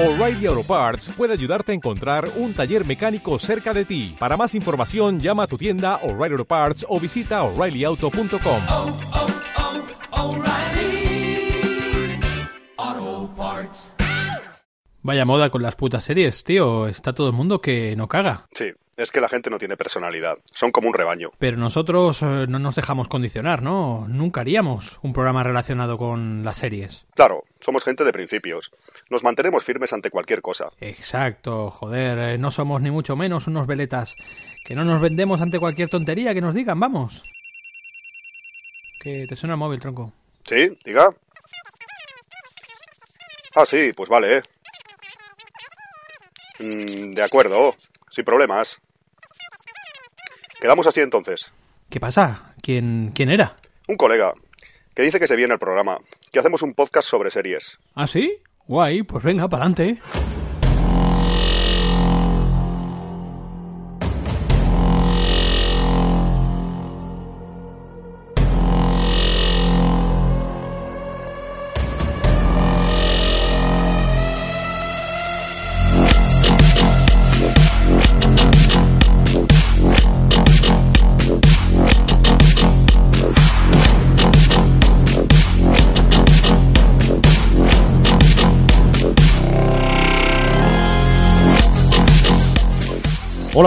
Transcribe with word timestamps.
O'Reilly 0.00 0.46
Auto 0.46 0.62
Parts 0.62 1.08
puede 1.08 1.32
ayudarte 1.32 1.72
a 1.72 1.74
encontrar 1.74 2.30
un 2.36 2.54
taller 2.54 2.86
mecánico 2.86 3.36
cerca 3.40 3.74
de 3.74 3.84
ti. 3.84 4.14
Para 4.16 4.36
más 4.36 4.54
información, 4.54 5.18
llama 5.18 5.42
a 5.42 5.46
tu 5.48 5.58
tienda 5.58 5.96
O'Reilly 6.04 6.34
Auto 6.34 6.44
Parts 6.44 6.86
o 6.88 7.00
visita 7.00 7.42
oreillyauto.com. 7.42 8.60
oh, 8.68 8.96
oh, 12.78 13.30
Parts. 13.36 13.92
Vaya 15.02 15.24
moda 15.24 15.50
con 15.50 15.62
las 15.62 15.74
putas 15.74 16.04
series, 16.04 16.44
tío. 16.44 16.86
Está 16.86 17.12
todo 17.12 17.26
el 17.26 17.32
mundo 17.32 17.60
que 17.60 17.96
no 17.96 18.06
caga. 18.06 18.46
Sí, 18.52 18.66
es 18.98 19.12
que 19.12 19.20
la 19.20 19.28
gente 19.28 19.48
no 19.48 19.58
tiene 19.58 19.76
personalidad. 19.76 20.38
Son 20.44 20.72
como 20.72 20.88
un 20.88 20.94
rebaño. 20.94 21.30
Pero 21.38 21.56
nosotros 21.56 22.20
eh, 22.20 22.46
no 22.48 22.58
nos 22.58 22.74
dejamos 22.74 23.06
condicionar, 23.08 23.62
¿no? 23.62 24.06
Nunca 24.08 24.40
haríamos 24.40 24.98
un 25.02 25.12
programa 25.12 25.44
relacionado 25.44 25.96
con 25.96 26.44
las 26.44 26.56
series. 26.56 27.06
Claro, 27.14 27.44
somos 27.60 27.84
gente 27.84 28.02
de 28.02 28.12
principios. 28.12 28.70
Nos 29.08 29.22
mantenemos 29.22 29.64
firmes 29.64 29.92
ante 29.92 30.10
cualquier 30.10 30.42
cosa. 30.42 30.66
Exacto, 30.80 31.70
joder, 31.70 32.18
eh, 32.18 32.38
no 32.38 32.50
somos 32.50 32.82
ni 32.82 32.90
mucho 32.90 33.14
menos 33.14 33.46
unos 33.46 33.68
veletas. 33.68 34.16
Que 34.66 34.74
no 34.74 34.84
nos 34.84 35.00
vendemos 35.00 35.40
ante 35.40 35.60
cualquier 35.60 35.88
tontería 35.88 36.34
que 36.34 36.40
nos 36.40 36.54
digan, 36.54 36.80
vamos. 36.80 37.22
Que 39.00 39.26
te 39.28 39.36
suena 39.36 39.54
el 39.54 39.60
móvil, 39.60 39.78
tronco. 39.78 40.12
¿Sí? 40.44 40.76
Diga. 40.84 41.14
Ah, 43.54 43.64
sí, 43.64 43.92
pues 43.94 44.08
vale, 44.08 44.38
¿eh? 44.38 44.42
Mm, 46.58 47.14
de 47.14 47.22
acuerdo, 47.22 47.76
sin 48.10 48.24
problemas. 48.24 48.80
Quedamos 50.60 50.86
así 50.86 51.00
entonces. 51.00 51.52
¿Qué 51.88 52.00
pasa? 52.00 52.54
¿Quién, 52.60 53.12
quién 53.14 53.30
era? 53.30 53.56
Un 53.86 53.96
colega 53.96 54.32
que 54.94 55.02
dice 55.02 55.20
que 55.20 55.28
se 55.28 55.36
viene 55.36 55.52
al 55.52 55.60
programa, 55.60 55.98
que 56.32 56.40
hacemos 56.40 56.62
un 56.62 56.74
podcast 56.74 57.08
sobre 57.08 57.30
series. 57.30 57.78
¿Ah, 57.94 58.06
sí? 58.06 58.42
Guay, 58.66 59.04
pues 59.04 59.22
venga, 59.22 59.48
para 59.48 59.64
adelante. 59.64 60.00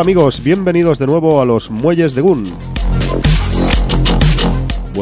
Hola 0.02 0.08
amigos, 0.08 0.42
bienvenidos 0.44 0.98
de 0.98 1.06
nuevo 1.06 1.44
a 1.44 1.46
los 1.46 1.70
Muelles 1.70 2.16
de 2.16 2.22
Gun. 2.22 2.81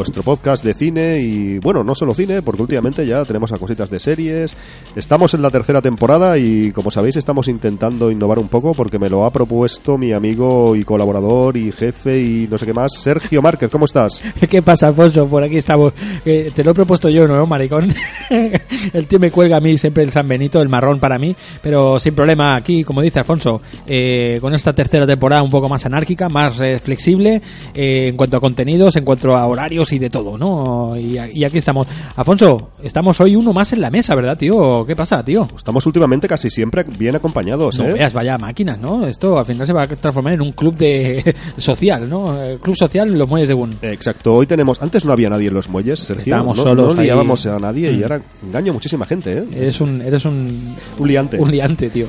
Vuestro 0.00 0.22
podcast 0.22 0.64
de 0.64 0.72
cine 0.72 1.18
y 1.20 1.58
bueno, 1.58 1.84
no 1.84 1.94
solo 1.94 2.14
cine, 2.14 2.40
porque 2.40 2.62
últimamente 2.62 3.04
ya 3.04 3.22
tenemos 3.26 3.52
a 3.52 3.58
cositas 3.58 3.90
de 3.90 4.00
series. 4.00 4.56
Estamos 4.96 5.34
en 5.34 5.42
la 5.42 5.50
tercera 5.50 5.82
temporada 5.82 6.38
y 6.38 6.72
como 6.72 6.90
sabéis 6.90 7.16
estamos 7.16 7.48
intentando 7.48 8.10
innovar 8.10 8.38
un 8.38 8.48
poco 8.48 8.72
porque 8.72 8.98
me 8.98 9.10
lo 9.10 9.26
ha 9.26 9.30
propuesto 9.30 9.98
mi 9.98 10.12
amigo 10.12 10.74
y 10.74 10.84
colaborador 10.84 11.58
y 11.58 11.70
jefe 11.70 12.18
y 12.18 12.48
no 12.50 12.56
sé 12.56 12.64
qué 12.64 12.72
más, 12.72 12.92
Sergio 12.98 13.42
Márquez. 13.42 13.70
¿Cómo 13.70 13.84
estás? 13.84 14.22
¿Qué 14.48 14.62
pasa, 14.62 14.88
Alfonso? 14.88 15.28
Por 15.28 15.42
aquí 15.42 15.58
estamos. 15.58 15.92
Eh, 16.24 16.50
te 16.54 16.64
lo 16.64 16.70
he 16.70 16.74
propuesto 16.74 17.10
yo, 17.10 17.28
¿no, 17.28 17.44
maricón? 17.44 17.92
el 18.94 19.06
tío 19.06 19.20
me 19.20 19.30
cuelga 19.30 19.58
a 19.58 19.60
mí 19.60 19.76
siempre 19.76 20.02
el 20.02 20.12
San 20.12 20.26
Benito, 20.26 20.62
el 20.62 20.70
marrón 20.70 20.98
para 20.98 21.18
mí, 21.18 21.36
pero 21.60 22.00
sin 22.00 22.14
problema 22.14 22.56
aquí, 22.56 22.84
como 22.84 23.02
dice 23.02 23.18
Alfonso, 23.18 23.60
eh, 23.86 24.38
con 24.40 24.54
esta 24.54 24.74
tercera 24.74 25.06
temporada 25.06 25.42
un 25.42 25.50
poco 25.50 25.68
más 25.68 25.84
anárquica, 25.84 26.30
más 26.30 26.58
eh, 26.58 26.78
flexible 26.78 27.42
en 27.74 28.16
cuanto 28.16 28.38
a 28.38 28.40
contenidos, 28.40 28.96
en 28.96 29.04
cuanto 29.04 29.36
a 29.36 29.46
horarios 29.46 29.89
y 29.92 29.98
de 29.98 30.10
todo, 30.10 30.36
¿no? 30.38 30.96
Y, 30.96 31.18
y 31.32 31.44
aquí 31.44 31.58
estamos. 31.58 31.86
Alfonso, 32.16 32.70
estamos 32.82 33.20
hoy 33.20 33.36
uno 33.36 33.52
más 33.52 33.72
en 33.72 33.80
la 33.80 33.90
mesa, 33.90 34.14
¿verdad, 34.14 34.36
tío? 34.36 34.84
¿Qué 34.86 34.94
pasa, 34.96 35.24
tío? 35.24 35.48
Estamos 35.56 35.84
últimamente 35.86 36.28
casi 36.28 36.50
siempre 36.50 36.84
bien 36.84 37.16
acompañados, 37.16 37.78
No 37.78 37.86
¿eh? 37.86 37.92
veas, 37.94 38.12
vaya 38.12 38.38
máquinas, 38.38 38.78
¿no? 38.80 39.06
Esto 39.06 39.38
al 39.38 39.44
final 39.46 39.66
se 39.66 39.72
va 39.72 39.82
a 39.82 39.86
transformar 39.86 40.34
en 40.34 40.42
un 40.42 40.52
club 40.52 40.76
de 40.76 41.34
social, 41.56 42.08
¿no? 42.08 42.36
Club 42.60 42.76
social 42.76 43.16
Los 43.16 43.28
Muelles 43.28 43.48
de 43.48 43.54
Gun. 43.54 43.76
Exacto, 43.82 44.34
hoy 44.34 44.46
tenemos, 44.46 44.80
antes 44.82 45.04
no 45.04 45.12
había 45.12 45.28
nadie 45.30 45.48
en 45.48 45.54
los 45.54 45.68
muelles, 45.68 46.00
Sergio, 46.00 46.22
Estábamos 46.22 46.56
no, 46.56 46.62
solos 46.62 46.94
no 46.94 47.00
ahí. 47.00 47.06
liábamos 47.06 47.46
a 47.46 47.58
nadie 47.58 47.92
y 47.92 47.96
Mm. 47.98 48.02
ahora 48.02 48.22
engaño 48.42 48.70
a 48.70 48.74
muchísima 48.74 49.06
gente, 49.06 49.38
¿eh? 49.38 49.44
Eres 49.54 49.80
un, 49.80 50.00
eres 50.02 50.24
un, 50.24 50.76
un 50.98 51.08
liante. 51.08 51.38
un 51.38 51.50
liante, 51.50 51.90
tío. 51.90 52.06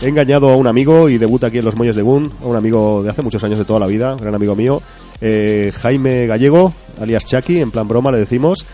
He 0.00 0.06
engañado 0.08 0.50
a 0.50 0.56
un 0.56 0.66
amigo 0.68 1.08
y 1.08 1.18
debuta 1.18 1.48
aquí 1.48 1.58
en 1.58 1.64
los 1.64 1.74
Muelles 1.76 1.96
de 1.96 2.02
Gun, 2.02 2.32
a 2.42 2.46
un 2.46 2.54
amigo 2.56 3.02
de 3.02 3.10
hace 3.10 3.22
muchos 3.22 3.42
años 3.42 3.58
de 3.58 3.64
toda 3.64 3.80
la 3.80 3.86
vida, 3.86 4.16
gran 4.18 4.34
amigo 4.34 4.54
mío, 4.54 4.80
eh, 5.20 5.72
Jaime 5.74 6.26
Gallego, 6.28 6.72
alias 7.00 7.26
Chucky, 7.26 7.60
en 7.60 7.72
plan 7.72 7.88
broma 7.88 8.12
le 8.12 8.18
decimos. 8.18 8.64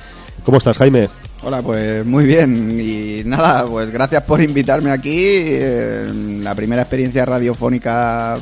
¿Cómo 0.45 0.59
estás, 0.59 0.77
Jaime? 0.77 1.09
Hola, 1.43 1.63
pues 1.63 2.05
muy 2.05 2.27
bien. 2.27 2.79
Y 2.79 3.23
nada, 3.25 3.67
pues 3.67 3.91
gracias 3.91 4.23
por 4.25 4.43
invitarme 4.43 4.91
aquí. 4.91 5.17
eh, 5.19 6.07
la 6.43 6.55
primera 6.55 6.83
experiencia 6.83 7.25
radiofónica 7.25 8.39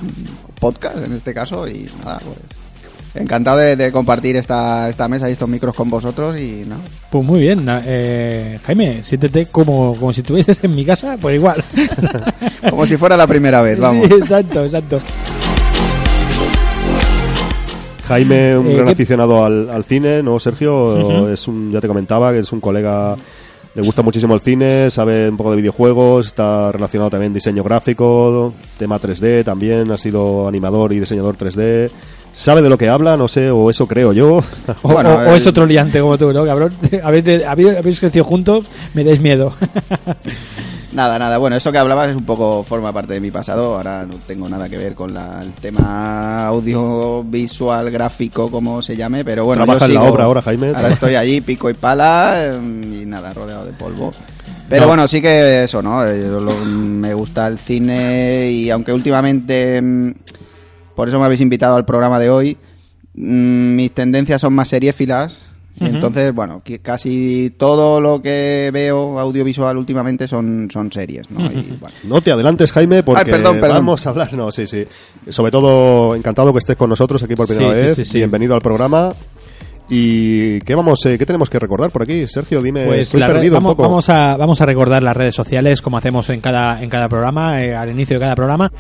podcast 0.59 0.97
en 0.97 1.12
este 1.12 1.32
caso. 1.32 1.69
Y 1.69 1.88
nada, 2.04 2.20
pues 2.25 2.38
encantado 3.14 3.58
de, 3.58 3.76
de 3.76 3.92
compartir 3.92 4.36
esta, 4.36 4.88
esta 4.88 5.06
mesa 5.08 5.28
y 5.28 5.32
estos 5.32 5.48
micros 5.48 5.74
con 5.74 5.90
vosotros. 5.90 6.38
Y 6.40 6.64
nada. 6.66 6.80
Pues 7.10 7.24
muy 7.24 7.40
bien, 7.40 7.66
eh, 7.68 8.58
Jaime, 8.64 9.02
siéntete 9.04 9.46
como, 9.46 9.94
como 9.96 10.12
si 10.12 10.20
estuvieses 10.22 10.58
en 10.62 10.74
mi 10.74 10.84
casa, 10.84 11.16
pues 11.20 11.34
igual. 11.36 11.62
Como 12.70 12.86
si 12.86 12.96
fuera 12.96 13.16
la 13.16 13.26
primera 13.26 13.60
vez, 13.60 13.78
vamos. 13.78 14.06
Sí, 14.06 14.14
exacto, 14.14 14.64
exacto. 14.64 15.00
Jaime, 18.06 18.56
un 18.58 18.66
Eh, 18.68 18.74
gran 18.74 18.86
¿qué- 18.86 18.92
aficionado 18.92 19.44
al, 19.44 19.70
al 19.70 19.84
cine, 19.84 20.22
¿no, 20.22 20.38
Sergio? 20.40 21.28
Es 21.32 21.46
un, 21.48 21.70
ya 21.72 21.80
te 21.80 21.88
comentaba 21.88 22.32
que 22.32 22.40
es 22.40 22.52
un 22.52 22.60
colega, 22.60 23.16
le 23.74 23.82
gusta 23.82 24.02
muchísimo 24.02 24.34
el 24.34 24.40
cine, 24.40 24.90
sabe 24.90 25.28
un 25.28 25.36
poco 25.36 25.50
de 25.52 25.56
videojuegos, 25.58 26.26
está 26.26 26.72
relacionado 26.72 27.10
también 27.10 27.32
diseño 27.32 27.62
gráfico, 27.62 28.52
tema 28.78 29.00
3D 29.00 29.44
también, 29.44 29.90
ha 29.92 29.98
sido 29.98 30.46
animador 30.48 30.92
y 30.92 31.00
diseñador 31.00 31.36
3D. 31.36 31.90
Sabe 32.32 32.62
de 32.62 32.70
lo 32.70 32.78
que 32.78 32.88
habla, 32.88 33.16
no 33.16 33.28
sé, 33.28 33.50
o 33.50 33.69
eso 33.70 33.87
creo 33.87 34.12
yo. 34.12 34.37
O, 34.37 34.43
Bueno, 34.93 35.10
o- 35.10 35.19
o 35.19 35.31
el- 35.31 35.37
es 35.37 35.47
otro 35.47 35.66
liante 35.66 36.00
como 36.00 36.16
tú, 36.19 36.32
¿no, 36.32 36.44
cabrón? 36.47 36.72
Habéis, 37.03 37.44
habéis, 37.47 37.76
habéis 37.76 38.00
crecido 38.00 38.25
juntos, 38.25 38.66
me 38.94 39.04
dais 39.04 39.20
miedo. 39.20 39.53
Nada, 40.93 41.19
nada. 41.19 41.38
Bueno, 41.38 41.56
eso 41.56 41.72
que 41.72 41.78
hablabas 41.78 42.10
es 42.10 42.16
un 42.16 42.26
poco 42.26 42.62
forma 42.65 42.93
parte 42.93 43.15
de 43.15 43.20
mi 43.20 43.31
pasado. 43.31 43.76
Ahora 43.76 44.04
no 44.04 44.16
tengo 44.26 44.47
nada 44.47 44.69
que 44.69 44.76
ver 44.76 44.94
con 44.94 45.15
la- 45.15 45.41
el 45.41 45.53
tema 45.53 46.47
audiovisual, 46.48 47.91
gráfico, 47.91 48.50
como 48.50 48.82
se 48.82 48.94
llame. 48.94 49.25
Pero 49.25 49.47
bueno, 49.47 49.64
Trabaja 49.64 49.87
yo 49.87 49.94
en 49.94 50.03
la 50.03 50.10
obra 50.10 50.25
ahora, 50.25 50.43
Jaime. 50.43 50.69
Ahora 50.75 50.91
estoy 50.91 51.14
allí, 51.14 51.41
pico 51.41 51.70
y 51.70 51.75
pala, 51.75 52.34
eh, 52.44 52.59
y 53.03 53.06
nada, 53.06 53.32
rodeado 53.32 53.64
de 53.64 53.72
polvo. 53.72 54.12
Pero 54.69 54.82
No. 54.82 54.88
bueno, 54.88 55.09
sí 55.09 55.22
que 55.22 55.64
eso, 55.64 55.81
¿no? 55.81 56.04
Eh, 56.06 56.25
yo 56.31 56.41
lo- 56.41 56.53
me 56.66 57.14
gusta 57.14 57.47
el 57.47 57.59
cine 57.59 58.50
y 58.50 58.69
aunque 58.69 58.93
últimamente, 58.93 59.81
mm, 59.81 60.12
por 60.94 61.08
eso 61.08 61.19
me 61.19 61.25
habéis 61.25 61.41
invitado 61.41 61.76
al 61.76 61.84
programa 61.84 62.19
de 62.19 62.30
hoy, 62.30 62.56
mm, 63.14 63.75
mis 63.76 63.92
tendencias 63.92 64.41
son 64.41 64.53
más 64.54 64.69
seriéfilas. 64.69 65.38
Y 65.80 65.86
entonces, 65.86 66.34
bueno, 66.34 66.60
que 66.62 66.80
casi 66.80 67.48
todo 67.56 67.98
lo 67.98 68.20
que 68.20 68.70
veo 68.72 69.19
audiovisual 69.19 69.78
últimamente 69.78 70.28
son, 70.28 70.69
son 70.70 70.92
series, 70.92 71.31
¿no? 71.31 71.47
Y, 71.50 71.76
bueno, 71.81 71.97
No 72.04 72.20
te 72.20 72.31
adelantes, 72.31 72.70
Jaime, 72.72 73.02
porque 73.02 73.22
Ay, 73.25 73.31
perdón, 73.31 73.54
perdón. 73.58 73.78
vamos 73.78 74.06
a 74.06 74.10
hablar. 74.10 74.32
No, 74.34 74.52
sí, 74.52 74.66
sí. 74.66 74.86
Sobre 75.31 75.50
todo, 75.50 76.14
encantado 76.14 76.52
que 76.52 76.58
estés 76.58 76.76
con 76.76 76.91
nosotros 76.91 77.22
aquí 77.22 77.34
por 77.34 77.47
primera 77.48 77.75
Sí, 77.75 77.81
vez. 77.81 77.97
sí, 77.97 78.04
sí. 78.04 78.19
Bienvenido 78.19 78.54
al 78.54 78.60
programa. 78.60 79.14
¿Y 79.88 80.60
qué, 80.60 80.75
vamos, 80.75 81.04
eh, 81.06 81.16
qué 81.19 81.25
tenemos 81.25 81.48
que 81.48 81.58
recordar 81.58 81.91
por 81.91 82.02
aquí? 82.02 82.26
Sergio, 82.28 82.60
dime, 82.62 82.84
Pues 82.84 83.00
estoy 83.00 83.20
perdido 83.22 83.54
vamos, 83.54 83.70
un 83.70 83.76
poco. 83.76 83.88
vamos 83.88 84.08
a, 84.10 84.36
vamos 84.36 84.61
a 84.61 84.66
recordar 84.66 85.02
las 85.02 85.16
redes 85.16 85.34
sociales 85.34 85.81
como 85.81 85.96
hacemos 85.96 86.28
en 86.28 86.40
cada, 86.43 86.82
en 86.82 86.90
cada 86.90 87.08
programa, 87.08 87.61
eh, 87.62 87.75
al 87.75 87.90
inicio 87.90 88.16
de 88.16 88.20
cada 88.20 88.34
programa. 88.34 88.70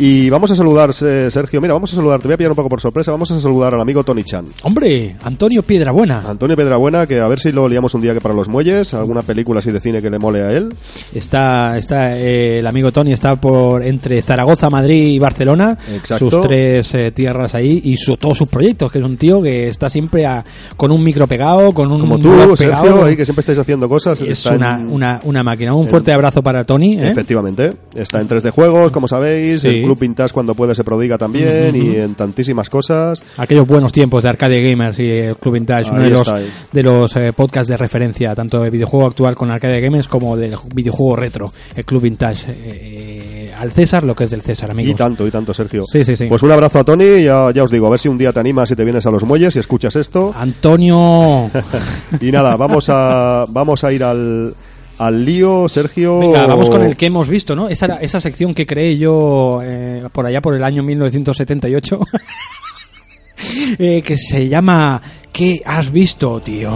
Y 0.00 0.30
vamos 0.30 0.48
a 0.52 0.54
saludar, 0.54 0.90
eh, 1.02 1.28
Sergio, 1.28 1.60
mira, 1.60 1.74
vamos 1.74 1.92
a 1.92 1.96
saludar, 1.96 2.20
te 2.20 2.28
voy 2.28 2.34
a 2.34 2.36
pillar 2.36 2.52
un 2.52 2.56
poco 2.56 2.68
por 2.68 2.80
sorpresa, 2.80 3.10
vamos 3.10 3.32
a 3.32 3.40
saludar 3.40 3.74
al 3.74 3.80
amigo 3.80 4.04
Tony 4.04 4.22
Chan. 4.22 4.44
Hombre, 4.62 5.16
Antonio 5.24 5.64
Piedrabuena. 5.64 6.22
Antonio 6.24 6.56
Pedrabuena, 6.56 7.04
que 7.08 7.18
a 7.18 7.26
ver 7.26 7.40
si 7.40 7.50
lo 7.50 7.68
liamos 7.68 7.94
un 7.94 8.02
día 8.02 8.14
que 8.14 8.20
para 8.20 8.32
los 8.32 8.46
muelles, 8.46 8.94
alguna 8.94 9.22
película 9.22 9.58
así 9.58 9.72
de 9.72 9.80
cine 9.80 10.00
que 10.00 10.08
le 10.08 10.20
mole 10.20 10.42
a 10.42 10.52
él. 10.52 10.68
Está, 11.12 11.76
está 11.76 12.16
eh, 12.16 12.60
el 12.60 12.66
amigo 12.68 12.92
Tony 12.92 13.12
está 13.12 13.40
por 13.40 13.82
entre 13.84 14.22
Zaragoza, 14.22 14.70
Madrid 14.70 15.04
y 15.14 15.18
Barcelona, 15.18 15.76
Exacto. 15.92 16.30
sus 16.30 16.42
tres 16.42 16.94
eh, 16.94 17.10
tierras 17.10 17.56
ahí 17.56 17.80
y 17.82 17.96
su, 17.96 18.16
todos 18.16 18.38
sus 18.38 18.48
proyectos, 18.48 18.92
que 18.92 19.00
es 19.00 19.04
un 19.04 19.16
tío 19.16 19.42
que 19.42 19.66
está 19.66 19.90
siempre 19.90 20.24
a- 20.26 20.44
con 20.76 20.92
un 20.92 21.02
micro 21.02 21.26
pegado, 21.26 21.72
con 21.74 21.90
un 21.90 21.98
Como 22.00 22.18
tú, 22.20 22.30
pegado. 22.30 22.56
Sergio, 22.56 23.04
ahí 23.04 23.16
que 23.16 23.24
siempre 23.24 23.40
estáis 23.40 23.58
haciendo 23.58 23.88
cosas. 23.88 24.20
es 24.20 24.28
está 24.44 24.54
una, 24.54 24.76
en- 24.76 24.90
una, 24.90 25.20
una 25.24 25.42
máquina. 25.42 25.74
Un 25.74 25.88
fuerte 25.88 26.12
abrazo 26.12 26.40
para 26.40 26.62
Tony. 26.62 26.98
¿eh? 27.00 27.10
Efectivamente, 27.10 27.72
está 27.96 28.20
en 28.20 28.28
3D 28.28 28.52
Juegos, 28.52 28.92
como 28.92 29.08
sabéis, 29.08 29.62
Sí. 29.62 29.87
Club 29.88 29.98
Vintage 30.00 30.32
cuando 30.32 30.54
puede 30.54 30.74
se 30.74 30.84
prodiga 30.84 31.18
también 31.18 31.74
y 31.74 31.96
en 31.96 32.14
tantísimas 32.14 32.68
cosas. 32.70 33.22
Aquellos 33.36 33.66
buenos 33.66 33.92
tiempos 33.92 34.22
de 34.22 34.28
Arcade 34.28 34.60
Gamers 34.60 34.98
y 34.98 35.10
el 35.10 35.36
Club 35.36 35.54
Vintage, 35.54 35.90
uno 35.90 36.02
de 36.02 36.10
los, 36.10 36.28
ahí. 36.28 36.48
de 36.72 36.82
los 36.82 37.16
eh, 37.16 37.32
podcasts 37.34 37.68
de 37.68 37.76
referencia, 37.76 38.34
tanto 38.34 38.60
de 38.60 38.70
videojuego 38.70 39.06
actual 39.06 39.34
con 39.34 39.50
Arcade 39.50 39.80
Gamers 39.80 40.08
como 40.08 40.36
del 40.36 40.56
videojuego 40.74 41.16
retro, 41.16 41.52
el 41.74 41.84
Club 41.84 42.02
Vintage. 42.02 42.50
eh, 42.50 42.54
eh, 42.64 43.52
al 43.58 43.72
César 43.72 44.04
lo 44.04 44.14
que 44.14 44.24
es 44.24 44.30
del 44.30 44.42
César, 44.42 44.70
amigos. 44.70 44.92
Y 44.92 44.94
tanto, 44.94 45.26
y 45.26 45.30
tanto, 45.30 45.52
Sergio. 45.52 45.84
Sí, 45.90 46.04
sí, 46.04 46.16
sí. 46.16 46.26
Pues 46.28 46.42
un 46.42 46.52
abrazo 46.52 46.78
a 46.78 46.84
Tony, 46.84 47.04
y 47.04 47.24
ya, 47.24 47.50
ya 47.52 47.64
os 47.64 47.70
digo, 47.70 47.86
a 47.86 47.90
ver 47.90 47.98
si 47.98 48.08
un 48.08 48.16
día 48.18 48.32
te 48.32 48.38
animas 48.40 48.70
y 48.70 48.76
te 48.76 48.84
vienes 48.84 49.04
a 49.06 49.10
los 49.10 49.24
muelles 49.24 49.56
y 49.56 49.58
escuchas 49.58 49.96
esto. 49.96 50.32
Antonio. 50.34 51.50
Y 52.20 52.30
nada, 52.32 52.56
vamos 52.56 52.88
a, 52.88 53.44
vamos 53.48 53.84
a 53.84 53.92
ir 53.92 54.02
al, 54.02 54.54
al 54.98 55.24
lío, 55.24 55.68
Sergio. 55.68 56.18
Venga, 56.18 56.46
vamos 56.46 56.68
con 56.68 56.82
el 56.82 56.96
que 56.96 57.06
hemos 57.06 57.28
visto, 57.28 57.54
¿no? 57.54 57.68
Esa, 57.68 57.96
esa 57.96 58.20
sección 58.20 58.54
que 58.54 58.66
creé 58.66 58.98
yo 58.98 59.60
eh, 59.62 60.08
por 60.12 60.26
allá 60.26 60.40
por 60.40 60.54
el 60.54 60.64
año 60.64 60.82
1978, 60.82 62.00
eh, 63.78 64.02
que 64.02 64.16
se 64.16 64.48
llama 64.48 65.00
¿Qué 65.32 65.60
has 65.64 65.90
visto, 65.90 66.40
tío? 66.40 66.72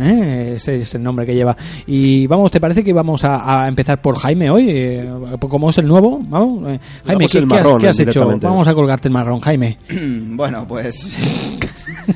Eh, 0.00 0.52
ese 0.56 0.76
es 0.82 0.94
el 0.94 1.02
nombre 1.02 1.24
que 1.26 1.34
lleva. 1.34 1.56
Y 1.86 2.26
vamos, 2.26 2.50
¿te 2.50 2.60
parece 2.60 2.84
que 2.84 2.92
vamos 2.92 3.24
a, 3.24 3.62
a 3.64 3.68
empezar 3.68 4.00
por 4.00 4.18
Jaime 4.18 4.50
hoy? 4.50 4.66
Eh, 4.70 5.10
como 5.38 5.70
es 5.70 5.78
el 5.78 5.86
nuevo, 5.88 6.20
vamos. 6.22 6.70
Eh, 6.72 6.80
Jaime, 7.06 7.26
¿qué, 7.26 7.38
has- 7.38 7.46
marrón, 7.46 7.80
qué 7.80 7.88
has, 7.88 7.98
hecho? 8.00 8.26
Vamos 8.40 8.68
a 8.68 8.74
colgarte 8.74 9.08
el 9.08 9.14
marrón, 9.14 9.40
Jaime. 9.40 9.78
bueno, 9.90 10.66
pues 10.68 11.16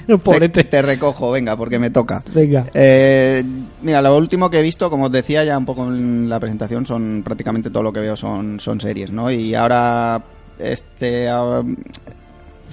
te, 0.53 0.65
te 0.65 0.82
recojo, 0.82 1.31
venga, 1.31 1.56
porque 1.56 1.79
me 1.79 1.91
toca. 1.91 2.23
Venga. 2.35 2.67
Eh, 2.75 3.43
mira, 3.82 4.03
lo 4.03 4.17
último 4.17 4.50
que 4.50 4.59
he 4.59 4.62
visto, 4.62 4.91
como 4.91 5.06
os 5.06 5.12
decía 5.12 5.44
ya 5.44 5.56
un 5.59 5.65
poco 5.65 5.87
en 5.88 6.29
la 6.29 6.38
presentación, 6.41 6.87
son 6.87 7.23
prácticamente 7.25 7.71
todo 7.71 7.82
lo 7.82 7.93
que 7.93 8.00
veo 8.00 8.17
son, 8.17 8.61
son 8.61 8.81
series, 8.81 9.11
¿no? 9.11 9.31
Y 9.31 9.55
ahora, 9.55 10.23
este, 10.59 11.29
ah, 11.29 11.62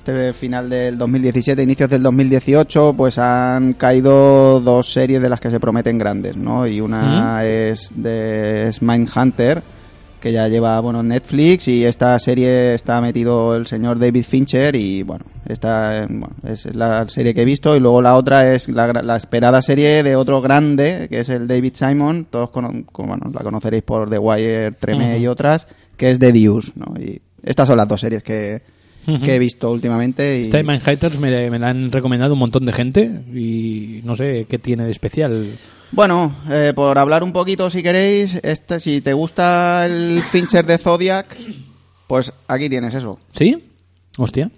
este 0.07 0.31
final 0.31 0.69
del 0.69 0.97
2017, 0.97 1.61
inicios 1.61 1.89
del 1.89 2.01
2018, 2.01 2.93
pues 2.95 3.17
han 3.17 3.73
caído 3.73 4.61
dos 4.61 4.91
series 4.91 5.21
de 5.21 5.27
las 5.27 5.41
que 5.41 5.51
se 5.51 5.59
prometen 5.59 5.97
grandes, 5.97 6.37
¿no? 6.37 6.65
Y 6.65 6.79
una 6.79 7.43
es 7.43 7.91
de 7.93 8.69
es 8.69 8.81
Mindhunter, 8.81 9.61
que 10.21 10.31
ya 10.31 10.47
lleva, 10.47 10.79
bueno, 10.79 11.01
en 11.01 11.09
Netflix, 11.09 11.67
y 11.67 11.83
esta 11.83 12.17
serie 12.19 12.73
está 12.73 13.01
metido 13.01 13.53
el 13.57 13.67
señor 13.67 13.99
David 13.99 14.23
Fincher, 14.23 14.77
y 14.77 15.03
bueno, 15.03 15.25
esta 15.45 16.07
bueno, 16.09 16.35
es 16.47 16.73
la 16.73 17.05
serie 17.09 17.33
que 17.33 17.41
he 17.41 17.45
visto, 17.45 17.75
y 17.75 17.81
luego 17.81 18.01
la 18.01 18.15
otra 18.15 18.53
es 18.53 18.69
la, 18.69 19.17
esperada 19.17 19.61
serie 19.61 20.03
de 20.03 20.15
otro 20.15 20.41
grande, 20.41 21.07
que 21.09 21.19
es 21.19 21.27
el 21.29 21.49
David 21.49 21.73
Simon, 21.73 22.27
todos 22.29 22.49
con- 22.49 22.85
bueno, 22.93 23.29
la 23.33 23.41
conoceréis 23.41 23.83
por 23.83 24.09
The 24.09 24.19
Wire, 24.19 24.71
Treme 24.71 25.19
y 25.19 25.27
otras, 25.27 25.67
que 25.97 26.11
es 26.11 26.19
The 26.19 26.31
Deuce, 26.31 26.71
¿no? 26.75 26.93
Y 26.97 27.21
estas 27.43 27.67
son 27.67 27.75
las 27.75 27.87
dos 27.89 27.99
series 27.99 28.23
que, 28.23 28.76
que 29.23 29.35
he 29.35 29.39
visto 29.39 29.71
últimamente. 29.71 30.39
Y... 30.39 30.41
Este 30.43 30.63
Mindhunters 30.63 31.19
me, 31.19 31.49
me 31.49 31.59
la 31.59 31.69
han 31.69 31.91
recomendado 31.91 32.33
un 32.33 32.39
montón 32.39 32.65
de 32.65 32.73
gente 32.73 33.03
y 33.33 34.01
no 34.03 34.15
sé 34.15 34.45
qué 34.49 34.59
tiene 34.59 34.83
de 34.83 34.91
especial. 34.91 35.47
Bueno, 35.91 36.35
eh, 36.49 36.73
por 36.75 36.97
hablar 36.97 37.23
un 37.23 37.31
poquito, 37.31 37.69
si 37.69 37.81
queréis, 37.81 38.39
este, 38.43 38.79
si 38.79 39.01
te 39.01 39.13
gusta 39.13 39.85
el 39.85 40.21
Fincher 40.21 40.65
de 40.65 40.77
Zodiac, 40.77 41.37
pues 42.07 42.33
aquí 42.47 42.69
tienes 42.69 42.93
eso. 42.93 43.19
¿Sí? 43.33 43.63
Hostia. 44.17 44.51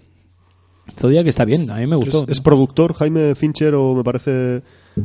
Zodiac 0.97 1.27
está 1.27 1.45
bien, 1.45 1.69
a 1.69 1.75
mí 1.77 1.87
me 1.87 1.95
gustó. 1.95 2.23
¿Es, 2.23 2.33
es 2.37 2.41
productor 2.41 2.93
Jaime 2.93 3.35
Fincher 3.35 3.73
o 3.75 3.95
me 3.95 4.03
parece... 4.03 4.61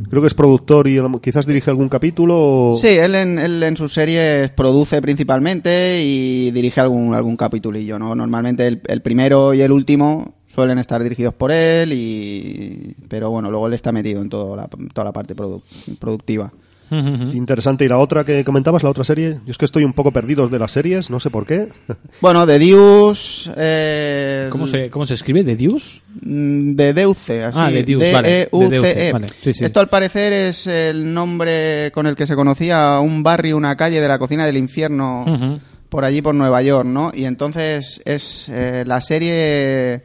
Creo 0.09 0.21
que 0.21 0.27
es 0.27 0.33
productor 0.33 0.87
y 0.89 0.97
quizás 1.21 1.45
dirige 1.45 1.69
algún 1.69 1.87
capítulo. 1.87 2.71
o- 2.71 2.75
Sí, 2.75 2.87
él 2.89 3.15
en, 3.15 3.39
él 3.39 3.63
en 3.63 3.77
sus 3.77 3.93
series 3.93 4.49
produce 4.51 5.01
principalmente 5.01 6.01
y 6.03 6.51
dirige 6.51 6.81
algún, 6.81 7.13
algún 7.13 7.37
capitulillo, 7.37 7.97
¿no? 7.97 8.13
Normalmente 8.13 8.67
el, 8.67 8.81
el 8.87 9.01
primero 9.01 9.53
y 9.53 9.61
el 9.61 9.71
último 9.71 10.33
suelen 10.53 10.79
estar 10.79 11.01
dirigidos 11.01 11.33
por 11.33 11.51
él, 11.51 11.93
y 11.93 12.93
pero 13.07 13.29
bueno, 13.29 13.49
luego 13.49 13.67
él 13.67 13.73
está 13.73 13.91
metido 13.93 14.21
en 14.21 14.29
toda 14.29 14.55
la, 14.57 14.67
toda 14.93 15.05
la 15.05 15.11
parte 15.13 15.33
produ- 15.35 15.61
productiva. 15.99 16.51
Interesante. 16.91 17.85
¿Y 17.85 17.87
la 17.87 17.97
otra 17.97 18.23
que 18.23 18.43
comentabas, 18.43 18.83
la 18.83 18.89
otra 18.89 19.03
serie? 19.03 19.39
Yo 19.45 19.51
es 19.51 19.57
que 19.57 19.65
estoy 19.65 19.83
un 19.83 19.93
poco 19.93 20.11
perdido 20.11 20.47
de 20.47 20.59
las 20.59 20.71
series, 20.71 21.09
no 21.09 21.19
sé 21.19 21.29
por 21.29 21.45
qué. 21.45 21.69
Bueno, 22.21 22.45
de 22.45 22.59
Deus... 22.59 23.49
Eh, 23.57 24.47
¿Cómo 24.51 24.67
se, 24.67 24.89
¿Cómo 24.89 25.05
se 25.05 25.15
escribe? 25.15 25.43
¿De 25.43 25.55
Deus? 25.55 26.01
Mm, 26.21 26.75
De 26.75 26.93
Deuce, 26.93 27.43
así. 27.43 27.59
Ah, 27.61 27.69
de 27.69 27.83
Deuce, 27.83 28.11
vale, 28.13 28.27
D-E-U-C-E. 28.29 28.69
Deuce, 28.69 29.11
vale, 29.11 29.27
sí, 29.41 29.53
sí. 29.53 29.65
Esto 29.65 29.79
al 29.79 29.89
parecer 29.89 30.33
es 30.33 30.67
el 30.67 31.13
nombre 31.13 31.91
con 31.93 32.07
el 32.07 32.15
que 32.15 32.25
se 32.25 32.35
conocía 32.35 32.99
un 32.99 33.21
barrio, 33.23 33.57
una 33.57 33.75
calle 33.75 33.99
de 33.99 34.07
la 34.07 34.17
cocina 34.17 34.45
del 34.45 34.57
infierno 34.57 35.59
por 35.89 36.03
allí 36.03 36.21
por 36.21 36.35
Nueva 36.35 36.61
York, 36.61 36.87
¿no? 36.87 37.11
Y 37.13 37.25
entonces 37.25 38.01
es 38.05 38.49
eh, 38.49 38.83
la 38.85 39.01
serie 39.01 40.03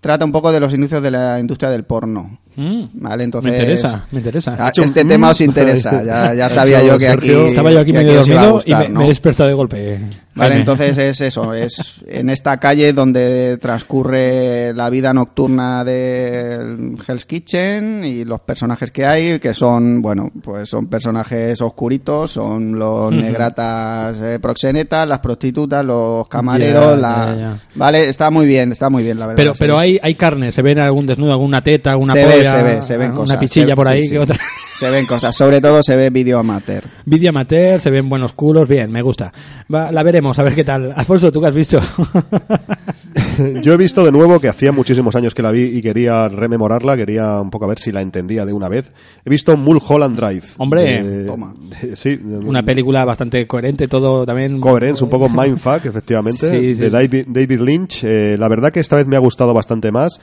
trata 0.00 0.24
un 0.24 0.32
poco 0.32 0.52
de 0.52 0.60
los 0.60 0.74
inicios 0.74 1.02
de 1.02 1.10
la 1.10 1.38
industria 1.38 1.70
del 1.70 1.84
porno. 1.84 2.38
Mm. 2.56 2.84
Vale, 2.94 3.24
entonces 3.24 3.50
Me 3.50 3.56
interesa, 3.56 4.06
me 4.10 4.18
interesa. 4.18 4.56
Ah, 4.58 4.72
este 4.74 5.04
tema 5.04 5.30
os 5.30 5.40
interesa. 5.40 6.02
Ya, 6.04 6.34
ya 6.34 6.48
sabía 6.50 6.82
yo 6.82 6.98
que 6.98 7.08
aquí. 7.08 7.30
Estaba 7.30 7.70
yo 7.70 7.80
aquí 7.80 7.92
medio 7.92 8.14
dormido 8.14 8.62
y 8.64 8.74
me, 8.74 8.88
¿no? 8.88 8.98
me 9.00 9.04
he 9.06 9.08
despertado 9.08 9.48
de 9.48 9.54
golpe. 9.54 10.00
Vale, 10.34 10.56
entonces 10.56 10.96
es 10.96 11.20
eso, 11.20 11.52
es 11.52 12.00
en 12.06 12.30
esta 12.30 12.56
calle 12.58 12.94
donde 12.94 13.58
transcurre 13.60 14.72
la 14.74 14.88
vida 14.88 15.12
nocturna 15.12 15.84
del 15.84 16.96
Hell's 17.06 17.26
Kitchen 17.26 18.02
y 18.04 18.24
los 18.24 18.40
personajes 18.40 18.90
que 18.90 19.04
hay, 19.04 19.38
que 19.38 19.52
son, 19.52 20.00
bueno, 20.00 20.30
pues 20.42 20.70
son 20.70 20.86
personajes 20.86 21.60
oscuritos, 21.60 22.30
son 22.30 22.78
los 22.78 23.12
negratas 23.12 24.16
eh, 24.22 24.38
proxenetas, 24.40 25.06
las 25.06 25.18
prostitutas, 25.18 25.84
los 25.84 26.26
camareros, 26.28 26.98
la... 26.98 27.58
Vale, 27.74 28.08
está 28.08 28.30
muy 28.30 28.46
bien, 28.46 28.72
está 28.72 28.88
muy 28.88 29.02
bien, 29.02 29.18
la 29.18 29.26
verdad. 29.26 29.36
Pero, 29.36 29.52
sí. 29.52 29.58
pero 29.60 29.78
hay, 29.78 29.98
hay 30.02 30.14
carne, 30.14 30.50
se 30.50 30.62
ven 30.62 30.78
algún 30.78 31.06
desnudo, 31.06 31.32
alguna 31.32 31.62
teta, 31.62 31.92
alguna 31.92 32.14
se 32.14 32.24
ve, 32.24 32.44
se 32.44 32.62
ve, 32.62 32.82
se 32.82 32.96
ven 32.96 33.10
una 33.10 33.20
cosas. 33.20 33.36
pichilla 33.36 33.66
se- 33.68 33.76
por 33.76 33.88
ahí 33.88 34.02
sí. 34.02 34.10
que 34.10 34.18
otra. 34.18 34.38
Se 34.78 34.90
ven 34.90 35.06
cosas, 35.06 35.36
sobre 35.36 35.60
todo 35.60 35.80
se 35.82 35.94
ve 35.94 36.10
vídeo 36.10 36.38
amateur. 36.38 36.82
Vídeo 37.04 37.30
amateur, 37.30 37.80
se 37.80 37.90
ven 37.90 38.08
buenos 38.08 38.32
culos, 38.32 38.68
bien, 38.68 38.90
me 38.90 39.00
gusta. 39.02 39.32
Va, 39.72 39.92
la 39.92 40.02
veremos, 40.02 40.38
a 40.38 40.42
ver 40.42 40.54
qué 40.54 40.64
tal. 40.64 40.92
Alfonso, 40.96 41.30
¿tú 41.30 41.40
qué 41.40 41.46
has 41.48 41.54
visto? 41.54 41.78
Yo 43.62 43.74
he 43.74 43.76
visto 43.76 44.04
de 44.04 44.12
nuevo 44.12 44.40
que 44.40 44.48
hacía 44.48 44.72
muchísimos 44.72 45.14
años 45.16 45.34
que 45.34 45.42
la 45.42 45.50
vi 45.50 45.62
y 45.62 45.80
quería 45.80 46.28
rememorarla, 46.28 46.96
quería 46.96 47.40
un 47.40 47.50
poco 47.50 47.64
a 47.66 47.68
ver 47.68 47.78
si 47.78 47.92
la 47.92 48.00
entendía 48.02 48.44
de 48.44 48.52
una 48.52 48.68
vez. 48.68 48.92
He 49.24 49.30
visto 49.30 49.56
Mulholland 49.56 50.16
Drive. 50.18 50.42
Hombre, 50.58 51.02
De- 51.02 51.24
toma. 51.24 51.54
de- 51.80 51.94
sí, 51.96 52.16
de- 52.16 52.38
Una 52.38 52.62
película 52.62 53.04
bastante 53.04 53.46
coherente, 53.46 53.88
todo 53.88 54.26
también. 54.26 54.60
Coherence, 54.60 55.04
un 55.04 55.10
poco 55.10 55.28
mindfuck, 55.30 55.84
efectivamente, 55.86 56.50
Sí, 56.50 56.74
sí, 56.74 56.80
de 56.80 56.86
sí. 56.86 56.90
David, 56.90 57.24
David 57.28 57.60
Lynch. 57.60 58.04
Eh, 58.04 58.36
la 58.38 58.48
verdad 58.48 58.72
que 58.72 58.80
esta 58.80 58.96
vez 58.96 59.06
me 59.06 59.16
ha 59.16 59.20
gustado 59.20 59.54
bastante 59.54 59.90
más. 59.92 60.20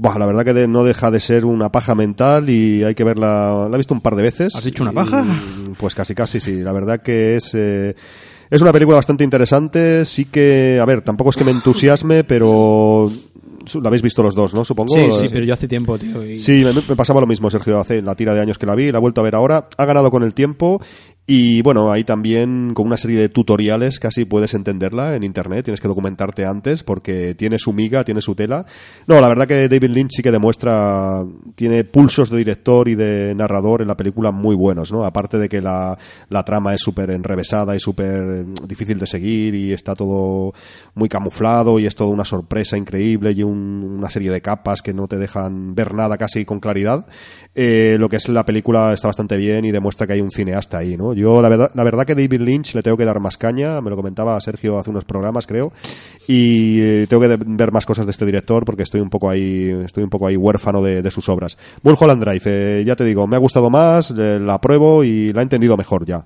Buah, 0.00 0.16
la 0.16 0.26
verdad 0.26 0.44
que 0.44 0.54
de- 0.54 0.68
no 0.68 0.84
deja 0.84 1.10
de 1.10 1.18
ser 1.18 1.44
una 1.44 1.70
paja 1.72 1.94
mental 1.96 2.48
y 2.48 2.84
hay 2.84 2.94
que 2.94 3.02
verla. 3.04 3.66
La 3.68 3.74
he 3.74 3.78
visto 3.78 3.92
un 3.94 4.00
par 4.00 4.14
de 4.14 4.22
veces. 4.22 4.54
¿Has 4.54 4.64
dicho 4.64 4.82
una 4.84 4.92
y, 4.92 4.94
paja? 4.94 5.24
pues 5.76 5.94
casi, 5.94 6.14
casi, 6.14 6.38
sí. 6.40 6.56
La 6.60 6.72
verdad 6.72 7.02
que 7.02 7.34
es. 7.36 7.52
eh, 7.54 7.94
es 8.48 8.62
una 8.62 8.72
película 8.72 8.94
bastante 8.96 9.24
interesante. 9.24 10.04
Sí 10.04 10.26
que, 10.26 10.78
a 10.80 10.84
ver, 10.84 11.02
tampoco 11.02 11.30
es 11.30 11.36
que 11.36 11.44
me 11.44 11.50
entusiasme, 11.50 12.22
pero 12.24 13.10
Lo 13.74 13.86
habéis 13.88 14.02
visto 14.02 14.22
los 14.22 14.34
dos, 14.34 14.54
¿no? 14.54 14.64
Supongo. 14.64 14.94
Sí, 14.94 15.26
sí, 15.26 15.28
pero 15.32 15.44
yo 15.44 15.52
hace 15.52 15.66
tiempo, 15.68 15.98
tío. 15.98 16.24
y- 16.24 16.38
Sí, 16.38 16.64
me, 16.64 16.72
me 16.72 16.96
pasaba 16.96 17.20
lo 17.20 17.26
mismo, 17.26 17.50
Sergio, 17.50 17.78
hace 17.80 18.00
la 18.00 18.14
tira 18.14 18.32
de 18.34 18.40
años 18.40 18.56
que 18.56 18.64
la 18.66 18.74
vi, 18.74 18.90
la 18.92 18.98
he 18.98 19.00
vuelto 19.00 19.20
a 19.20 19.24
ver 19.24 19.34
ahora, 19.34 19.68
ha 19.76 19.84
ganado 19.84 20.10
con 20.10 20.22
el 20.22 20.32
tiempo 20.32 20.80
y 21.30 21.60
bueno, 21.60 21.92
ahí 21.92 22.04
también 22.04 22.72
con 22.72 22.86
una 22.86 22.96
serie 22.96 23.20
de 23.20 23.28
tutoriales 23.28 23.98
casi 24.00 24.24
puedes 24.24 24.54
entenderla 24.54 25.14
en 25.14 25.22
internet, 25.24 25.62
tienes 25.66 25.78
que 25.78 25.86
documentarte 25.86 26.46
antes 26.46 26.82
porque 26.82 27.34
tiene 27.34 27.58
su 27.58 27.74
miga, 27.74 28.02
tiene 28.02 28.22
su 28.22 28.34
tela. 28.34 28.64
No, 29.06 29.20
la 29.20 29.28
verdad 29.28 29.46
que 29.46 29.68
David 29.68 29.90
Lynch 29.90 30.12
sí 30.16 30.22
que 30.22 30.30
demuestra, 30.32 31.22
tiene 31.54 31.84
pulsos 31.84 32.30
de 32.30 32.38
director 32.38 32.88
y 32.88 32.94
de 32.94 33.34
narrador 33.34 33.82
en 33.82 33.88
la 33.88 33.96
película 33.96 34.30
muy 34.30 34.56
buenos, 34.56 34.90
¿no? 34.90 35.04
Aparte 35.04 35.36
de 35.36 35.50
que 35.50 35.60
la, 35.60 35.98
la 36.30 36.44
trama 36.46 36.72
es 36.72 36.80
súper 36.80 37.10
enrevesada 37.10 37.76
y 37.76 37.78
súper 37.78 38.46
difícil 38.66 38.98
de 38.98 39.06
seguir 39.06 39.54
y 39.54 39.74
está 39.74 39.94
todo 39.94 40.54
muy 40.94 41.10
camuflado 41.10 41.78
y 41.78 41.84
es 41.84 41.94
toda 41.94 42.08
una 42.08 42.24
sorpresa 42.24 42.78
increíble 42.78 43.32
y 43.32 43.42
un- 43.42 43.96
una 43.98 44.08
serie 44.08 44.30
de 44.30 44.40
capas 44.40 44.80
que 44.80 44.94
no 44.94 45.06
te 45.06 45.18
dejan 45.18 45.74
ver 45.74 45.92
nada 45.92 46.16
casi 46.16 46.46
con 46.46 46.58
claridad. 46.58 47.04
Eh, 47.54 47.96
lo 47.98 48.08
que 48.08 48.16
es 48.16 48.28
la 48.30 48.46
película 48.46 48.94
está 48.94 49.08
bastante 49.08 49.36
bien 49.36 49.66
y 49.66 49.72
demuestra 49.72 50.06
que 50.06 50.14
hay 50.14 50.20
un 50.22 50.30
cineasta 50.30 50.78
ahí, 50.78 50.96
¿no? 50.96 51.12
Yo 51.18 51.42
la 51.42 51.48
verdad, 51.48 51.70
la 51.74 51.84
verdad 51.84 52.06
que 52.06 52.14
David 52.14 52.40
Lynch 52.40 52.74
le 52.74 52.82
tengo 52.82 52.96
que 52.96 53.04
dar 53.04 53.20
más 53.20 53.36
caña, 53.36 53.80
me 53.80 53.90
lo 53.90 53.96
comentaba 53.96 54.40
Sergio 54.40 54.78
hace 54.78 54.90
unos 54.90 55.04
programas, 55.04 55.46
creo, 55.46 55.72
y 56.26 56.80
eh, 56.80 57.06
tengo 57.08 57.22
que 57.22 57.36
ver 57.36 57.72
más 57.72 57.86
cosas 57.86 58.06
de 58.06 58.12
este 58.12 58.24
director 58.24 58.64
porque 58.64 58.82
estoy 58.82 59.00
un 59.00 59.10
poco 59.10 59.28
ahí, 59.28 59.70
estoy 59.84 60.04
un 60.04 60.10
poco 60.10 60.26
ahí 60.26 60.36
huérfano 60.36 60.82
de, 60.82 61.02
de 61.02 61.10
sus 61.10 61.28
obras. 61.28 61.58
Mulholland 61.82 62.22
Drive, 62.22 62.42
eh, 62.44 62.84
ya 62.86 62.96
te 62.96 63.04
digo, 63.04 63.26
me 63.26 63.36
ha 63.36 63.38
gustado 63.38 63.70
más, 63.70 64.10
eh, 64.16 64.38
la 64.38 64.54
apruebo 64.54 65.04
y 65.04 65.32
la 65.32 65.40
he 65.40 65.42
entendido 65.42 65.76
mejor 65.76 66.04
ya. 66.04 66.24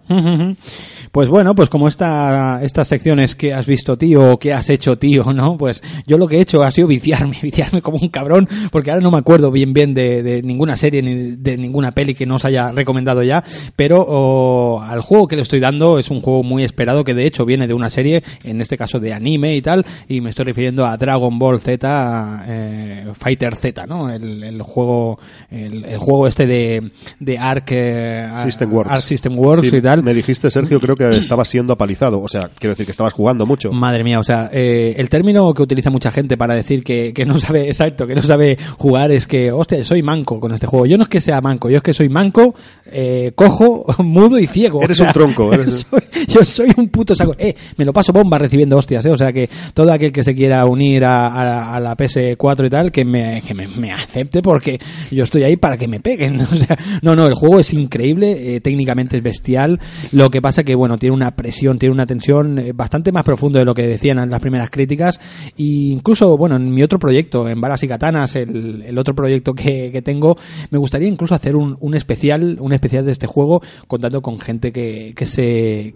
Pues 1.13 1.29
bueno, 1.29 1.55
pues 1.55 1.69
como 1.69 1.89
esta, 1.89 2.61
estas 2.63 2.89
secciones 2.89 3.35
que 3.35 3.53
has 3.53 3.67
visto, 3.67 3.99
tío, 3.99 4.33
o 4.33 4.39
que 4.39 4.55
has 4.55 4.71
hecho, 4.71 4.97
tío, 4.97 5.25
¿no? 5.35 5.59
Pues 5.59 5.83
yo 6.07 6.17
lo 6.17 6.27
que 6.27 6.39
he 6.39 6.41
hecho 6.41 6.63
ha 6.63 6.71
sido 6.71 6.89
viciarme, 6.89 7.37
viciarme 7.43 7.83
como 7.83 7.99
un 7.99 8.09
cabrón, 8.09 8.49
porque 8.71 8.91
ahora 8.91 9.03
no 9.03 9.11
me 9.11 9.19
acuerdo 9.19 9.51
bien 9.51 9.75
bien 9.75 9.93
de, 9.93 10.23
de 10.23 10.41
ninguna 10.41 10.75
serie 10.79 11.03
ni 11.03 11.33
de 11.33 11.59
ninguna 11.59 11.93
peli 11.93 12.15
que 12.15 12.25
nos 12.25 12.47
haya 12.47 12.73
recomendado 12.73 13.23
ya, 13.23 13.45
pero 13.77 14.03
oh, 14.09 14.81
al 14.81 15.03
juego 15.03 15.29
que 15.29 15.37
le 15.37 15.43
estoy 15.43 15.61
dando 15.61 15.99
es 15.99 16.11
un 16.11 16.23
juego 16.23 16.43
muy 16.43 16.65
esperado 16.65 17.05
que 17.05 17.13
de 17.13 17.27
hecho 17.27 17.45
viene 17.45 17.69
de 17.69 17.75
una 17.75 17.91
serie, 17.91 18.23
en 18.43 18.63
este 18.63 18.79
caso 18.79 18.99
de 18.99 19.13
anime 19.13 19.55
y 19.55 19.61
tal, 19.61 19.85
y 20.09 20.23
me 20.23 20.31
estoy 20.31 20.47
refiriendo 20.47 20.87
a 20.87 20.97
Dragon 20.97 21.39
Ball 21.39 21.61
Z, 21.61 22.45
eh, 22.49 23.13
Fighter 23.13 23.55
Z, 23.55 23.87
¿no? 23.87 24.09
El, 24.09 24.43
el 24.43 24.63
juego, 24.63 25.19
el, 25.51 25.85
el 25.85 25.99
juego 25.99 26.27
este 26.27 26.47
de, 26.47 26.91
de 27.21 27.39
Arc, 27.39 27.69
eh, 27.73 28.31
System 28.45 28.73
Works. 28.73 28.91
Arc 28.91 29.03
System 29.03 29.39
Works 29.39 29.69
Sí, 29.69 29.77
y 29.77 29.83
tal. 29.83 30.03
Me 30.03 30.15
dijiste, 30.15 30.51
Sergio, 30.51 30.81
creo 30.81 30.97
que 30.97 31.02
estabas 31.11 31.49
siendo 31.49 31.73
apalizado. 31.73 32.21
O 32.21 32.29
sea, 32.29 32.51
quiero 32.59 32.73
decir 32.73 32.87
que 32.87 32.93
estabas 32.93 33.13
jugando 33.13 33.47
mucho. 33.47 33.73
Madre 33.73 34.05
mía, 34.05 34.19
o 34.21 34.25
sea, 34.25 34.51
eh, 34.53 34.95
el 34.97 35.09
término 35.09 35.53
que 35.55 35.63
utiliza 35.63 35.91
mucha 35.91 36.11
gente 36.11 36.37
para 36.37 36.55
decir 36.55 36.83
que, 36.85 37.13
que 37.15 37.25
no 37.25 37.39
sabe, 37.39 37.69
exacto, 37.69 38.07
que 38.07 38.15
no 38.15 38.23
sabe 38.23 38.57
jugar 38.79 39.11
es 39.11 39.27
que, 39.27 39.53
hostia, 39.53 39.85
soy 39.85 40.03
manco 40.03 40.39
con 40.41 40.53
este 40.53 40.67
juego. 40.67 40.87
Yo 40.87 40.97
no 40.99 41.05
es 41.05 41.09
que 41.09 41.21
sea 41.21 41.41
manco, 41.41 41.71
yo 41.71 41.77
es 41.79 41.83
que 41.83 41.95
soy 41.95 42.09
manco, 42.09 42.55
eh, 42.87 43.33
cojo, 43.35 43.85
mudo 44.03 44.39
y 44.39 44.47
ciego. 44.47 44.83
Eres 44.83 45.01
O 45.01 45.05
sea, 45.05 45.07
un 45.09 45.13
tronco, 45.13 45.53
eres- 45.53 45.87
soy- 45.91 46.01
yo 46.29 46.45
soy 46.45 46.71
un 46.77 46.89
puto 46.89 47.15
saco. 47.15 47.35
Eh, 47.39 47.55
me 47.77 47.85
lo 47.85 47.93
paso 47.93 48.13
bomba 48.13 48.39
recibiendo 48.39 48.77
hostias, 48.77 49.05
eh. 49.07 49.11
O 49.11 49.17
sea 49.17 49.33
que 49.33 49.49
todo 49.75 49.93
aquel 49.93 50.13
que 50.13 50.25
se 50.25 50.35
quiera 50.35 50.65
unir 50.67 51.05
a, 51.05 51.81
la 51.81 51.97
PS4 51.97 52.67
y 52.67 52.71
tal, 52.71 52.93
que 52.93 53.05
me, 53.05 53.43
que 53.43 53.55
me, 53.55 53.67
me 53.67 53.93
acepte 53.93 54.43
porque 54.43 54.79
yo 55.11 55.25
estoy 55.25 55.45
ahí 55.45 55.57
para 55.57 55.77
que 55.77 55.89
me 55.89 56.01
peguen. 56.01 56.41
O 56.53 56.55
sea, 56.55 56.77
no, 57.01 57.17
no, 57.17 57.27
el 57.27 57.35
juego 57.35 57.61
es 57.61 57.73
increíble, 57.73 58.57
eh, 58.57 58.61
técnicamente 58.61 59.17
es 59.17 59.23
bestial. 59.23 59.81
Lo 60.13 60.31
que 60.31 60.43
pasa 60.43 60.65
que, 60.65 60.75
bueno, 60.75 60.99
tiene 60.99 61.15
una 61.15 61.35
presión, 61.35 61.79
tiene 61.79 61.95
una 61.95 62.05
tensión 62.05 62.59
eh, 62.59 62.73
bastante 62.75 63.11
más 63.11 63.25
profundo 63.25 63.59
de 63.59 63.65
lo 63.65 63.73
que 63.73 63.87
decían 63.87 64.29
las 64.29 64.41
primeras 64.41 64.69
críticas. 64.69 65.19
E 65.57 65.93
incluso, 65.93 66.37
bueno, 66.37 66.57
en 66.57 66.71
mi 66.71 66.83
otro 66.83 66.99
proyecto, 66.99 67.49
en 67.49 67.61
Balas 67.61 67.83
y 67.85 67.89
Katanas, 67.89 68.37
el, 68.37 68.99
otro 68.99 69.15
proyecto 69.15 69.55
que, 69.55 70.03
tengo, 70.05 70.37
me 70.71 70.79
gustaría 70.79 71.09
incluso 71.09 71.35
hacer 71.35 71.57
un, 71.57 71.95
especial, 71.95 72.59
un 72.61 72.73
especial 72.75 73.07
de 73.07 73.13
este 73.13 73.27
juego, 73.27 73.63
contando 73.87 74.21
con 74.21 74.39
gente 74.41 74.73
que, 74.73 75.15
que 75.17 75.25
se 75.25 75.93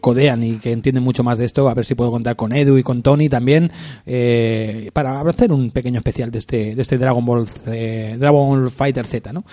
codean 0.00 0.42
y 0.42 0.58
que 0.58 0.72
entienden 0.72 1.04
mucho 1.04 1.24
más 1.24 1.38
de 1.38 1.44
esto, 1.44 1.68
a 1.68 1.74
ver 1.74 1.84
si 1.84 1.94
puedo 1.94 2.10
contar 2.10 2.36
con 2.36 2.52
Edu 2.52 2.78
y 2.78 2.82
con 2.82 3.02
Tony 3.02 3.28
también, 3.28 3.70
eh, 4.06 4.90
para 4.92 5.20
hacer 5.20 5.52
un 5.52 5.70
pequeño 5.70 5.98
especial 5.98 6.30
de 6.30 6.38
este, 6.38 6.74
de 6.74 6.82
este 6.82 6.98
Dragon 6.98 7.24
Ball, 7.24 7.46
eh, 7.66 8.16
Dragon 8.18 8.70
Fighter 8.70 9.06
Z, 9.06 9.32
¿no? 9.32 9.44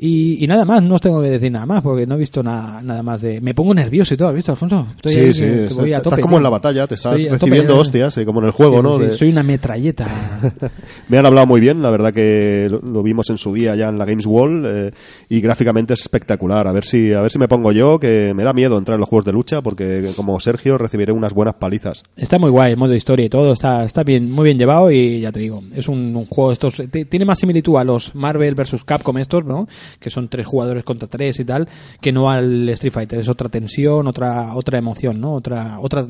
Y, 0.00 0.44
y 0.44 0.46
nada 0.46 0.64
más, 0.64 0.80
no 0.80 0.94
os 0.94 1.00
tengo 1.00 1.20
que 1.20 1.28
decir 1.28 1.50
nada 1.50 1.66
más, 1.66 1.82
porque 1.82 2.06
no 2.06 2.14
he 2.14 2.18
visto 2.18 2.40
nada, 2.40 2.80
nada 2.82 3.02
más 3.02 3.20
de... 3.20 3.40
Me 3.40 3.52
pongo 3.52 3.74
nervioso 3.74 4.14
y 4.14 4.16
todo, 4.16 4.28
¿has 4.28 4.34
visto, 4.36 4.52
Alfonso? 4.52 4.86
Estoy 4.94 5.12
sí, 5.12 5.18
ahí, 5.18 5.34
sí. 5.34 5.40
que- 5.40 5.66
está- 5.66 5.82
voy 5.82 5.92
a 5.92 5.96
estás 5.96 6.10
tope, 6.10 6.22
como 6.22 6.34
tío. 6.34 6.38
en 6.38 6.42
la 6.44 6.50
batalla, 6.50 6.86
te 6.86 6.94
estás 6.94 7.12
Estoy 7.16 7.26
a 7.26 7.30
tope, 7.32 7.46
recibiendo 7.46 7.74
ya. 7.74 7.80
hostias, 7.80 8.16
eh, 8.18 8.24
como 8.24 8.38
en 8.38 8.46
el 8.46 8.52
juego, 8.52 8.76
Sí, 8.76 8.82
¿no? 8.84 8.96
sí, 8.96 9.02
De- 9.06 9.12
Soy 9.12 9.28
una 9.30 9.42
metralleta. 9.42 10.06
Me 11.08 11.18
han 11.18 11.26
hablado 11.26 11.48
muy 11.48 11.60
bien, 11.60 11.82
la 11.82 11.90
verdad 11.90 12.12
que 12.12 12.68
lo, 12.70 12.78
lo 12.80 13.02
vimos 13.02 13.28
en 13.30 13.38
su 13.38 13.52
día 13.52 13.74
ya 13.74 13.88
en 13.88 13.98
la 13.98 14.04
Games 14.04 14.26
Wall 14.26 14.62
eh, 14.66 14.90
y 15.28 15.40
gráficamente 15.40 15.94
es 15.94 16.00
espectacular. 16.00 16.68
A 16.68 16.72
ver 16.72 16.84
si 16.84 17.12
a 17.12 17.20
ver 17.20 17.32
si 17.32 17.40
me 17.40 17.48
pongo 17.48 17.72
yo, 17.72 17.98
que 17.98 18.34
me 18.36 18.44
da 18.44 18.52
miedo 18.52 18.78
entrar 18.78 18.94
en 18.94 19.00
los 19.00 19.08
juegos 19.08 19.24
de 19.24 19.32
lucha 19.32 19.62
porque 19.62 20.12
como 20.14 20.38
Sergio 20.38 20.78
recibiré 20.78 21.12
unas 21.12 21.34
buenas 21.34 21.54
palizas. 21.56 22.04
Está 22.16 22.38
muy 22.38 22.50
guay, 22.50 22.70
el 22.70 22.76
modo 22.76 22.94
historia 22.94 23.26
y 23.26 23.28
todo, 23.28 23.52
está, 23.52 23.84
está 23.84 24.04
bien, 24.04 24.30
muy 24.30 24.44
bien 24.44 24.58
llevado 24.58 24.92
y 24.92 25.20
ya 25.22 25.32
te 25.32 25.40
digo, 25.40 25.60
es 25.74 25.88
un, 25.88 26.14
un 26.14 26.26
juego 26.26 26.50
de 26.50 26.52
estos, 26.54 26.80
tiene 27.10 27.24
más 27.24 27.40
similitud 27.40 27.76
a 27.78 27.82
los 27.84 28.14
Marvel 28.14 28.54
vs 28.54 28.84
Capcom 28.84 29.18
estos, 29.18 29.44
¿no? 29.44 29.66
Que 30.00 30.10
son 30.10 30.28
tres 30.28 30.46
jugadores 30.46 30.84
contra 30.84 31.08
tres 31.08 31.38
y 31.40 31.44
tal, 31.44 31.68
que 32.00 32.12
no 32.12 32.30
al 32.30 32.68
Street 32.70 32.92
Fighter, 32.92 33.20
es 33.20 33.28
otra 33.28 33.48
tensión, 33.48 34.06
otra, 34.06 34.54
otra 34.54 34.78
emoción, 34.78 35.20
¿no? 35.20 35.34
Otra, 35.34 35.78
otra, 35.80 36.06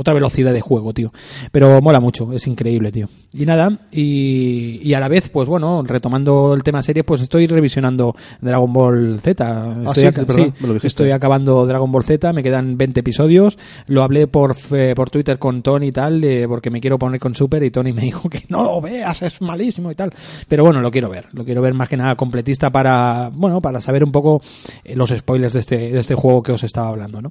otra 0.00 0.14
velocidad 0.14 0.52
de 0.52 0.60
juego, 0.60 0.92
tío. 0.94 1.12
Pero 1.52 1.80
mola 1.82 2.00
mucho, 2.00 2.32
es 2.32 2.46
increíble, 2.46 2.90
tío. 2.90 3.08
Y 3.32 3.46
nada, 3.46 3.78
y, 3.92 4.80
y 4.82 4.94
a 4.94 5.00
la 5.00 5.08
vez, 5.08 5.28
pues 5.28 5.48
bueno, 5.48 5.82
retomando 5.86 6.54
el 6.54 6.62
tema 6.62 6.82
serie, 6.82 7.04
pues 7.04 7.20
estoy 7.20 7.46
revisionando 7.46 8.14
Dragon 8.40 8.72
Ball 8.72 9.20
Z. 9.22 9.44
Ah, 9.46 9.76
Estoy 9.94 10.10
sí, 10.34 10.52
me 10.60 10.68
lo 10.68 10.76
estoy 10.76 11.10
acabando 11.10 11.66
Dragon 11.66 11.92
Ball 11.92 12.02
Z, 12.04 12.32
me 12.32 12.42
quedan 12.42 12.76
20 12.78 13.00
episodios. 13.00 13.58
Lo 13.86 14.02
hablé 14.02 14.26
por, 14.26 14.54
fe- 14.54 14.94
por 14.94 15.10
Twitter 15.10 15.38
con 15.38 15.62
Tony 15.62 15.88
y 15.88 15.92
tal, 15.92 16.22
eh, 16.24 16.46
porque 16.48 16.70
me 16.70 16.80
quiero 16.80 16.98
poner 16.98 17.20
con 17.20 17.34
Super 17.34 17.62
y 17.62 17.70
Tony 17.70 17.92
me 17.92 18.02
dijo 18.10 18.28
que 18.28 18.44
no 18.48 18.64
lo 18.64 18.80
veas, 18.80 19.20
es 19.22 19.40
malísimo 19.40 19.90
y 19.90 19.94
tal. 19.94 20.12
Pero 20.48 20.64
bueno, 20.64 20.80
lo 20.80 20.90
quiero 20.90 21.08
ver, 21.08 21.26
lo 21.32 21.44
quiero 21.44 21.60
ver 21.62 21.74
más 21.74 21.88
que 21.88 21.96
nada 21.96 22.14
completista 22.16 22.70
para, 22.70 23.30
bueno, 23.34 23.60
para 23.60 23.80
saber 23.80 24.02
un 24.02 24.12
poco 24.12 24.40
eh, 24.82 24.96
los 24.96 25.10
spoilers 25.10 25.54
de 25.54 25.60
este, 25.60 25.76
de 25.90 25.98
este 26.00 26.14
juego 26.14 26.42
que 26.42 26.52
os 26.52 26.64
estaba 26.64 26.88
hablando, 26.88 27.20
¿no? 27.20 27.30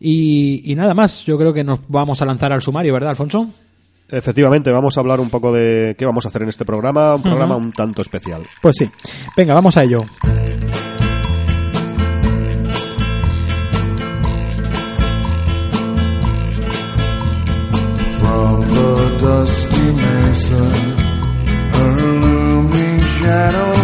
Y, 0.00 0.62
y 0.70 0.74
nada 0.74 0.94
más, 0.94 1.24
yo 1.24 1.38
creo 1.38 1.52
que 1.52 1.64
nos 1.64 1.80
vamos 1.88 2.07
a 2.22 2.24
lanzar 2.24 2.52
al 2.52 2.62
sumario, 2.62 2.92
¿verdad, 2.92 3.10
Alfonso? 3.10 3.50
Efectivamente, 4.10 4.72
vamos 4.72 4.96
a 4.96 5.00
hablar 5.00 5.20
un 5.20 5.28
poco 5.28 5.52
de 5.52 5.94
qué 5.98 6.06
vamos 6.06 6.24
a 6.24 6.28
hacer 6.28 6.42
en 6.42 6.48
este 6.48 6.64
programa, 6.64 7.16
un 7.16 7.22
programa 7.22 7.56
un 7.56 7.72
tanto 7.72 8.00
especial. 8.00 8.42
Pues 8.62 8.76
sí. 8.78 8.90
Venga, 9.36 9.54
vamos 9.54 9.76
a 9.76 9.84
ello. 9.84 9.98
From 18.18 18.60
the 18.62 19.26
dusty 19.26 19.92
mesa, 19.92 20.62
a 21.74 21.82
looming 21.82 22.98
shadow 23.00 23.68
grows. 23.68 23.77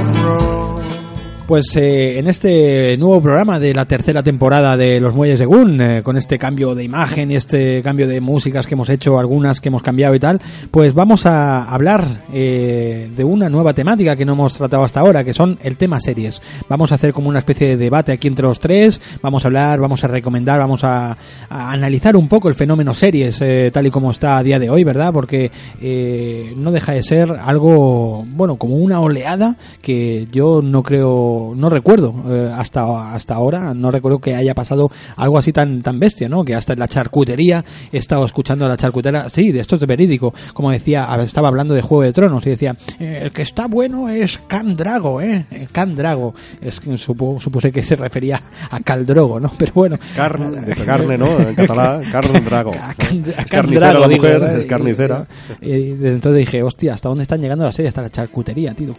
Pues 1.46 1.76
eh, 1.76 2.18
en 2.18 2.26
este 2.26 2.96
nuevo 2.96 3.20
programa 3.20 3.58
de 3.58 3.74
la 3.74 3.84
tercera 3.84 4.22
temporada 4.22 4.78
de 4.78 4.98
Los 4.98 5.14
Muelles 5.14 5.38
de 5.38 5.44
Gun, 5.44 5.78
eh, 5.78 6.02
con 6.02 6.16
este 6.16 6.38
cambio 6.38 6.74
de 6.74 6.84
imagen 6.84 7.30
y 7.30 7.36
este 7.36 7.82
cambio 7.82 8.08
de 8.08 8.22
músicas 8.22 8.66
que 8.66 8.72
hemos 8.72 8.88
hecho, 8.88 9.18
algunas 9.18 9.60
que 9.60 9.68
hemos 9.68 9.82
cambiado 9.82 10.14
y 10.14 10.18
tal, 10.18 10.40
pues 10.70 10.94
vamos 10.94 11.26
a 11.26 11.64
hablar 11.64 12.22
eh, 12.32 13.10
de 13.14 13.24
una 13.24 13.50
nueva 13.50 13.74
temática 13.74 14.16
que 14.16 14.24
no 14.24 14.32
hemos 14.32 14.54
tratado 14.54 14.84
hasta 14.84 15.00
ahora, 15.00 15.22
que 15.22 15.34
son 15.34 15.58
el 15.62 15.76
tema 15.76 16.00
series. 16.00 16.40
Vamos 16.66 16.92
a 16.92 16.94
hacer 16.94 17.12
como 17.12 17.28
una 17.28 17.40
especie 17.40 17.68
de 17.68 17.76
debate 17.76 18.12
aquí 18.12 18.26
entre 18.26 18.46
los 18.46 18.58
tres, 18.58 19.02
vamos 19.20 19.44
a 19.44 19.48
hablar, 19.48 19.80
vamos 19.80 20.02
a 20.02 20.08
recomendar, 20.08 20.58
vamos 20.58 20.82
a, 20.82 21.10
a 21.50 21.72
analizar 21.72 22.16
un 22.16 22.26
poco 22.26 22.48
el 22.48 22.54
fenómeno 22.54 22.94
series 22.94 23.38
eh, 23.42 23.70
tal 23.70 23.86
y 23.86 23.90
como 23.90 24.10
está 24.10 24.38
a 24.38 24.42
día 24.42 24.58
de 24.58 24.70
hoy, 24.70 24.82
¿verdad? 24.82 25.12
Porque 25.12 25.50
eh, 25.82 26.54
no 26.56 26.72
deja 26.72 26.92
de 26.92 27.02
ser 27.02 27.36
algo, 27.38 28.24
bueno, 28.28 28.56
como 28.56 28.76
una 28.76 29.00
oleada 29.00 29.56
que 29.82 30.26
yo 30.32 30.62
no 30.62 30.82
creo, 30.82 31.33
no 31.56 31.68
recuerdo 31.68 32.14
eh, 32.28 32.50
hasta 32.54 33.12
hasta 33.14 33.34
ahora, 33.34 33.74
no 33.74 33.90
recuerdo 33.90 34.18
que 34.18 34.34
haya 34.34 34.54
pasado 34.54 34.90
algo 35.16 35.38
así 35.38 35.52
tan 35.52 35.82
tan 35.82 35.98
bestia, 35.98 36.28
¿no? 36.28 36.44
Que 36.44 36.54
hasta 36.54 36.72
en 36.74 36.78
la 36.78 36.88
charcutería 36.88 37.64
he 37.92 37.98
estado 37.98 38.24
escuchando 38.24 38.64
a 38.64 38.68
la 38.68 38.76
charcutera, 38.76 39.28
sí, 39.30 39.52
de 39.52 39.60
esto 39.60 39.76
es 39.76 39.86
verídico, 39.86 40.32
como 40.52 40.70
decía, 40.70 41.08
estaba 41.22 41.48
hablando 41.48 41.74
de 41.74 41.82
Juego 41.82 42.02
de 42.02 42.12
Tronos 42.12 42.46
y 42.46 42.50
decía, 42.50 42.76
eh, 42.98 43.20
el 43.24 43.32
que 43.32 43.42
está 43.42 43.66
bueno 43.66 44.08
es 44.08 44.38
Can 44.46 44.76
Drago, 44.76 45.20
¿eh? 45.20 45.46
Eh, 45.50 45.68
Can 45.72 45.94
Drago, 45.96 46.34
es 46.60 46.80
que 46.80 46.90
supo- 46.98 47.40
supuse 47.40 47.70
que 47.72 47.82
se 47.82 47.96
refería 47.96 48.40
a 48.70 48.80
Caldrogo, 48.80 49.40
¿no? 49.40 49.50
Pero 49.58 49.72
bueno, 49.74 49.98
Carne, 50.16 50.60
de 50.60 50.74
carne, 50.84 51.16
¿no? 51.18 51.38
En 51.38 51.54
catalán, 51.54 52.02
carne 52.12 52.40
drago. 52.40 52.72
Es 52.72 53.46
carnicera 53.46 53.94
la 53.94 54.08
mujer, 54.08 54.42
es 54.58 54.66
carnicera. 54.66 55.26
Y, 55.60 55.70
y 55.70 55.90
desde 55.92 56.14
entonces 56.14 56.38
dije, 56.40 56.62
hostia, 56.62 56.94
¿hasta 56.94 57.08
dónde 57.08 57.22
están 57.22 57.40
llegando 57.40 57.64
las 57.64 57.74
series? 57.74 57.90
Hasta 57.90 58.02
la 58.02 58.10
charcutería, 58.10 58.74
tío. 58.74 58.94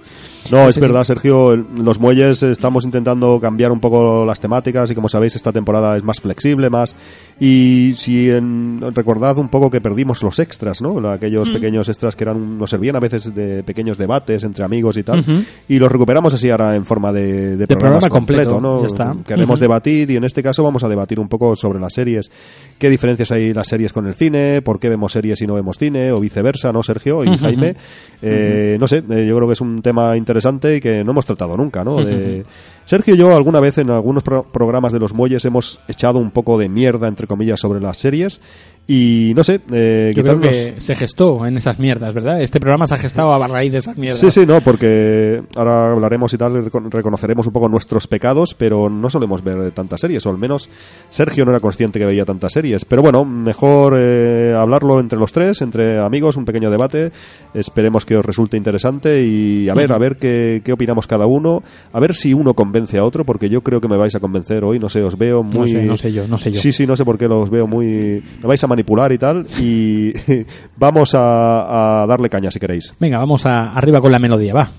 No, 0.52 0.70
es 0.70 0.80
verdad, 0.80 1.04
Sergio, 1.04 1.56
los 1.56 2.00
muelles 2.00 2.25
Muelles 2.26 2.44
estamos 2.44 2.86
intentando 2.86 3.40
cambiar 3.40 3.72
un 3.72 3.80
poco 3.80 4.26
las 4.26 4.40
temáticas 4.40 4.90
y 4.90 4.96
como 4.96 5.10
sabéis 5.10 5.36
esta 5.36 5.52
temporada 5.52 5.96
es 5.96 6.04
más 6.04 6.20
flexible, 6.20 6.70
más 6.70 6.96
y 7.40 7.94
si 7.98 8.30
en- 8.30 8.80
recordad 8.96 9.38
un 9.38 9.50
poco 9.50 9.70
que 9.70 9.82
perdimos 9.82 10.24
los 10.24 10.40
extras, 10.40 10.82
¿no? 10.82 10.96
Mm. 10.96 11.06
Aquellos 11.08 11.50
pequeños 11.52 11.88
extras 11.90 12.16
que 12.16 12.24
eran 12.24 12.58
nos 12.58 12.70
servían 12.70 12.96
a 12.96 13.00
veces 13.00 13.34
de 13.36 13.64
pequeños 13.64 13.98
debates 13.98 14.44
entre 14.44 14.64
amigos 14.64 14.98
y 14.98 15.04
tal 15.04 15.24
y 15.68 15.78
los 15.78 15.92
recuperamos 15.92 16.34
así 16.34 16.50
ahora 16.50 16.76
en 16.76 16.86
forma 16.86 17.12
de, 17.12 17.58
de, 17.58 17.68
programas 17.68 18.06
programa 18.06 18.10
completo, 18.10 18.62
¿no? 18.62 18.82
ya 18.82 18.88
está. 18.88 19.16
Queremos 19.26 19.60
debatir 19.60 20.10
y 20.12 20.16
en 20.16 20.24
este 20.24 20.42
caso 20.42 20.64
vamos 20.64 20.84
a 20.84 20.90
debatir 20.90 21.20
un 21.20 21.28
poco 21.28 21.56
sobre 21.56 21.80
las 21.80 21.94
series, 21.94 22.32
qué 22.78 22.90
diferencias 22.90 23.32
hay 23.32 23.54
las 23.54 23.68
series 23.68 23.94
con 23.94 24.06
el 24.08 24.16
cine, 24.16 24.62
por 24.62 24.80
qué 24.80 24.90
vemos 24.90 25.12
series 25.14 25.42
y 25.42 25.48
no 25.48 25.54
vemos 25.56 25.78
cine 25.78 26.12
o 26.12 26.20
viceversa, 26.20 26.72
¿no, 26.72 26.84
Sergio 26.84 27.24
y 27.24 27.38
Jaime? 27.38 27.76
Eh, 28.22 28.78
No 28.80 28.88
sé, 28.88 28.98
eh, 29.10 29.26
yo 29.28 29.36
creo 29.36 29.48
que 29.48 29.54
es 29.54 29.62
un 29.62 29.82
tema 29.82 30.18
interesante 30.18 30.76
y 30.78 30.82
que 30.82 31.04
no 31.04 31.12
hemos 31.12 31.26
tratado 31.26 31.56
nunca, 31.58 31.84
¿no? 31.84 32.04
De- 32.04 32.46
Sergio 32.86 33.16
y 33.16 33.18
yo 33.18 33.36
alguna 33.36 33.60
vez 33.60 33.78
en 33.80 33.90
algunos 33.90 34.24
pro- 34.24 34.44
programas 34.52 34.94
de 34.94 35.00
los 35.00 35.14
muelles 35.14 35.44
hemos 35.46 35.80
echado 35.88 36.20
un 36.20 36.32
poco 36.32 36.58
de 36.58 36.70
mierda, 36.70 37.08
entre 37.08 37.28
comillas, 37.28 37.60
sobre 37.60 37.80
las 37.82 37.98
series 37.98 38.40
y 38.88 39.34
no 39.36 39.44
sé, 39.44 39.62
eh, 39.72 40.14
Yo 40.16 40.22
creo 40.22 40.40
que 40.40 40.74
nos- 40.76 40.84
se 40.84 40.94
gestó 40.94 41.44
en 41.48 41.58
esas 41.58 41.80
mierdas, 41.80 42.14
¿verdad? 42.14 42.40
Este 42.44 42.60
programa 42.60 42.86
se 42.86 42.94
ha 42.94 42.98
gestado 42.98 43.34
a 43.34 43.48
raíz 43.48 43.72
de 43.72 43.80
esas 43.80 43.98
mierdas. 43.98 44.20
Sí, 44.20 44.30
sí, 44.30 44.46
no, 44.46 44.62
porque 44.62 45.42
ahora 45.56 45.92
hablaremos 45.94 46.32
y 46.36 46.38
tal, 46.38 46.54
reco- 46.64 46.88
reconoceremos 46.92 47.48
un 47.48 47.54
poco 47.54 47.68
nuestros 47.68 48.06
pecados, 48.06 48.54
pero 48.54 48.88
no 48.88 49.10
solemos 49.10 49.44
ver 49.44 49.72
tantas 49.72 50.02
series, 50.02 50.24
o 50.28 50.30
al 50.30 50.38
menos 50.38 50.70
Sergio 51.10 51.46
no 51.46 51.52
era 51.52 51.60
consciente 51.62 51.98
que 51.98 52.06
veía 52.06 52.26
tantas 52.26 52.54
series. 52.54 52.86
Pero 52.86 53.02
bueno, 53.02 53.26
mejor 53.26 53.96
eh, 53.98 54.54
hablarlo 54.56 55.00
entre 55.00 55.18
los 55.18 55.32
tres, 55.32 55.64
entre 55.64 55.98
amigos, 55.98 56.38
un 56.38 56.46
pequeño 56.46 56.70
debate. 56.70 57.12
Esperemos 57.56 58.06
que 58.06 58.18
os 58.18 58.24
resulte 58.26 58.56
interesante 58.56 59.24
y 59.24 59.68
a 59.68 59.74
ver, 59.74 59.92
a 59.94 59.98
ver 59.98 60.18
qué, 60.18 60.62
qué 60.64 60.74
opinamos 60.74 61.08
cada 61.08 61.26
uno, 61.26 61.64
a 61.92 62.00
ver 62.00 62.14
si 62.14 62.36
uno 62.36 62.54
convence 62.54 62.75
a 62.76 63.04
otro, 63.04 63.26
porque 63.26 63.50
yo 63.50 63.62
creo 63.62 63.80
que 63.82 63.88
me 63.88 63.98
vais 63.98 64.14
a 64.16 64.20
convencer 64.20 64.64
hoy, 64.64 64.80
no 64.80 64.90
sé, 64.90 65.02
os 65.02 65.18
veo 65.18 65.44
muy... 65.44 65.72
sé, 65.72 65.84
no 65.84 65.98
sé 65.98 66.12
yo, 66.12 66.28
no 66.28 66.38
sé 66.38 66.52
yo. 66.52 66.60
Sí, 66.60 66.74
sí, 66.74 66.86
no 66.86 66.96
sé 66.96 67.06
por 67.06 67.18
qué 67.18 67.28
los 67.28 67.50
veo 67.50 67.68
muy... 67.68 68.22
Me 68.42 68.48
vais 68.48 68.64
a 68.64 68.68
manipular 68.68 69.12
y 69.12 69.18
tal, 69.18 69.48
y 69.60 70.12
vamos 70.78 71.16
a, 71.16 72.04
a 72.04 72.08
darle 72.08 72.30
caña 72.30 72.52
si 72.52 72.60
queréis. 72.60 72.94
Venga, 73.00 73.18
vamos 73.18 73.46
a, 73.46 73.74
arriba 73.74 74.02
con 74.02 74.12
la 74.12 74.20
melodía, 74.20 74.54
va. 74.54 74.70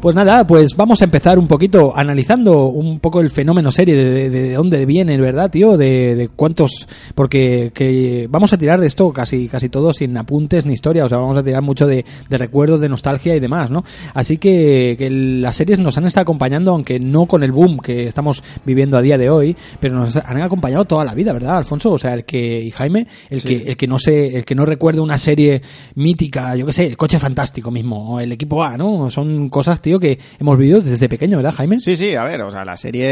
Pues 0.00 0.14
nada, 0.14 0.46
pues 0.46 0.76
vamos 0.76 1.00
a 1.02 1.06
empezar 1.06 1.40
un 1.40 1.48
poquito 1.48 1.92
analizando 1.96 2.66
un 2.68 3.00
poco 3.00 3.20
el 3.20 3.30
fenómeno 3.30 3.72
serie, 3.72 3.96
de, 3.96 4.30
de- 4.30 4.30
de 4.30 4.54
dónde 4.54 4.86
viene, 4.86 5.18
¿verdad, 5.18 5.50
tío? 5.50 5.76
De, 5.76 6.14
de 6.14 6.28
cuántos... 6.28 6.86
Porque 7.16 7.72
que 7.74 8.28
vamos 8.30 8.52
a 8.52 8.58
tirar 8.58 8.78
de 8.80 8.86
esto 8.86 9.12
casi 9.12 9.48
casi 9.48 9.68
todo 9.68 9.92
sin 9.92 10.16
apuntes 10.16 10.64
ni 10.66 10.74
historia, 10.74 11.04
o 11.04 11.08
sea, 11.08 11.18
vamos 11.18 11.36
a 11.36 11.42
tirar 11.42 11.62
mucho 11.62 11.84
de, 11.88 12.04
recuerdos, 12.30 12.80
de 12.80 12.88
nostalgia 12.88 13.34
y 13.34 13.40
demás, 13.40 13.70
¿no? 13.70 13.82
Así 14.14 14.38
que, 14.38 14.94
que 14.96 15.10
las 15.10 15.56
series 15.56 15.80
nos 15.80 15.98
han 15.98 16.06
estado 16.06 16.22
acompañando, 16.22 16.70
aunque 16.70 17.00
no 17.00 17.26
con 17.26 17.42
el 17.42 17.50
boom 17.50 17.78
que 17.80 18.06
estamos 18.06 18.44
viviendo 18.64 18.96
a 18.98 19.02
día 19.02 19.18
de 19.18 19.30
hoy, 19.30 19.56
pero 19.80 19.96
nos 19.96 20.14
han 20.14 20.40
acompañado 20.40 20.84
toda 20.84 21.04
la 21.04 21.14
vida, 21.14 21.32
¿verdad, 21.32 21.56
Alfonso? 21.56 21.90
O 21.90 21.98
sea, 21.98 22.14
el 22.14 22.24
que... 22.24 22.60
Y 22.62 22.70
Jaime, 22.70 23.08
el 23.30 23.42
que 23.42 23.56
el 23.66 23.76
que 23.76 23.88
no 23.88 23.98
se... 23.98 24.36
El 24.36 24.44
que 24.44 24.54
no 24.54 24.64
recuerde 24.64 25.00
una 25.00 25.18
serie 25.18 25.60
mítica, 25.96 26.54
yo 26.54 26.66
qué 26.66 26.72
sé, 26.72 26.86
el 26.86 26.96
coche 26.96 27.18
fantástico 27.18 27.72
mismo, 27.72 28.14
o 28.14 28.20
el 28.20 28.30
equipo 28.30 28.62
A, 28.62 28.76
¿no? 28.76 29.10
Son 29.10 29.48
cosas, 29.48 29.82
tío, 29.82 29.97
que 29.98 30.18
hemos 30.38 30.58
vivido 30.58 30.80
desde 30.80 31.08
pequeño, 31.08 31.36
¿verdad, 31.38 31.54
Jaime? 31.54 31.78
Sí, 31.78 31.96
sí, 31.96 32.14
a 32.14 32.24
ver, 32.24 32.42
o 32.42 32.50
sea, 32.50 32.64
la 32.64 32.76
serie, 32.76 33.06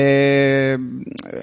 eh, 0.75 0.79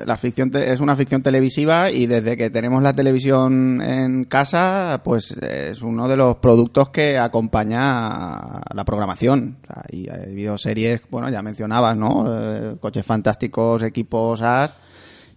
la 0.06 0.18
ficción 0.18 0.52
es 0.56 0.80
una 0.80 0.96
ficción 0.96 1.22
televisiva 1.22 1.92
y 1.92 2.06
desde 2.06 2.38
que 2.38 2.50
tenemos 2.50 2.82
la 2.84 2.94
televisión 2.94 3.82
en 3.82 4.26
casa, 4.26 5.02
pues 5.04 5.32
es 5.32 5.82
uno 5.82 6.08
de 6.08 6.18
los 6.18 6.38
productos 6.38 6.90
que 6.90 7.18
acompaña 7.18 8.62
la 8.74 8.84
programación. 8.86 9.58
O 9.64 9.68
sea, 9.68 9.84
y 9.92 10.10
ha 10.10 10.16
habido 10.16 10.58
series, 10.58 11.02
bueno, 11.10 11.30
ya 11.30 11.42
mencionabas, 11.42 11.98
¿no? 11.98 12.26
Eh, 12.28 12.76
coches 12.80 13.06
fantásticos, 13.06 13.84
equipos 13.84 14.42
AS 14.42 14.76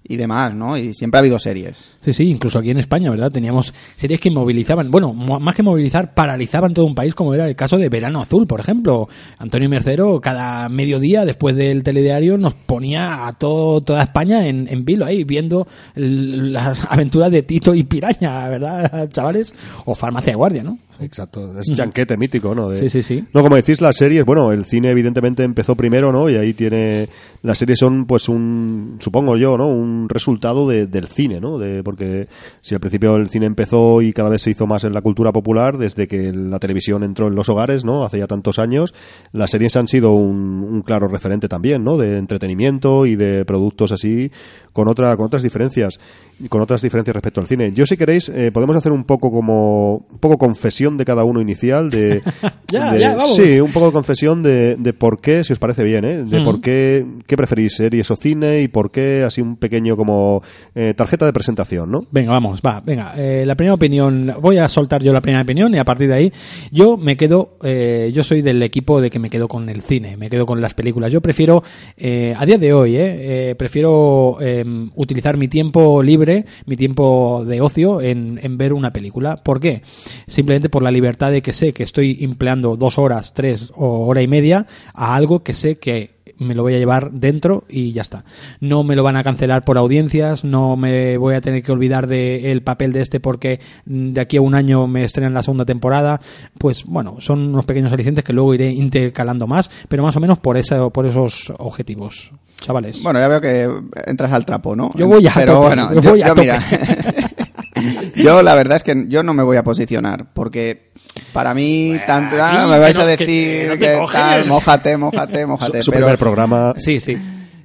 y 0.09 0.17
demás, 0.17 0.55
¿no? 0.55 0.77
Y 0.77 0.95
siempre 0.95 1.19
ha 1.19 1.21
habido 1.21 1.39
series. 1.39 1.97
Sí, 2.01 2.13
sí, 2.13 2.25
incluso 2.25 2.59
aquí 2.59 2.71
en 2.71 2.79
España, 2.79 3.11
¿verdad? 3.11 3.31
Teníamos 3.31 3.73
series 3.97 4.21
que 4.21 4.31
movilizaban, 4.31 4.91
bueno, 4.91 5.13
más 5.13 5.55
que 5.55 5.63
movilizar, 5.63 6.15
paralizaban 6.15 6.75
todo 6.75 6.87
un 6.87 6.95
país, 6.95 7.15
como 7.15 7.35
era 7.35 7.49
el 7.49 7.57
caso 7.57 7.79
de 7.79 7.89
Verano 7.89 8.21
Azul, 8.21 8.47
por 8.47 8.61
ejemplo. 8.61 9.09
Antonio 9.39 9.69
Mercero, 9.69 10.21
cada 10.21 10.69
mediodía, 10.69 11.25
después 11.25 11.57
del 11.57 11.83
telediario, 11.83 12.39
nos 12.39 12.55
ponía 12.55 13.27
a 13.27 13.33
todo, 13.33 13.81
toda 13.81 14.03
España 14.03 14.47
en, 14.47 14.69
en 14.69 14.85
vilo 14.85 15.05
ahí, 15.05 15.25
viendo 15.25 15.67
las 15.95 16.85
aventuras 16.91 17.31
de 17.31 17.43
Tito 17.43 17.75
y 17.75 17.85
Piraña, 17.85 18.49
¿verdad, 18.49 19.09
chavales? 19.13 19.55
O 19.85 19.95
Farmacia 19.95 20.33
de 20.33 20.37
Guardia, 20.37 20.63
¿no? 20.63 20.79
Exacto, 21.01 21.59
es 21.59 21.67
chanquete 21.75 22.17
mítico, 22.17 22.55
¿no? 22.55 22.71
De- 22.71 22.79
Sí, 22.79 22.89
sí, 22.89 23.03
sí. 23.03 23.25
No, 23.35 23.43
como 23.43 23.57
decís, 23.57 23.81
las 23.81 23.97
series, 23.97 24.25
bueno, 24.25 24.53
el 24.53 24.65
cine 24.65 24.91
evidentemente 24.91 25.43
empezó 25.45 25.75
primero, 25.75 26.13
¿no? 26.13 26.29
Y 26.31 26.37
ahí 26.37 26.55
tiene, 26.55 27.09
las 27.43 27.59
series 27.59 27.79
son 27.79 28.07
pues 28.07 28.29
un, 28.29 28.97
supongo 29.01 29.37
yo, 29.37 29.57
¿no? 29.59 29.69
Un 29.69 30.09
resultado 30.09 30.69
de- 30.69 30.87
del 30.87 31.09
cine, 31.09 31.41
¿no? 31.41 31.59
De, 31.59 31.83
porque 31.83 32.29
si 32.63 32.75
al 32.75 32.81
principio 32.81 33.17
el 33.17 33.29
cine 33.29 33.47
empezó 33.47 34.03
y 34.03 34.13
cada 34.13 34.29
vez 34.29 34.43
se 34.43 34.51
hizo 34.51 34.67
más 34.67 34.85
en 34.85 34.93
la 34.95 35.03
cultura 35.03 35.33
popular, 35.33 35.79
desde 35.79 36.07
que 36.09 36.33
la 36.33 36.59
televisión 36.59 37.03
entró 37.03 37.29
en 37.29 37.35
los 37.35 37.49
hogares, 37.49 37.85
¿no? 37.85 38.05
Hace 38.05 38.19
ya 38.19 38.27
tantos 38.27 38.59
años, 38.59 38.95
las 39.33 39.51
series 39.51 39.77
han 39.77 39.89
sido 39.89 40.13
un, 40.13 40.63
un 40.63 40.83
claro 40.83 41.09
referente 41.09 41.49
también, 41.49 41.85
¿no? 41.85 41.97
De 41.97 42.19
entretenimiento 42.19 43.07
y 43.07 43.17
de 43.17 43.45
productos 43.45 43.93
así, 43.93 44.31
con, 44.73 44.89
otra, 44.89 45.17
con 45.17 45.27
otras 45.27 45.43
diferencias, 45.43 45.99
y 46.39 46.49
con 46.49 46.61
otras 46.61 46.83
diferencias 46.83 47.15
respecto 47.15 47.41
al 47.41 47.47
cine. 47.47 47.73
Yo 47.73 47.87
si 47.87 47.97
queréis, 47.97 48.29
eh, 48.29 48.51
podemos 48.53 48.77
hacer 48.77 48.93
un 48.93 49.05
poco 49.05 49.31
como, 49.31 50.07
un 50.11 50.19
poco 50.19 50.37
confesión 50.37 50.86
de 50.97 51.05
cada 51.05 51.25
uno 51.25 51.41
inicial, 51.41 51.91
de, 51.91 52.23
Ya, 52.71 52.93
de- 52.93 53.01
ya, 53.01 53.17
vamos. 53.17 53.35
Sí, 53.37 53.61
un 53.61 53.73
poco 53.73 53.87
de 53.87 53.93
confesión 53.93 54.43
de, 54.43 54.77
de 54.77 54.93
por 54.93 55.21
qué, 55.21 55.45
si 55.45 55.53
os 55.53 55.59
parece 55.59 55.83
bien, 55.85 56.05
¿eh? 56.05 56.25
De 56.25 56.41
por 56.43 56.61
qué, 56.61 57.05
qué 57.27 57.37
preferís, 57.37 57.75
series 57.75 58.11
o 58.11 58.17
cine 58.17 58.61
y 58.63 58.69
por 58.69 58.91
qué 58.91 59.23
así 59.25 59.41
un 59.41 59.57
pequeño 59.57 59.97
como 59.97 60.43
eh, 60.75 60.95
tarjeta 60.95 61.27
de 61.27 61.33
presentación, 61.33 61.91
¿no? 61.91 62.05
Venga, 62.11 62.31
vamos, 62.33 62.61
va, 62.65 62.81
venga. 62.81 63.15
Eh, 63.17 63.45
la 63.47 63.55
primera 63.55 63.75
opinión, 63.75 64.33
voy 64.41 64.59
a 64.59 64.69
soltar 64.69 65.03
yo 65.03 65.13
la 65.13 65.21
primera 65.21 65.43
opinión 65.43 65.75
y 65.75 65.79
a 65.79 65.85
partir 65.85 66.09
de 66.09 66.15
ahí 66.15 66.33
yo 66.73 66.97
me 66.97 67.17
quedo, 67.17 67.57
eh, 67.63 68.11
yo 68.13 68.23
soy 68.25 68.43
del 68.43 68.63
equipo 68.63 69.01
de 69.01 69.11
que 69.11 69.19
me 69.19 69.31
quedo 69.31 69.49
con 69.49 69.69
el 69.69 69.81
cine, 69.83 70.17
me 70.17 70.29
quedo 70.29 70.45
con 70.47 70.61
las 70.61 70.75
películas. 70.75 71.13
Yo 71.13 71.21
prefiero, 71.21 71.63
eh, 71.97 72.35
a 72.37 72.45
día 72.45 72.59
de 72.59 72.73
hoy, 72.73 72.97
eh, 72.97 73.51
eh, 73.51 73.55
prefiero 73.55 74.39
eh, 74.41 74.65
utilizar 74.97 75.37
mi 75.37 75.49
tiempo 75.49 76.03
libre, 76.03 76.45
mi 76.67 76.77
tiempo 76.77 77.45
de 77.47 77.61
ocio 77.61 78.01
en, 78.01 78.39
en 78.43 78.59
ver 78.59 78.73
una 78.73 78.93
película. 78.93 79.37
¿Por 79.37 79.61
qué? 79.61 79.83
Simplemente 80.27 80.69
por 80.77 80.83
la 80.83 80.91
libertad 80.91 81.31
de 81.31 81.41
que 81.41 81.55
sé 81.55 81.73
que 81.73 81.85
estoy 81.85 82.19
empleando 82.21 82.77
dos 82.77 82.99
horas, 82.99 83.33
tres 83.33 83.71
o 83.75 84.07
hora 84.07 84.21
y 84.21 84.29
media 84.29 84.67
a 84.93 85.15
algo 85.17 85.43
que 85.43 85.55
sé 85.55 85.79
que 85.79 86.17
me 86.37 86.55
lo 86.55 86.65
voy 86.65 86.75
a 86.75 86.79
llevar 86.79 87.13
dentro 87.13 87.65
y 87.67 87.93
ya 87.93 88.03
está. 88.03 88.27
No 88.61 88.85
me 88.85 88.95
lo 88.95 89.03
van 89.03 89.17
a 89.17 89.25
cancelar 89.25 89.65
por 89.65 89.79
audiencias, 89.79 90.45
no 90.45 90.77
me 90.77 91.17
voy 91.17 91.35
a 91.35 91.41
tener 91.41 91.63
que 91.63 91.73
olvidar 91.73 92.07
del 92.07 92.63
papel 92.63 92.93
de 92.93 93.01
este 93.01 93.21
porque 93.21 93.59
de 93.87 94.21
aquí 94.21 94.37
a 94.37 94.43
un 94.43 94.55
año 94.55 94.87
me 94.87 95.03
estrenan 95.03 95.33
la 95.33 95.43
segunda 95.43 95.65
temporada. 95.65 96.21
Pues 96.59 96.85
bueno, 96.85 97.17
son 97.21 97.41
unos 97.49 97.65
pequeños 97.65 97.91
alicientes 97.91 98.23
que 98.23 98.35
luego 98.35 98.53
iré 98.53 98.71
intercalando 98.71 99.47
más, 99.47 99.71
pero 99.89 100.03
más 100.03 100.15
o 100.17 100.21
menos 100.21 100.37
por, 100.41 100.59
esa, 100.59 100.91
por 100.91 101.07
esos 101.07 101.55
objetivos, 101.57 102.33
chavales. 102.61 103.03
Bueno, 103.03 103.19
ya 103.19 103.29
veo 103.29 103.41
que 103.41 103.71
entras 104.05 104.31
al 104.31 104.45
trapo, 104.45 104.77
¿no? 104.77 104.91
Yo 104.95 105.07
voy 105.07 105.27
a 105.27 105.33
Pero 105.35 105.55
tope, 105.55 105.67
bueno, 105.69 105.95
yo 105.95 106.03
yo, 106.03 106.11
voy 106.11 106.21
a 106.21 106.29
tope. 106.29 106.41
mira, 106.43 106.63
yo 108.17 108.43
la 108.43 108.55
verdad 108.55 108.77
es 108.77 108.83
que 108.83 109.05
yo 109.09 109.23
no 109.23 109.35
me 109.35 109.43
voy 109.43 109.57
a 109.57 109.63
posicionar 109.65 110.33
porque 110.33 110.91
para 111.33 111.55
mí 111.55 111.97
tanto 112.07 112.37
ah, 112.41 112.63
aquí, 112.63 112.71
me 112.71 112.79
vais 112.79 112.97
que 112.97 113.03
a 113.03 113.07
que- 113.07 113.11
decir 113.27 113.69
que 113.69 113.69
no 113.69 113.79
que, 113.79 113.99
coges. 113.99 114.13
tal, 114.21 114.47
mójate, 114.47 114.97
mójate, 114.97 115.47
mójate, 115.47 115.79
Su, 115.79 115.85
su 115.87 115.91
pero 115.93 116.07
primer 116.07 116.19
programa. 116.19 116.75
sí, 116.77 117.01
sí. 117.01 117.17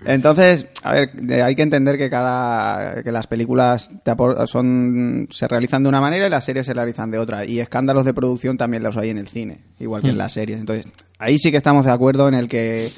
entonces, 0.05 0.67
a 0.83 0.93
ver, 0.93 1.11
hay 1.43 1.55
que 1.55 1.61
entender 1.61 1.97
que 1.97 2.09
cada 2.09 3.03
que 3.03 3.11
las 3.11 3.27
películas 3.27 3.89
te 4.03 4.11
son 4.47 5.27
se 5.31 5.47
realizan 5.47 5.83
de 5.83 5.89
una 5.89 6.01
manera 6.01 6.25
y 6.27 6.29
las 6.29 6.43
series 6.45 6.65
se 6.65 6.73
realizan 6.73 7.11
de 7.11 7.17
otra 7.19 7.45
y 7.45 7.59
escándalos 7.59 8.03
de 8.05 8.13
producción 8.13 8.57
también 8.57 8.83
los 8.83 8.97
hay 8.97 9.09
en 9.11 9.17
el 9.17 9.27
cine, 9.27 9.59
igual 9.79 10.01
que 10.01 10.07
Mm. 10.07 10.11
en 10.11 10.17
las 10.17 10.33
series. 10.33 10.59
Entonces, 10.59 10.87
ahí 11.19 11.37
sí 11.37 11.51
que 11.51 11.57
estamos 11.57 11.85
de 11.85 11.91
acuerdo 11.91 12.27
en 12.27 12.33
el 12.33 12.47
que 12.47 12.89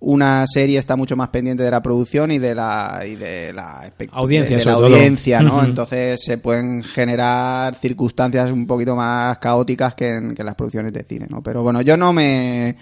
una 0.00 0.46
serie 0.46 0.78
está 0.78 0.96
mucho 0.96 1.14
más 1.16 1.28
pendiente 1.28 1.62
de 1.62 1.70
la 1.70 1.82
producción 1.82 2.30
y 2.30 2.38
de 2.38 2.54
la 2.54 3.02
y 3.06 3.16
de 3.16 3.52
la 3.52 3.92
Audiencia, 4.12 4.56
de, 4.56 4.64
de 4.64 4.70
la 4.70 4.72
audiencia, 4.72 5.40
¿no? 5.40 5.62
Entonces 5.62 6.22
se 6.22 6.38
pueden 6.38 6.82
generar 6.82 7.74
circunstancias 7.74 8.50
un 8.50 8.66
poquito 8.66 8.96
más 8.96 9.38
caóticas 9.38 9.94
que 9.94 10.14
en, 10.14 10.34
que 10.34 10.42
en 10.42 10.46
las 10.46 10.54
producciones 10.54 10.92
de 10.92 11.04
cine, 11.04 11.26
¿no? 11.28 11.42
Pero 11.42 11.62
bueno, 11.62 11.82
yo 11.82 11.96
no 11.96 12.12
me 12.12 12.76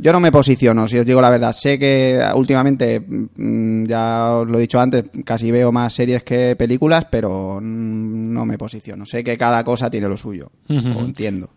yo 0.00 0.12
no 0.12 0.20
me 0.20 0.32
posiciono, 0.32 0.88
si 0.88 0.98
os 0.98 1.04
digo 1.04 1.20
la 1.20 1.30
verdad. 1.30 1.52
Sé 1.52 1.78
que 1.78 2.20
últimamente, 2.34 3.00
mm, 3.00 3.84
ya 3.84 4.34
os 4.36 4.48
lo 4.48 4.56
he 4.56 4.62
dicho 4.62 4.80
antes, 4.80 5.04
casi 5.24 5.50
veo 5.50 5.70
más 5.70 5.92
series 5.92 6.24
que 6.24 6.56
películas, 6.56 7.06
pero 7.10 7.60
no 7.60 8.46
me 8.46 8.56
posiciono. 8.56 9.04
Sé 9.04 9.22
que 9.22 9.36
cada 9.36 9.62
cosa 9.62 9.90
tiene 9.90 10.08
lo 10.08 10.16
suyo. 10.16 10.50
Lo 10.66 11.00
entiendo. 11.00 11.50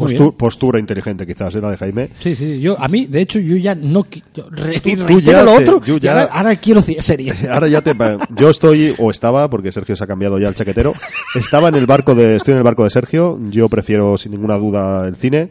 Muy 0.00 0.12
Postu- 0.14 0.18
bien. 0.18 0.32
postura 0.32 0.78
inteligente, 0.80 1.26
quizás, 1.26 1.54
era 1.54 1.70
de 1.70 1.76
Jaime. 1.76 2.08
Sí, 2.18 2.34
sí, 2.34 2.58
yo, 2.60 2.80
a 2.80 2.88
mí, 2.88 3.06
de 3.06 3.20
hecho, 3.20 3.38
yo 3.38 3.56
ya 3.56 3.74
no, 3.74 4.04
re- 4.50 4.80
Tú- 4.80 4.96
tú 5.06 5.20
ya 5.20 5.42
lo 5.42 5.56
te- 5.56 5.62
otro, 5.62 5.82
yo 5.84 5.98
ya- 5.98 6.12
ahora, 6.12 6.24
ahora 6.32 6.56
quiero 6.56 6.80
series. 6.82 7.44
Ahora 7.48 7.68
ya 7.68 7.80
te. 7.82 7.92
Yo 8.36 8.50
estoy, 8.50 8.94
o 8.98 9.10
estaba, 9.10 9.48
porque 9.50 9.70
Sergio 9.72 9.94
se 9.96 10.02
ha 10.04 10.06
cambiado 10.06 10.38
ya 10.38 10.48
el 10.48 10.54
chaquetero. 10.54 10.92
Estaba 11.34 11.68
en 11.68 11.74
el 11.74 11.86
barco 11.86 12.14
de. 12.14 12.36
Estoy 12.36 12.52
en 12.52 12.58
el 12.58 12.64
barco 12.64 12.84
de 12.84 12.90
Sergio. 12.90 13.38
Yo 13.50 13.68
prefiero, 13.68 14.16
sin 14.18 14.32
ninguna 14.32 14.56
duda, 14.56 15.06
el 15.06 15.16
cine. 15.16 15.50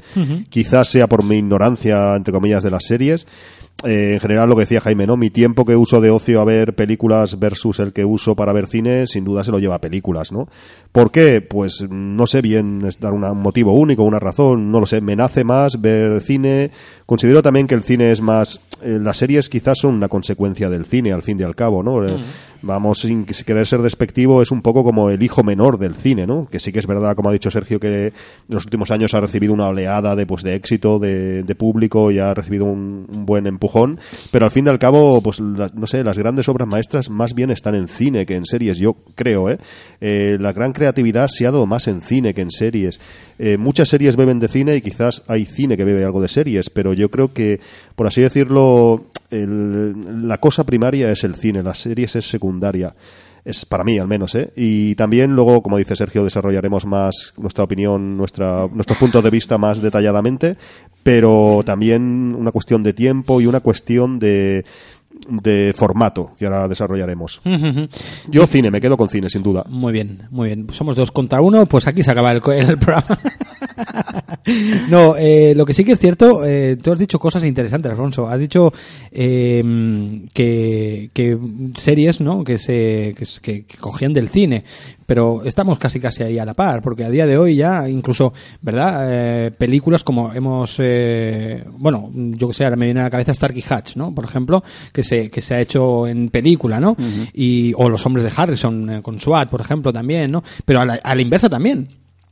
Quizás 0.50 0.90
sea 0.90 1.08
por 1.08 1.24
mi 1.24 1.38
ignorancia, 1.38 2.16
entre 2.16 2.34
comillas, 2.34 2.64
de 2.64 2.72
las 2.72 2.86
series. 2.86 3.28
Eh, 3.86 4.14
en 4.16 4.20
general, 4.20 4.50
lo 4.50 4.56
que 4.56 4.64
decía 4.64 4.82
Jaime, 4.82 5.08
¿no? 5.08 5.16
Mi 5.16 5.30
tiempo 5.30 5.64
que 5.64 5.76
uso 5.76 6.02
de 6.02 6.10
ocio 6.10 6.42
a 6.42 6.46
ver 6.46 6.76
películas 6.76 7.40
versus 7.40 7.80
el 7.80 7.94
que 7.94 8.04
uso 8.04 8.36
para 8.36 8.52
ver 8.52 8.68
cine, 8.68 9.08
sin 9.08 9.24
duda 9.24 9.44
se 9.46 9.52
lo 9.52 9.60
lleva 9.60 9.76
a 9.76 9.80
películas, 9.82 10.34
¿no? 10.34 10.50
¿Por 10.92 11.12
qué? 11.12 11.40
Pues 11.40 11.86
no 11.90 12.28
sé 12.28 12.42
bien 12.42 12.82
es 12.86 13.00
dar 13.00 13.14
una- 13.14 13.32
un 13.32 13.42
motivo 13.42 13.72
único, 13.74 14.04
una 14.04 14.20
razón, 14.20 14.70
no 14.70 14.82
lo 14.82 14.86
sé. 14.86 15.00
Me 15.00 15.16
nace 15.16 15.46
más 15.46 15.80
ver 15.80 16.20
cine. 16.22 16.72
Considero 17.06 17.42
también 17.42 17.68
que 17.68 17.76
el 17.76 17.84
cine 17.84 18.12
es 18.12 18.20
más. 18.22 18.60
eh, 18.82 18.98
las 19.02 19.18
series 19.18 19.50
quizás 19.50 19.78
son 19.80 19.96
una 19.96 20.08
consecuencia 20.08 20.70
del 20.70 20.86
cine, 20.86 21.12
al 21.12 21.22
fin 21.22 21.38
y 21.40 21.44
al 21.44 21.54
cabo, 21.56 21.84
¿no? 21.84 22.02
Vamos, 22.62 23.00
sin 23.00 23.24
que- 23.26 23.34
sin 23.34 23.46
querer 23.46 23.66
ser 23.66 23.82
despectivo, 23.82 24.42
es 24.42 24.52
un 24.52 24.62
poco 24.62 24.84
como 24.84 25.10
el 25.10 25.24
hijo 25.24 25.44
menor 25.44 25.78
del 25.78 25.96
cine, 25.96 26.28
¿no? 26.28 26.48
Que 26.52 26.60
sí 26.60 26.74
que 26.74 26.80
es 26.80 26.88
verdad, 26.88 27.16
como 27.16 27.30
ha 27.30 27.34
dicho 27.34 27.50
Sergio, 27.50 27.80
que 27.80 28.08
en 28.08 28.14
los 28.50 28.66
últimos 28.66 28.92
años 28.92 29.14
ha 29.14 29.22
recibido 29.22 29.54
una 29.54 29.68
oleada 29.70 30.16
de, 30.16 30.26
pues, 30.26 30.44
de 30.44 30.56
éxito, 30.56 31.00
de, 31.00 31.44
de 31.44 31.56
público 31.56 32.12
y 32.12 32.20
ha 32.20 32.34
recibido 32.34 32.66
un, 32.66 33.06
un 33.10 33.26
buen 33.26 33.48
empujón. 33.48 33.98
Pero 34.32 34.44
al 34.46 34.52
fin 34.52 34.66
y 34.66 34.70
al 34.70 34.78
cabo, 34.78 35.22
pues, 35.22 35.40
la- 35.40 35.72
no 35.74 35.88
sé, 35.88 36.04
las 36.04 36.18
grandes 36.18 36.50
obras 36.50 36.68
maestras 36.68 37.10
más 37.10 37.34
bien 37.34 37.50
están 37.50 37.76
en 37.76 37.88
cine 37.88 38.26
que 38.26 38.36
en 38.36 38.46
series, 38.46 38.78
yo 38.78 38.98
creo, 39.16 39.50
¿eh? 39.50 39.58
Eh, 40.02 40.38
la 40.40 40.52
gran 40.52 40.74
creatividad 40.74 41.28
se 41.30 41.48
ha 41.48 41.52
dado 41.52 41.66
más 41.66 41.88
en 41.88 42.02
cine 42.02 42.34
que 42.34 42.42
en 42.42 42.52
series. 42.52 43.00
Eh, 43.42 43.58
muchas 43.58 43.88
series 43.88 44.18
beben 44.18 44.40
de 44.40 44.50
cine 44.50 44.76
y 44.76 44.82
quizás 44.82 45.24
hay 45.28 45.46
cine 45.46 45.78
que 45.78 45.86
bebe 45.86 46.04
algo 46.04 46.22
de 46.22 46.28
series, 46.28 46.70
pero 46.70 46.92
yo 46.92 47.10
creo 47.10 47.32
que, 47.34 47.62
por 47.96 48.06
así 48.06 48.20
decirlo, 48.22 49.06
el- 49.30 50.28
la 50.28 50.38
cosa 50.40 50.64
primaria 50.66 51.12
es 51.12 51.24
el 51.24 51.36
cine, 51.36 51.64
las 51.64 51.80
series 51.80 52.16
es 52.16 52.30
secundaria. 52.30 52.96
Es 53.46 53.66
para 53.66 53.86
mí, 53.86 53.98
al 53.98 54.08
menos, 54.08 54.36
¿eh? 54.36 54.52
Y 54.56 54.96
también 54.96 55.34
luego, 55.34 55.64
como 55.64 55.78
dice 55.78 55.96
Sergio, 55.96 56.24
desarrollaremos 56.26 56.86
más 56.86 57.34
nuestra 57.38 57.64
opinión, 57.64 58.18
nuestra, 58.18 58.68
nuestros 58.68 58.98
puntos 58.98 59.24
de 59.24 59.30
vista 59.30 59.58
más 59.58 59.82
detalladamente, 59.82 60.58
pero 61.04 61.62
también 61.66 62.36
una 62.38 62.52
cuestión 62.52 62.84
de 62.84 62.94
tiempo 62.94 63.40
y 63.40 63.46
una 63.48 63.62
cuestión 63.62 64.20
de, 64.20 64.66
de 65.28 65.74
formato 65.76 66.32
que 66.38 66.46
ahora 66.46 66.68
desarrollaremos. 66.68 67.42
Yo 68.28 68.48
cine, 68.48 68.72
me 68.72 68.80
quedo 68.82 68.98
con 68.98 69.10
cine, 69.10 69.30
sin 69.30 69.44
duda. 69.44 69.64
Muy 69.68 69.92
bien, 69.94 70.24
muy 70.32 70.48
bien. 70.48 70.68
Somos 70.72 70.96
dos 70.96 71.12
contra 71.12 71.42
uno, 71.42 71.66
pues 71.66 71.88
aquí 71.88 72.04
se 72.04 72.12
acaba 72.12 72.32
el, 72.32 72.42
el 72.70 72.78
programa. 72.78 73.20
no, 74.90 75.16
eh, 75.18 75.54
lo 75.56 75.66
que 75.66 75.74
sí 75.74 75.84
que 75.84 75.94
es 75.94 76.00
cierto, 76.00 76.46
eh, 76.46 76.78
tú 76.82 76.92
has 76.92 77.00
dicho 77.00 77.20
cosas 77.20 77.44
interesantes, 77.44 77.92
Alfonso. 77.92 78.28
Has 78.28 78.40
dicho 78.40 78.72
eh, 79.12 79.64
que, 80.34 81.10
que 81.14 81.38
series, 81.76 82.22
¿no? 82.22 82.44
Que 82.44 82.58
se 82.58 83.16
que- 83.42 83.66
que 83.66 83.78
cogían 83.78 84.14
del 84.14 84.30
cine, 84.30 84.64
pero 85.10 85.42
estamos 85.44 85.80
casi 85.80 86.00
casi 86.00 86.22
ahí 86.24 86.38
a 86.38 86.46
la 86.46 86.54
par, 86.54 86.84
porque 86.84 87.04
a 87.04 87.10
día 87.10 87.26
de 87.26 87.36
hoy 87.38 87.56
ya 87.56 87.90
incluso, 87.90 88.32
¿verdad? 88.62 89.08
Eh, 89.48 89.52
películas 89.52 90.04
como 90.04 90.32
hemos, 90.34 90.76
eh, 90.78 91.64
bueno, 91.72 92.12
yo 92.14 92.48
que 92.48 92.54
sé, 92.54 92.64
ahora 92.64 92.76
me 92.76 92.86
viene 92.86 93.00
a 93.02 93.04
la 93.06 93.10
cabeza 93.10 93.34
Starkey 93.34 93.64
Hatch, 93.68 93.96
¿no? 93.96 94.14
Por 94.14 94.24
ejemplo, 94.26 94.64
que 94.94 95.02
se 95.04 95.30
que 95.32 95.42
se 95.42 95.56
ha 95.56 95.60
hecho 95.62 96.08
en 96.08 96.30
película, 96.30 96.80
¿no? 96.80 96.96
Y 97.34 97.74
o 97.76 97.90
los 97.90 98.06
hombres 98.06 98.24
de 98.24 98.32
Harrison 98.36 98.90
eh, 98.90 99.02
con 99.02 99.20
SWAT, 99.20 99.50
por 99.50 99.62
ejemplo, 99.62 99.92
también, 99.92 100.30
¿no? 100.32 100.44
Pero 100.64 100.82
a 100.82 100.86
la, 100.86 100.94
a 101.04 101.16
la 101.16 101.22
inversa 101.22 101.50
también. 101.50 101.90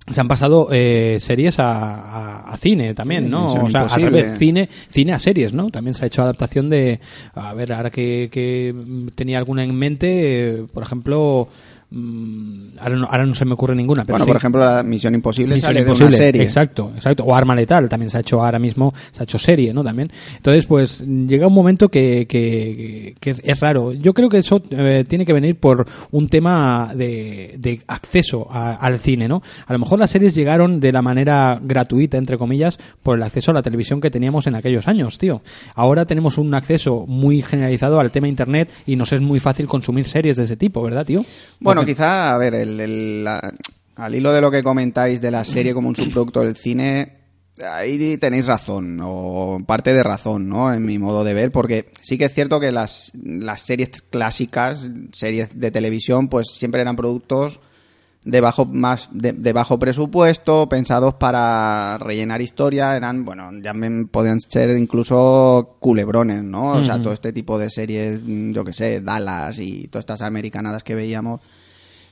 Se 0.09 0.21
han 0.21 0.27
pasado 0.29 0.69
eh, 0.71 1.17
series 1.19 1.59
a, 1.59 1.65
a- 1.73 2.53
a 2.53 2.57
cine 2.57 2.93
también, 2.93 3.29
¿no? 3.29 3.47
O 3.47 3.69
sea, 3.69 3.81
al 3.81 3.87
Imposible. 3.87 4.05
revés, 4.21 4.37
cine, 4.39 4.69
cine 4.89 5.11
a 5.11 5.19
series, 5.19 5.51
¿no? 5.51 5.69
También 5.69 5.95
se 5.95 6.05
ha 6.05 6.07
hecho 6.07 6.21
adaptación 6.21 6.69
de, 6.69 7.01
a 7.33 7.53
ver, 7.53 7.73
ahora 7.73 7.89
que, 7.89 8.29
que 8.31 8.73
tenía 9.15 9.37
alguna 9.37 9.65
en 9.65 9.75
mente, 9.75 10.07
eh, 10.61 10.65
por 10.73 10.83
ejemplo, 10.83 11.49
ahora, 11.91 12.95
no, 12.95 13.05
ahora 13.05 13.25
no 13.25 13.33
se 13.35 13.45
me 13.45 13.53
ocurre 13.53 13.75
ninguna, 13.75 14.03
pero 14.03 14.13
Bueno, 14.15 14.25
sí. 14.25 14.29
por 14.29 14.37
ejemplo, 14.37 14.65
la 14.65 14.83
Misión 14.83 15.15
Imposible 15.15 15.55
Misión 15.55 15.69
sale 15.73 15.85
de 15.85 15.91
una 15.91 16.11
serie. 16.11 16.41
Exacto, 16.43 16.91
exacto. 16.95 17.23
O 17.23 17.33
Arma 17.33 17.55
Letal 17.55 17.87
también 17.89 18.09
se 18.09 18.17
ha 18.17 18.19
hecho 18.21 18.43
ahora 18.43 18.59
mismo, 18.59 18.93
se 19.11 19.21
ha 19.21 19.23
hecho 19.23 19.39
serie, 19.39 19.73
¿no? 19.73 19.83
También. 19.83 20.11
Entonces, 20.35 20.65
pues 20.67 21.01
llega 21.01 21.47
un 21.47 21.53
momento 21.53 21.89
que, 21.89 22.25
que, 22.27 23.15
que 23.19 23.29
es, 23.31 23.41
es 23.43 23.59
raro. 23.59 23.93
Yo 23.93 24.13
creo 24.13 24.29
que 24.29 24.39
eso 24.39 24.61
eh, 24.69 25.05
tiene 25.07 25.25
que 25.25 25.33
venir 25.33 25.55
por 25.57 25.85
un 26.11 26.27
tema 26.29 26.91
de, 26.95 27.55
de 27.57 27.81
acceso 27.87 28.47
a- 28.49 28.73
al 28.75 28.99
cine, 28.99 29.27
¿no? 29.27 29.41
A 29.65 29.73
lo 29.73 29.79
mejor 29.79 29.99
las 29.99 30.11
series 30.11 30.35
llegaron 30.35 30.79
de 30.79 30.91
la 30.91 31.01
manera 31.01 31.59
gratuita, 31.61 32.17
entre 32.17 32.37
comillas, 32.37 32.77
por 33.01 33.17
el 33.17 33.23
acceso 33.23 33.51
a 33.51 33.53
la 33.53 33.61
televisión 33.61 34.01
que 34.01 34.11
teníamos 34.11 34.45
en 34.47 34.55
aquellos 34.55 34.87
años, 34.87 35.17
tío. 35.17 35.41
Ahora 35.75 36.05
tenemos 36.05 36.37
un 36.37 36.53
acceso 36.53 37.05
muy 37.07 37.41
generalizado 37.41 37.99
al 37.99 38.11
tema 38.11 38.27
internet 38.27 38.69
y 38.85 38.95
nos 38.95 39.11
es 39.13 39.21
muy 39.21 39.39
fácil 39.39 39.67
consumir 39.67 40.05
series 40.07 40.37
de 40.37 40.43
ese 40.43 40.57
tipo, 40.57 40.81
¿verdad, 40.81 41.05
tío? 41.05 41.21
Bueno, 41.59 41.76
Porque- 41.79 41.93
quizá, 41.93 42.33
a 42.33 42.37
ver, 42.37 42.55
el, 42.55 42.79
el- 42.79 43.23
la- 43.23 43.53
al 43.95 44.15
hilo 44.15 44.31
de 44.31 44.41
lo 44.41 44.51
que 44.51 44.61
comentáis 44.63 45.21
de 45.21 45.31
la 45.31 45.43
serie 45.43 45.73
como 45.73 45.87
un 45.89 45.95
subproducto 45.95 46.41
del 46.41 46.55
cine, 46.55 47.13
ahí 47.67 48.17
tenéis 48.17 48.45
razón, 48.45 48.99
o 49.03 49.57
parte 49.65 49.91
de 49.93 50.03
razón, 50.03 50.47
¿no? 50.47 50.71
En 50.71 50.85
mi 50.85 50.99
modo 50.99 51.23
de 51.23 51.33
ver, 51.33 51.51
porque 51.51 51.89
sí 52.03 52.15
que 52.17 52.25
es 52.25 52.33
cierto 52.33 52.59
que 52.59 52.71
las, 52.71 53.11
las 53.15 53.61
series 53.61 53.89
clásicas, 54.09 54.87
series 55.13 55.59
de 55.59 55.71
televisión, 55.71 56.27
pues 56.29 56.47
siempre 56.53 56.81
eran 56.81 56.95
productos 56.95 57.59
de 58.23 58.41
bajo 58.41 58.65
más 58.65 59.07
de, 59.13 59.31
de 59.31 59.53
bajo 59.53 59.79
presupuesto 59.79 60.67
pensados 60.67 61.13
para 61.13 61.97
rellenar 61.97 62.41
historia 62.41 62.97
eran 62.97 63.23
bueno 63.23 63.51
ya 63.63 63.73
me- 63.73 64.05
podían 64.05 64.41
ser 64.41 64.77
incluso 64.77 65.77
culebrones 65.79 66.43
no 66.43 66.71
o 66.71 66.85
sea 66.85 67.01
todo 67.01 67.13
este 67.13 67.31
tipo 67.31 67.57
de 67.57 67.69
series 67.69 68.19
yo 68.25 68.65
que 68.65 68.73
sé 68.73 68.99
Dallas 68.99 69.57
y 69.59 69.87
todas 69.87 70.01
estas 70.03 70.23
americanadas 70.23 70.83
que 70.83 70.93
veíamos 70.95 71.39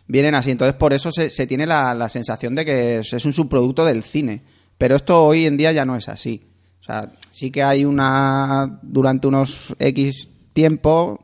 vienen 0.07 0.35
así. 0.35 0.51
Entonces 0.51 0.75
por 0.75 0.93
eso 0.93 1.11
se, 1.11 1.29
se 1.29 1.47
tiene 1.47 1.65
la, 1.65 1.93
la 1.93 2.09
sensación 2.09 2.55
de 2.55 2.65
que 2.65 2.97
es, 2.99 3.13
es 3.13 3.25
un 3.25 3.33
subproducto 3.33 3.85
del 3.85 4.03
cine. 4.03 4.41
Pero 4.77 4.95
esto 4.95 5.23
hoy 5.23 5.45
en 5.45 5.57
día 5.57 5.71
ya 5.71 5.85
no 5.85 5.95
es 5.95 6.09
así. 6.09 6.43
O 6.81 6.83
sea 6.83 7.11
sí 7.31 7.51
que 7.51 7.63
hay 7.63 7.85
una 7.85 8.79
durante 8.81 9.27
unos 9.27 9.75
x 9.79 10.29
tiempo 10.53 11.19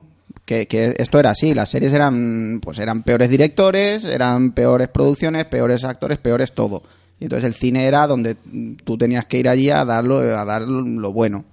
que, 0.45 0.67
que 0.67 0.95
esto 0.97 1.19
era 1.19 1.29
así, 1.29 1.53
las 1.53 1.69
series 1.69 1.93
eran 1.93 2.59
pues 2.61 2.79
eran 2.79 3.03
peores 3.03 3.29
directores, 3.29 4.03
eran 4.03 4.51
peores 4.51 4.89
producciones, 4.89 5.45
peores 5.45 5.83
actores, 5.83 6.17
peores 6.17 6.53
todo. 6.53 6.83
Y 7.19 7.25
entonces 7.25 7.45
el 7.45 7.53
cine 7.53 7.85
era 7.85 8.07
donde 8.07 8.35
tú 8.83 8.97
tenías 8.97 9.27
que 9.27 9.37
ir 9.37 9.47
allí 9.47 9.69
a 9.69 9.85
darlo 9.85 10.17
a 10.19 10.43
dar 10.43 10.63
lo 10.63 11.13
bueno. 11.13 11.45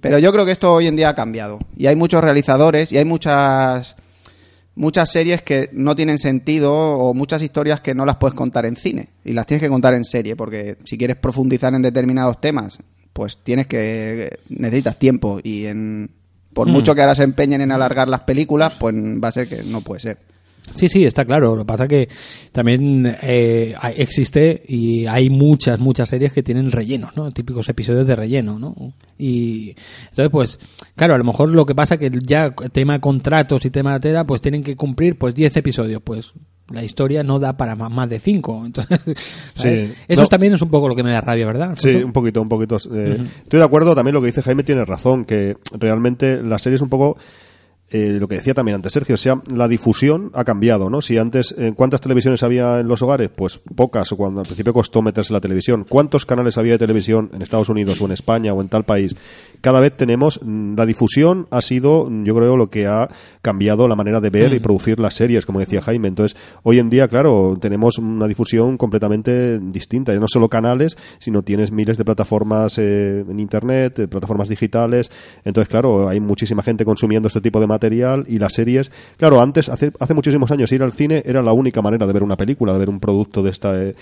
Pero 0.00 0.18
yo 0.18 0.32
creo 0.32 0.44
que 0.44 0.50
esto 0.50 0.72
hoy 0.72 0.88
en 0.88 0.96
día 0.96 1.10
ha 1.10 1.14
cambiado. 1.14 1.60
Y 1.76 1.86
hay 1.86 1.94
muchos 1.94 2.20
realizadores 2.20 2.90
y 2.90 2.98
hay 2.98 3.04
muchas 3.04 3.94
muchas 4.74 5.10
series 5.10 5.42
que 5.42 5.68
no 5.72 5.94
tienen 5.94 6.18
sentido 6.18 6.72
o 6.72 7.14
muchas 7.14 7.42
historias 7.42 7.80
que 7.80 7.94
no 7.94 8.06
las 8.06 8.16
puedes 8.16 8.34
contar 8.34 8.66
en 8.66 8.76
cine 8.76 9.10
y 9.24 9.32
las 9.32 9.46
tienes 9.46 9.62
que 9.62 9.68
contar 9.68 9.94
en 9.94 10.04
serie 10.04 10.36
porque 10.36 10.76
si 10.84 10.96
quieres 10.96 11.16
profundizar 11.16 11.74
en 11.74 11.82
determinados 11.82 12.40
temas, 12.40 12.78
pues 13.12 13.38
tienes 13.42 13.66
que 13.66 14.38
necesitas 14.48 14.98
tiempo 14.98 15.40
y 15.42 15.66
en 15.66 16.10
por 16.52 16.68
Mm. 16.68 16.70
mucho 16.70 16.94
que 16.94 17.00
ahora 17.00 17.14
se 17.14 17.22
empeñen 17.22 17.62
en 17.62 17.72
alargar 17.72 18.08
las 18.08 18.22
películas, 18.24 18.74
pues 18.78 18.94
va 18.94 19.28
a 19.28 19.32
ser 19.32 19.48
que 19.48 19.62
no 19.62 19.80
puede 19.80 20.00
ser. 20.00 20.18
Sí, 20.74 20.88
sí, 20.88 21.04
está 21.04 21.24
claro. 21.24 21.56
Lo 21.56 21.62
que 21.62 21.66
pasa 21.66 21.88
que 21.88 22.08
también 22.52 23.16
eh, 23.22 23.74
existe 23.96 24.62
y 24.68 25.06
hay 25.06 25.28
muchas, 25.28 25.80
muchas 25.80 26.08
series 26.08 26.32
que 26.32 26.42
tienen 26.42 26.70
rellenos, 26.70 27.16
¿no? 27.16 27.30
Típicos 27.32 27.68
episodios 27.68 28.06
de 28.06 28.14
relleno, 28.16 28.58
¿no? 28.58 28.74
Y 29.18 29.74
entonces, 30.10 30.28
pues, 30.30 30.58
claro, 30.94 31.14
a 31.14 31.18
lo 31.18 31.24
mejor 31.24 31.48
lo 31.50 31.66
que 31.66 31.74
pasa 31.74 31.98
que 31.98 32.10
ya 32.24 32.54
tema 32.72 33.00
contratos 33.00 33.64
y 33.64 33.70
tema 33.70 33.94
de 33.94 34.00
tela, 34.00 34.24
pues 34.24 34.40
tienen 34.40 34.62
que 34.62 34.76
cumplir 34.76 35.18
pues 35.18 35.34
10 35.34 35.56
episodios, 35.56 36.00
pues 36.02 36.32
la 36.70 36.82
historia 36.84 37.22
no 37.22 37.38
da 37.38 37.56
para 37.56 37.74
más 37.74 38.08
de 38.08 38.18
5. 38.20 38.62
Entonces, 38.66 39.00
¿sabes? 39.54 39.88
Sí. 39.90 39.94
eso 40.08 40.22
No. 40.22 40.28
también 40.28 40.54
es 40.54 40.62
un 40.62 40.70
poco 40.70 40.88
lo 40.88 40.94
que 40.94 41.02
me 41.02 41.10
da 41.10 41.20
rabia, 41.20 41.44
¿verdad? 41.44 41.74
Sí, 41.76 41.90
un 41.96 42.12
poquito, 42.12 42.40
un 42.40 42.48
poquito. 42.48 42.76
eh, 42.94 43.18
Estoy 43.42 43.58
de 43.58 43.64
acuerdo, 43.64 43.94
también 43.96 44.14
lo 44.14 44.20
que 44.20 44.28
dice 44.28 44.42
Jaime 44.42 44.62
tiene 44.62 44.84
razón, 44.84 45.24
que 45.24 45.56
realmente 45.78 46.40
la 46.42 46.58
serie 46.58 46.76
es 46.76 46.82
un 46.82 46.88
poco 46.88 47.18
eh, 47.92 48.16
lo 48.18 48.26
que 48.26 48.36
decía 48.36 48.54
también 48.54 48.76
antes 48.76 48.92
Sergio, 48.92 49.14
o 49.14 49.18
sea, 49.18 49.42
la 49.54 49.68
difusión 49.68 50.30
ha 50.34 50.44
cambiado, 50.44 50.88
¿no? 50.88 51.02
Si 51.02 51.18
antes, 51.18 51.54
eh, 51.58 51.74
¿cuántas 51.76 52.00
televisiones 52.00 52.42
había 52.42 52.80
en 52.80 52.88
los 52.88 53.02
hogares? 53.02 53.30
Pues 53.34 53.60
pocas, 53.74 54.10
o 54.12 54.16
cuando 54.16 54.40
al 54.40 54.46
principio 54.46 54.72
costó 54.72 55.02
meterse 55.02 55.32
la 55.32 55.40
televisión. 55.40 55.84
¿Cuántos 55.88 56.24
canales 56.24 56.56
había 56.56 56.72
de 56.72 56.78
televisión 56.78 57.30
en 57.34 57.42
Estados 57.42 57.68
Unidos 57.68 58.00
o 58.00 58.06
en 58.06 58.12
España 58.12 58.54
o 58.54 58.62
en 58.62 58.68
tal 58.68 58.84
país? 58.84 59.14
Cada 59.62 59.78
vez 59.78 59.96
tenemos, 59.96 60.40
mm, 60.42 60.74
la 60.76 60.84
difusión 60.86 61.46
ha 61.50 61.62
sido, 61.62 62.10
mm, 62.10 62.24
yo 62.24 62.34
creo, 62.34 62.56
lo 62.56 62.68
que 62.68 62.86
ha 62.86 63.08
cambiado 63.42 63.86
la 63.86 63.94
manera 63.96 64.20
de 64.20 64.28
ver 64.28 64.52
y 64.52 64.60
producir 64.60 64.98
las 64.98 65.14
series, 65.14 65.46
como 65.46 65.60
decía 65.60 65.80
Jaime. 65.80 66.08
Entonces, 66.08 66.36
hoy 66.64 66.80
en 66.80 66.90
día, 66.90 67.06
claro, 67.06 67.56
tenemos 67.60 67.96
una 67.98 68.26
difusión 68.26 68.76
completamente 68.76 69.60
distinta. 69.60 70.12
Ya 70.12 70.18
no 70.18 70.26
solo 70.28 70.48
canales, 70.48 70.98
sino 71.20 71.42
tienes 71.42 71.70
miles 71.70 71.96
de 71.96 72.04
plataformas 72.04 72.76
eh, 72.78 73.24
en 73.28 73.38
Internet, 73.38 74.00
eh, 74.00 74.08
plataformas 74.08 74.48
digitales. 74.48 75.10
Entonces, 75.44 75.68
claro, 75.68 76.08
hay 76.08 76.20
muchísima 76.20 76.62
gente 76.62 76.84
consumiendo 76.84 77.28
este 77.28 77.40
tipo 77.40 77.60
de 77.60 77.68
material 77.68 78.24
y 78.26 78.38
las 78.40 78.54
series. 78.54 78.90
Claro, 79.16 79.40
antes, 79.40 79.68
hace, 79.68 79.92
hace 80.00 80.12
muchísimos 80.14 80.50
años, 80.50 80.72
ir 80.72 80.82
al 80.82 80.92
cine 80.92 81.22
era 81.24 81.40
la 81.40 81.52
única 81.52 81.80
manera 81.80 82.04
de 82.06 82.12
ver 82.12 82.24
una 82.24 82.36
película, 82.36 82.72
de 82.72 82.80
ver 82.80 82.90
un 82.90 82.98
producto 82.98 83.42
de 83.44 83.50
esta. 83.50 83.80
eh, 83.80 83.94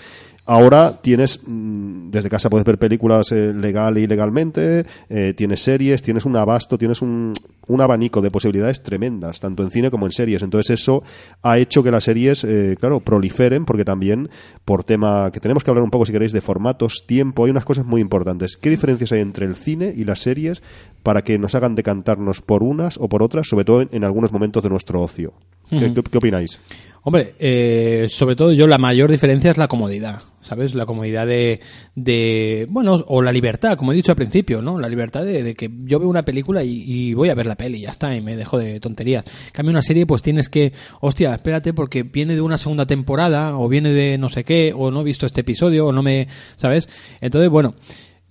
Ahora 0.51 0.99
tienes, 1.01 1.39
mm, 1.47 2.11
desde 2.11 2.27
casa 2.27 2.49
puedes 2.49 2.65
ver 2.65 2.77
películas 2.77 3.31
eh, 3.31 3.53
legal 3.53 3.95
e 3.95 4.01
ilegalmente, 4.01 4.85
eh, 5.07 5.33
tienes 5.33 5.61
series, 5.61 6.01
tienes 6.01 6.25
un 6.25 6.35
abasto, 6.35 6.77
tienes 6.77 7.01
un, 7.01 7.31
un 7.67 7.79
abanico 7.79 8.19
de 8.19 8.31
posibilidades 8.31 8.83
tremendas, 8.83 9.39
tanto 9.39 9.63
en 9.63 9.71
cine 9.71 9.89
como 9.89 10.07
en 10.07 10.11
series. 10.11 10.41
Entonces 10.41 10.81
eso 10.81 11.03
ha 11.41 11.57
hecho 11.57 11.83
que 11.83 11.91
las 11.91 12.03
series, 12.03 12.43
eh, 12.43 12.75
claro, 12.77 12.99
proliferen, 12.99 13.63
porque 13.63 13.85
también 13.85 14.29
por 14.65 14.83
tema 14.83 15.31
que 15.31 15.39
tenemos 15.39 15.63
que 15.63 15.71
hablar 15.71 15.85
un 15.85 15.89
poco, 15.89 16.05
si 16.05 16.11
queréis, 16.11 16.33
de 16.33 16.41
formatos, 16.41 17.05
tiempo, 17.07 17.45
hay 17.45 17.51
unas 17.51 17.63
cosas 17.63 17.85
muy 17.85 18.01
importantes. 18.01 18.57
¿Qué 18.57 18.69
diferencias 18.69 19.13
hay 19.13 19.21
entre 19.21 19.45
el 19.45 19.55
cine 19.55 19.93
y 19.95 20.03
las 20.03 20.19
series 20.19 20.61
para 21.01 21.23
que 21.23 21.39
nos 21.39 21.55
hagan 21.55 21.75
decantarnos 21.75 22.41
por 22.41 22.61
unas 22.61 22.97
o 22.97 23.07
por 23.07 23.23
otras, 23.23 23.47
sobre 23.47 23.63
todo 23.63 23.83
en, 23.83 23.89
en 23.93 24.03
algunos 24.03 24.33
momentos 24.33 24.63
de 24.63 24.69
nuestro 24.69 25.01
ocio? 25.01 25.31
¿Qué, 25.71 26.17
opináis? 26.17 26.59
Hombre, 27.03 27.33
eh, 27.39 28.05
sobre 28.09 28.35
todo 28.35 28.53
yo 28.53 28.67
la 28.67 28.77
mayor 28.77 29.09
diferencia 29.09 29.49
es 29.49 29.57
la 29.57 29.67
comodidad, 29.67 30.21
¿sabes? 30.41 30.75
La 30.75 30.85
comodidad 30.85 31.25
de, 31.25 31.59
de, 31.95 32.67
bueno, 32.69 33.03
o 33.07 33.23
la 33.23 33.31
libertad, 33.31 33.75
como 33.75 33.91
he 33.91 33.95
dicho 33.95 34.11
al 34.11 34.17
principio, 34.17 34.61
¿no? 34.61 34.77
La 34.77 34.87
libertad 34.87 35.25
de, 35.25 35.41
de 35.41 35.55
que 35.55 35.71
yo 35.85 35.97
veo 35.97 36.07
una 36.07 36.23
película 36.23 36.63
y, 36.63 36.83
y 36.85 37.13
voy 37.15 37.29
a 37.29 37.33
ver 37.33 37.47
la 37.47 37.55
peli, 37.55 37.79
y 37.79 37.81
ya 37.81 37.89
está, 37.89 38.15
y 38.15 38.21
me 38.21 38.35
dejo 38.35 38.59
de 38.59 38.79
tonterías. 38.79 39.25
En 39.47 39.51
cambio, 39.51 39.71
una 39.71 39.81
serie, 39.81 40.05
pues 40.05 40.21
tienes 40.21 40.47
que, 40.47 40.73
hostia, 40.99 41.33
espérate, 41.33 41.73
porque 41.73 42.03
viene 42.03 42.35
de 42.35 42.41
una 42.41 42.59
segunda 42.59 42.85
temporada, 42.85 43.57
o 43.57 43.67
viene 43.67 43.93
de 43.93 44.19
no 44.19 44.29
sé 44.29 44.43
qué, 44.43 44.71
o 44.71 44.91
no 44.91 45.01
he 45.01 45.03
visto 45.03 45.25
este 45.25 45.41
episodio, 45.41 45.87
o 45.87 45.91
no 45.91 46.03
me, 46.03 46.27
¿sabes? 46.57 46.87
Entonces, 47.19 47.49
bueno, 47.49 47.73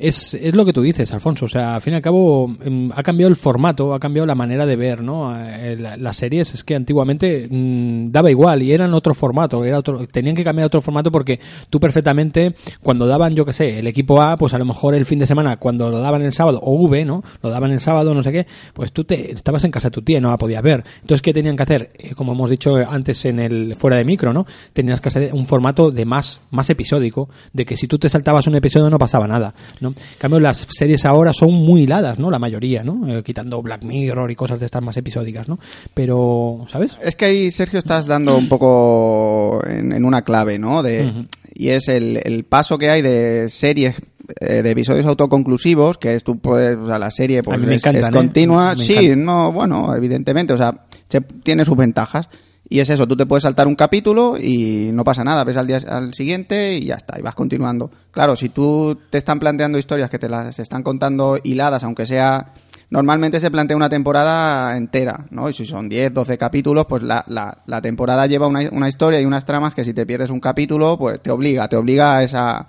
es, 0.00 0.34
es 0.34 0.54
lo 0.54 0.64
que 0.64 0.72
tú 0.72 0.82
dices, 0.82 1.12
Alfonso. 1.12 1.44
O 1.44 1.48
sea, 1.48 1.74
al 1.74 1.80
fin 1.80 1.92
y 1.92 1.96
al 1.96 2.02
cabo 2.02 2.48
mm, 2.48 2.90
ha 2.94 3.02
cambiado 3.02 3.28
el 3.28 3.36
formato, 3.36 3.92
ha 3.94 4.00
cambiado 4.00 4.26
la 4.26 4.34
manera 4.34 4.66
de 4.66 4.76
ver, 4.76 5.02
¿no? 5.02 5.32
Eh, 5.38 5.76
la- 5.78 5.96
Las 5.96 6.16
series 6.16 6.54
es 6.54 6.64
que 6.64 6.74
antiguamente 6.74 7.46
mm, 7.50 8.10
daba 8.10 8.30
igual 8.30 8.62
y 8.62 8.72
eran 8.72 8.94
otro 8.94 9.14
formato, 9.14 9.64
era 9.64 9.78
otro, 9.78 10.06
tenían 10.06 10.34
que 10.34 10.42
cambiar 10.44 10.66
otro 10.66 10.80
formato 10.80 11.12
porque 11.12 11.38
tú 11.68 11.78
perfectamente 11.78 12.54
cuando 12.82 13.06
daban, 13.06 13.34
yo 13.34 13.44
que 13.44 13.52
sé, 13.52 13.78
el 13.78 13.86
equipo 13.86 14.20
A, 14.22 14.36
pues 14.36 14.54
a 14.54 14.58
lo 14.58 14.64
mejor 14.64 14.94
el 14.94 15.04
fin 15.04 15.18
de 15.18 15.26
semana 15.26 15.56
cuando 15.58 15.90
lo 15.90 15.98
daban 15.98 16.22
el 16.22 16.32
sábado 16.32 16.60
o 16.62 16.72
V, 16.74 17.04
¿no? 17.04 17.22
Lo 17.42 17.50
daban 17.50 17.70
el 17.72 17.80
sábado, 17.80 18.14
no 18.14 18.22
sé 18.22 18.32
qué, 18.32 18.46
pues 18.74 18.92
tú 18.92 19.04
te 19.04 19.32
estabas 19.32 19.64
en 19.64 19.70
casa 19.70 19.88
de 19.88 19.92
tu 19.92 20.02
tía, 20.02 20.20
no 20.20 20.30
la 20.30 20.38
podías 20.38 20.62
ver. 20.62 20.82
Entonces, 21.02 21.22
¿qué 21.22 21.32
tenían 21.34 21.56
que 21.56 21.62
hacer? 21.62 21.90
Eh, 21.98 22.14
como 22.14 22.32
hemos 22.32 22.48
dicho 22.50 22.76
antes 22.76 23.24
en 23.26 23.38
el 23.38 23.76
fuera 23.76 23.96
de 23.96 24.04
micro, 24.04 24.32
¿no? 24.32 24.46
Tenías 24.72 25.00
que 25.00 25.08
hacer 25.08 25.30
un 25.34 25.44
formato 25.44 25.90
de 25.90 26.04
más 26.04 26.40
más 26.50 26.68
episódico, 26.70 27.28
de 27.52 27.64
que 27.64 27.76
si 27.76 27.86
tú 27.86 27.98
te 27.98 28.08
saltabas 28.08 28.46
un 28.46 28.54
episodio 28.54 28.88
no 28.90 28.98
pasaba 28.98 29.26
nada, 29.26 29.54
¿no? 29.80 29.89
En 29.90 30.18
cambio, 30.18 30.40
las 30.40 30.66
series 30.70 31.05
ahora 31.05 31.33
son 31.33 31.53
muy 31.53 31.83
hiladas, 31.83 32.18
¿no? 32.18 32.31
La 32.31 32.38
mayoría, 32.38 32.83
¿no? 32.85 33.18
Eh, 33.18 33.22
quitando 33.22 33.61
Black 33.62 33.83
Mirror 33.83 34.31
y 34.31 34.35
cosas 34.37 34.61
de 34.61 34.66
estas 34.66 34.83
más 34.83 34.96
episódicas, 34.96 35.48
¿no? 35.48 35.59
Pero, 35.94 36.64
¿sabes? 36.68 36.96
Es 37.03 37.16
que 37.16 37.24
ahí, 37.26 37.50
Sergio, 37.50 37.79
estás 37.79 38.07
dando 38.07 38.37
un 38.37 38.48
poco 38.48 39.61
en, 39.66 39.92
en 39.92 40.05
una 40.05 40.22
clave, 40.22 40.59
¿no? 40.59 40.83
De. 40.83 41.26
Y 41.55 41.68
es 41.70 41.88
el, 41.88 42.20
el 42.24 42.44
paso 42.44 42.79
que 42.79 42.88
hay 42.90 43.03
de 43.03 43.48
series, 43.48 43.96
eh, 44.40 44.62
de 44.62 44.70
episodios 44.70 45.05
autoconclusivos, 45.07 45.98
que 45.98 46.14
es 46.14 46.24
tú 46.24 46.38
puedes, 46.38 46.76
o 46.76 46.87
sea, 46.87 46.98
la 46.98 47.11
serie 47.11 47.42
pues, 47.42 47.59
es, 47.62 47.64
encantan, 47.68 47.96
es 47.96 48.09
¿eh? 48.09 48.11
continua. 48.12 48.76
Sí, 48.76 49.12
no, 49.16 49.53
bueno, 49.53 49.94
evidentemente, 49.94 50.53
o 50.55 50.57
sea, 50.57 50.85
se- 51.09 51.20
tiene 51.20 51.64
sus 51.64 51.76
ventajas. 51.76 52.29
Y 52.68 52.79
es 52.79 52.90
eso, 52.90 53.07
tú 53.07 53.16
te 53.16 53.27
puedes 53.27 53.42
saltar 53.42 53.66
un 53.66 53.75
capítulo 53.75 54.37
y 54.38 54.90
no 54.92 55.03
pasa 55.03 55.25
nada, 55.25 55.42
ves 55.42 55.57
al 55.57 55.66
día 55.66 55.79
al 55.88 56.14
siguiente 56.14 56.77
y 56.77 56.87
ya 56.87 56.94
está, 56.94 57.18
y 57.18 57.23
vas 57.23 57.35
continuando. 57.35 57.90
Claro, 58.12 58.37
si 58.37 58.49
tú 58.49 58.96
te 59.11 59.18
están 59.18 59.40
planteando 59.40 59.79
historias 59.79 60.09
que 60.09 60.18
te 60.18 60.29
las 60.29 60.59
están 60.59 60.83
contando 60.83 61.38
hiladas, 61.42 61.83
aunque 61.83 62.07
sea 62.07 62.53
Normalmente 62.90 63.38
se 63.38 63.53
plantea 63.53 63.77
una 63.77 63.88
temporada 63.88 64.77
entera, 64.77 65.27
¿no? 65.31 65.49
Y 65.49 65.55
si 65.55 65.64
son 65.64 65.88
10, 65.88 66.12
12 66.12 66.37
capítulos, 66.37 66.87
pues 66.87 67.05
la, 67.05 67.25
la, 67.29 67.81
temporada 67.81 68.27
lleva 68.27 68.49
una, 68.49 68.68
una 68.73 68.88
historia 68.88 69.20
y 69.20 69.25
unas 69.25 69.44
tramas 69.44 69.75
que 69.75 69.85
si 69.85 69.94
te 69.94 70.05
pierdes 70.05 70.31
un 70.31 70.40
capítulo, 70.40 70.99
pues 70.99 71.20
te 71.23 71.31
obliga, 71.31 71.68
te 71.68 71.77
obliga 71.77 72.16
a 72.16 72.25
esa, 72.25 72.66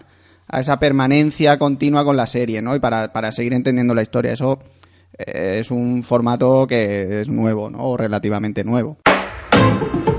a 0.47 0.59
esa 0.59 0.77
permanencia 0.77 1.57
continua 1.57 2.05
con 2.05 2.17
la 2.17 2.27
serie, 2.27 2.61
¿no? 2.61 2.75
Y 2.75 2.79
para, 2.79 3.11
para 3.11 3.31
seguir 3.31 3.53
entendiendo 3.53 3.95
la 3.95 4.03
historia. 4.03 4.33
Eso 4.33 4.59
eh, 5.17 5.57
es 5.61 5.71
un 5.71 6.03
formato 6.03 6.67
que 6.67 7.21
es 7.21 7.27
nuevo, 7.27 7.71
¿no? 7.71 7.79
O 7.79 7.97
relativamente 7.97 8.63
nuevo. 8.63 8.97
thank 9.51 10.07
you 10.07 10.10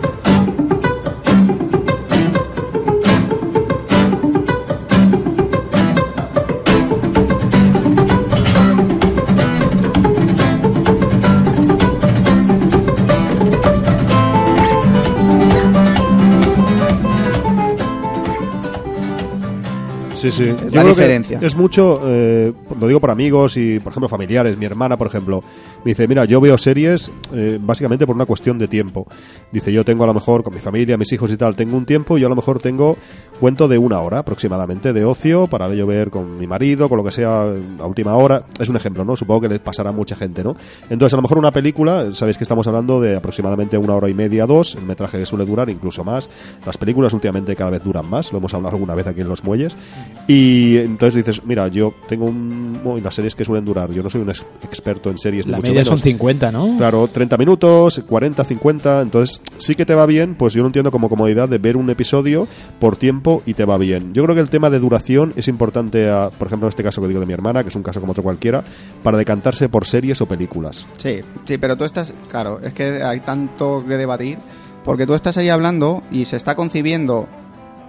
Sí, 20.32 20.44
sí. 20.44 20.46
Yo 20.46 20.54
la 20.54 20.82
creo 20.82 20.82
que 20.82 20.88
diferencia. 20.88 21.38
Es 21.40 21.56
mucho, 21.56 22.00
eh, 22.04 22.52
lo 22.80 22.86
digo 22.86 23.00
por 23.00 23.10
amigos 23.10 23.56
y, 23.56 23.78
por 23.80 23.92
ejemplo, 23.92 24.08
familiares. 24.08 24.58
Mi 24.58 24.66
hermana, 24.66 24.96
por 24.96 25.06
ejemplo, 25.06 25.42
me 25.84 25.90
dice, 25.90 26.08
mira, 26.08 26.24
yo 26.24 26.40
veo 26.40 26.58
series 26.58 27.10
eh, 27.32 27.58
básicamente 27.60 28.06
por 28.06 28.16
una 28.16 28.26
cuestión 28.26 28.58
de 28.58 28.68
tiempo. 28.68 29.06
Dice, 29.50 29.72
yo 29.72 29.84
tengo 29.84 30.04
a 30.04 30.06
lo 30.06 30.14
mejor 30.14 30.42
con 30.42 30.54
mi 30.54 30.60
familia, 30.60 30.96
mis 30.96 31.12
hijos 31.12 31.30
y 31.30 31.36
tal, 31.36 31.56
tengo 31.56 31.76
un 31.76 31.86
tiempo 31.86 32.18
y 32.18 32.22
yo 32.22 32.26
a 32.26 32.30
lo 32.30 32.36
mejor 32.36 32.60
tengo 32.60 32.96
cuento 33.40 33.66
de 33.66 33.76
una 33.76 34.00
hora 34.00 34.20
aproximadamente 34.20 34.92
de 34.92 35.04
ocio 35.04 35.48
para 35.48 35.68
yo 35.74 35.86
ver 35.86 36.10
con 36.10 36.38
mi 36.38 36.46
marido, 36.46 36.88
con 36.88 36.98
lo 36.98 37.04
que 37.04 37.10
sea 37.10 37.42
a 37.80 37.86
última 37.86 38.14
hora. 38.14 38.44
Es 38.60 38.68
un 38.68 38.76
ejemplo, 38.76 39.04
¿no? 39.04 39.16
Supongo 39.16 39.42
que 39.42 39.48
les 39.48 39.58
pasará 39.58 39.90
a 39.90 39.92
mucha 39.92 40.14
gente, 40.14 40.44
¿no? 40.44 40.56
Entonces, 40.90 41.14
a 41.14 41.16
lo 41.16 41.22
mejor 41.22 41.38
una 41.38 41.50
película, 41.50 42.12
sabéis 42.12 42.38
que 42.38 42.44
estamos 42.44 42.66
hablando 42.66 43.00
de 43.00 43.16
aproximadamente 43.16 43.76
una 43.76 43.94
hora 43.94 44.08
y 44.08 44.14
media, 44.14 44.46
dos, 44.46 44.76
el 44.76 44.84
metraje 44.84 45.18
que 45.18 45.26
suele 45.26 45.44
durar 45.44 45.68
incluso 45.70 46.04
más. 46.04 46.30
Las 46.64 46.76
películas 46.78 47.12
últimamente 47.12 47.56
cada 47.56 47.70
vez 47.70 47.82
duran 47.82 48.08
más, 48.08 48.30
lo 48.32 48.38
hemos 48.38 48.54
hablado 48.54 48.76
alguna 48.76 48.94
vez 48.94 49.06
aquí 49.06 49.22
en 49.22 49.28
los 49.28 49.42
muelles. 49.42 49.76
Y 50.28 50.76
entonces 50.78 51.24
dices, 51.24 51.44
mira, 51.44 51.66
yo 51.68 51.92
tengo 52.08 52.26
un... 52.26 52.78
bueno, 52.84 52.98
y 52.98 53.00
las 53.00 53.14
series 53.14 53.34
que 53.34 53.44
suelen 53.44 53.64
durar, 53.64 53.90
yo 53.90 54.02
no 54.04 54.08
soy 54.08 54.20
un 54.20 54.30
ex- 54.30 54.46
experto 54.62 55.10
en 55.10 55.18
series, 55.18 55.46
ni 55.46 55.52
La 55.52 55.58
mucho 55.58 55.72
media 55.72 55.80
menos. 55.84 55.88
son 55.88 55.98
50, 55.98 56.52
¿no? 56.52 56.76
Claro, 56.78 57.08
30 57.08 57.36
minutos, 57.36 58.02
40, 58.06 58.44
50, 58.44 59.00
entonces 59.02 59.40
sí 59.58 59.74
que 59.74 59.84
te 59.84 59.94
va 59.96 60.06
bien, 60.06 60.36
pues 60.36 60.54
yo 60.54 60.62
lo 60.62 60.68
entiendo 60.68 60.92
como 60.92 61.08
comodidad 61.08 61.48
de 61.48 61.58
ver 61.58 61.76
un 61.76 61.90
episodio 61.90 62.46
por 62.78 62.96
tiempo 62.96 63.42
y 63.46 63.54
te 63.54 63.64
va 63.64 63.76
bien. 63.78 64.14
Yo 64.14 64.22
creo 64.22 64.34
que 64.36 64.40
el 64.42 64.48
tema 64.50 64.70
de 64.70 64.78
duración 64.78 65.32
es 65.36 65.48
importante, 65.48 66.08
a- 66.08 66.30
por 66.30 66.46
ejemplo, 66.46 66.66
en 66.66 66.70
este 66.70 66.84
caso 66.84 67.02
que 67.02 67.08
digo 67.08 67.20
de 67.20 67.26
mi 67.26 67.32
hermana, 67.32 67.62
que 67.64 67.70
es 67.70 67.76
un 67.76 67.82
caso 67.82 68.00
como 68.00 68.12
otro 68.12 68.22
cualquiera, 68.22 68.62
para 69.02 69.18
decantarse 69.18 69.68
por 69.68 69.84
series 69.86 70.20
o 70.20 70.26
películas. 70.26 70.86
Sí, 70.98 71.16
sí, 71.46 71.58
pero 71.58 71.76
tú 71.76 71.84
estás, 71.84 72.14
claro, 72.30 72.60
es 72.62 72.72
que 72.72 73.02
hay 73.02 73.20
tanto 73.20 73.84
que 73.88 73.96
debatir, 73.96 74.38
porque 74.84 75.04
tú 75.06 75.14
estás 75.14 75.36
ahí 75.36 75.48
hablando 75.48 76.02
y 76.12 76.24
se 76.26 76.36
está 76.36 76.54
concibiendo 76.54 77.26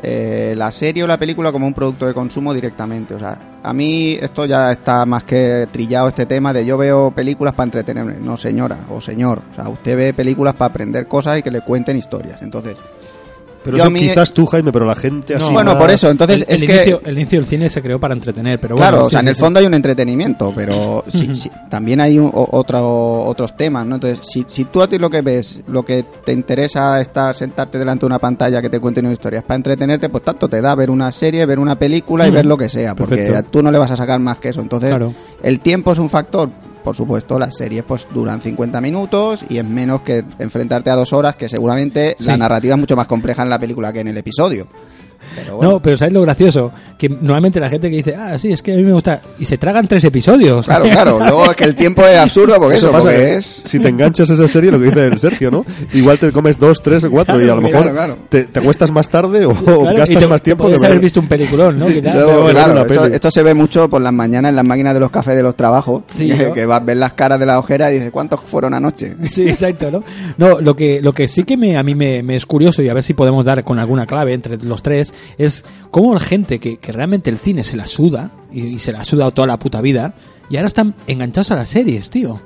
eh, 0.05 0.53
la 0.57 0.69
serie 0.69 1.01
o 1.01 1.07
la 1.07 1.17
película 1.17 1.53
como 1.53 1.65
un 1.65 1.73
producto 1.73 2.05
de 2.05 2.13
consumo 2.13 2.53
directamente. 2.53 3.15
O 3.15 3.19
sea, 3.19 3.37
a 3.63 3.73
mí 3.73 4.17
esto 4.19 4.45
ya 4.45 4.71
está 4.73 5.05
más 5.05 5.23
que 5.23 5.67
trillado 5.71 6.09
este 6.09 6.25
tema 6.25 6.51
de 6.51 6.65
yo 6.65 6.77
veo 6.77 7.11
películas 7.11 7.53
para 7.53 7.65
entretenerme. 7.65 8.15
No, 8.15 8.35
señora 8.35 8.77
o 8.89 8.99
señor. 8.99 9.41
O 9.51 9.55
sea, 9.55 9.69
usted 9.69 9.95
ve 9.95 10.13
películas 10.13 10.55
para 10.55 10.71
aprender 10.71 11.07
cosas 11.07 11.39
y 11.39 11.41
que 11.41 11.51
le 11.51 11.61
cuenten 11.61 11.95
historias. 11.95 12.41
Entonces, 12.41 12.81
Pero 13.63 13.77
Yo 13.77 13.83
eso 13.83 13.87
a 13.87 13.91
mí- 13.91 13.99
quizás 14.01 14.33
tú, 14.33 14.45
Jaime, 14.45 14.71
pero 14.71 14.85
la 14.85 14.95
gente 14.95 15.35
así. 15.35 15.51
bueno, 15.53 15.71
más- 15.71 15.79
por 15.81 15.89
eso, 15.89 16.09
entonces 16.11 16.45
el, 16.47 16.55
es 16.55 16.61
el 16.61 16.67
que... 16.67 16.75
inicio, 16.75 17.01
el 17.05 17.17
inicio 17.17 17.39
del 17.39 17.47
cine 17.47 17.69
se 17.69 17.81
creó 17.81 17.99
para 17.99 18.13
entretener, 18.13 18.59
pero 18.59 18.75
bueno. 18.75 18.89
Claro, 18.89 19.05
o 19.05 19.09
sí, 19.09 19.11
sea, 19.11 19.19
en 19.21 19.25
sí, 19.25 19.29
el 19.29 19.35
sí. 19.35 19.41
fondo 19.41 19.59
hay 19.59 19.65
un 19.65 19.73
entretenimiento, 19.73 20.51
pero 20.55 21.03
sí, 21.07 21.33
sí, 21.33 21.49
también 21.69 22.01
hay 22.01 22.19
un- 22.19 22.31
o- 22.33 22.49
otro, 22.51 23.23
otros 23.25 23.55
temas, 23.55 23.85
¿no? 23.85 23.95
Entonces, 23.95 24.19
si, 24.29 24.43
si 24.47 24.65
tú 24.65 24.81
a 24.81 24.87
ti 24.87 24.97
lo 24.97 25.09
que 25.09 25.21
ves, 25.21 25.61
lo 25.67 25.83
que 25.83 26.03
te 26.25 26.33
interesa 26.33 26.99
estar 26.99 27.33
sentarte 27.35 27.77
delante 27.77 28.01
de 28.01 28.07
una 28.07 28.19
pantalla 28.19 28.61
que 28.61 28.69
te 28.69 28.79
cuente 28.79 28.99
una 28.99 29.13
historia, 29.13 29.39
es 29.39 29.45
para 29.45 29.55
entretenerte, 29.55 30.09
pues 30.09 30.23
tanto 30.23 30.47
te 30.49 30.59
da 30.61 30.75
ver 30.75 30.89
una 30.89 31.11
serie, 31.11 31.45
ver 31.45 31.59
una 31.59 31.77
película 31.77 32.27
y 32.27 32.31
ver 32.31 32.45
lo 32.45 32.57
que 32.57 32.67
sea, 32.69 32.95
porque 32.95 33.15
Perfecto. 33.15 33.49
tú 33.49 33.63
no 33.63 33.71
le 33.71 33.77
vas 33.77 33.91
a 33.91 33.95
sacar 33.95 34.19
más 34.19 34.37
que 34.39 34.49
eso. 34.49 34.61
Entonces, 34.61 34.89
Claro. 34.89 35.13
el 35.41 35.59
tiempo 35.61 35.91
es 35.93 35.99
un 35.99 36.09
factor. 36.09 36.49
Por 36.83 36.95
supuesto, 36.95 37.39
las 37.39 37.55
series 37.55 37.83
pues 37.85 38.07
duran 38.13 38.41
50 38.41 38.81
minutos 38.81 39.45
y 39.47 39.57
es 39.57 39.65
menos 39.65 40.01
que 40.01 40.23
enfrentarte 40.39 40.89
a 40.89 40.95
dos 40.95 41.13
horas, 41.13 41.35
que 41.35 41.47
seguramente 41.47 42.15
la 42.19 42.35
narrativa 42.35 42.75
es 42.75 42.79
mucho 42.79 42.95
más 42.95 43.07
compleja 43.07 43.43
en 43.43 43.49
la 43.49 43.59
película 43.59 43.93
que 43.93 44.01
en 44.01 44.09
el 44.09 44.17
episodio. 44.17 44.67
Pero 45.35 45.55
bueno. 45.57 45.71
No, 45.73 45.81
pero 45.81 45.97
¿sabes 45.97 46.13
lo 46.13 46.21
gracioso? 46.21 46.71
Que 46.97 47.09
normalmente 47.09 47.59
la 47.59 47.69
gente 47.69 47.89
que 47.89 47.97
dice, 47.97 48.15
ah, 48.15 48.37
sí, 48.39 48.51
es 48.51 48.61
que 48.61 48.73
a 48.73 48.75
mí 48.75 48.83
me 48.83 48.93
gusta. 48.93 49.21
Y 49.39 49.45
se 49.45 49.57
tragan 49.57 49.87
tres 49.87 50.03
episodios. 50.03 50.65
Claro, 50.65 50.85
claro. 50.85 51.19
Luego 51.23 51.45
es 51.51 51.55
que 51.57 51.63
el 51.63 51.75
tiempo 51.75 52.05
es 52.05 52.17
absurdo 52.17 52.55
porque 52.59 52.75
eso, 52.75 52.91
pasa 52.91 53.09
porque 53.09 53.17
que 53.17 53.35
es... 53.37 53.61
si 53.63 53.79
te 53.79 53.89
enganchas 53.89 54.29
a 54.29 54.33
esa 54.33 54.47
serie, 54.47 54.71
lo 54.71 54.79
que 54.79 54.85
dice 54.85 55.07
el 55.07 55.19
Sergio, 55.19 55.51
¿no? 55.51 55.65
Igual 55.93 56.19
te 56.19 56.31
comes 56.31 56.57
dos, 56.59 56.81
tres 56.81 57.03
o 57.03 57.11
cuatro 57.11 57.39
y 57.43 57.49
a 57.49 57.55
lo 57.55 57.61
mejor 57.61 57.81
claro, 57.83 57.95
claro. 57.95 58.17
Te, 58.29 58.43
te 58.45 58.59
acuestas 58.59 58.91
más 58.91 59.09
tarde 59.09 59.45
o, 59.45 59.53
Claro, 59.53 59.91
y 59.91 59.95
gastas 59.95 60.19
te- 60.19 60.27
más 60.27 60.41
tiempo 60.43 60.63
podías 60.65 60.81
que 60.81 60.87
haber 60.87 60.99
visto 60.99 61.19
un 61.19 61.27
peliculón, 61.27 61.77
¿no? 61.79 61.87
Luego, 61.87 62.47
claro, 62.49 62.85
esto, 62.85 63.05
esto 63.05 63.31
se 63.31 63.43
ve 63.43 63.53
mucho 63.53 63.89
por 63.89 64.01
las 64.01 64.13
mañanas 64.13 64.49
en 64.49 64.55
las 64.55 64.65
máquinas 64.65 64.93
de 64.93 64.99
los 64.99 65.11
cafés 65.11 65.35
de 65.35 65.43
los 65.43 65.55
trabajos, 65.55 66.03
Sí, 66.07 66.27
que, 66.37 66.47
¿no? 66.47 66.53
que 66.53 66.65
vas 66.65 66.81
a 66.81 66.83
ver 66.85 66.97
las 66.97 67.13
caras 67.13 67.39
de 67.39 67.45
la 67.45 67.59
ojera 67.59 67.91
y 67.91 67.95
dices, 67.95 68.11
¿cuántos 68.11 68.39
fueron 68.41 68.73
anoche? 68.73 69.15
Sí, 69.27 69.43
exacto, 69.47 69.89
¿no? 69.91 70.03
No, 70.37 70.59
lo 70.61 70.75
que, 70.75 71.01
lo 71.01 71.13
que 71.13 71.27
sí 71.27 71.43
que 71.43 71.57
me, 71.57 71.77
a 71.77 71.83
mí 71.83 71.95
me, 71.95 72.21
me 72.23 72.35
es 72.35 72.45
curioso 72.45 72.81
y 72.81 72.89
a 72.89 72.93
ver 72.93 73.03
si 73.03 73.13
podemos 73.13 73.43
dar 73.45 73.63
con 73.63 73.79
alguna 73.79 74.05
clave 74.05 74.33
entre 74.33 74.57
los 74.57 74.81
tres 74.83 75.12
es 75.37 75.63
cómo 75.91 76.13
la 76.13 76.19
gente 76.19 76.59
que, 76.59 76.77
que 76.77 76.91
realmente 76.91 77.29
el 77.29 77.37
cine 77.37 77.63
se 77.63 77.75
la 77.77 77.87
suda 77.87 78.31
y, 78.51 78.79
se 78.79 78.91
la 78.91 79.01
ha 79.01 79.03
sudado 79.05 79.31
toda 79.31 79.47
la 79.47 79.57
puta 79.57 79.81
vida 79.81 80.13
y 80.49 80.57
ahora 80.57 80.67
están 80.67 80.93
enganchados 81.07 81.51
a 81.51 81.55
las 81.55 81.69
series, 81.69 82.09
tío. 82.09 82.39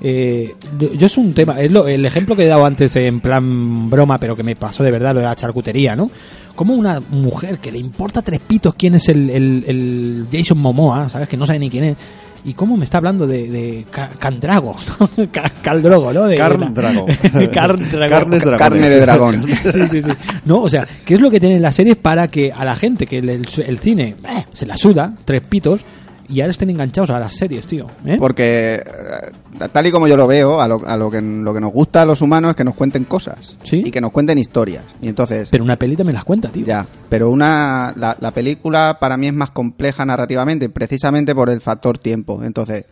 Eh, 0.00 0.54
yo 0.78 0.92
yo 0.94 1.06
es 1.06 1.18
un 1.18 1.34
tema, 1.34 1.60
es 1.60 1.72
lo- 1.72 1.88
el 1.88 2.04
ejemplo 2.06 2.36
que 2.36 2.44
he 2.44 2.46
dado 2.46 2.64
antes 2.64 2.94
en 2.94 3.20
plan 3.20 3.90
broma, 3.90 4.18
pero 4.20 4.36
que 4.36 4.44
me 4.44 4.54
pasó 4.54 4.84
de 4.84 4.92
verdad, 4.92 5.12
lo 5.12 5.20
de 5.20 5.26
la 5.26 5.34
charcutería, 5.34 5.96
¿no? 5.96 6.08
Como 6.54 6.74
una 6.74 7.00
mujer 7.00 7.58
que 7.58 7.72
le 7.72 7.78
importa 7.78 8.22
tres 8.22 8.40
pitos 8.40 8.74
quién 8.74 8.94
es 8.94 9.08
el, 9.08 9.28
el- 9.30 9.64
el 9.66 10.26
Jason 10.30 10.58
Momoa, 10.58 11.08
¿sabes? 11.08 11.28
Que 11.28 11.36
no 11.36 11.46
sabe 11.46 11.58
ni 11.58 11.68
quién 11.70 11.82
es. 11.84 11.96
Y 12.48 12.54
cómo 12.54 12.76
me 12.78 12.84
está 12.84 12.96
hablando 12.98 13.26
de, 13.26 13.46
de 13.50 13.84
Ca- 13.90 14.10
Candrago, 14.18 14.74
¿no? 15.00 15.10
Ca- 15.30 15.52
Caldrogo, 15.62 16.12
¿no? 16.14 16.24
De, 16.24 16.34
Carndrago. 16.36 17.04
Carndrago. 17.52 18.10
Carnes 18.10 18.42
dragones. 18.42 18.58
Carne 18.58 18.88
de 18.90 19.00
dragón. 19.00 19.46
Sí, 19.72 19.88
sí, 19.88 20.02
sí. 20.02 20.08
No, 20.46 20.60
o 20.62 20.70
sea, 20.70 20.86
¿qué 21.04 21.14
es 21.14 21.20
lo 21.20 21.30
que 21.30 21.40
tienen 21.40 21.60
las 21.60 21.74
series 21.74 21.96
para 21.96 22.28
que 22.28 22.50
a 22.50 22.64
la 22.64 22.74
gente 22.74 23.06
que 23.06 23.18
el, 23.18 23.28
el- 23.28 23.48
el 23.66 23.78
cine 23.78 24.16
eh, 24.26 24.44
se 24.52 24.64
la 24.66 24.76
suda, 24.78 25.12
tres 25.26 25.42
pitos, 25.42 25.80
y 26.28 26.40
ahora 26.40 26.50
estén 26.50 26.70
enganchados 26.70 27.10
a 27.10 27.18
las 27.18 27.34
series, 27.36 27.66
tío? 27.66 27.86
¿eh? 28.04 28.16
Porque, 28.18 28.74
eh, 28.76 29.68
tal 29.72 29.86
y 29.86 29.90
como 29.90 30.06
yo 30.06 30.16
lo 30.16 30.26
veo, 30.26 30.60
a 30.60 30.68
lo, 30.68 30.86
a 30.86 30.96
lo 30.96 31.10
que, 31.10 31.20
lo 31.22 31.54
que 31.54 31.60
nos 31.60 31.72
gusta 31.72 32.02
a 32.02 32.04
los 32.04 32.20
humanos 32.20 32.50
es 32.50 32.56
que 32.56 32.64
nos 32.64 32.74
cuenten 32.74 33.04
cosas. 33.04 33.56
Sí. 33.64 33.82
Y 33.84 33.90
que 33.90 34.00
nos 34.00 34.12
cuenten 34.12 34.38
historias. 34.38 34.84
Y 35.00 35.08
entonces, 35.08 35.48
Pero 35.50 35.64
una 35.64 35.76
pelita 35.76 36.04
me 36.04 36.12
las 36.12 36.24
cuenta, 36.24 36.48
tío. 36.50 36.64
ya. 36.66 36.86
Pero 37.08 37.30
una, 37.30 37.94
la, 37.96 38.16
la 38.20 38.30
película 38.32 38.98
para 39.00 39.16
mí 39.16 39.26
es 39.28 39.32
más 39.34 39.50
compleja 39.52 40.04
narrativamente, 40.04 40.68
precisamente 40.68 41.34
por 41.34 41.48
el 41.50 41.60
factor 41.60 41.96
tiempo. 41.98 42.42
Entonces, 42.44 42.84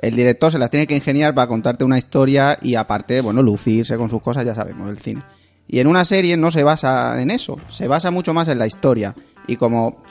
el 0.00 0.14
director 0.16 0.50
se 0.50 0.58
las 0.58 0.70
tiene 0.70 0.86
que 0.86 0.94
ingeniar 0.94 1.34
para 1.34 1.46
contarte 1.48 1.84
una 1.84 1.98
historia 1.98 2.56
y 2.62 2.74
aparte, 2.76 3.20
bueno, 3.20 3.42
lucirse 3.42 3.96
con 3.96 4.08
sus 4.08 4.22
cosas, 4.22 4.46
ya 4.46 4.54
sabemos, 4.54 4.88
el 4.88 4.98
cine. 4.98 5.22
Y 5.66 5.80
en 5.80 5.86
una 5.88 6.04
serie 6.06 6.36
no 6.38 6.50
se 6.50 6.62
basa 6.62 7.20
en 7.20 7.30
eso, 7.30 7.58
se 7.68 7.86
basa 7.86 8.10
mucho 8.10 8.32
más 8.32 8.48
en 8.48 8.58
la 8.58 8.66
historia. 8.66 9.14
Y 9.46 9.56
como... 9.56 10.02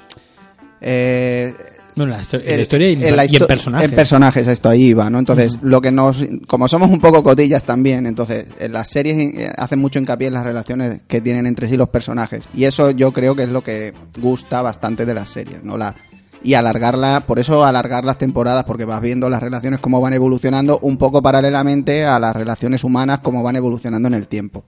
Eh, 0.82 1.54
Bueno, 1.98 2.12
la, 2.16 2.22
el- 2.46 2.60
historia 2.62 2.90
y, 2.92 2.94
en- 2.94 3.26
y 3.30 3.40
personajes. 3.40 3.90
En 3.90 3.96
personajes, 3.96 4.48
esto 4.48 4.70
ahí 4.70 4.84
iba, 4.86 5.10
¿no? 5.10 5.20
Entonces, 5.20 5.58
lo 5.62 5.82
que 5.82 5.92
nos. 5.92 6.24
Como 6.48 6.68
somos 6.70 6.90
un 6.92 7.00
poco 7.02 7.24
cotillas 7.24 7.64
también, 7.64 8.06
entonces, 8.06 8.48
en 8.60 8.72
las 8.72 8.88
series 8.88 9.18
eh, 9.36 9.52
hacen 9.58 9.80
mucho 9.80 9.98
hincapié 10.00 10.28
en 10.28 10.36
las 10.36 10.44
relaciones 10.44 11.02
que 11.08 11.20
tienen 11.22 11.46
entre 11.48 11.68
sí 11.68 11.76
los 11.76 11.90
personajes. 11.90 12.48
Y 12.54 12.64
eso 12.66 12.92
yo 12.92 13.12
creo 13.12 13.36
que 13.36 13.44
es 13.44 13.50
lo 13.50 13.62
que 13.64 13.94
gusta 14.22 14.62
bastante 14.62 15.06
de 15.06 15.14
las 15.16 15.30
series, 15.30 15.64
¿no? 15.64 15.78
La. 15.78 15.96
Y 16.44 16.54
alargarla, 16.54 17.22
por 17.26 17.40
eso 17.40 17.66
alargar 17.66 18.06
las 18.06 18.20
temporadas, 18.20 18.64
porque 18.66 18.86
vas 18.86 19.02
viendo 19.02 19.28
las 19.28 19.42
relaciones 19.42 19.80
cómo 19.80 20.00
van 20.00 20.14
evolucionando 20.14 20.78
un 20.84 20.98
poco 20.98 21.24
paralelamente 21.24 22.06
a 22.06 22.20
las 22.20 22.36
relaciones 22.36 22.84
humanas, 22.84 23.20
cómo 23.20 23.42
van 23.42 23.56
evolucionando 23.56 24.08
en 24.08 24.14
el 24.14 24.28
tiempo. 24.28 24.64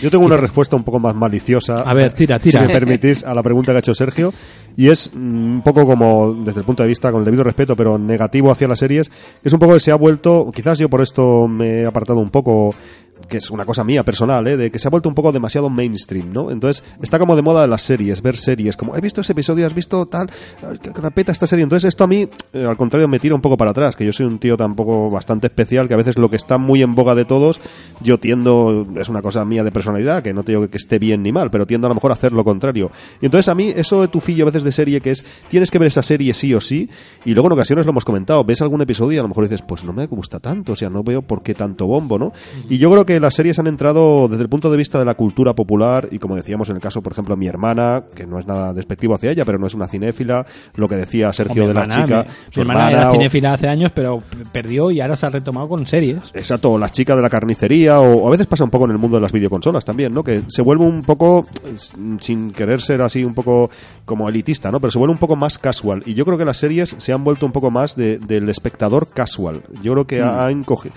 Yo 0.00 0.10
tengo 0.10 0.24
una 0.24 0.36
respuesta 0.36 0.76
un 0.76 0.84
poco 0.84 1.00
más 1.00 1.14
maliciosa. 1.14 1.80
A 1.80 1.94
ver, 1.94 2.12
tira, 2.12 2.38
tira. 2.38 2.62
Si 2.62 2.68
me 2.68 2.72
permitís, 2.72 3.24
a 3.24 3.34
la 3.34 3.42
pregunta 3.42 3.72
que 3.72 3.76
ha 3.76 3.80
hecho 3.80 3.94
Sergio. 3.94 4.32
Y 4.76 4.88
es 4.88 5.10
mm, 5.14 5.56
un 5.56 5.62
poco 5.62 5.86
como, 5.86 6.34
desde 6.44 6.60
el 6.60 6.66
punto 6.66 6.82
de 6.82 6.88
vista, 6.88 7.10
con 7.10 7.20
el 7.20 7.24
debido 7.24 7.42
respeto, 7.42 7.74
pero 7.74 7.98
negativo 7.98 8.50
hacia 8.50 8.68
las 8.68 8.78
series, 8.78 9.10
es 9.42 9.52
un 9.52 9.58
poco 9.58 9.74
que 9.74 9.80
se 9.80 9.90
ha 9.90 9.96
vuelto, 9.96 10.50
quizás 10.54 10.78
yo 10.78 10.88
por 10.88 11.00
esto 11.00 11.48
me 11.48 11.80
he 11.80 11.86
apartado 11.86 12.20
un 12.20 12.30
poco, 12.30 12.74
que 13.28 13.38
es 13.38 13.50
una 13.50 13.64
cosa 13.64 13.84
mía 13.84 14.02
personal, 14.02 14.46
¿eh? 14.46 14.56
de 14.56 14.70
que 14.70 14.78
se 14.78 14.88
ha 14.88 14.90
vuelto 14.90 15.08
un 15.08 15.14
poco 15.14 15.32
demasiado 15.32 15.68
mainstream, 15.70 16.32
¿no? 16.32 16.50
Entonces, 16.50 16.82
está 17.02 17.18
como 17.18 17.36
de 17.36 17.42
moda 17.42 17.66
las 17.66 17.82
series, 17.82 18.22
ver 18.22 18.36
series, 18.36 18.76
como, 18.76 18.96
he 18.96 19.00
visto 19.00 19.20
ese 19.20 19.32
episodio, 19.32 19.66
has 19.66 19.74
visto 19.74 20.06
tal, 20.06 20.30
que 20.80 20.90
repeta 20.92 21.32
esta 21.32 21.46
serie. 21.46 21.62
Entonces, 21.62 21.88
esto 21.88 22.04
a 22.04 22.06
mí, 22.06 22.28
eh, 22.52 22.64
al 22.64 22.76
contrario, 22.76 23.08
me 23.08 23.18
tira 23.18 23.34
un 23.34 23.40
poco 23.40 23.56
para 23.56 23.70
atrás, 23.70 23.96
que 23.96 24.04
yo 24.04 24.12
soy 24.12 24.26
un 24.26 24.38
tío 24.38 24.56
tampoco 24.56 25.10
bastante 25.10 25.46
especial, 25.46 25.88
que 25.88 25.94
a 25.94 25.96
veces 25.96 26.18
lo 26.18 26.30
que 26.30 26.36
está 26.36 26.58
muy 26.58 26.82
en 26.82 26.94
boga 26.94 27.14
de 27.14 27.24
todos, 27.24 27.60
yo 28.00 28.18
tiendo, 28.18 28.86
es 28.96 29.08
una 29.08 29.22
cosa 29.22 29.44
mía 29.44 29.64
de 29.64 29.72
personalidad, 29.72 30.22
que 30.22 30.32
no 30.34 30.42
te 30.44 30.52
digo 30.52 30.68
que 30.68 30.76
esté 30.76 30.98
bien 30.98 31.22
ni 31.22 31.32
mal, 31.32 31.50
pero 31.50 31.66
tiendo 31.66 31.86
a 31.86 31.90
lo 31.90 31.94
mejor 31.94 32.10
a 32.10 32.14
hacer 32.14 32.32
lo 32.32 32.44
contrario. 32.44 32.90
Y 33.20 33.26
entonces 33.26 33.48
a 33.48 33.54
mí, 33.54 33.72
eso 33.74 34.02
de 34.02 34.08
tufillo 34.08 34.44
a 34.44 34.46
veces 34.46 34.62
de 34.62 34.72
serie, 34.72 35.00
que 35.00 35.12
es, 35.12 35.24
tienes 35.48 35.70
que 35.70 35.78
ver 35.78 35.88
esa 35.88 36.02
serie 36.02 36.34
sí 36.34 36.54
o 36.54 36.60
sí, 36.60 36.88
y 37.24 37.32
luego 37.32 37.48
en 37.48 37.54
ocasiones 37.54 37.86
lo 37.86 37.90
hemos 37.90 38.04
comentado, 38.04 38.44
ves 38.44 38.60
algún 38.60 38.82
episodio 38.82 39.16
y 39.16 39.18
a 39.18 39.22
lo 39.22 39.28
mejor 39.28 39.44
dices, 39.44 39.62
pues 39.66 39.84
no 39.84 39.92
me 39.92 40.06
gusta 40.06 40.40
tanto, 40.40 40.72
o 40.72 40.76
sea, 40.76 40.90
no 40.90 41.02
veo 41.02 41.22
por 41.22 41.42
qué 41.42 41.54
tanto 41.54 41.86
bombo, 41.86 42.18
¿no? 42.18 42.32
Y 42.68 42.78
yo 42.78 42.90
creo 42.90 43.05
que 43.06 43.18
las 43.20 43.34
series 43.34 43.58
han 43.58 43.66
entrado 43.68 44.28
desde 44.28 44.42
el 44.42 44.48
punto 44.48 44.70
de 44.70 44.76
vista 44.76 44.98
de 44.98 45.04
la 45.04 45.14
cultura 45.14 45.54
popular, 45.54 46.08
y 46.10 46.18
como 46.18 46.36
decíamos 46.36 46.68
en 46.68 46.76
el 46.76 46.82
caso, 46.82 47.02
por 47.02 47.12
ejemplo, 47.12 47.36
mi 47.36 47.46
hermana, 47.46 48.04
que 48.14 48.26
no 48.26 48.38
es 48.38 48.46
nada 48.46 48.72
despectivo 48.74 49.14
hacia 49.14 49.30
ella, 49.30 49.44
pero 49.44 49.58
no 49.58 49.66
es 49.66 49.74
una 49.74 49.86
cinéfila, 49.88 50.44
lo 50.74 50.88
que 50.88 50.96
decía 50.96 51.32
Sergio 51.32 51.66
de 51.68 51.74
la 51.74 51.88
chica, 51.88 52.24
mi- 52.24 52.52
su 52.52 52.60
mi 52.60 52.62
hermana 52.68 52.90
era 52.90 53.08
o- 53.10 53.12
cinéfila 53.12 53.54
hace 53.54 53.68
años, 53.68 53.92
pero 53.94 54.22
perdió 54.52 54.90
y 54.90 55.00
ahora 55.00 55.16
se 55.16 55.26
ha 55.26 55.30
retomado 55.30 55.68
con 55.68 55.86
series. 55.86 56.20
Exacto, 56.34 56.72
o 56.72 56.78
las 56.78 56.92
chicas 56.92 57.16
de 57.16 57.22
la 57.22 57.30
carnicería, 57.30 58.00
o, 58.00 58.26
a 58.26 58.30
veces 58.30 58.46
pasa 58.46 58.64
un 58.64 58.70
poco 58.70 58.84
en 58.86 58.90
el 58.90 58.98
mundo 58.98 59.16
de 59.16 59.20
las 59.22 59.32
videoconsolas 59.32 59.84
también, 59.84 60.12
¿no? 60.12 60.24
Que 60.24 60.42
se 60.48 60.62
vuelve 60.62 60.84
un 60.84 61.02
poco, 61.04 61.46
s- 61.72 61.94
sin 62.20 62.52
querer 62.52 62.80
ser 62.82 63.02
así 63.02 63.24
un 63.24 63.34
poco 63.34 63.70
como 64.04 64.28
elitista, 64.28 64.70
¿no? 64.70 64.80
Pero 64.80 64.90
se 64.90 64.98
vuelve 64.98 65.12
un 65.12 65.18
poco 65.18 65.36
más 65.36 65.58
casual. 65.58 66.02
Y 66.06 66.14
yo 66.14 66.24
creo 66.24 66.36
que 66.36 66.44
las 66.44 66.56
series 66.56 66.94
se 66.98 67.12
han 67.12 67.22
vuelto 67.24 67.46
un 67.46 67.52
poco 67.52 67.70
más 67.70 67.94
de- 67.96 68.18
del 68.18 68.48
espectador 68.48 69.08
casual. 69.08 69.62
Yo 69.82 69.92
creo 69.92 70.06
que 70.06 70.22
ha- 70.22 70.46
han 70.46 70.64
cogido... 70.64 70.94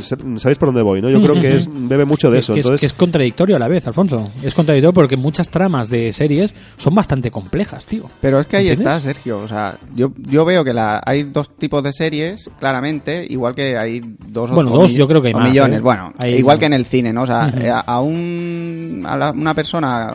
¿Sabéis 0.00 0.58
por 0.58 0.68
dónde 0.68 0.82
voy, 0.82 1.02
no? 1.02 1.10
Yo 1.10 1.20
creo 1.22 1.34
que 1.40 1.56
es 1.56 1.68
bebe 1.70 2.04
mucho 2.04 2.30
de 2.30 2.38
eso. 2.38 2.54
que, 2.54 2.60
es, 2.60 2.66
Entonces, 2.66 2.80
que 2.80 2.86
es 2.86 2.92
contradictorio 2.94 3.56
a 3.56 3.58
la 3.58 3.68
vez, 3.68 3.86
Alfonso. 3.86 4.24
Es 4.42 4.54
contradictorio 4.54 4.92
porque 4.94 5.16
muchas 5.16 5.50
tramas 5.50 5.88
de 5.90 6.12
series 6.12 6.54
son 6.78 6.94
bastante 6.94 7.30
complejas, 7.30 7.84
tío. 7.86 8.04
Pero 8.20 8.40
es 8.40 8.46
que 8.46 8.56
ahí 8.56 8.68
¿Entiendes? 8.68 8.94
está, 8.96 9.00
Sergio. 9.12 9.38
O 9.40 9.48
sea, 9.48 9.78
yo, 9.94 10.12
yo 10.18 10.44
veo 10.44 10.64
que 10.64 10.72
la, 10.72 11.00
hay 11.04 11.24
dos 11.24 11.54
tipos 11.56 11.82
de 11.82 11.92
series, 11.92 12.50
claramente, 12.58 13.26
igual 13.28 13.54
que 13.54 13.76
hay 13.76 14.00
dos 14.26 14.50
o- 14.50 14.54
Bueno, 14.54 14.72
o 14.72 14.78
dos 14.78 14.92
yo 14.92 15.06
creo 15.06 15.20
que 15.20 15.28
hay 15.28 15.34
más, 15.34 15.48
millones. 15.50 15.78
¿eh? 15.80 15.82
Bueno, 15.82 16.12
Hay- 16.18 16.34
igual 16.36 16.58
que 16.58 16.66
en 16.66 16.72
el 16.72 16.86
cine, 16.86 17.12
¿no? 17.12 17.22
O 17.22 17.26
sea, 17.26 17.48
Ujú. 17.54 17.64
eh, 17.66 17.70
a, 17.70 17.80
a 17.80 18.00
un, 18.00 19.02
a 19.06 19.16
la- 19.16 19.32
una 19.32 19.54
persona 19.54 20.14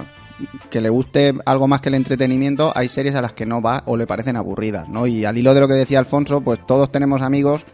que 0.70 0.80
le 0.80 0.90
guste 0.90 1.34
algo 1.46 1.68
más 1.68 1.82
que 1.82 1.90
el 1.90 1.96
entretenimiento, 1.96 2.72
hay 2.74 2.88
series 2.88 3.14
a 3.16 3.22
las 3.22 3.34
que 3.34 3.46
no 3.46 3.62
va 3.62 3.84
o 3.86 3.98
le 3.98 4.08
parecen 4.08 4.38
aburridas, 4.38 4.88
¿no? 4.88 5.06
Y 5.06 5.26
al 5.26 5.38
hilo 5.38 5.54
de 5.54 5.60
lo 5.60 5.68
que 5.68 5.74
decía 5.74 6.00
Alfonso, 6.00 6.40
pues 6.42 6.66
todos 6.66 6.90
tenemos 6.92 7.22
amigos 7.22 7.66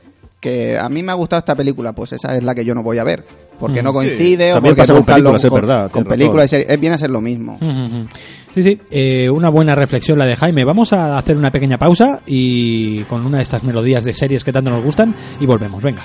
que 0.45 0.77
a 0.77 0.87
mí 0.89 1.01
me 1.01 1.11
ha 1.11 1.15
gustado 1.15 1.39
esta 1.39 1.55
película, 1.55 1.93
pues 1.93 2.13
esa 2.13 2.35
es 2.35 2.43
la 2.43 2.53
que 2.53 2.63
yo 2.63 2.75
no 2.75 2.83
voy 2.83 2.99
a 2.99 3.03
ver, 3.03 3.25
porque 3.59 3.81
no 3.81 3.91
coincide 3.91 4.51
o 4.51 4.55
También 4.55 4.75
porque 4.75 4.81
pasa 4.83 4.93
con 4.93 5.05
películas, 5.05 5.43
es 5.43 5.49
con- 5.49 5.55
verdad, 5.61 5.89
Con 5.89 6.03
películas 6.05 6.45
y 6.45 6.47
series, 6.49 6.79
viene 6.79 6.93
a 6.95 6.97
ser 6.99 7.09
lo 7.09 7.19
mismo. 7.19 7.57
Ujú, 7.59 7.65
ujú. 7.67 8.07
Sí, 8.53 8.61
sí, 8.63 8.79
eh, 8.91 9.27
una 9.29 9.49
buena 9.49 9.73
reflexión 9.73 10.19
la 10.19 10.25
de 10.25 10.35
Jaime. 10.35 10.63
Vamos 10.63 10.93
a 10.93 11.17
hacer 11.17 11.35
una 11.35 11.49
pequeña 11.49 11.77
pausa 11.79 12.19
y 12.27 13.01
con 13.05 13.25
una 13.25 13.37
de 13.37 13.43
estas 13.43 13.63
melodías 13.63 14.05
de 14.05 14.13
series 14.13 14.43
que 14.43 14.53
tanto 14.53 14.69
nos 14.69 14.83
gustan 14.83 15.13
y 15.39 15.45
volvemos. 15.47 15.81
Venga. 15.81 16.03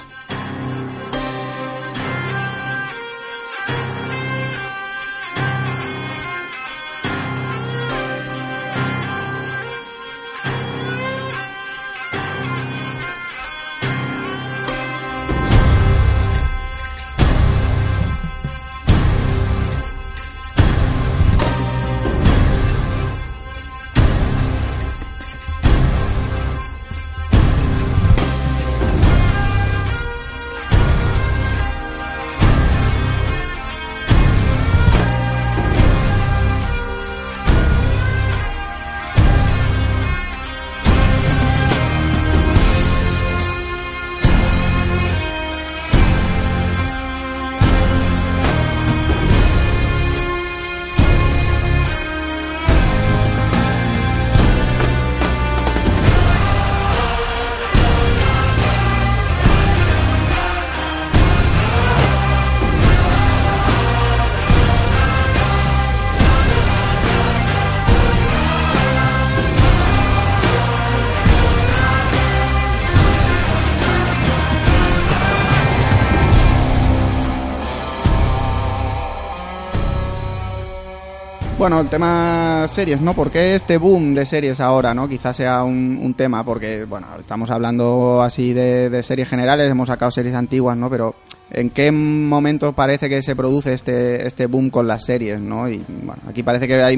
Bueno, 81.61 81.79
el 81.79 81.91
tema 81.91 82.65
series, 82.69 83.03
¿no? 83.03 83.13
¿Por 83.13 83.31
qué 83.31 83.55
este 83.55 83.77
boom 83.77 84.15
de 84.15 84.25
series 84.25 84.61
ahora, 84.61 84.95
no? 84.95 85.07
Quizás 85.07 85.37
sea 85.37 85.63
un, 85.63 86.15
tema, 86.17 86.43
porque, 86.43 86.87
bueno, 86.87 87.09
estamos 87.21 87.51
hablando 87.51 88.23
así 88.23 88.55
de, 88.55 89.03
series 89.03 89.29
generales, 89.29 89.71
hemos 89.71 89.89
sacado 89.89 90.11
series 90.11 90.35
antiguas, 90.35 90.79
¿no? 90.79 90.89
Pero, 90.89 91.15
¿en 91.51 91.69
qué 91.69 91.93
momento 91.93 92.73
parece 92.73 93.11
que 93.11 93.21
se 93.21 93.37
produce 93.37 93.75
este, 93.75 94.27
este 94.27 94.47
boom 94.47 94.71
con 94.71 94.89
las 94.89 95.05
series, 95.05 95.39
no? 95.39 95.69
Y, 95.69 95.85
bueno, 95.87 96.23
aquí 96.27 96.43
parece 96.43 96.67
que 96.67 96.83
hay, 96.83 96.97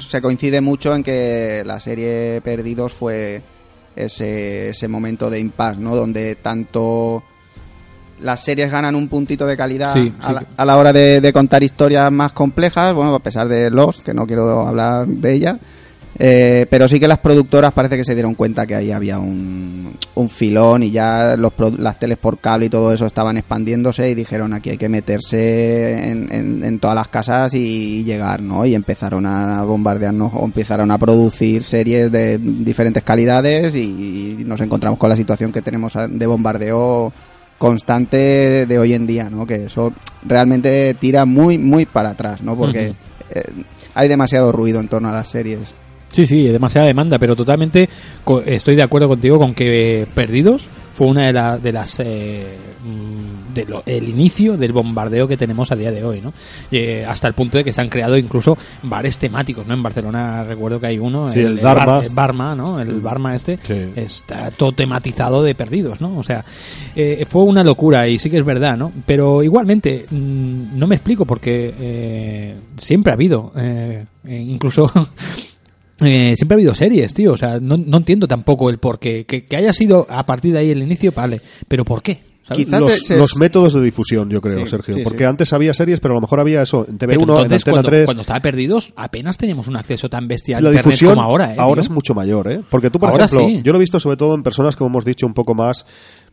se 0.00 0.22
coincide 0.22 0.62
mucho 0.62 0.94
en 0.94 1.02
que 1.02 1.62
la 1.66 1.78
serie 1.78 2.40
Perdidos 2.40 2.94
fue 2.94 3.42
ese, 3.94 4.70
ese 4.70 4.88
momento 4.88 5.28
de 5.28 5.38
impasse, 5.38 5.80
¿no? 5.80 5.94
Donde 5.94 6.36
tanto 6.36 7.22
las 8.22 8.44
series 8.44 8.70
ganan 8.70 8.94
un 8.94 9.08
puntito 9.08 9.46
de 9.46 9.56
calidad 9.56 9.94
Sí, 9.94 10.12
a, 10.20 10.32
la, 10.32 10.44
a 10.56 10.64
la 10.64 10.76
hora 10.76 10.92
de, 10.92 11.20
de 11.20 11.32
contar 11.32 11.62
historias 11.62 12.10
más 12.12 12.32
complejas, 12.32 12.92
bueno, 12.94 13.14
a 13.14 13.20
pesar 13.20 13.48
de 13.48 13.70
los, 13.70 14.00
que 14.00 14.14
no 14.14 14.26
quiero 14.26 14.66
hablar 14.66 15.06
de 15.06 15.32
ella, 15.34 15.58
eh, 16.20 16.66
pero 16.68 16.88
sí 16.88 16.98
que 16.98 17.06
las 17.06 17.18
productoras 17.18 17.72
parece 17.72 17.96
que 17.96 18.02
se 18.02 18.14
dieron 18.14 18.34
cuenta 18.34 18.66
que 18.66 18.74
ahí 18.74 18.90
había 18.90 19.20
un, 19.20 19.92
un 20.16 20.28
filón 20.28 20.82
y 20.82 20.90
ya 20.90 21.36
los, 21.36 21.52
las 21.78 21.96
teles 22.00 22.18
por 22.18 22.38
cable 22.38 22.66
y 22.66 22.68
todo 22.68 22.92
eso 22.92 23.06
estaban 23.06 23.36
expandiéndose 23.36 24.10
y 24.10 24.16
dijeron 24.16 24.52
aquí 24.52 24.70
hay 24.70 24.78
que 24.78 24.88
meterse 24.88 26.08
en, 26.10 26.28
en- 26.32 26.64
en 26.64 26.78
todas 26.80 26.96
las 26.96 27.06
casas 27.06 27.54
y, 27.54 28.02
llegar, 28.02 28.42
¿no? 28.42 28.66
Y 28.66 28.74
empezaron 28.74 29.26
a 29.26 29.62
bombardearnos 29.62 30.32
o 30.34 30.44
empezaron 30.44 30.90
a 30.90 30.98
producir 30.98 31.62
series 31.62 32.10
de 32.10 32.38
diferentes 32.38 33.04
calidades 33.04 33.76
y, 33.76 34.36
y 34.40 34.44
nos 34.44 34.60
encontramos 34.60 34.98
con 34.98 35.10
la 35.10 35.16
situación 35.16 35.52
que 35.52 35.62
tenemos 35.62 35.92
de 36.08 36.26
bombardeo 36.26 37.12
constante 37.58 38.66
de 38.66 38.78
hoy 38.78 38.94
en 38.94 39.06
día, 39.06 39.28
¿no? 39.30 39.46
Que 39.46 39.66
eso 39.66 39.92
realmente 40.24 40.94
tira 40.94 41.24
muy, 41.24 41.58
muy 41.58 41.84
para 41.84 42.10
atrás, 42.10 42.42
¿no? 42.42 42.56
Porque 42.56 42.94
eh, 43.30 43.42
hay 43.94 44.08
demasiado 44.08 44.52
ruido 44.52 44.80
en 44.80 44.88
torno 44.88 45.08
a 45.08 45.12
las 45.12 45.28
series. 45.28 45.74
Sí, 46.10 46.26
sí, 46.26 46.44
demasiada 46.44 46.86
demanda, 46.86 47.18
pero 47.18 47.36
totalmente 47.36 47.88
estoy 48.46 48.76
de 48.76 48.82
acuerdo 48.82 49.08
contigo 49.08 49.38
con 49.38 49.54
que 49.54 50.06
Perdidos 50.14 50.68
fue 50.98 51.06
una 51.06 51.26
de, 51.26 51.32
la- 51.32 51.58
de 51.58 51.70
las 51.72 52.00
eh, 52.00 52.56
mm, 52.84 53.54
de 53.54 53.64
lo- 53.66 53.82
el 53.86 54.08
inicio 54.08 54.56
del 54.56 54.72
bombardeo 54.72 55.28
que 55.28 55.36
tenemos 55.36 55.70
a 55.70 55.76
día 55.76 55.92
de 55.92 56.02
hoy, 56.02 56.20
¿no? 56.20 56.32
Eh, 56.72 57.04
hasta 57.06 57.28
el 57.28 57.34
punto 57.34 57.56
de 57.56 57.62
que 57.62 57.72
se 57.72 57.80
han 57.80 57.88
creado 57.88 58.18
incluso 58.18 58.58
bares 58.82 59.16
temáticos, 59.16 59.64
¿no? 59.64 59.74
En 59.74 59.82
Barcelona 59.84 60.42
recuerdo 60.42 60.80
que 60.80 60.88
hay 60.88 60.98
uno, 60.98 61.30
Sí, 61.30 61.38
el. 61.38 61.58
Bar- 61.60 62.02
el 62.04 62.10
Barma, 62.12 62.56
¿no? 62.56 62.80
El 62.80 63.00
Barma 63.00 63.36
este 63.36 63.60
Sí. 63.62 63.92
está 63.94 64.50
todo 64.50 64.72
tematizado 64.72 65.44
de 65.44 65.54
Perdidos, 65.54 66.00
¿no? 66.00 66.18
O 66.18 66.24
sea, 66.24 66.44
eh, 66.96 67.24
fue 67.28 67.44
una 67.44 67.62
locura 67.62 68.08
y 68.08 68.18
sí 68.18 68.28
que 68.28 68.38
es 68.38 68.44
verdad, 68.44 68.76
¿no? 68.76 68.90
Pero 69.06 69.44
igualmente 69.44 70.04
mm, 70.10 70.76
no 70.76 70.88
me 70.88 70.96
explico 70.96 71.24
porque 71.24 71.72
eh, 71.78 72.56
siempre 72.76 73.12
ha 73.12 73.14
habido, 73.14 73.52
eh, 73.56 74.04
incluso 74.26 74.90
Eh, 76.00 76.34
siempre 76.36 76.54
ha 76.54 76.58
habido 76.58 76.74
series, 76.74 77.12
tío. 77.14 77.32
O 77.32 77.36
sea, 77.36 77.58
no, 77.60 77.76
no 77.76 77.96
entiendo 77.96 78.28
tampoco 78.28 78.70
el 78.70 78.78
por 78.78 78.98
qué. 78.98 79.24
Que, 79.24 79.44
que 79.44 79.56
haya 79.56 79.72
sido 79.72 80.06
a 80.08 80.24
partir 80.26 80.52
de 80.52 80.60
ahí 80.60 80.70
el 80.70 80.82
inicio, 80.82 81.12
vale. 81.12 81.40
Pero 81.66 81.84
¿por 81.84 82.02
qué? 82.02 82.28
¿Sabes? 82.44 82.64
Quizás 82.64 83.10
los, 83.10 83.36
métodos 83.36 83.74
de 83.74 83.82
difusión, 83.82 84.30
yo 84.30 84.40
creo, 84.40 84.60
Sí, 84.64 84.70
Sergio. 84.70 84.94
sí, 84.94 85.00
porque 85.04 85.18
sí. 85.18 85.24
antes 85.24 85.52
había 85.52 85.74
series, 85.74 86.00
pero 86.00 86.14
a 86.14 86.16
lo 86.16 86.22
mejor 86.22 86.40
había 86.40 86.62
eso 86.62 86.86
en 86.88 86.96
TV1, 86.96 86.98
Pero 86.98 87.12
en 87.12 87.20
entonces, 87.20 87.60
Antena 87.60 87.72
cuando, 87.74 87.88
3. 87.90 88.04
cuando 88.06 88.20
estaba 88.22 88.40
perdidos, 88.40 88.92
apenas 88.96 89.36
teníamos 89.36 89.66
un 89.68 89.76
acceso 89.76 90.08
tan 90.08 90.26
bestial 90.28 90.60
a 90.60 90.62
la 90.62 90.68
internet 90.70 90.84
difusión 90.86 91.10
como 91.10 91.22
ahora, 91.22 91.52
¿eh, 91.52 91.56
tío? 91.56 91.76
es 91.78 91.90
mucho 91.90 92.14
mayor, 92.14 92.50
¿eh? 92.50 92.60
Porque 92.70 92.88
tú, 92.88 92.98
por 92.98 93.10
Ahora 93.10 93.26
ejemplo, 93.26 93.48
sí. 93.48 93.60
yo 93.62 93.72
lo 93.72 93.76
he 93.78 93.80
visto 93.80 94.00
sobre 94.00 94.16
todo 94.16 94.34
en 94.34 94.42
personas, 94.42 94.76
como 94.76 94.88
hemos 94.88 95.04
dicho, 95.04 95.26
un 95.26 95.34
poco 95.34 95.54
más, 95.54 95.84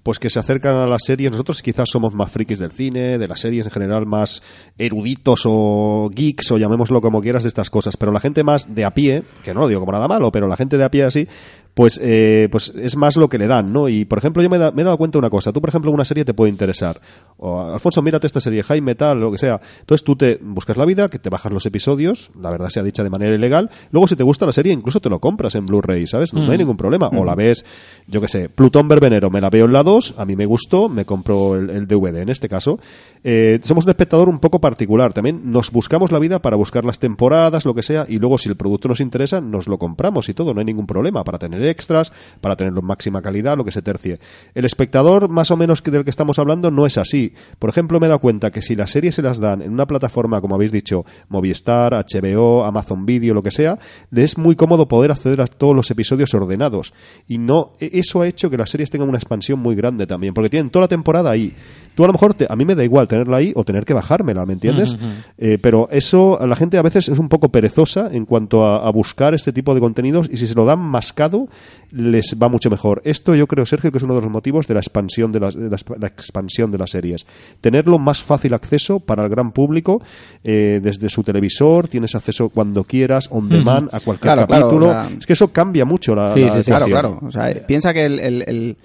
pues 0.06 0.20
que 0.20 0.30
se 0.30 0.38
acercan 0.38 0.76
a 0.78 0.86
las 0.86 1.02
series. 1.04 1.32
Nosotros 1.32 1.64
quizás 1.64 1.90
somos 1.90 2.14
más 2.14 2.30
frikis 2.30 2.60
del 2.60 2.72
cine, 2.72 3.18
de 3.18 3.28
las 3.28 3.40
series 3.40 3.66
en 3.66 3.72
general, 3.72 4.06
más 4.06 4.44
eruditos 4.78 5.42
o 5.46 6.12
geeks, 6.14 6.52
o 6.52 6.60
llamémoslo 6.60 7.02
como 7.02 7.22
quieras, 7.22 7.42
de 7.42 7.50
estas 7.50 7.72
cosas. 7.72 7.98
Pero 7.98 8.12
la 8.12 8.20
gente 8.20 8.44
más 8.44 8.76
de 8.76 8.86
a 8.86 8.94
pie, 8.94 9.24
que 9.44 9.56
no 9.56 9.62
lo 9.62 9.68
digo 9.68 9.80
como 9.80 9.94
nada 9.94 10.08
malo, 10.08 10.32
pero 10.32 10.48
la 10.48 10.58
gente 10.58 10.78
de 10.78 10.84
a 10.84 10.92
pie 10.92 11.06
así, 11.06 11.28
pues, 11.76 12.00
eh, 12.02 12.48
pues 12.52 12.74
es 12.76 12.96
más 12.96 13.16
lo 13.18 13.30
que 13.30 13.38
le 13.38 13.46
dan, 13.48 13.72
¿no? 13.72 13.88
Y, 13.90 14.06
por 14.06 14.18
ejemplo, 14.18 14.42
yo 14.42 14.50
me, 14.50 14.58
da- 14.58 14.72
me 14.72 14.82
he 14.82 14.86
dado 14.86 14.98
cuenta 14.98 15.18
de 15.18 15.20
una 15.20 15.30
cosa. 15.30 15.52
Tú, 15.54 15.62
por 15.62 15.70
ejemplo, 15.70 15.92
una 15.92 16.06
serie 16.06 16.26
te 16.26 16.34
puede 16.34 16.50
interesar. 16.50 17.00
O, 17.38 17.60
Alfonso, 17.62 18.02
mírate 18.02 18.26
esta 18.26 18.40
serie, 18.40 18.64
Jaime, 18.64 18.96
tal, 18.96 19.20
lo 19.20 19.32
que 19.32 19.38
sea. 19.38 19.60
Entonces 19.82 20.04
tú 20.04 20.16
te 20.16 20.40
buscas 20.42 20.78
la 20.78 20.86
vida, 20.86 21.10
que 21.10 21.20
te 21.20 21.30
bajas 21.30 21.52
los 21.52 21.66
episodios, 21.66 22.32
la 22.42 22.50
verdad 22.50 22.70
sea 22.70 22.82
dicha 22.82 23.04
de 23.04 23.10
manera 23.10 23.36
ilegal. 23.36 23.70
Luego, 23.92 24.08
si 24.08 24.16
te 24.16 24.24
gusta 24.24 24.46
la 24.46 24.54
serie, 24.54 24.74
incluso 24.74 25.00
te 25.02 25.10
lo 25.10 25.20
compras 25.20 25.54
en 25.56 25.66
Blu-ray, 25.66 26.08
¿sabes? 26.08 26.34
No, 26.34 26.46
no 26.46 26.52
hay 26.54 26.58
ningún 26.58 26.78
problema. 26.78 27.10
O 27.10 27.26
la 27.26 27.36
ves, 27.36 27.66
yo 28.08 28.22
qué 28.22 28.30
sé, 28.30 28.48
Plutón 28.50 28.88
Verbenero, 28.88 29.30
me 29.30 29.42
la 29.42 29.50
veo 29.50 29.66
en 29.66 29.74
la 29.74 29.84
2, 29.84 30.16
a 30.18 30.26
mí 30.26 30.36
me 30.38 30.46
gustó, 30.46 30.88
me 30.90 31.04
compro 31.06 31.56
el, 31.56 31.70
el 31.70 31.88
DVD 31.88 32.20
en 32.22 32.30
este 32.30 32.48
caso. 32.48 32.80
Eh, 33.24 33.60
somos 33.64 33.84
un 33.86 33.90
espectador 33.90 34.30
un 34.30 34.40
poco 34.40 34.62
particular. 34.62 35.14
También 35.14 35.52
nos 35.52 35.72
buscamos 35.72 36.12
la 36.14 36.20
vida 36.20 36.42
para 36.42 36.56
buscar 36.56 36.86
las 36.86 37.00
temporadas, 37.00 37.66
lo 37.66 37.74
que 37.76 37.84
sea, 37.84 38.06
y 38.08 38.18
luego 38.20 38.38
si 38.38 38.48
el 38.48 38.56
producto 38.56 38.88
nos 38.88 39.02
interesa, 39.02 39.42
nos 39.42 39.68
lo 39.68 39.78
compramos 39.78 40.30
y 40.30 40.34
todo, 40.34 40.54
no 40.54 40.60
hay 40.60 40.66
ningún 40.66 40.88
problema. 40.88 41.24
Para 41.26 41.38
tener 41.38 41.65
extras, 41.66 42.12
para 42.42 42.56
tenerlo 42.56 42.80
en 42.82 42.86
máxima 42.86 43.22
calidad, 43.22 43.58
lo 43.58 43.66
que 43.66 43.72
se 43.72 43.82
tercie. 43.82 44.20
El 44.54 44.66
espectador, 44.66 45.30
más 45.30 45.52
o 45.52 45.58
menos 45.58 45.82
que 45.82 45.92
del 45.92 46.04
que 46.04 46.10
estamos 46.10 46.40
hablando, 46.40 46.72
no 46.72 46.86
es 46.86 46.98
así. 46.98 47.34
Por 47.60 47.70
ejemplo, 47.70 48.00
me 48.00 48.06
he 48.08 48.10
dado 48.10 48.20
cuenta 48.20 48.52
que 48.52 48.62
si 48.62 48.76
las 48.76 48.92
series 48.92 49.16
se 49.16 49.22
las 49.22 49.40
dan 49.40 49.62
en 49.62 49.72
una 49.72 49.86
plataforma, 49.88 50.42
como 50.42 50.56
habéis 50.56 50.72
dicho, 50.72 51.06
Movistar, 51.30 51.94
HBO, 51.94 52.64
Amazon 52.66 53.06
Video, 53.06 53.34
lo 53.34 53.44
que 53.44 53.52
sea, 53.52 53.78
es 54.16 54.38
muy 54.38 54.56
cómodo 54.56 54.88
poder 54.88 55.12
acceder 55.12 55.42
a 55.42 55.48
todos 55.48 55.76
los 55.76 55.90
episodios 55.92 56.34
ordenados. 56.34 56.94
Y 57.28 57.38
no, 57.38 57.74
e- 57.80 57.90
eso 57.94 58.22
ha 58.22 58.28
hecho 58.28 58.50
que 58.50 58.58
las 58.58 58.70
series 58.70 58.90
tengan 58.90 59.10
una 59.10 59.18
expansión 59.18 59.60
muy 59.60 59.76
grande 59.76 60.08
también, 60.08 60.34
porque 60.34 60.50
tienen 60.50 60.70
toda 60.70 60.84
la 60.86 60.88
temporada 60.90 61.30
ahí. 61.32 61.54
Tú 61.96 62.04
a 62.04 62.08
lo 62.08 62.14
mejor, 62.14 62.34
te- 62.34 62.48
a 62.50 62.56
mí 62.56 62.66
me 62.66 62.76
da 62.76 62.84
igual 62.84 63.08
tenerla 63.08 63.38
ahí 63.38 63.54
o 63.56 63.64
tener 63.64 63.86
que 63.86 63.94
bajármela, 63.94 64.46
¿me 64.46 64.54
entiendes? 64.54 64.96
Eh, 65.38 65.58
pero 65.62 65.88
eso, 65.92 66.38
la 66.46 66.56
gente 66.56 66.78
a 66.78 66.82
veces 66.82 67.08
es 67.10 67.20
un 67.20 67.30
poco 67.30 67.50
perezosa 67.50 68.10
en 68.12 68.26
cuanto 68.26 68.66
a, 68.66 68.86
a 68.88 68.92
buscar 68.92 69.34
este 69.34 69.54
tipo 69.54 69.74
de 69.74 69.80
contenidos 69.80 70.30
y 70.32 70.38
si 70.38 70.48
se 70.48 70.56
lo 70.56 70.66
dan 70.66 70.80
mascado, 70.80 71.48
les 71.92 72.36
va 72.42 72.50
mucho 72.50 72.70
mejor. 72.70 73.02
Esto 73.06 73.36
yo 73.36 73.48
creo, 73.48 73.66
Sergio, 73.66 73.92
que 73.92 73.98
es 73.98 74.04
uno 74.04 74.16
de 74.16 74.22
los 74.22 74.30
motivos 74.32 74.68
de 74.68 74.74
la 74.74 74.80
expansión 74.82 75.32
de 75.32 75.40
las, 75.40 75.56
de 75.56 75.70
la, 75.70 75.78
exp- 75.78 75.98
la 76.00 76.08
expansión 76.08 76.72
de 76.72 76.78
las 76.78 76.90
series. 76.92 77.26
Tenerlo 77.62 78.00
más 78.00 78.22
fácil 78.22 78.54
acceso 78.54 79.00
para 79.00 79.24
el 79.24 79.30
gran 79.30 79.52
público 79.52 80.02
eh, 80.44 80.80
desde 80.84 81.10
su 81.10 81.24
televisor, 81.24 81.88
tienes 81.88 82.16
acceso 82.16 82.50
cuando 82.50 82.84
quieras, 82.84 83.28
on 83.32 83.48
demand, 83.50 83.90
a 83.94 84.00
cualquier 84.00 84.34
Claro, 84.34 84.48
claro, 84.48 84.64
capítulo. 84.68 84.88
la- 84.92 85.10
Es 85.20 85.26
que 85.26 85.34
eso 85.34 85.50
cambia 85.54 85.86
mucho 85.86 86.14
la, 86.16 86.34
Sí, 86.34 86.42
la 86.42 86.56
sí, 86.58 86.64
sí. 86.64 86.72
Claro, 86.72 86.86
claro. 86.88 87.20
O 87.22 87.32
sea, 87.32 87.50
eh, 87.50 87.64
piensa 87.68 87.94
que 87.94 88.06
el, 88.06 88.20
el- 88.20 88.44
el- 88.48 88.78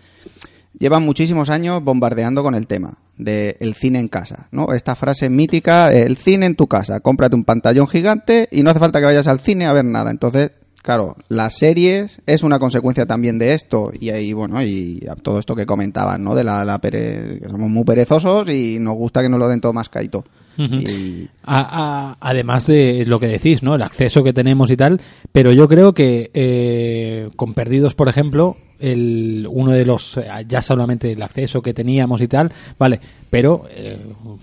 llevan 0.78 1.02
muchísimos 1.04 1.50
años 1.50 1.82
bombardeando 1.82 2.42
con 2.42 2.54
el 2.54 2.66
tema 2.66 2.98
de 3.18 3.56
el 3.60 3.74
cine 3.74 3.98
en 3.98 4.08
casa, 4.08 4.48
¿no? 4.50 4.72
Esta 4.72 4.94
frase 4.94 5.28
mítica, 5.28 5.92
el 5.92 6.16
cine 6.16 6.46
en 6.46 6.54
tu 6.56 6.68
casa, 6.68 7.00
cómprate 7.00 7.34
un 7.34 7.44
pantallón 7.44 7.86
gigante 7.86 8.48
y 8.50 8.62
no 8.62 8.70
hace 8.70 8.78
falta 8.78 8.98
que 9.00 9.04
vayas 9.06 9.26
al 9.26 9.40
cine 9.40 9.66
a 9.66 9.72
ver 9.74 9.84
nada. 9.84 10.10
Entonces, 10.10 10.52
claro, 10.82 11.16
las 11.28 11.58
series 11.58 12.20
es 12.26 12.42
una 12.42 12.58
consecuencia 12.58 13.06
también 13.06 13.38
de 13.38 13.54
esto 13.54 13.90
y 13.98 14.10
ahí, 14.10 14.32
bueno, 14.32 14.62
y 14.62 15.04
a 15.08 15.14
todo 15.16 15.38
esto 15.38 15.54
que 15.54 15.66
comentaban, 15.66 16.22
¿no? 16.24 16.34
De 16.34 16.44
la, 16.44 16.64
la 16.64 16.80
pere- 16.80 17.40
que 17.40 17.48
somos 17.48 17.70
muy 17.70 17.84
perezosos 17.84 18.48
y 18.48 18.78
nos 18.80 18.94
gusta 18.94 19.22
que 19.22 19.28
nos 19.28 19.38
lo 19.38 19.48
den 19.48 19.60
todo 19.60 19.72
más 19.72 19.88
caito. 19.88 20.24
Ujú. 20.58 20.74
Y 20.74 21.28
A- 21.44 22.10
a- 22.12 22.16
además 22.20 22.66
de 22.66 23.04
lo 23.06 23.18
que 23.20 23.28
decís, 23.28 23.62
¿no? 23.62 23.74
El 23.76 23.82
acceso 23.82 24.22
que 24.22 24.32
tenemos 24.32 24.70
y 24.70 24.76
tal, 24.76 25.00
pero 25.32 25.52
yo 25.52 25.68
creo 25.68 25.94
que 25.94 26.30
eh, 26.34 27.30
con 27.36 27.54
Perdidos, 27.54 27.94
por 27.94 28.08
ejemplo, 28.08 28.56
el, 28.78 29.46
uno 29.50 29.70
de 29.72 29.84
los, 29.84 30.16
eh, 30.18 30.24
ya 30.48 30.60
solamente 30.60 31.12
el 31.12 31.22
acceso 31.22 31.62
que 31.62 31.72
teníamos 31.72 32.20
y 32.20 32.28
tal, 32.28 32.52
vale, 32.78 33.00
pero 33.30 33.64
eh, 33.70 33.98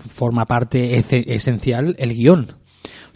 forma 0.08 0.46
parte 0.46 0.96
ese- 0.96 1.24
esencial 1.34 1.94
el 1.98 2.14
guion. 2.14 2.46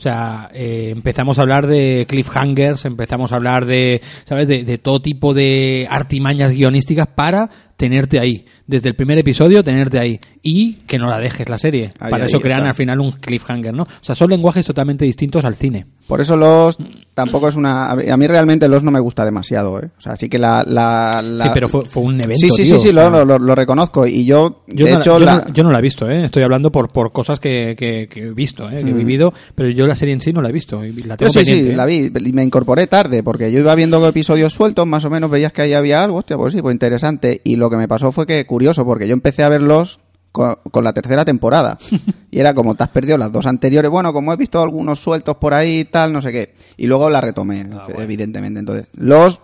O 0.02 0.08
sea, 0.10 0.48
eh, 0.52 0.88
empezamos 0.90 1.38
a 1.38 1.42
hablar 1.42 1.68
de 1.68 2.06
cliffhangers, 2.08 2.84
empezamos 2.86 3.30
a 3.30 3.36
hablar 3.36 3.66
de, 3.66 4.00
¿sabes? 4.24 4.48
De, 4.48 4.64
de 4.64 4.76
todo 4.76 5.00
tipo 5.00 5.32
de 5.32 5.86
artimañas 5.88 6.50
guionísticas 6.50 7.06
para 7.06 7.48
tenerte 7.82 8.20
ahí. 8.20 8.44
Desde 8.64 8.88
el 8.90 8.94
primer 8.94 9.18
episodio, 9.18 9.64
tenerte 9.64 9.98
ahí. 9.98 10.20
Y 10.40 10.74
que 10.86 10.98
no 10.98 11.08
la 11.10 11.18
dejes 11.18 11.48
la 11.48 11.58
serie. 11.58 11.82
Ahí, 11.98 12.10
para 12.12 12.24
ahí 12.24 12.28
eso 12.30 12.40
crean 12.40 12.60
está. 12.60 12.68
al 12.70 12.74
final 12.76 13.00
un 13.00 13.10
cliffhanger, 13.10 13.74
¿no? 13.74 13.82
O 13.82 13.88
sea, 14.00 14.14
son 14.14 14.30
lenguajes 14.30 14.64
totalmente 14.64 15.04
distintos 15.04 15.44
al 15.44 15.56
cine. 15.56 15.84
Por 16.06 16.20
eso 16.20 16.36
los 16.36 16.76
tampoco 17.14 17.48
es 17.48 17.56
una 17.56 17.90
a 17.90 18.16
mí 18.16 18.26
realmente 18.26 18.68
los 18.68 18.82
no 18.82 18.90
me 18.90 19.00
gusta 19.00 19.24
demasiado, 19.24 19.80
¿eh? 19.80 19.90
O 19.96 20.00
sea, 20.00 20.14
sí 20.16 20.28
que 20.28 20.38
la, 20.38 20.62
la, 20.66 21.22
la- 21.22 21.44
Sí, 21.44 21.50
pero 21.54 21.68
fue, 21.68 21.84
fue 21.86 22.02
un 22.02 22.14
evento. 22.20 22.36
Sí, 22.40 22.50
sí, 22.50 22.62
tío, 22.64 22.78
sí, 22.78 22.80
sí, 22.80 22.88
o 22.90 22.92
sea, 22.92 23.10
lo, 23.10 23.24
lo- 23.24 23.38
lo 23.38 23.54
reconozco 23.54 24.06
y 24.06 24.24
yo, 24.24 24.62
Yo, 24.68 24.86
de 24.86 24.92
no, 24.92 24.98
hecho 25.00 25.18
yo, 25.18 25.24
la- 25.24 25.36
no, 25.46 25.52
yo 25.52 25.62
no 25.64 25.70
la 25.70 25.78
he 25.78 25.82
visto, 25.82 26.08
¿eh? 26.10 26.24
Estoy 26.24 26.42
hablando 26.42 26.70
por, 26.72 26.90
por 26.90 27.12
cosas 27.12 27.38
que, 27.40 27.74
que, 27.76 28.08
que 28.08 28.20
he 28.28 28.32
visto, 28.32 28.68
¿eh? 28.68 28.82
Que 28.82 28.90
he 28.90 28.94
Mm. 28.94 28.98
vivido, 28.98 29.32
pero 29.54 29.70
yo 29.70 29.86
la 29.86 29.94
serie 29.94 30.12
en 30.14 30.20
sí 30.20 30.32
no 30.32 30.40
la 30.42 30.48
he 30.48 30.52
visto. 30.52 30.82
La 30.82 30.88
yo 30.88 31.16
tengo 31.16 31.32
sí, 31.32 31.38
pendiente, 31.38 31.64
sí, 31.66 31.70
¿eh? 31.72 31.76
la 31.76 31.84
vi 31.86 32.10
y 32.28 32.32
me 32.32 32.42
incorporé 32.44 32.86
tarde 32.88 33.22
porque 33.22 33.50
yo 33.52 33.58
iba 33.60 33.74
viendo 33.74 34.06
episodios 34.06 34.52
sueltos, 34.52 34.86
más 34.86 35.04
o 35.04 35.10
menos 35.10 35.30
veías 35.30 35.52
que 35.52 35.62
ahí 35.62 35.72
había 35.72 36.02
algo, 36.02 36.18
hostia, 36.18 36.36
pues 36.36 36.52
sí, 36.52 36.60
pues 36.60 36.72
interesante 36.74 37.40
y 37.44 37.56
lo 37.56 37.70
que 37.72 37.76
me 37.76 37.88
pasó 37.88 38.12
fue 38.12 38.26
que 38.26 38.46
curioso 38.46 38.84
porque 38.84 39.08
yo 39.08 39.12
empecé 39.12 39.42
a 39.42 39.48
verlos 39.48 39.98
con, 40.30 40.56
con 40.70 40.84
la 40.84 40.92
tercera 40.92 41.24
temporada. 41.24 41.78
Y 42.30 42.40
era 42.40 42.54
como 42.54 42.74
te 42.74 42.82
has 42.82 42.88
perdido 42.88 43.18
las 43.18 43.30
dos 43.30 43.44
anteriores, 43.44 43.90
bueno, 43.90 44.10
como 44.14 44.32
he 44.32 44.36
visto 44.38 44.62
algunos 44.62 44.98
sueltos 44.98 45.36
por 45.36 45.52
ahí 45.52 45.80
y 45.80 45.84
tal, 45.84 46.14
no 46.14 46.22
sé 46.22 46.32
qué, 46.32 46.54
y 46.78 46.86
luego 46.86 47.10
la 47.10 47.20
retomé, 47.20 47.66
Ah, 47.70 47.86
evidentemente. 47.98 48.58
Entonces, 48.58 48.86
los 48.94 49.42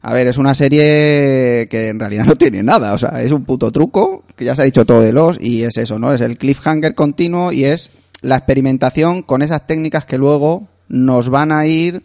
A 0.00 0.12
ver, 0.14 0.28
es 0.28 0.38
una 0.38 0.54
serie 0.54 1.66
que 1.68 1.88
en 1.88 1.98
realidad 1.98 2.24
no 2.26 2.36
tiene 2.36 2.62
nada, 2.62 2.92
o 2.92 2.98
sea, 2.98 3.20
es 3.20 3.32
un 3.32 3.44
puto 3.44 3.72
truco, 3.72 4.22
que 4.36 4.44
ya 4.44 4.54
se 4.54 4.62
ha 4.62 4.64
dicho 4.64 4.84
todo 4.84 5.00
de 5.00 5.12
los, 5.12 5.40
y 5.40 5.64
es 5.64 5.76
eso, 5.76 5.98
¿no? 5.98 6.12
Es 6.12 6.20
el 6.20 6.38
cliffhanger 6.38 6.94
continuo 6.94 7.50
y 7.50 7.64
es 7.64 7.90
la 8.20 8.36
experimentación 8.36 9.22
con 9.22 9.42
esas 9.42 9.66
técnicas 9.66 10.04
que 10.04 10.18
luego 10.18 10.68
nos 10.88 11.30
van 11.30 11.50
a 11.50 11.66
ir 11.66 12.04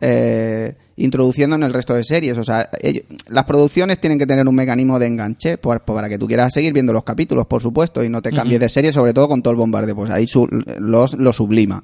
eh, 0.00 0.74
introduciendo 0.96 1.56
en 1.56 1.62
el 1.62 1.72
resto 1.72 1.94
de 1.94 2.04
series. 2.04 2.36
O 2.38 2.44
sea, 2.44 2.68
ellos- 2.82 3.04
las 3.28 3.44
producciones 3.44 4.00
tienen 4.00 4.18
que 4.18 4.26
tener 4.26 4.46
un 4.48 4.54
mecanismo 4.54 4.98
de 4.98 5.06
enganche 5.06 5.58
pues, 5.58 5.80
pues, 5.84 5.94
para 5.96 6.08
que 6.08 6.18
tú 6.18 6.26
quieras 6.26 6.52
seguir 6.52 6.72
viendo 6.72 6.92
los 6.92 7.04
capítulos, 7.04 7.46
por 7.46 7.62
supuesto, 7.62 8.02
y 8.02 8.08
no 8.08 8.20
te 8.22 8.30
cambies 8.32 8.60
de 8.60 8.68
serie, 8.68 8.92
sobre 8.92 9.14
todo 9.14 9.28
con 9.28 9.42
todo 9.42 9.52
el 9.52 9.58
bombardeo. 9.58 9.94
Pues 9.94 10.10
ahí 10.10 10.26
su- 10.26 10.48
los, 10.78 11.14
lo 11.14 11.32
sublima. 11.32 11.82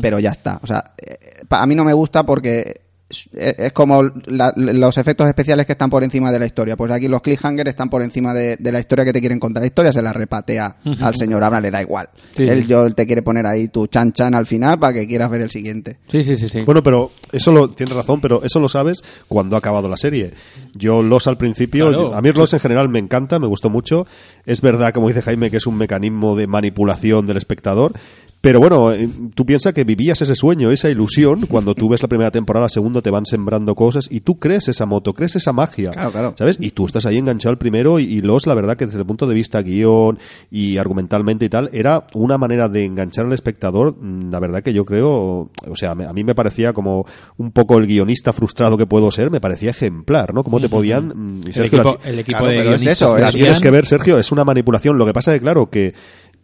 Pero 0.00 0.18
ya 0.18 0.30
está. 0.30 0.58
O 0.62 0.66
sea, 0.66 0.92
eh, 0.98 1.18
pa- 1.48 1.62
a 1.62 1.66
mí 1.66 1.74
no 1.74 1.84
me 1.84 1.92
gusta 1.92 2.24
porque 2.24 2.74
es, 3.08 3.72
como 3.72 4.02
la- 4.26 4.52
los 4.56 4.98
efectos 4.98 5.28
especiales 5.28 5.64
que 5.66 5.72
están 5.72 5.88
por 5.90 6.02
encima 6.02 6.32
de 6.32 6.38
la 6.40 6.46
historia. 6.46 6.76
Pues 6.76 6.90
aquí 6.90 7.06
los 7.08 7.20
cliffhangers 7.20 7.70
están 7.70 7.88
por 7.88 8.02
encima 8.02 8.34
de, 8.34 8.56
de 8.58 8.72
la 8.72 8.80
historia 8.80 9.04
que 9.04 9.12
te 9.12 9.20
quieren 9.20 9.38
contar. 9.38 9.62
La 9.62 9.66
historia 9.68 9.92
se 9.92 10.02
la 10.02 10.12
repatea 10.12 10.76
al 11.00 11.14
señor 11.16 11.44
Abra, 11.44 11.60
le 11.60 11.70
da 11.70 11.80
igual. 11.80 12.08
Sí. 12.36 12.42
Él, 12.44 12.66
yo, 12.66 12.84
él 12.84 12.94
te 12.94 13.06
quiere 13.06 13.22
poner 13.22 13.46
ahí 13.46 13.68
tu 13.68 13.86
chan 13.86 14.12
chan 14.12 14.34
al 14.34 14.46
final 14.46 14.78
para 14.78 14.92
que 14.92 15.06
quieras 15.06 15.30
ver 15.30 15.40
el 15.42 15.50
siguiente. 15.50 15.98
Sí, 16.08 16.24
sí, 16.24 16.34
sí, 16.36 16.48
sí. 16.48 16.62
Bueno, 16.62 16.82
pero 16.82 17.12
eso 17.32 17.52
lo 17.52 17.70
tienes 17.70 17.94
razón, 17.94 18.20
pero 18.20 18.42
eso 18.42 18.58
lo 18.58 18.68
sabes 18.68 19.02
cuando 19.28 19.54
ha 19.56 19.60
acabado 19.60 19.88
la 19.88 19.96
serie. 19.96 20.32
Yo 20.74 21.02
Los 21.02 21.26
al 21.28 21.38
principio, 21.38 21.88
Claro. 21.90 22.14
a 22.14 22.20
mí 22.20 22.32
Los 22.32 22.52
en 22.54 22.60
general 22.60 22.88
me 22.88 22.98
encanta, 22.98 23.38
me 23.38 23.46
gustó 23.46 23.70
mucho. 23.70 24.06
Es 24.44 24.60
verdad, 24.60 24.92
como 24.92 25.08
dice 25.08 25.22
Jaime, 25.22 25.50
que 25.50 25.56
es 25.58 25.66
un 25.66 25.76
mecanismo 25.78 26.34
de 26.36 26.46
manipulación 26.46 27.24
del 27.26 27.36
espectador. 27.36 27.92
Pero 28.40 28.60
bueno, 28.60 28.92
eh, 28.92 29.08
tú 29.34 29.44
piensas 29.44 29.72
que 29.74 29.82
vivías 29.82 30.22
ese 30.22 30.36
sueño, 30.36 30.70
esa 30.70 30.88
ilusión, 30.88 31.46
cuando 31.46 31.74
tú 31.74 31.88
ves 31.88 32.00
la 32.02 32.08
primera 32.08 32.30
temporada, 32.30 32.66
la 32.66 32.68
segunda 32.68 33.00
te 33.00 33.10
van 33.10 33.26
sembrando 33.26 33.74
cosas 33.74 34.06
y 34.08 34.20
tú 34.20 34.38
crees 34.38 34.68
esa 34.68 34.86
moto, 34.86 35.14
crees 35.14 35.34
esa 35.34 35.52
magia. 35.52 35.90
Claro, 35.90 36.12
claro. 36.12 36.34
¿Sabes? 36.38 36.56
Y 36.60 36.70
tú 36.70 36.86
estás 36.86 37.06
ahí 37.06 37.16
enganchado 37.18 37.50
al 37.50 37.58
primero 37.58 37.98
y, 37.98 38.04
y 38.04 38.20
Los, 38.20 38.46
la 38.46 38.54
verdad 38.54 38.76
que 38.76 38.86
desde 38.86 39.00
el 39.00 39.06
punto 39.06 39.26
de 39.26 39.34
vista 39.34 39.62
guion 39.62 40.18
y 40.50 40.76
argumentalmente 40.78 41.44
y 41.44 41.48
tal, 41.48 41.70
era 41.72 42.06
una 42.14 42.38
manera 42.38 42.68
de 42.68 42.84
enganchar 42.84 43.26
al 43.26 43.32
espectador, 43.32 43.96
mm, 44.00 44.30
la 44.30 44.38
verdad 44.38 44.62
que 44.62 44.72
yo 44.72 44.84
creo, 44.84 45.50
o 45.66 45.74
sea, 45.74 45.94
me- 45.96 46.06
a 46.06 46.12
mí 46.12 46.22
me 46.22 46.34
parecía 46.36 46.72
como 46.72 47.04
un 47.38 47.50
poco 47.50 47.78
el 47.78 47.86
guionista 47.88 48.32
frustrado 48.32 48.76
que 48.78 48.86
puedo 48.86 49.10
ser, 49.10 49.30
me 49.30 49.40
parecía 49.40 49.70
ejemplar, 49.70 50.32
¿no? 50.32 50.44
Cómo 50.44 50.60
te 50.60 50.68
podían... 50.68 51.08
mm, 51.08 51.40
y 51.42 51.46
el 51.48 51.52
Sergio, 51.52 51.80
equipo, 51.80 51.98
la- 52.04 52.10
el 52.10 52.18
equipo 52.20 52.38
Claro, 52.38 52.52
de 52.52 52.58
pero 52.58 52.70
es 52.74 52.80
guionistas 52.82 53.08
eso, 53.12 53.18
es- 53.18 53.34
tienes 53.34 53.60
que 53.60 53.70
ver, 53.72 53.86
Sergio, 53.86 54.18
es 54.18 54.30
una 54.30 54.44
manipulación. 54.44 54.96
Lo 54.98 55.04
que 55.06 55.12
pasa 55.12 55.32
es 55.32 55.38
que, 55.38 55.42
claro, 55.42 55.68
que 55.68 55.94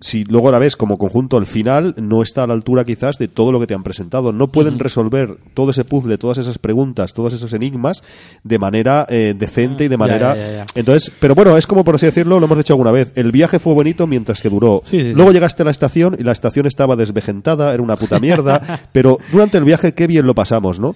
si 0.02 0.24
luego 0.24 0.50
la 0.50 0.58
ves 0.58 0.76
como 0.76 0.98
conjunto, 0.98 1.38
el 1.38 1.46
final 1.46 1.94
no 1.96 2.22
está 2.22 2.42
a 2.42 2.46
la 2.46 2.54
altura 2.54 2.84
quizás 2.84 3.16
de 3.18 3.28
todo 3.28 3.52
lo 3.52 3.60
que 3.60 3.66
te 3.66 3.74
han 3.74 3.82
presentado. 3.82 4.32
No 4.32 4.48
pueden 4.48 4.78
resolver 4.78 5.36
todo 5.54 5.70
ese 5.70 5.84
puzzle, 5.84 6.18
todas 6.18 6.38
esas 6.38 6.58
preguntas, 6.58 7.14
todos 7.14 7.32
esos 7.32 7.52
enigmas 7.52 8.02
de 8.42 8.58
manera 8.58 9.06
eh, 9.08 9.34
decente 9.38 9.84
y 9.84 9.88
de 9.88 9.96
manera... 9.96 10.34
ya, 10.36 10.42
ya, 10.42 10.52
ya. 10.52 10.66
Entonces, 10.74 11.12
pero 11.20 11.34
bueno, 11.34 11.56
es 11.56 11.66
como 11.66 11.84
por 11.84 11.94
así 11.94 12.06
decirlo, 12.06 12.38
lo 12.40 12.46
hemos 12.46 12.58
dicho 12.58 12.72
alguna 12.72 12.90
vez. 12.90 13.12
El 13.14 13.32
viaje 13.32 13.58
fue 13.58 13.74
bonito 13.74 14.06
mientras 14.06 14.40
que 14.40 14.50
duró. 14.50 14.82
Sí, 14.84 14.98
sí, 14.98 15.04
sí. 15.04 15.12
luego 15.12 15.32
llegaste 15.32 15.62
a 15.62 15.64
la 15.64 15.70
estación 15.70 16.16
y 16.18 16.24
la 16.24 16.32
estación 16.32 16.66
estaba 16.66 16.96
desvejentada, 16.96 17.72
era 17.72 17.82
una 17.82 17.96
puta 17.96 18.18
mierda, 18.18 18.80
pero 18.92 19.18
durante 19.30 19.58
el 19.58 19.64
viaje 19.64 19.94
qué 19.94 20.06
bien 20.06 20.26
lo 20.26 20.34
pasamos, 20.34 20.80
¿no? 20.80 20.94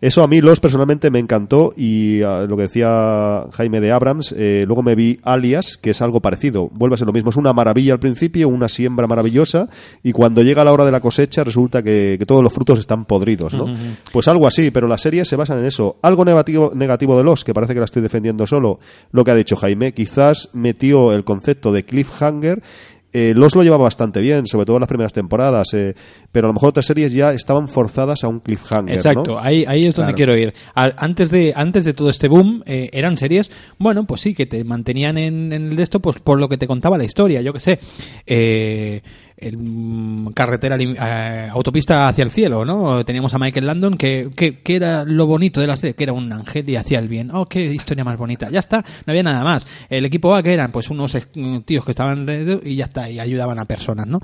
Eso 0.00 0.22
a 0.22 0.28
mí, 0.28 0.40
Los, 0.40 0.60
personalmente 0.60 1.10
me 1.10 1.18
encantó 1.18 1.72
y 1.76 2.22
ah, 2.22 2.44
lo 2.48 2.56
que 2.56 2.62
decía 2.62 3.44
Jaime 3.52 3.80
de 3.80 3.92
Abrams, 3.92 4.34
eh, 4.36 4.64
luego 4.66 4.82
me 4.82 4.94
vi 4.94 5.20
Alias, 5.22 5.76
que 5.76 5.90
es 5.90 6.02
algo 6.02 6.20
parecido. 6.20 6.68
Vuelve 6.72 6.94
a 6.94 6.96
ser 6.96 7.06
lo 7.06 7.12
mismo. 7.12 7.30
Es 7.30 7.36
una 7.36 7.52
maravilla 7.52 7.92
al 7.92 8.00
principio, 8.00 8.47
una 8.48 8.68
siembra 8.68 9.06
maravillosa 9.06 9.68
y 10.02 10.12
cuando 10.12 10.42
llega 10.42 10.64
la 10.64 10.72
hora 10.72 10.84
de 10.84 10.92
la 10.92 11.00
cosecha 11.00 11.44
resulta 11.44 11.82
que, 11.82 12.16
que 12.18 12.26
todos 12.26 12.42
los 12.42 12.52
frutos 12.52 12.78
están 12.78 13.04
podridos, 13.04 13.54
¿no? 13.54 13.66
Pues 14.12 14.28
algo 14.28 14.46
así, 14.46 14.70
pero 14.70 14.88
las 14.88 15.02
series 15.02 15.28
se 15.28 15.36
basan 15.36 15.58
en 15.58 15.66
eso. 15.66 15.96
Algo 16.02 16.24
negativo, 16.24 16.72
negativo 16.74 17.16
de 17.16 17.24
Los, 17.24 17.44
que 17.44 17.54
parece 17.54 17.74
que 17.74 17.80
la 17.80 17.86
estoy 17.86 18.02
defendiendo 18.02 18.46
solo, 18.46 18.80
lo 19.12 19.24
que 19.24 19.30
ha 19.30 19.34
dicho 19.34 19.56
Jaime, 19.56 19.92
quizás 19.92 20.50
metió 20.52 21.12
el 21.12 21.24
concepto 21.24 21.72
de 21.72 21.84
cliffhanger 21.84 22.62
eh, 23.12 23.32
Los 23.34 23.54
lo 23.54 23.62
llevaba 23.62 23.84
bastante 23.84 24.20
bien, 24.20 24.46
sobre 24.46 24.66
todo 24.66 24.76
en 24.76 24.80
las 24.80 24.88
primeras 24.88 25.12
temporadas, 25.12 25.72
eh, 25.74 25.94
pero 26.30 26.46
a 26.46 26.48
lo 26.48 26.54
mejor 26.54 26.70
otras 26.70 26.86
series 26.86 27.12
ya 27.12 27.32
estaban 27.32 27.66
forzadas 27.68 28.22
a 28.24 28.28
un 28.28 28.40
cliffhanger. 28.40 28.96
Exacto, 28.96 29.32
¿no? 29.32 29.38
ahí, 29.38 29.64
ahí 29.66 29.80
es 29.80 29.94
donde 29.94 30.12
Claro. 30.12 30.16
quiero 30.16 30.36
ir. 30.36 30.52
Al- 30.74 30.94
antes, 30.98 31.30
de, 31.30 31.52
antes 31.56 31.84
de 31.84 31.94
todo 31.94 32.10
este 32.10 32.28
boom, 32.28 32.62
eh, 32.66 32.90
eran 32.92 33.16
series, 33.16 33.50
bueno, 33.78 34.04
pues 34.04 34.20
sí, 34.20 34.34
que 34.34 34.46
te 34.46 34.62
mantenían 34.64 35.16
en, 35.18 35.52
en 35.52 35.70
el 35.70 35.76
de 35.76 35.82
esto 35.82 36.00
pues 36.00 36.18
por 36.18 36.38
lo 36.38 36.48
que 36.48 36.58
te 36.58 36.66
contaba 36.66 36.98
la 36.98 37.04
historia, 37.04 37.40
yo 37.40 37.52
que 37.52 37.60
sé. 37.60 37.78
Eh, 38.26 39.00
el, 39.38 39.56
mm, 39.56 40.32
carretera, 40.32 40.76
eh, 40.78 41.48
autopista 41.50 42.08
hacia 42.08 42.24
el 42.24 42.30
cielo, 42.30 42.64
¿no? 42.64 43.04
Teníamos 43.04 43.32
a 43.34 43.38
Michael 43.38 43.66
Landon, 43.66 43.96
que, 43.96 44.30
que, 44.34 44.60
que 44.60 44.76
era 44.76 45.04
lo 45.04 45.26
bonito 45.26 45.60
de 45.60 45.66
la 45.66 45.76
serie, 45.76 45.94
que 45.94 46.04
era 46.04 46.12
un 46.12 46.32
ángel 46.32 46.68
y 46.68 46.76
hacía 46.76 46.98
el 46.98 47.08
bien. 47.08 47.30
Oh, 47.32 47.46
qué 47.46 47.64
historia 47.64 48.04
más 48.04 48.16
bonita. 48.16 48.50
Ya 48.50 48.60
está, 48.60 48.84
no 49.06 49.10
había 49.10 49.22
nada 49.22 49.42
más. 49.44 49.66
El 49.88 50.04
equipo 50.04 50.34
A, 50.34 50.42
que 50.42 50.52
eran 50.52 50.72
pues 50.72 50.90
unos 50.90 51.14
eh, 51.14 51.22
tíos 51.64 51.84
que 51.84 51.92
estaban 51.92 52.26
y 52.64 52.76
ya 52.76 52.84
está, 52.84 53.08
y 53.10 53.20
ayudaban 53.20 53.58
a 53.58 53.64
personas, 53.64 54.06
¿no? 54.06 54.20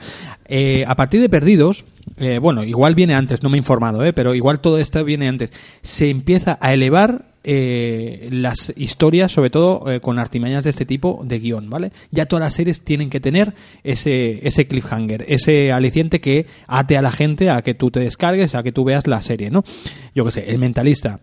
Eh, 0.47 0.85
a 0.87 0.95
partir 0.97 1.21
de 1.21 1.29
Perdidos, 1.29 1.85
eh, 2.17 2.39
bueno, 2.39 2.65
igual 2.65 2.95
viene 2.95 3.15
antes, 3.15 3.43
no 3.43 3.51
me 3.51 3.57
he 3.57 3.59
informado, 3.59 4.05
¿eh? 4.05 4.13
pero 4.13 4.35
igual 4.35 4.61
todo 4.61 4.79
esto 4.79 5.05
viene 5.05 5.29
antes. 5.29 5.51
Se 5.83 6.11
empieza 6.11 6.59
a 6.61 6.73
elevar 6.73 7.34
eh, 7.45 8.29
las 8.33 8.73
historias, 8.77 9.31
sobre 9.31 9.51
todo 9.51 9.91
eh, 9.91 10.01
con 10.01 10.19
artimañas 10.19 10.65
de 10.65 10.71
este 10.71 10.87
tipo 10.87 11.21
de 11.25 11.39
guion, 11.39 11.69
¿vale? 11.69 11.93
Ya 12.11 12.27
todas 12.27 12.43
las 12.43 12.55
series 12.55 12.81
tienen 12.81 13.11
que 13.11 13.21
tener 13.21 13.55
ese, 13.83 14.47
ese 14.47 14.67
cliffhanger, 14.67 15.25
ese 15.29 15.71
aliciente 15.71 16.21
que 16.21 16.47
ate 16.67 16.97
a 16.97 17.03
la 17.03 17.13
gente 17.13 17.51
a 17.51 17.63
que 17.63 17.75
tú 17.75 17.91
te 17.91 18.01
descargues, 18.01 18.55
a 18.55 18.63
que 18.63 18.73
tú 18.73 18.85
veas 18.85 19.07
la 19.07 19.21
serie, 19.21 19.51
¿no? 19.51 19.63
Yo 20.15 20.25
qué 20.25 20.31
sé, 20.31 20.51
el 20.51 20.59
mentalista. 20.59 21.21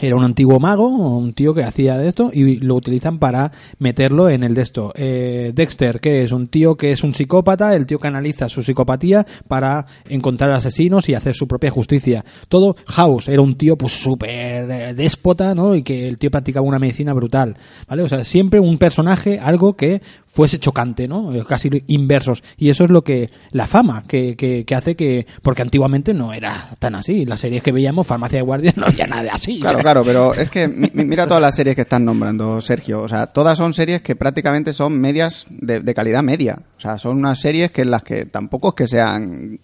Era 0.00 0.16
un 0.16 0.22
antiguo 0.22 0.60
mago, 0.60 0.86
un 0.86 1.32
tío 1.32 1.54
que 1.54 1.64
hacía 1.64 1.96
de 1.96 2.08
esto 2.08 2.30
y 2.30 2.56
lo 2.56 2.74
utilizan 2.74 3.18
para 3.18 3.52
meterlo 3.78 4.28
en 4.28 4.44
el 4.44 4.52
de 4.52 4.60
esto. 4.60 4.92
Eh, 4.94 5.52
Dexter, 5.54 5.98
que 5.98 6.24
es 6.24 6.30
un 6.30 6.48
tío 6.48 6.76
que 6.76 6.92
es 6.92 7.02
un 7.02 7.14
psicópata, 7.14 7.74
el 7.74 7.86
tío 7.86 7.98
que 7.98 8.06
analiza 8.06 8.50
su 8.50 8.62
psicopatía 8.62 9.26
para 9.48 9.86
encontrar 10.06 10.50
asesinos 10.50 11.08
y 11.08 11.14
hacer 11.14 11.34
su 11.34 11.48
propia 11.48 11.70
justicia. 11.70 12.22
Todo 12.48 12.76
House 12.86 13.28
era 13.28 13.40
un 13.40 13.56
tío 13.56 13.78
pues 13.78 13.92
súper 13.92 14.70
eh, 14.70 14.94
déspota, 14.94 15.54
¿no? 15.54 15.74
Y 15.74 15.82
que 15.82 16.06
el 16.06 16.18
tío 16.18 16.30
practicaba 16.30 16.66
una 16.66 16.78
medicina 16.78 17.14
brutal, 17.14 17.56
¿vale? 17.88 18.02
O 18.02 18.08
sea, 18.08 18.26
siempre 18.26 18.60
un 18.60 18.76
personaje, 18.76 19.40
algo 19.40 19.74
que 19.74 20.02
fuese 20.26 20.58
chocante, 20.58 21.08
¿no? 21.08 21.34
Eh, 21.34 21.44
Casi 21.48 21.70
inversos. 21.86 22.42
Y 22.58 22.68
eso 22.68 22.84
es 22.84 22.90
lo 22.90 23.02
que, 23.02 23.30
la 23.52 23.66
fama 23.66 24.04
que, 24.06 24.36
que, 24.36 24.66
que 24.66 24.74
hace 24.74 24.96
que, 24.96 25.26
porque 25.40 25.62
antiguamente 25.62 26.12
no 26.12 26.34
era 26.34 26.76
tan 26.78 26.94
así. 26.94 27.24
Las 27.24 27.40
series 27.40 27.62
que 27.62 27.72
veíamos, 27.72 28.06
Farmacia 28.06 28.40
de 28.40 28.42
Guardia, 28.42 28.74
no 28.76 28.84
había 28.84 29.06
nada 29.06 29.32
así. 29.32 29.62
Claro, 29.80 30.02
pero 30.04 30.34
es 30.34 30.48
que 30.50 30.68
mi- 30.68 30.90
mi- 30.92 31.04
mira 31.04 31.26
todas 31.26 31.42
las 31.42 31.54
series 31.54 31.74
que 31.74 31.82
están 31.82 32.04
nombrando, 32.04 32.60
Sergio. 32.60 33.00
O 33.00 33.08
sea, 33.08 33.26
todas 33.28 33.56
son 33.58 33.72
series 33.72 34.02
que 34.02 34.16
prácticamente 34.16 34.72
son 34.72 34.98
medias 35.00 35.46
de, 35.50 35.80
de 35.80 35.94
calidad 35.94 36.22
media. 36.22 36.58
O 36.76 36.80
sea, 36.80 36.98
son 36.98 37.18
unas 37.18 37.40
series 37.40 37.70
que 37.70 37.82
en 37.82 37.90
las 37.90 38.02
que 38.02 38.26
tampoco 38.26 38.68
es 38.68 38.74
que 38.74 38.86
sean... 38.86 39.58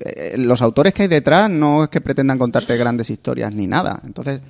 eh, 0.00 0.34
los 0.36 0.62
autores 0.62 0.92
que 0.94 1.02
hay 1.02 1.08
detrás 1.08 1.50
no 1.50 1.84
es 1.84 1.90
que 1.90 2.00
pretendan 2.00 2.38
contarte 2.38 2.76
grandes 2.76 3.10
historias 3.10 3.54
ni 3.54 3.66
nada. 3.66 4.00
Entonces, 4.04 4.40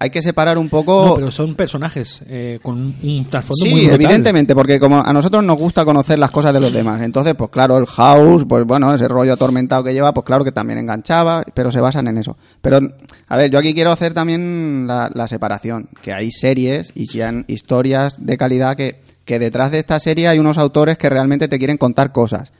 hay 0.00 0.10
que 0.10 0.22
separar 0.22 0.58
un 0.58 0.68
poco... 0.68 1.06
No, 1.06 1.14
pero 1.14 1.30
son 1.30 1.54
personajes 1.54 2.20
eh, 2.26 2.58
con 2.62 2.78
un, 2.78 2.94
un 3.02 3.24
trasfondo 3.26 3.64
Sí, 3.64 3.70
muy 3.70 3.80
brutal. 3.82 4.00
evidentemente, 4.00 4.54
porque 4.54 4.78
como 4.78 5.00
a 5.00 5.12
nosotros 5.12 5.42
nos 5.42 5.56
gusta 5.58 5.84
conocer 5.84 6.18
las 6.18 6.30
cosas 6.30 6.52
de 6.54 6.60
los 6.60 6.72
demás, 6.72 7.00
entonces, 7.02 7.34
pues 7.34 7.50
claro, 7.50 7.76
el 7.78 7.86
house, 7.86 8.44
pues 8.48 8.64
bueno, 8.64 8.94
ese 8.94 9.08
rollo 9.08 9.32
atormentado 9.32 9.82
que 9.82 9.92
lleva, 9.92 10.12
pues 10.14 10.24
claro 10.24 10.44
que 10.44 10.52
también 10.52 10.78
enganchaba, 10.78 11.44
pero 11.54 11.72
se 11.72 11.80
basan 11.80 12.06
en 12.08 12.18
eso. 12.18 12.36
Pero, 12.60 12.78
a 13.26 13.36
ver, 13.36 13.50
yo 13.50 13.58
aquí 13.58 13.74
quiero 13.74 13.90
hacer 13.90 14.14
también 14.14 14.86
la, 14.86 15.10
la 15.12 15.26
separación, 15.28 15.88
que 16.02 16.12
hay 16.12 16.30
series 16.30 16.92
y 16.94 17.06
que 17.06 17.44
historias 17.48 18.14
de 18.24 18.36
calidad 18.36 18.76
que, 18.76 19.00
que 19.24 19.38
detrás 19.38 19.70
de 19.72 19.78
esta 19.78 19.98
serie 19.98 20.28
hay 20.28 20.38
unos 20.38 20.58
autores 20.58 20.96
que 20.98 21.08
realmente 21.08 21.48
te 21.48 21.58
quieren 21.58 21.76
contar 21.76 22.12
cosas. 22.12 22.52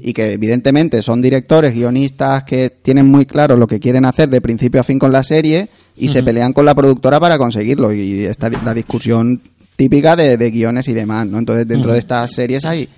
Y 0.00 0.12
que 0.14 0.32
evidentemente 0.32 1.02
son 1.02 1.20
directores, 1.20 1.74
guionistas 1.74 2.44
que 2.44 2.70
tienen 2.70 3.06
muy 3.06 3.26
claro 3.26 3.56
lo 3.56 3.66
que 3.66 3.78
quieren 3.78 4.04
hacer 4.06 4.28
de 4.30 4.40
principio 4.40 4.80
a 4.80 4.84
fin 4.84 4.98
con 4.98 5.12
la 5.12 5.22
serie 5.22 5.68
y 5.96 6.08
se 6.08 6.22
pelean 6.22 6.52
con 6.54 6.64
la 6.64 6.74
productora 6.74 7.20
para 7.20 7.36
conseguirlo. 7.36 7.92
Y 7.92 8.24
esta 8.24 8.48
la 8.48 8.72
discusión 8.72 9.40
típica 9.76 10.16
de, 10.16 10.36
de 10.38 10.50
guiones 10.50 10.88
y 10.88 10.94
demás, 10.94 11.26
¿no? 11.26 11.38
Entonces 11.38 11.66
dentro 11.68 11.92
de 11.92 11.98
estas 11.98 12.32
series 12.32 12.64
hay, 12.64 12.88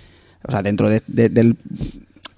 o 0.47 0.51
sea, 0.53 0.63
dentro 0.63 0.89
de, 0.89 1.03
de- 1.07 1.29
del- 1.29 1.57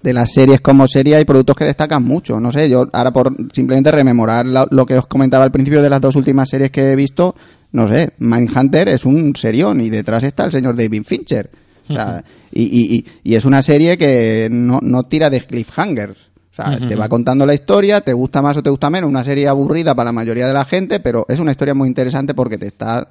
de 0.01 0.13
las 0.13 0.31
series 0.33 0.61
como 0.61 0.87
serie 0.87 1.15
hay 1.15 1.25
productos 1.25 1.55
que 1.55 1.65
destacan 1.65 2.03
mucho. 2.03 2.39
No 2.39 2.51
sé, 2.51 2.69
yo 2.69 2.87
ahora 2.93 3.11
por 3.11 3.35
simplemente 3.53 3.91
rememorar 3.91 4.45
lo 4.45 4.85
que 4.85 4.97
os 4.97 5.07
comentaba 5.07 5.43
al 5.43 5.51
principio 5.51 5.81
de 5.81 5.89
las 5.89 5.99
dos 6.01 6.15
últimas 6.15 6.47
series 6.49 6.69
que 6.69 6.91
he 6.91 6.95
visto, 6.95 7.35
no 7.71 7.87
sé, 7.87 8.11
Mindhunter 8.19 8.87
es 8.89 9.03
un 9.05 9.35
serión 9.35 9.81
y 9.81 9.89
detrás 9.89 10.23
está 10.23 10.45
el 10.45 10.51
señor 10.51 10.75
David 10.77 11.03
Fincher. 11.05 11.49
O 11.89 11.93
sea, 11.93 12.23
y, 12.51 12.63
y- 12.63 13.05
y- 13.23 13.35
es 13.35 13.45
una 13.45 13.61
serie 13.61 13.97
que 13.97 14.47
no, 14.51 14.79
no 14.81 15.03
tira 15.03 15.29
de 15.29 15.41
cliffhangers. 15.41 16.17
O 16.51 16.55
sea, 16.55 16.77
te 16.87 16.95
va 16.95 17.09
contando 17.09 17.45
la 17.45 17.53
historia, 17.53 17.99
te 18.01 18.13
gusta 18.13 18.41
más 18.41 18.55
o 18.57 18.63
te 18.63 18.69
gusta 18.69 18.89
menos, 18.89 19.09
una 19.09 19.23
serie 19.25 19.47
aburrida 19.47 19.93
para 19.93 20.07
la 20.09 20.13
mayoría 20.13 20.47
de 20.47 20.53
la 20.53 20.63
gente, 20.65 20.99
pero 21.01 21.25
es 21.27 21.39
una 21.39 21.51
historia 21.51 21.73
muy 21.73 21.87
interesante 21.89 22.33
porque 22.33 22.57
te 22.57 22.67
está... 22.67 23.09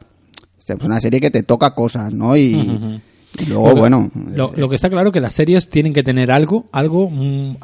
Es 0.66 0.74
una 0.82 0.98
serie 0.98 1.20
que 1.20 1.30
te 1.30 1.42
toca 1.42 1.74
cosas, 1.74 2.10
¿no? 2.10 2.34
Y, 2.38 3.00
Y 3.36 3.46
luego, 3.46 3.68
Lo 3.68 3.74
que- 3.74 3.80
bueno, 3.80 4.10
Lo, 4.34 4.52
lo 4.56 4.68
que 4.68 4.76
está 4.76 4.88
claro 4.88 5.10
que 5.10 5.20
las 5.20 5.34
series 5.34 5.68
tienen 5.68 5.92
que 5.92 6.04
tener 6.04 6.30
algo, 6.30 6.66
algo, 6.70 7.10
mm, 7.10 7.56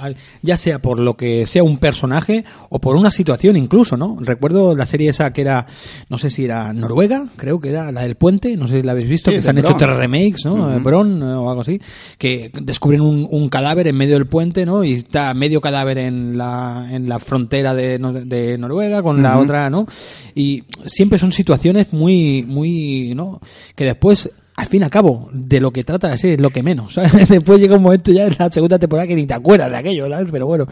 ya 0.43 0.57
sea 0.57 0.81
por 0.81 0.99
lo 0.99 1.17
que 1.17 1.47
sea 1.47 1.63
un 1.63 1.79
personaje 1.79 2.45
o 2.71 2.81
por 2.81 2.97
una 2.97 3.11
situación 3.13 3.57
incluso, 3.57 3.97
¿no? 3.97 4.17
Recuerdo 4.21 4.75
la 4.75 4.85
serie 4.87 5.11
esa 5.11 5.33
que 5.33 5.43
era, 5.43 5.67
no 6.09 6.19
sé 6.19 6.29
si 6.31 6.45
era 6.45 6.73
Noruega, 6.73 7.29
creo 7.37 7.61
que 7.61 7.69
era 7.69 7.93
la 7.93 8.03
del 8.03 8.17
puente, 8.17 8.57
no 8.57 8.67
sé 8.67 8.79
si 8.79 8.83
la 8.83 8.93
habéis 8.93 9.09
visto, 9.09 9.31
Sí, 9.31 9.37
que 9.37 9.43
se 9.43 9.51
han 9.51 9.59
hecho 9.59 9.77
tres 9.77 9.97
remakes, 9.97 10.45
¿no? 10.45 10.75
Eh, 10.75 10.81
Bron 10.81 11.23
eh, 11.23 11.27
o 11.27 11.49
algo 11.49 11.63
así, 11.63 11.81
que 12.19 12.51
descubren 12.61 13.01
un, 13.01 13.27
un 13.31 13.49
cadáver 13.49 13.87
en 13.87 13.97
medio 13.97 14.15
del 14.15 14.27
puente, 14.27 14.67
¿no? 14.67 14.83
Y 14.83 14.95
está 14.95 15.33
medio 15.35 15.61
cadáver 15.61 15.99
en 15.99 16.37
la, 16.37 16.89
en 16.91 17.09
la 17.09 17.21
frontera 17.21 17.75
de, 17.75 17.99
de 17.99 18.59
Noruega 18.59 19.03
con 19.03 19.23
la 19.23 19.39
otra, 19.39 19.71
¿no? 19.71 19.87
Y 20.35 20.65
siempre 20.87 21.19
son 21.19 21.31
situaciones 21.31 21.93
muy, 21.93 22.43
muy, 22.43 23.15
¿no? 23.15 23.41
Que 23.77 23.85
después 23.85 24.29
al 24.61 24.67
fin 24.67 24.83
y 24.83 24.85
al 24.85 24.91
cabo, 24.91 25.31
de 25.33 25.59
lo 25.59 25.71
que 25.71 25.85
trata 25.85 26.11
la 26.11 26.19
serie 26.19 26.37
es 26.37 26.43
lo 26.43 26.51
que 26.51 26.63
menos. 26.63 26.95
¿sabes? 26.95 27.29
Después 27.29 27.59
llega 27.59 27.77
un 27.77 27.83
momento 27.83 28.13
ya 28.13 28.27
en 28.27 28.37
la 28.39 28.51
segunda 28.51 28.79
temporada 28.79 29.07
que 29.07 29.15
ni 29.15 29.27
te 29.27 29.35
acuerdas 29.35 29.71
de 29.71 29.77
aquello, 29.77 30.09
¿sabes? 30.09 30.29
Pero 30.31 30.47
bueno. 30.47 30.67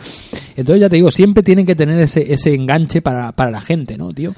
Entonces 0.57 0.81
ya 0.81 0.89
te 0.89 0.97
digo, 0.97 1.11
siempre 1.11 1.43
tienen 1.43 1.65
que 1.65 1.75
tener 1.75 1.99
ese, 1.99 2.33
ese 2.33 2.55
enganche 2.55 3.01
para, 3.01 3.33
para 3.33 3.51
la 3.51 3.61
gente, 3.61 3.97
¿no, 3.97 4.13
tío? 4.13 4.35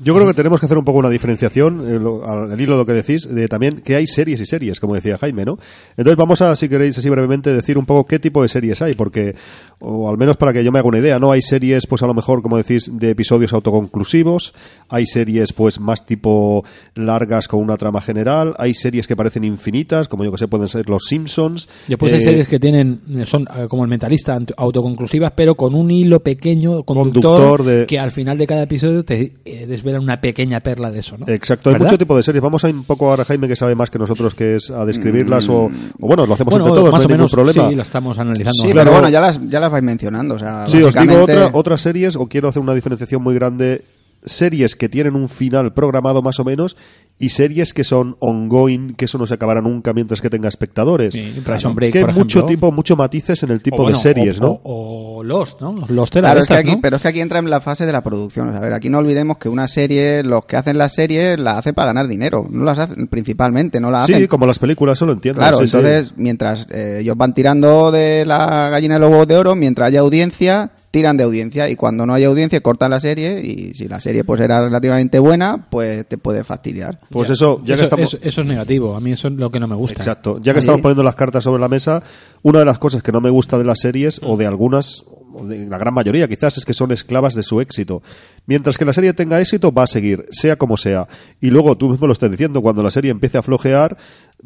Yo 0.00 0.14
creo 0.14 0.28
que 0.28 0.34
tenemos 0.34 0.60
que 0.60 0.66
hacer 0.66 0.78
un 0.78 0.84
poco 0.84 1.00
una 1.00 1.10
diferenciación, 1.10 1.84
eh, 1.88 1.96
al 2.24 2.60
hilo 2.60 2.72
de 2.72 2.78
lo 2.78 2.86
que 2.86 2.92
decís, 2.92 3.28
de 3.28 3.48
también 3.48 3.80
que 3.80 3.96
hay 3.96 4.06
series 4.06 4.40
y 4.40 4.46
series, 4.46 4.78
como 4.78 4.94
decía 4.94 5.18
Jaime, 5.18 5.44
¿no? 5.44 5.58
Entonces 5.96 6.16
vamos 6.16 6.40
a, 6.40 6.54
si 6.54 6.68
queréis 6.68 6.96
así 6.96 7.08
brevemente, 7.08 7.52
decir 7.52 7.76
un 7.76 7.84
poco 7.84 8.06
qué 8.06 8.20
tipo 8.20 8.42
de 8.42 8.48
series 8.48 8.80
hay, 8.80 8.94
porque, 8.94 9.34
o 9.80 10.08
al 10.08 10.18
menos 10.18 10.36
para 10.36 10.52
que 10.52 10.64
yo 10.64 10.72
me 10.72 10.78
haga 10.80 10.88
una 10.88 10.98
idea, 10.98 11.18
¿no? 11.18 11.30
Hay 11.32 11.42
series, 11.42 11.86
pues 11.86 12.02
a 12.02 12.06
lo 12.06 12.14
mejor, 12.14 12.42
como 12.42 12.56
decís, 12.56 12.90
de 12.92 13.10
episodios 13.10 13.52
autoconclusivos, 13.52 14.54
hay 14.88 15.06
series, 15.06 15.52
pues 15.52 15.80
más 15.80 16.04
tipo 16.04 16.64
largas 16.94 17.48
con 17.48 17.60
una 17.60 17.76
trama 17.76 18.00
general, 18.00 18.54
hay 18.58 18.74
series 18.74 19.06
que 19.06 19.16
parecen 19.16 19.44
infinitas, 19.44 20.08
como 20.08 20.24
yo 20.24 20.32
que 20.32 20.38
sé, 20.38 20.48
pueden 20.48 20.68
ser 20.68 20.88
Los 20.88 21.04
Simpsons. 21.04 21.68
Después 21.86 22.12
hay 22.12 22.18
eh, 22.18 22.22
series 22.22 22.48
que 22.48 22.58
tienen, 22.58 23.00
son 23.24 23.42
eh, 23.56 23.66
como 23.68 23.84
el 23.84 23.90
mentalista, 23.90 24.38
autoconclusivas, 24.56 25.32
pero 25.36 25.54
con 25.54 25.74
un 25.74 25.90
hilo 25.90 26.20
pequeño, 26.20 26.82
conductor, 26.82 27.22
Conductor 27.22 27.62
de- 27.64 27.86
que 27.86 27.98
al 27.98 28.10
final 28.10 28.36
de 28.38 28.46
cada 28.46 28.62
episodio 28.62 29.04
te 29.04 29.34
eh, 29.44 29.66
desvela 29.66 30.00
una 30.00 30.20
pequeña 30.20 30.60
perla 30.60 30.90
de 30.90 31.00
eso, 31.00 31.16
¿no? 31.18 31.26
Exacto, 31.28 31.70
hay 31.70 31.76
mucho 31.78 31.98
tipo 31.98 32.16
de 32.16 32.22
series. 32.22 32.42
Vamos 32.42 32.64
a 32.64 32.68
ir 32.68 32.74
un 32.74 32.84
poco 32.84 33.08
ahora, 33.10 33.24
Jaime, 33.24 33.48
que 33.48 33.56
sabe 33.56 33.74
más 33.74 33.90
que 33.90 33.98
nosotros, 33.98 34.34
que 34.34 34.56
es 34.56 34.70
a 34.70 34.84
describirlas 34.84 35.48
o, 35.48 35.64
o 35.66 35.70
bueno, 35.98 36.26
lo 36.26 36.34
hacemos 36.34 36.52
Bueno, 36.52 36.66
entre 36.66 36.80
todos, 36.80 36.92
más 36.92 37.00
no 37.02 37.06
o 37.06 37.08
hay 37.08 37.12
menos, 37.14 37.32
ningún 37.32 37.44
problema. 37.52 37.68
sí, 37.70 37.76
lo 37.76 37.82
estamos 37.82 38.18
analizando. 38.18 38.62
sí, 38.64 38.70
claro. 38.72 38.90
pero 38.90 38.92
bueno, 39.00 39.08
ya 39.10 39.20
las, 39.20 39.40
ya 39.48 39.60
las 39.60 39.67
vais 39.70 39.84
mencionando. 39.84 40.34
O 40.34 40.38
sea, 40.38 40.66
Sí, 40.66 40.82
os 40.82 40.94
digo 40.94 41.22
otra, 41.22 41.50
otras 41.52 41.80
series, 41.80 42.16
o 42.16 42.26
quiero 42.26 42.48
hacer 42.48 42.62
una 42.62 42.74
diferenciación 42.74 43.22
muy 43.22 43.34
grande. 43.34 43.84
Series 44.24 44.74
que 44.74 44.88
tienen 44.88 45.14
un 45.14 45.28
final 45.28 45.72
programado 45.72 46.22
más 46.22 46.40
o 46.40 46.44
menos 46.44 46.76
y 47.20 47.28
series 47.28 47.72
que 47.72 47.84
son 47.84 48.16
ongoing, 48.18 48.94
que 48.94 49.04
eso 49.04 49.16
no 49.16 49.26
se 49.26 49.34
acabará 49.34 49.60
nunca 49.60 49.92
mientras 49.92 50.20
que 50.20 50.28
tenga 50.28 50.48
espectadores. 50.48 51.14
Sí, 51.14 51.40
Prison 51.44 51.74
Break, 51.76 51.94
es 51.94 52.04
que 52.04 52.10
hay 52.10 52.16
mucho 52.16 52.44
tipo, 52.44 52.72
mucho 52.72 52.96
matices 52.96 53.40
en 53.44 53.52
el 53.52 53.62
tipo 53.62 53.76
O 53.76 53.82
bueno, 53.84 53.96
de 53.96 54.02
series, 54.02 54.40
o- 54.40 54.42
¿no? 54.42 54.60
O 54.64 55.07
Lost, 55.28 55.60
¿no? 55.60 55.74
Lost 55.88 56.16
era 56.16 56.28
Claro, 56.28 56.34
de 56.36 56.40
es 56.40 56.46
que 56.46 56.54
estas, 56.54 56.64
aquí, 56.64 56.74
¿no? 56.76 56.80
pero 56.82 56.96
es 56.96 57.02
que 57.02 57.08
aquí 57.08 57.20
entra 57.20 57.38
en 57.38 57.48
la 57.50 57.60
fase 57.60 57.86
de 57.86 57.92
la 57.92 58.02
producción. 58.02 58.48
O 58.48 58.50
sea, 58.50 58.58
a 58.60 58.62
ver, 58.64 58.72
aquí 58.72 58.88
no 58.90 58.98
olvidemos 58.98 59.38
que 59.38 59.48
una 59.48 59.68
serie, 59.68 60.22
los 60.24 60.44
que 60.46 60.56
hacen 60.56 60.78
la 60.78 60.88
serie, 60.88 61.36
la 61.36 61.58
hacen 61.58 61.74
para 61.74 61.86
ganar 61.88 62.08
dinero. 62.08 62.46
No 62.50 62.64
las 62.64 62.78
hacen, 62.78 63.06
principalmente, 63.08 63.80
no 63.80 63.90
la 63.90 64.02
hacen. 64.02 64.16
Sí, 64.18 64.26
como 64.26 64.46
las 64.46 64.58
películas, 64.58 64.98
eso 64.98 65.06
lo 65.06 65.12
entiendo. 65.12 65.40
Claro, 65.40 65.58
sí, 65.58 65.68
sí. 65.68 65.76
entonces, 65.76 66.14
mientras 66.16 66.66
eh, 66.70 66.98
ellos 67.02 67.16
van 67.16 67.34
tirando 67.34 67.90
de 67.92 68.24
la 68.26 68.68
gallina 68.70 68.94
de 68.94 69.00
los 69.00 69.10
huevos 69.10 69.28
de 69.28 69.36
oro, 69.36 69.54
mientras 69.54 69.88
haya 69.88 70.00
audiencia, 70.00 70.70
tiran 70.90 71.18
de 71.18 71.24
audiencia. 71.24 71.68
Y 71.68 71.76
cuando 71.76 72.06
no 72.06 72.14
hay 72.14 72.24
audiencia, 72.24 72.60
cortan 72.62 72.90
la 72.90 72.98
serie. 73.00 73.40
Y 73.44 73.74
si 73.74 73.86
la 73.88 74.00
serie 74.00 74.24
pues 74.24 74.40
era 74.40 74.60
relativamente 74.62 75.18
buena, 75.18 75.66
pues 75.70 76.08
te 76.08 76.16
puede 76.16 76.44
fastidiar. 76.44 76.98
Pues 77.10 77.28
eso, 77.28 77.58
ya 77.58 77.74
que 77.74 77.82
eso, 77.82 77.82
estamos... 77.82 78.14
eso- 78.14 78.18
eso 78.22 78.40
es 78.40 78.46
negativo. 78.46 78.96
A 78.96 79.00
mí 79.00 79.12
eso 79.12 79.28
es 79.28 79.34
lo 79.34 79.50
que 79.50 79.60
no 79.60 79.68
me 79.68 79.76
gusta. 79.76 79.96
Exacto. 80.00 80.38
Ya 80.40 80.54
que 80.54 80.60
Sí. 80.60 80.64
estamos 80.64 80.80
poniendo 80.80 81.02
las 81.02 81.14
cartas 81.14 81.44
sobre 81.44 81.60
la 81.60 81.68
mesa, 81.68 82.02
una 82.42 82.60
de 82.60 82.64
las 82.64 82.78
cosas 82.78 83.02
que 83.02 83.12
no 83.12 83.20
me 83.20 83.28
gusta 83.30 83.58
de 83.58 83.64
las 83.64 83.80
series, 83.80 84.20
o 84.24 84.36
de 84.38 84.46
algunas, 84.46 85.04
o 85.32 85.46
de 85.46 85.66
la 85.66 85.78
gran 85.78 85.94
mayoría 85.94 86.28
quizás, 86.28 86.58
es 86.58 86.64
que 86.64 86.74
son 86.74 86.92
esclavas 86.92 87.34
de 87.34 87.42
su 87.42 87.60
éxito. 87.60 88.02
Mientras 88.46 88.78
que 88.78 88.84
la 88.84 88.92
serie 88.92 89.12
tenga 89.12 89.40
éxito, 89.40 89.72
va 89.72 89.84
a 89.84 89.86
seguir, 89.86 90.26
sea 90.30 90.56
como 90.56 90.76
sea. 90.76 91.08
Y 91.40 91.50
luego 91.50 91.76
tú 91.76 91.90
mismo 91.90 92.06
lo 92.06 92.12
estás 92.12 92.30
diciendo, 92.30 92.62
cuando 92.62 92.82
la 92.82 92.90
serie 92.90 93.10
empiece 93.10 93.38
a 93.38 93.42
flojear, 93.42 93.96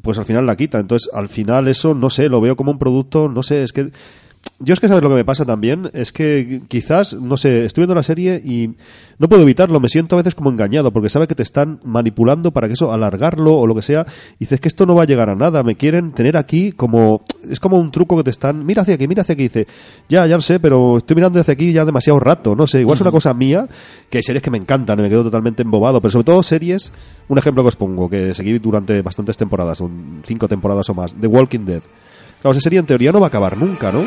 pues 0.01 0.19
al 0.19 0.25
final 0.25 0.47
la 0.47 0.57
quita. 0.57 0.79
Entonces, 0.79 1.11
al 1.13 1.29
final 1.29 1.69
eso, 1.69 1.95
no 1.95 2.11
sé, 2.11 2.29
lo 2.29 2.41
veo 2.41 2.57
como 2.57 2.73
un 2.73 2.79
producto, 2.79 3.29
no 3.29 3.43
sé, 3.43 3.63
es 3.63 3.73
que... 3.73 3.91
Yo 4.65 4.75
es 4.75 4.81
que 4.81 4.87
sabes 4.87 5.03
lo 5.03 5.09
que 5.09 5.17
me 5.17 5.25
pasa 5.25 5.45
también, 5.45 5.91
es 5.93 6.13
que 6.13 6.63
quizás, 6.69 7.15
no 7.15 7.37
sé, 7.37 7.65
estoy 7.65 7.83
viendo 7.83 7.97
la 7.97 8.05
serie 8.05 8.41
y 8.45 8.75
no 9.19 9.29
puedo 9.29 9.43
evitarlo, 9.43 9.81
me 9.81 9.89
siento 9.89 10.15
a 10.15 10.19
veces 10.19 10.37
como 10.37 10.51
engañado, 10.51 10.93
porque 10.93 11.09
sabe 11.09 11.27
que 11.27 11.35
te 11.35 11.43
están 11.43 11.81
manipulando 11.85 12.53
para 12.53 12.69
que 12.69 12.75
eso, 12.75 12.93
alargarlo 12.93 13.57
o 13.57 13.67
lo 13.67 13.75
que 13.75 13.83
sea, 13.83 14.07
y 14.37 14.41
dices 14.41 14.61
que 14.61 14.69
esto 14.69 14.87
no 14.87 14.95
va 14.95 15.03
a 15.03 15.07
llegar 15.07 15.31
a 15.31 15.35
nada, 15.35 15.65
me 15.65 15.75
quieren 15.75 16.13
tener 16.13 16.37
aquí 16.37 16.71
como, 16.71 17.23
es 17.51 17.59
como 17.59 17.77
un 17.77 17.91
truco 17.91 18.17
que 18.17 18.23
te 18.23 18.31
están, 18.31 18.65
mira 18.65 18.83
hacia 18.83 18.95
aquí, 18.95 19.09
mira 19.09 19.23
hacia 19.23 19.33
aquí, 19.33 19.43
y 19.43 19.49
dice, 19.49 19.67
ya, 20.09 20.27
ya 20.29 20.37
lo 20.37 20.43
sé, 20.43 20.61
pero 20.61 20.99
estoy 20.99 21.17
mirando 21.17 21.41
hacia 21.41 21.55
aquí 21.55 21.73
ya 21.73 21.85
demasiado 21.85 22.21
rato, 22.21 22.55
no 22.55 22.69
sé, 22.69 22.81
igual 22.81 22.95
es 22.95 23.01
una 23.01 23.11
cosa 23.11 23.35
mía, 23.35 23.67
que 24.11 24.19
hay 24.19 24.23
series 24.23 24.43
que 24.43 24.51
me 24.53 24.59
encantan, 24.59 24.97
y 25.01 25.03
me 25.03 25.09
quedo 25.09 25.25
totalmente 25.25 25.63
embobado, 25.63 26.01
pero 26.01 26.13
sobre 26.13 26.25
todo 26.25 26.41
series, 26.45 26.93
un 27.29 27.37
ejemplo 27.37 27.65
que 27.65 27.69
os 27.69 27.77
pongo, 27.77 28.09
que 28.09 28.33
seguí 28.33 28.57
durante 28.61 29.03
bastantes 29.03 29.37
temporadas, 29.37 29.81
un- 29.81 30.23
cinco 30.25 30.47
temporadas 30.47 30.89
o 30.89 30.95
más, 30.95 31.17
The 31.21 31.27
Walking 31.27 31.65
Dead. 31.65 31.83
Claro, 32.43 32.53
esa 32.53 32.61
serie 32.61 32.81
en 32.81 32.87
teoría 32.87 33.13
no 33.13 33.21
va 33.21 33.27
a 33.27 33.29
acabar 33.29 33.57
nunca, 33.57 33.93
¿no? 33.93 34.03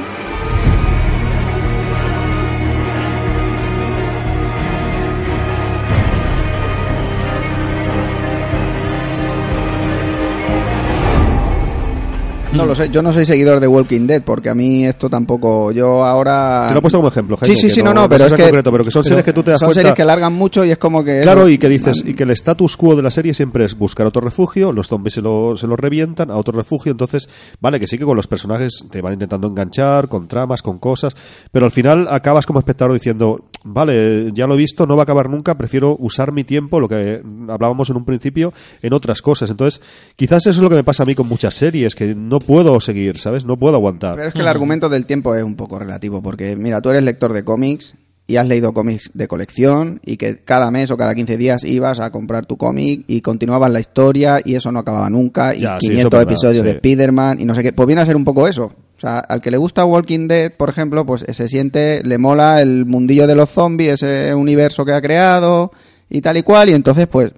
No 12.56 12.66
lo 12.66 12.74
sé, 12.74 12.90
yo 12.90 13.02
no 13.02 13.12
soy 13.12 13.26
seguidor 13.26 13.60
de 13.60 13.68
Walking 13.68 14.08
Dead 14.08 14.24
porque 14.24 14.50
a 14.50 14.56
mí 14.56 14.86
esto 14.86 15.10
tampoco. 15.10 15.72
Yo 15.74 16.04
ahora. 16.06 16.66
Te 16.70 16.74
lo 16.74 16.80
he 16.80 16.82
puesto 16.82 16.98
como 17.00 17.10
ejemplo, 17.10 17.36
Jaime, 17.38 17.56
Sí, 17.56 17.62
sí, 17.62 17.70
sí, 17.70 17.84
no, 17.84 17.94
no, 17.94 18.08
pero 18.08 18.20
seas 18.20 18.32
es 18.32 18.38
que. 18.38 18.44
concreto, 18.44 18.72
pero 18.72 18.84
que 18.86 18.92
son 18.92 19.04
series 19.04 19.26
que 19.26 19.34
tú 19.34 19.44
te 19.44 19.52
das 19.52 19.60
Son 19.60 19.68
cuenta- 19.68 19.82
series 19.82 19.96
que 19.96 20.06
largan 20.06 20.32
mucho 20.34 20.64
y 20.64 20.72
es 20.72 20.78
como 20.78 21.04
que. 21.04 21.20
Claro, 21.22 21.50
y 21.50 21.58
que 21.58 21.68
dices, 21.68 22.02
y 22.06 22.14
que 22.14 22.24
el 22.24 22.32
status 22.32 22.78
quo 22.78 22.96
de 22.96 23.02
la 23.04 23.12
serie 23.12 23.34
siempre 23.34 23.66
es 23.66 23.78
buscar 23.78 24.08
otro 24.08 24.22
refugio, 24.22 24.72
los 24.72 24.88
zombies 24.88 25.16
se 25.16 25.22
lo, 25.22 25.58
se 25.58 25.68
lo 25.68 25.76
revientan 25.76 26.32
a 26.32 26.38
otro 26.38 26.58
refugio, 26.58 26.92
entonces, 26.94 27.28
vale, 27.60 27.78
que 27.80 27.88
sí 27.88 27.98
que 27.98 28.06
con 28.06 28.16
los 28.16 28.28
personajes 28.28 28.86
te 28.90 29.02
van 29.02 29.14
intentando 29.14 29.48
enganchar, 29.48 30.08
con 30.08 30.28
tramas, 30.28 30.62
con 30.62 30.80
cosas, 30.80 31.14
pero 31.52 31.66
al 31.66 31.72
final 31.72 32.08
acabas 32.10 32.46
como 32.46 32.60
espectador 32.60 32.94
diciendo, 32.94 33.50
vale, 33.66 34.32
ya 34.34 34.48
lo 34.48 34.54
he 34.54 34.58
visto, 34.58 34.86
no 34.86 34.96
va 34.96 35.02
a 35.02 35.04
acabar 35.04 35.30
nunca, 35.30 35.58
prefiero 35.58 35.98
usar 36.00 36.32
mi 36.32 36.44
tiempo, 36.44 36.80
lo 36.80 36.88
que 36.88 37.22
hablábamos 37.50 37.90
en 37.90 37.98
un 37.98 38.06
principio, 38.06 38.54
en 38.82 38.94
otras 38.94 39.22
cosas. 39.22 39.50
Entonces, 39.50 39.82
quizás 40.16 40.46
eso 40.48 40.52
es 40.52 40.64
lo 40.64 40.70
que 40.70 40.76
me 40.76 40.84
pasa 40.84 41.04
a 41.04 41.06
mí 41.06 41.16
con 41.16 41.28
muchas 41.28 41.56
series, 41.56 41.96
que 41.96 42.16
no 42.16 42.40
puedo 42.40 42.80
seguir, 42.80 43.18
¿sabes? 43.18 43.46
No 43.46 43.58
puedo 43.58 43.76
aguantar. 43.76 44.16
Pero 44.16 44.28
es 44.28 44.34
que 44.34 44.42
el 44.42 44.48
argumento 44.48 44.88
del 44.88 45.06
tiempo 45.06 45.36
es 45.36 45.44
un 45.44 45.56
poco 45.56 45.80
relativo, 45.80 46.22
porque 46.22 46.56
mira, 46.56 46.82
tú 46.82 46.90
eres 46.90 47.04
lector 47.04 47.34
de 47.34 47.44
cómics 47.44 47.96
y 48.28 48.38
has 48.38 48.48
leído 48.48 48.74
cómics 48.74 49.12
de 49.14 49.28
colección 49.28 50.00
y 50.04 50.18
que 50.18 50.38
cada 50.38 50.72
mes 50.72 50.90
o 50.92 50.98
cada 50.98 51.14
15 51.14 51.38
días 51.38 51.64
ibas 51.64 52.00
a 52.00 52.12
comprar 52.12 52.46
tu 52.46 52.58
cómic 52.58 53.04
y 53.08 53.22
continuabas 53.22 53.72
la 53.72 53.80
historia 53.80 54.40
y 54.44 54.56
eso 54.56 54.72
no 54.72 54.80
acababa 54.80 55.10
nunca 55.10 55.56
y 55.56 55.62
Ya, 55.62 55.78
sí, 55.80 55.90
500 55.90 55.98
eso 55.98 56.08
es 56.08 56.12
verdad, 56.12 56.22
episodios 56.22 56.66
de. 56.66 56.72
Spider-Man 56.72 57.42
y 57.42 57.46
no 57.46 57.54
sé 57.54 57.64
qué. 57.64 57.74
Pues 57.74 57.88
viene 57.88 58.02
a 58.02 58.06
ser 58.06 58.16
un 58.16 58.24
poco 58.24 58.48
eso. 58.48 58.74
O 58.98 59.00
sea, 59.00 59.20
al 59.20 59.42
que 59.42 59.52
le 59.52 59.58
gusta 59.58 59.86
Walking 59.86 60.28
Dead, 60.28 60.54
por 60.54 60.70
ejemplo, 60.70 61.06
pues 61.06 61.26
se 61.30 61.48
siente, 61.50 62.02
le 62.04 62.18
mola 62.18 62.62
el 62.62 62.86
mundillo 62.86 63.28
de 63.28 63.36
los 63.36 63.50
zombies, 63.50 64.02
ese 64.02 64.34
universo 64.34 64.86
que 64.86 64.94
ha 64.94 65.02
creado 65.02 65.72
y 66.10 66.22
tal 66.22 66.38
y 66.38 66.44
cual 66.44 66.70
y 66.70 66.74
entonces 66.74 67.08
pues 67.08 67.34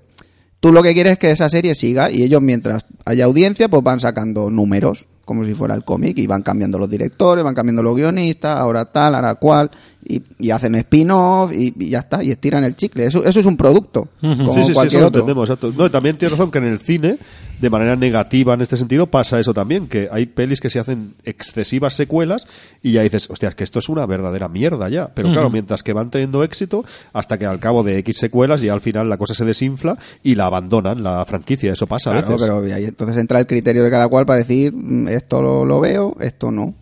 Tú 0.60 0.74
lo 0.74 0.82
que 0.82 0.94
quieres 0.94 1.14
es 1.14 1.20
que 1.20 1.32
esa 1.32 1.50
serie 1.50 1.76
siga 1.76 2.10
y 2.10 2.24
ellos 2.24 2.42
mientras 2.42 2.86
haya 3.06 3.26
audiencia 3.26 3.70
pues 3.70 3.84
van 3.84 4.00
sacando 4.00 4.50
números 4.50 5.06
como 5.24 5.44
si 5.44 5.54
fuera 5.54 5.76
el 5.76 5.84
cómic 5.84 6.18
y 6.18 6.26
van 6.26 6.42
cambiando 6.42 6.80
los 6.80 6.90
directores, 6.90 7.44
van 7.44 7.54
cambiando 7.54 7.84
los 7.84 7.96
guionistas, 7.96 8.58
ahora 8.58 8.86
tal, 8.86 9.14
ahora 9.14 9.36
cual 9.36 9.70
y, 10.04 10.22
y 10.40 10.52
hacen 10.52 10.74
spin-off 10.76 11.52
y, 11.52 11.74
y 11.78 11.90
ya 11.90 12.00
está, 12.00 12.24
y 12.24 12.32
estiran 12.32 12.64
el 12.64 12.78
chicle. 12.78 13.06
Eso, 13.06 13.26
eso 13.26 13.42
es 13.42 13.46
un 13.46 13.58
producto, 13.58 14.08
como 14.22 14.54
sí, 14.54 14.64
sí, 14.64 14.74
sí, 14.74 14.88
eso 14.88 15.02
lo 15.02 15.08
entendemos. 15.08 15.50
exacto. 15.50 15.74
No, 15.78 15.86
y 15.86 15.90
también 15.90 16.18
tienes 16.18 16.38
razón 16.38 16.50
que 16.50 16.60
en 16.60 16.68
el 16.68 16.80
cine, 16.80 17.20
de 17.60 17.70
manera 17.70 17.96
negativa 17.96 18.54
en 18.54 18.62
este 18.62 18.78
sentido, 18.78 19.08
pasa 19.08 19.40
eso 19.40 19.54
también, 19.54 19.88
que 19.88 20.10
hay 20.12 20.26
pelis 20.28 20.60
que 20.62 20.70
se 20.70 20.80
hacen 20.80 21.16
excesivas 21.24 21.94
secuelas 21.96 22.48
y 22.84 22.92
ya 22.94 23.02
dices, 23.02 23.30
hostia, 23.30 23.50
es 23.50 23.56
que 23.56 23.64
esto 23.64 23.80
es 23.80 23.90
una 23.90 24.06
verdadera 24.06 24.48
mierda 24.48 24.90
ya. 24.90 25.08
Pero 25.14 25.32
claro, 25.32 25.50
mientras 25.50 25.82
que 25.84 25.94
van 25.94 26.12
teniendo 26.12 26.44
éxito, 26.44 26.86
hasta 27.14 27.38
que 27.38 27.46
al 27.46 27.60
cabo 27.60 27.84
de 27.84 27.98
X 28.00 28.18
secuelas 28.18 28.62
ya 28.62 28.74
al 28.74 28.82
final 28.82 29.10
la 29.10 29.18
cosa 29.18 29.34
se 29.34 29.44
desinfla 29.46 29.98
y 30.24 30.36
la 30.36 30.46
abandonan, 30.46 31.02
la 31.04 31.26
franquicia. 31.26 31.74
Eso 31.74 31.88
pasa 31.88 32.12
a 32.12 32.14
Claro, 32.14 32.28
veces. 32.36 32.48
pero 32.48 32.76
ahí 32.76 32.86
entonces 32.86 33.18
entra 33.18 33.40
el 33.40 33.48
criterio 33.48 33.84
de 33.84 33.90
cada 33.90 34.08
cual 34.08 34.26
para 34.26 34.40
decir 34.40 34.74
"Mm, 34.74 35.08
esto 35.08 35.42
lo, 35.42 35.66
lo 35.66 35.80
veo, 35.80 36.16
esto 36.20 36.52
no. 36.52 36.76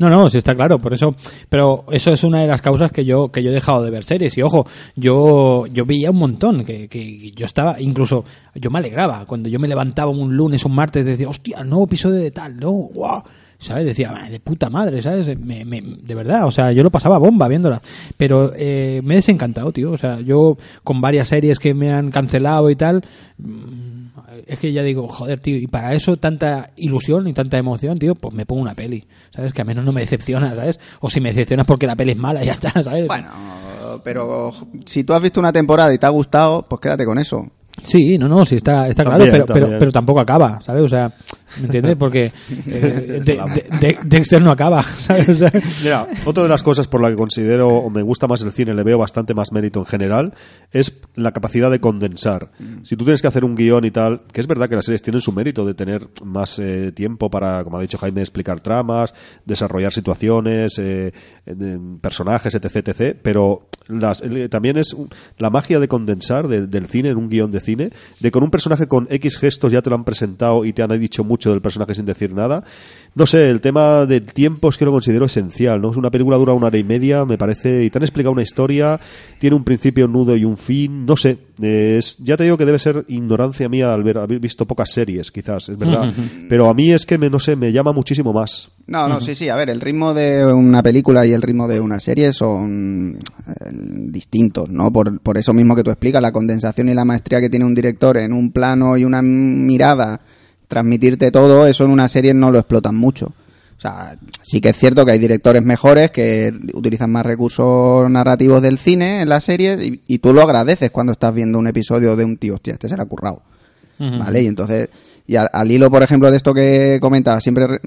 No, 0.00 0.08
no, 0.08 0.30
sí 0.30 0.38
está 0.38 0.54
claro, 0.54 0.78
por 0.78 0.94
eso, 0.94 1.12
pero 1.48 1.84
eso 1.90 2.12
es 2.12 2.22
una 2.22 2.40
de 2.40 2.46
las 2.46 2.62
causas 2.62 2.92
que 2.92 3.04
yo 3.04 3.28
que 3.32 3.42
yo 3.42 3.50
he 3.50 3.54
dejado 3.54 3.82
de 3.82 3.90
ver 3.90 4.04
series 4.04 4.36
y 4.38 4.42
ojo, 4.42 4.64
yo 4.94 5.66
yo 5.66 5.84
veía 5.86 6.10
un 6.12 6.18
montón 6.18 6.64
que, 6.64 6.86
que 6.88 7.32
yo 7.32 7.44
estaba 7.44 7.80
incluso 7.80 8.24
yo 8.54 8.70
me 8.70 8.78
alegraba 8.78 9.24
cuando 9.26 9.48
yo 9.48 9.58
me 9.58 9.66
levantaba 9.66 10.10
un 10.10 10.36
lunes, 10.36 10.64
un 10.64 10.74
martes 10.74 11.04
decía, 11.04 11.28
"Hostia, 11.28 11.64
nuevo 11.64 11.84
episodio 11.84 12.20
de 12.20 12.30
tal, 12.30 12.56
no, 12.58 12.70
guau." 12.70 13.22
¿Sabes? 13.60 13.86
Decía, 13.86 14.14
"Ah, 14.16 14.30
de 14.30 14.38
puta 14.38 14.70
madre, 14.70 15.02
¿sabes? 15.02 15.36
Me- 15.36 15.64
me- 15.64 15.82
de 15.82 16.14
verdad, 16.14 16.46
o 16.46 16.52
sea, 16.52 16.70
yo 16.70 16.84
lo 16.84 16.92
pasaba 16.92 17.18
bomba 17.18 17.48
viéndola. 17.48 17.82
Pero 18.16 18.52
eh, 18.54 19.00
me 19.02 19.14
he 19.14 19.16
desencantado, 19.16 19.72
tío. 19.72 19.90
O 19.90 19.98
sea, 19.98 20.20
yo 20.20 20.56
con 20.84 21.00
varias 21.00 21.26
series 21.26 21.58
que 21.58 21.74
me 21.74 21.90
han 21.92 22.12
cancelado 22.12 22.70
y 22.70 22.76
tal, 22.76 23.02
es 24.48 24.58
que 24.58 24.72
ya 24.72 24.82
digo, 24.82 25.06
joder, 25.08 25.40
tío, 25.40 25.56
y 25.56 25.66
para 25.66 25.92
eso 25.94 26.16
tanta 26.16 26.70
ilusión 26.76 27.28
y 27.28 27.34
tanta 27.34 27.58
emoción, 27.58 27.98
tío, 27.98 28.14
pues 28.14 28.34
me 28.34 28.46
pongo 28.46 28.62
una 28.62 28.74
peli, 28.74 29.06
¿sabes? 29.30 29.52
Que 29.52 29.62
a 29.62 29.64
menos 29.64 29.84
no 29.84 29.92
me 29.92 30.00
decepciona, 30.00 30.54
¿sabes? 30.54 30.80
O 31.00 31.10
si 31.10 31.20
me 31.20 31.28
decepciona 31.30 31.62
es 31.62 31.66
porque 31.66 31.86
la 31.86 31.96
peli 31.96 32.12
es 32.12 32.16
mala, 32.16 32.42
ya 32.42 32.52
está, 32.52 32.70
¿sabes? 32.82 33.06
Bueno, 33.06 33.28
pero 34.02 34.52
si 34.86 35.04
tú 35.04 35.12
has 35.12 35.20
visto 35.20 35.38
una 35.38 35.52
temporada 35.52 35.92
y 35.92 35.98
te 35.98 36.06
ha 36.06 36.10
gustado, 36.10 36.62
pues 36.68 36.80
quédate 36.80 37.04
con 37.04 37.18
eso. 37.18 37.46
Sí, 37.84 38.18
no, 38.18 38.26
no, 38.26 38.44
sí, 38.44 38.56
está, 38.56 38.88
está 38.88 39.04
claro, 39.04 39.24
pero, 39.30 39.78
pero, 39.78 39.92
tampoco 39.92 40.20
acaba, 40.20 40.60
¿sabes? 40.62 40.82
O 40.82 40.88
sea, 40.88 41.08
¿me 41.08 41.14
entiendes? 41.62 41.96
Porque 41.96 42.32
eh, 42.66 43.20
de- 43.24 43.36
de- 43.36 43.66
de- 43.80 43.98
Dexter 44.04 44.40
no 44.42 44.50
acaba, 44.50 44.82
¿sabes? 44.98 45.28
O 45.28 45.34
sea, 45.34 45.52
Mira, 45.82 46.08
otra 46.24 46.42
de 46.42 46.48
las 46.48 46.62
cosas 46.62 46.86
por 46.86 47.00
la 47.02 47.10
que 47.10 47.16
considero 47.16 47.68
o 47.68 47.90
me 47.90 48.02
gusta 48.02 48.26
más 48.26 48.42
el 48.42 48.50
cine, 48.52 48.74
le 48.74 48.82
veo 48.82 48.98
bastante 48.98 49.34
más 49.34 49.52
mérito 49.52 49.78
en 49.80 49.86
general, 49.86 50.34
es 50.72 51.00
la 51.14 51.32
capacidad 51.32 51.70
de 51.70 51.80
condensar. 51.80 52.50
Si 52.84 52.96
tú 52.96 53.04
tienes 53.04 53.22
que 53.22 53.28
hacer 53.28 53.44
un 53.44 53.54
guion 53.54 53.84
y 53.84 53.90
tal, 53.90 54.22
que 54.32 54.40
es 54.40 54.46
verdad 54.46 54.68
que 54.68 54.74
las 54.76 54.84
series 54.84 55.02
tienen 55.02 55.20
su 55.20 55.32
mérito 55.32 55.64
de 55.66 55.74
tener 55.74 56.08
más 56.24 56.58
eh, 56.58 56.92
tiempo 56.92 57.30
para, 57.30 57.64
como 57.64 57.78
ha 57.78 57.80
dicho 57.82 57.98
Jaime, 57.98 58.20
explicar 58.20 58.60
tramas, 58.60 59.14
desarrollar 59.44 59.92
situaciones, 59.92 60.78
eh, 60.78 61.12
personajes, 62.00 62.54
etc, 62.54 62.88
etc, 62.88 63.16
pero 63.22 63.68
las, 63.88 64.22
también 64.50 64.76
es 64.76 64.94
la 65.38 65.50
magia 65.50 65.80
de 65.80 65.88
condensar 65.88 66.48
de- 66.48 66.66
del 66.66 66.86
cine 66.86 67.10
en 67.10 67.16
un 67.16 67.28
guion 67.28 67.50
de 67.50 67.60
cine, 67.60 67.90
de 68.20 68.30
con 68.30 68.42
un 68.42 68.50
personaje 68.50 68.86
con 68.86 69.06
X 69.10 69.38
gestos 69.38 69.72
ya 69.72 69.82
te 69.82 69.90
lo 69.90 69.96
han 69.96 70.04
presentado 70.04 70.64
y 70.64 70.72
te 70.72 70.82
han 70.82 70.98
dicho 71.00 71.24
mucho 71.24 71.37
del 71.38 71.60
personaje 71.60 71.94
sin 71.94 72.04
decir 72.04 72.32
nada. 72.32 72.64
No 73.14 73.26
sé, 73.26 73.50
el 73.50 73.60
tema 73.60 74.06
del 74.06 74.24
tiempo 74.24 74.68
es 74.68 74.76
que 74.76 74.84
lo 74.84 74.92
considero 74.92 75.24
esencial, 75.24 75.80
¿no? 75.80 75.90
Es 75.90 75.96
una 75.96 76.10
película 76.10 76.36
dura 76.36 76.52
una 76.52 76.66
hora 76.66 76.78
y 76.78 76.84
media, 76.84 77.24
me 77.24 77.38
parece, 77.38 77.84
y 77.84 77.90
te 77.90 77.98
han 77.98 78.04
explicado 78.04 78.32
una 78.32 78.42
historia, 78.42 79.00
tiene 79.38 79.56
un 79.56 79.64
principio, 79.64 80.04
un 80.04 80.12
nudo 80.12 80.36
y 80.36 80.44
un 80.44 80.56
fin, 80.56 81.04
no 81.04 81.16
sé, 81.16 81.38
es, 81.60 82.16
ya 82.18 82.36
te 82.36 82.44
digo 82.44 82.56
que 82.56 82.64
debe 82.64 82.78
ser 82.78 83.04
ignorancia 83.08 83.68
mía 83.68 83.92
al 83.92 84.02
ver, 84.02 84.18
haber 84.18 84.38
visto 84.38 84.66
pocas 84.66 84.90
series, 84.90 85.32
quizás, 85.32 85.68
es 85.68 85.78
verdad, 85.78 86.12
pero 86.48 86.68
a 86.68 86.74
mí 86.74 86.92
es 86.92 87.06
que 87.06 87.18
me, 87.18 87.28
no 87.28 87.38
sé, 87.38 87.56
me 87.56 87.72
llama 87.72 87.92
muchísimo 87.92 88.32
más. 88.32 88.70
No, 88.86 89.06
no, 89.06 89.20
sí, 89.20 89.34
sí. 89.34 89.48
A 89.50 89.56
ver, 89.56 89.68
el 89.68 89.80
ritmo 89.80 90.14
de 90.14 90.44
una 90.46 90.82
película 90.82 91.26
y 91.26 91.32
el 91.32 91.42
ritmo 91.42 91.68
de 91.68 91.78
una 91.78 92.00
serie 92.00 92.32
son 92.32 93.18
eh, 93.18 93.70
distintos, 93.70 94.70
¿no? 94.70 94.90
Por, 94.90 95.20
por 95.20 95.36
eso 95.36 95.52
mismo 95.52 95.76
que 95.76 95.82
tú 95.82 95.90
explicas, 95.90 96.22
la 96.22 96.32
condensación 96.32 96.88
y 96.88 96.94
la 96.94 97.04
maestría 97.04 97.40
que 97.40 97.50
tiene 97.50 97.66
un 97.66 97.74
director 97.74 98.16
en 98.16 98.32
un 98.32 98.50
plano 98.50 98.96
y 98.96 99.04
una 99.04 99.20
mirada, 99.20 100.20
transmitirte 100.68 101.30
todo, 101.30 101.66
eso 101.66 101.84
en 101.84 101.90
una 101.90 102.08
serie 102.08 102.34
no 102.34 102.50
lo 102.50 102.58
explotan 102.58 102.94
mucho. 102.94 103.26
O 103.26 103.80
sea, 103.80 104.16
sí 104.42 104.60
que 104.60 104.70
es 104.70 104.76
cierto 104.76 105.06
que 105.06 105.12
hay 105.12 105.18
directores 105.18 105.62
mejores 105.62 106.10
que 106.10 106.52
utilizan 106.74 107.10
más 107.12 107.24
recursos 107.24 108.10
narrativos 108.10 108.60
del 108.60 108.76
cine 108.78 109.22
en 109.22 109.28
las 109.28 109.44
series 109.44 109.80
y, 109.80 110.02
y 110.06 110.18
tú 110.18 110.32
lo 110.34 110.42
agradeces 110.42 110.90
cuando 110.90 111.12
estás 111.12 111.32
viendo 111.32 111.58
un 111.58 111.68
episodio 111.68 112.16
de 112.16 112.24
un 112.24 112.36
tío, 112.38 112.54
hostia, 112.54 112.72
este 112.74 112.88
se 112.88 112.96
la 112.96 113.04
ha 113.04 113.06
currado. 113.06 113.42
¿Vale? 114.20 114.42
Y 114.42 114.46
entonces, 114.46 114.88
y 115.26 115.36
al, 115.36 115.48
al 115.52 115.70
hilo, 115.70 115.90
por 115.90 116.02
ejemplo, 116.02 116.30
de 116.30 116.36
esto 116.36 116.54
que 116.54 116.98
comentaba, 117.00 117.40
siempre 117.40 117.66
re- 117.66 117.80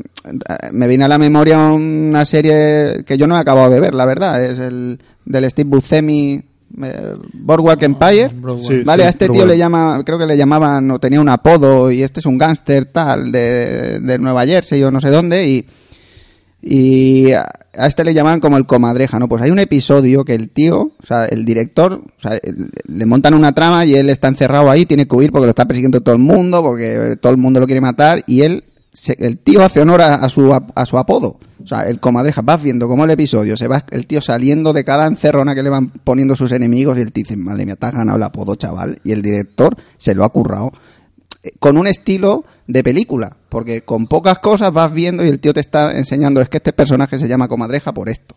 me 0.74 0.88
viene 0.88 1.06
a 1.06 1.08
la 1.08 1.18
memoria 1.18 1.60
una 1.72 2.26
serie 2.26 3.04
que 3.06 3.18
yo 3.18 3.28
no 3.28 3.36
he 3.36 3.40
acabado 3.40 3.70
de 3.70 3.80
ver, 3.80 3.94
la 3.94 4.06
verdad, 4.06 4.44
es 4.44 4.60
el 4.60 5.00
del 5.26 5.50
Steve 5.50 5.70
Buscemi, 5.70 6.42
eh, 6.84 7.16
Boardwalk 7.34 7.82
Empire. 7.82 8.30
Boardwalk. 8.30 8.68
Sí, 8.68 8.84
vale, 8.84 9.04
sí, 9.04 9.08
a 9.08 9.10
este 9.10 9.26
tío 9.26 9.36
bueno. 9.36 9.52
le 9.52 9.58
llama, 9.58 10.02
creo 10.06 10.18
que 10.18 10.26
le 10.26 10.38
llamaban, 10.38 10.92
o 10.92 11.00
tenía 11.00 11.22
un 11.22 11.30
apodo, 11.30 11.92
y 11.92 12.04
este 12.04 12.20
es 12.20 12.26
un 12.26 12.38
gángster 12.38 12.86
tal, 12.86 13.32
de, 13.32 14.00
de 14.00 14.18
Nueva 14.18 14.46
Jersey 14.46 14.84
o 14.84 14.92
no 14.92 15.00
sé 15.02 15.10
dónde, 15.10 15.48
y, 15.48 15.66
y 16.62 17.32
a 17.32 17.48
a 17.78 17.88
este 17.88 18.04
le 18.04 18.14
llaman 18.14 18.40
como 18.40 18.58
el 18.58 18.66
comadreja, 18.66 19.18
¿no? 19.18 19.28
Pues 19.28 19.42
hay 19.42 19.52
un 19.52 19.60
episodio 19.60 20.26
que 20.26 20.36
el 20.36 20.50
tío, 20.50 20.92
o 21.02 21.06
sea, 21.06 21.26
el 21.26 21.46
director, 21.46 21.94
o 21.94 22.22
sea, 22.22 22.40
le 22.88 23.06
montan 23.06 23.34
una 23.34 23.54
trama 23.54 23.86
y 23.86 23.96
él 23.96 24.10
está 24.10 24.28
encerrado 24.28 24.70
ahí, 24.70 24.86
tiene 24.86 25.08
que 25.08 25.16
huir 25.16 25.32
porque 25.32 25.46
lo 25.46 25.52
está 25.52 25.66
persiguiendo 25.66 26.02
todo 26.02 26.16
el 26.16 26.22
mundo, 26.22 26.62
porque 26.62 27.18
todo 27.22 27.32
el 27.32 27.38
mundo 27.38 27.60
lo 27.60 27.66
quiere 27.66 27.82
matar, 27.82 28.24
y 28.28 28.42
él, 28.42 28.64
se- 28.94 29.18
el 29.20 29.38
tío 29.40 29.64
hace 29.64 29.82
honor 29.82 30.02
a, 30.02 30.16
a 30.16 30.30
su, 30.30 30.54
ap- 30.54 30.72
a 30.76 30.86
su 30.86 30.98
apodo. 30.98 31.40
O 31.64 31.68
sea, 31.68 31.82
el 31.88 32.00
comadreja, 32.00 32.42
vas 32.42 32.62
viendo 32.62 32.88
cómo 32.88 33.04
el 33.06 33.12
episodio 33.12 33.56
se 33.56 33.68
va 33.68 33.86
el 33.92 34.08
tío 34.08 34.22
saliendo 34.22 34.74
de 34.74 34.84
cada 34.84 35.06
encerrona 35.08 35.54
que 35.56 35.64
le 35.64 35.70
van 35.70 35.90
poniendo 35.90 36.36
sus 36.36 36.52
enemigos 36.52 36.98
y 36.98 37.02
el 37.02 37.12
tío 37.12 37.24
dice, 37.24 37.38
madre 37.38 37.66
mía, 37.66 37.76
te 37.76 37.86
has 37.86 37.94
ganado 37.94 38.18
el 38.18 38.24
apodo, 38.24 38.56
chaval. 38.56 39.00
Y 39.04 39.12
el 39.12 39.22
director 39.22 39.76
se 39.98 40.16
lo 40.16 40.24
ha 40.24 40.30
currado 40.30 40.72
eh, 41.44 41.52
con 41.60 41.78
un 41.78 41.88
estilo 41.88 42.46
de 42.68 42.84
película, 42.84 43.36
porque 43.50 43.82
con 43.84 44.08
pocas 44.08 44.40
cosas 44.40 44.72
vas 44.74 44.92
viendo 44.94 45.24
y 45.26 45.30
el 45.30 45.40
tío 45.40 45.54
te 45.54 45.60
está 45.60 45.92
enseñando, 45.98 46.42
es 46.42 46.50
que 46.50 46.58
este 46.58 46.74
personaje 46.74 47.20
se 47.20 47.28
llama 47.28 47.48
comadreja 47.48 47.94
por 47.94 48.10
esto. 48.10 48.36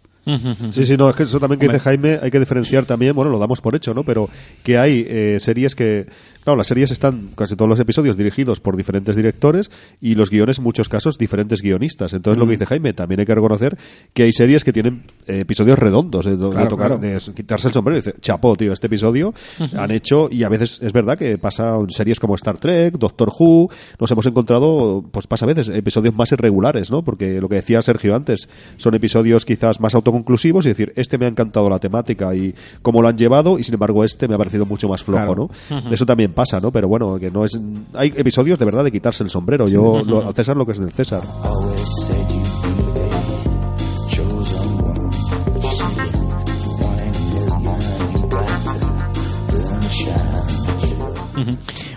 Sí, 0.72 0.86
sí, 0.86 0.96
no, 0.96 1.10
es 1.10 1.16
que 1.16 1.24
eso 1.24 1.38
también 1.38 1.60
que 1.60 1.66
dice 1.66 1.80
Jaime, 1.80 2.18
hay 2.22 2.30
que 2.30 2.40
diferenciar 2.40 2.86
también, 2.86 3.14
bueno, 3.14 3.30
lo 3.30 3.38
damos 3.38 3.60
por 3.60 3.76
hecho, 3.76 3.92
¿no? 3.92 4.04
Pero 4.04 4.26
que 4.62 4.78
hay 4.78 5.04
eh, 5.06 5.36
series 5.38 5.74
que, 5.74 6.06
claro, 6.44 6.56
las 6.56 6.66
series 6.66 6.90
están, 6.90 7.30
casi 7.34 7.56
todos 7.56 7.68
los 7.68 7.80
episodios 7.80 8.16
dirigidos 8.16 8.60
por 8.60 8.76
diferentes 8.76 9.16
directores 9.16 9.70
y 10.00 10.14
los 10.14 10.30
guiones, 10.30 10.58
en 10.58 10.64
muchos 10.64 10.88
casos, 10.88 11.18
diferentes 11.18 11.60
guionistas. 11.62 12.12
Entonces, 12.12 12.38
lo 12.38 12.46
que 12.46 12.52
dice 12.52 12.66
Jaime, 12.66 12.92
también 12.92 13.20
hay 13.20 13.26
que 13.26 13.34
reconocer 13.34 13.76
que 14.12 14.24
hay 14.24 14.32
series 14.32 14.62
que 14.64 14.72
tienen 14.72 15.02
eh, 15.26 15.40
episodios 15.40 15.78
redondos, 15.78 16.24
de, 16.24 16.36
de 16.36 16.50
Claro, 16.50 16.68
tocar, 16.68 16.98
claro. 16.98 16.98
de 16.98 17.18
quitarse 17.34 17.68
el 17.68 17.74
sombrero 17.74 17.98
y 17.98 18.02
dice, 18.02 18.14
chapó, 18.20 18.54
tío, 18.56 18.72
este 18.72 18.86
episodio 18.86 19.34
han 19.76 19.90
hecho, 19.90 20.28
y 20.30 20.44
a 20.44 20.48
veces 20.48 20.80
es 20.82 20.92
verdad 20.92 21.18
que 21.18 21.38
pasa 21.38 21.76
en 21.78 21.90
series 21.90 22.20
como 22.20 22.34
Star 22.36 22.58
Trek, 22.58 22.96
Doctor 22.98 23.30
Who, 23.38 23.70
nos 23.98 24.10
hemos 24.10 24.26
encontrado, 24.26 25.04
pues 25.10 25.26
pasa 25.26 25.46
a 25.46 25.48
veces, 25.48 25.68
episodios 25.70 26.14
más 26.14 26.30
irregulares, 26.32 26.90
¿no? 26.90 27.02
Porque 27.02 27.40
lo 27.40 27.48
que 27.48 27.56
decía 27.56 27.80
Sergio 27.82 28.14
antes, 28.14 28.48
son 28.76 28.94
episodios 28.94 29.44
quizás 29.44 29.80
más 29.80 29.94
autoconclusivos 29.94 30.66
y 30.66 30.68
decir, 30.68 30.92
este 30.96 31.18
me 31.18 31.26
ha 31.26 31.28
encantado 31.28 31.68
la 31.68 31.78
temática 31.78 32.34
y 32.34 32.54
cómo 32.82 33.00
lo 33.02 33.08
han 33.08 33.16
llevado, 33.16 33.58
y 33.58 33.64
sin 33.64 33.74
embargo 33.74 34.04
este 34.04 34.28
me 34.28 34.34
ha 34.34 34.38
parecido 34.38 34.66
mucho 34.66 34.88
más 34.88 35.02
flojo, 35.02 35.14
Claro. 35.24 35.50
¿no? 35.70 35.90
Eso 35.92 36.04
también 36.06 36.32
pasa, 36.34 36.60
¿no? 36.60 36.70
Pero 36.70 36.88
bueno, 36.88 37.18
que 37.18 37.30
no 37.30 37.44
es. 37.44 37.58
Hay 37.94 38.12
episodios 38.16 38.58
de 38.58 38.64
verdad 38.64 38.84
de 38.84 38.92
quitarse 38.92 39.22
el 39.22 39.30
sombrero. 39.30 39.66
Yo, 39.66 40.02
lo, 40.04 40.26
al 40.26 40.34
César 40.34 40.56
lo 40.56 40.66
que 40.66 40.72
es 40.72 40.78
del 40.78 40.92
César. 40.92 41.22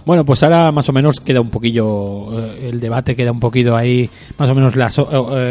Bueno, 0.08 0.24
pues 0.24 0.42
ahora 0.42 0.72
más 0.72 0.88
o 0.88 0.94
menos 0.94 1.20
queda 1.20 1.42
un 1.42 1.50
poquillo, 1.50 2.40
eh, 2.40 2.70
el 2.70 2.80
debate 2.80 3.14
queda 3.14 3.34
un 3.34 3.42
poquito 3.42 3.76
ahí, 3.76 4.10
más 4.38 4.50
o 4.50 4.56
menos 4.56 4.78
las 4.78 4.98
eh, 5.00 5.04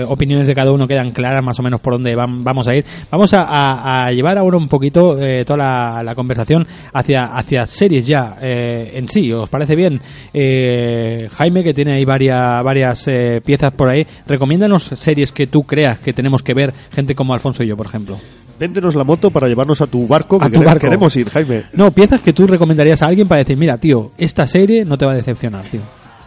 opiniones 0.09 0.47
de 0.47 0.55
cada 0.55 0.73
uno 0.73 0.89
quedan 0.89 1.11
claras, 1.11 1.45
más 1.45 1.59
o 1.59 1.63
menos 1.63 1.79
por 1.79 1.93
dónde 1.93 2.17
vam- 2.17 2.43
vamos 2.43 2.67
a 2.67 2.75
ir. 2.75 2.83
Vamos 3.11 3.35
a, 3.35 4.11
llevar 4.13 4.39
ahora 4.39 4.57
un 4.57 4.67
poquito 4.69 5.21
eh, 5.21 5.45
toda 5.45 6.03
la, 6.03 6.15
conversación 6.15 6.67
hacia, 6.95 7.37
hacia 7.37 7.67
series 7.67 8.07
ya 8.07 8.39
eh, 8.41 8.93
en 8.95 9.11
sí, 9.11 9.31
¿os 9.31 9.51
parece 9.51 9.77
bien? 9.77 10.01
Eh, 10.33 11.29
Jaime, 11.33 11.63
que 11.63 11.75
tiene 11.75 11.93
ahí 11.93 12.07
varias, 12.07 12.65
varias 12.65 13.05
piezas 13.45 13.73
por 13.73 13.91
ahí, 13.91 14.07
recomiéndanos 14.27 14.85
series 14.85 15.33
que 15.33 15.49
tú 15.49 15.65
creas 15.65 15.99
que 15.99 16.15
tenemos 16.15 16.43
que 16.43 16.55
ver, 16.55 16.73
gente 16.93 17.15
como 17.15 17.35
Alfonso 17.35 17.63
y 17.63 17.67
yo, 17.67 17.77
por 17.77 17.89
ejemplo. 17.89 18.17
Véndenos 18.59 18.95
la 18.95 19.05
moto 19.05 19.31
para 19.31 19.49
llevarnos 19.49 19.81
a 19.81 19.87
tu 19.87 20.07
barco. 20.07 20.37
A 20.41 20.47
que 20.47 20.53
tu 20.53 20.61
quere- 20.61 20.67
barco. 20.67 20.81
queremos 20.81 21.15
ir, 21.17 21.29
Jaime. 21.31 21.65
No, 21.73 21.91
piezas 21.91 22.23
que 22.23 22.33
tú 22.33 22.47
recomendarías 22.47 23.03
a 23.03 23.07
alguien 23.07 23.29
para 23.29 23.39
decir, 23.41 23.57
mira, 23.57 23.77
tío, 23.79 24.11
esta 24.19 24.47
serie 24.47 24.85
no 24.85 24.97
te 24.99 25.05
va 25.07 25.13
a 25.13 25.17
decepcionar, 25.17 25.65
tío. 25.67 25.81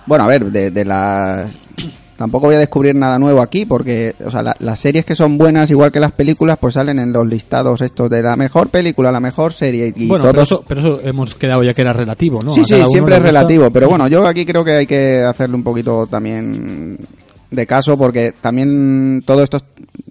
Bueno, 0.06 0.24
a 0.24 0.28
ver, 0.28 0.46
de, 0.46 0.72
de 0.72 0.86
las... 0.86 1.52
Tampoco 2.18 2.48
voy 2.48 2.56
a 2.56 2.60
descubrir 2.60 2.96
nada 2.96 3.18
nuevo 3.18 3.40
aquí 3.42 3.66
porque, 3.66 4.14
o 4.26 4.30
sea, 4.30 4.44
la- 4.44 4.56
las 4.60 4.78
series 4.78 5.06
que 5.06 5.16
son 5.16 5.38
buenas, 5.38 5.70
igual 5.72 5.90
que 5.90 6.02
las 6.02 6.12
películas, 6.12 6.58
pues 6.60 6.74
salen 6.74 7.00
en 7.00 7.14
los 7.14 7.26
listados 7.26 7.80
estos 7.80 8.10
de 8.10 8.22
la 8.22 8.36
mejor 8.36 8.68
película, 8.68 9.10
la 9.10 9.22
mejor 9.22 9.54
serie 9.54 9.94
y 9.96 10.08
bueno, 10.08 10.26
pero, 10.26 10.42
eso, 10.42 10.62
pero 10.68 10.82
eso 10.82 11.00
hemos 11.06 11.34
quedado 11.36 11.64
ya 11.64 11.74
que 11.74 11.82
era 11.82 11.94
relativo, 11.94 12.42
¿no? 12.44 12.50
sí, 12.52 12.60
A 12.60 12.64
sí, 12.66 12.76
siempre 12.92 13.16
es 13.16 13.22
relativo, 13.22 13.70
pero 13.72 13.88
bueno, 13.88 14.10
yo 14.10 14.28
aquí 14.28 14.46
creo 14.46 14.66
que 14.66 14.74
hay 14.74 14.86
que 14.86 15.24
hacerle 15.24 15.56
un 15.56 15.64
poquito 15.64 16.08
también 16.08 16.98
de 17.52 17.66
caso 17.66 17.98
porque 17.98 18.34
también 18.40 19.24
todo 19.26 19.42
esto 19.44 19.58
es 19.58 19.64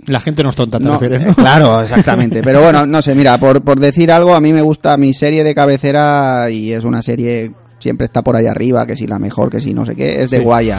La 0.06 0.20
gente 0.20 0.42
no 0.42 0.50
es 0.50 0.56
tonta, 0.56 0.78
te 0.78 0.84
No, 0.84 0.94
refieres, 0.98 1.22
eh, 1.22 1.26
¿no? 1.28 1.34
Claro, 1.34 1.80
exactamente. 1.82 2.42
Pero 2.42 2.60
bueno, 2.62 2.84
no 2.86 3.00
sé, 3.02 3.14
mira, 3.14 3.38
por, 3.38 3.62
por 3.62 3.78
decir 3.78 4.10
algo, 4.10 4.34
a 4.34 4.40
mí 4.40 4.52
me 4.52 4.62
gusta 4.62 4.96
mi 4.96 5.12
serie 5.14 5.44
de 5.44 5.54
cabecera 5.54 6.50
y 6.50 6.72
es 6.72 6.84
una 6.84 7.02
serie, 7.02 7.52
siempre 7.78 8.06
está 8.06 8.22
por 8.22 8.36
ahí 8.36 8.46
arriba, 8.46 8.86
que 8.86 8.96
si 8.96 9.06
la 9.06 9.18
mejor, 9.18 9.50
que 9.50 9.60
si 9.60 9.72
no 9.74 9.84
sé 9.84 9.94
qué, 9.94 10.22
es 10.22 10.30
de 10.30 10.38
Sí. 10.38 10.44
Wire. 10.44 10.74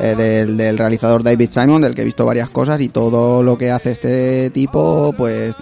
Eh, 0.00 0.14
del, 0.16 0.56
del 0.56 0.78
realizador 0.78 1.22
David 1.22 1.50
Simon, 1.50 1.82
del 1.82 1.94
que 1.94 2.02
he 2.02 2.04
visto 2.04 2.24
varias 2.24 2.50
cosas 2.50 2.80
y 2.80 2.88
todo 2.88 3.42
lo 3.42 3.58
que 3.58 3.70
hace 3.72 3.90
este 3.92 4.50
tipo, 4.50 5.12
pues 5.16 5.56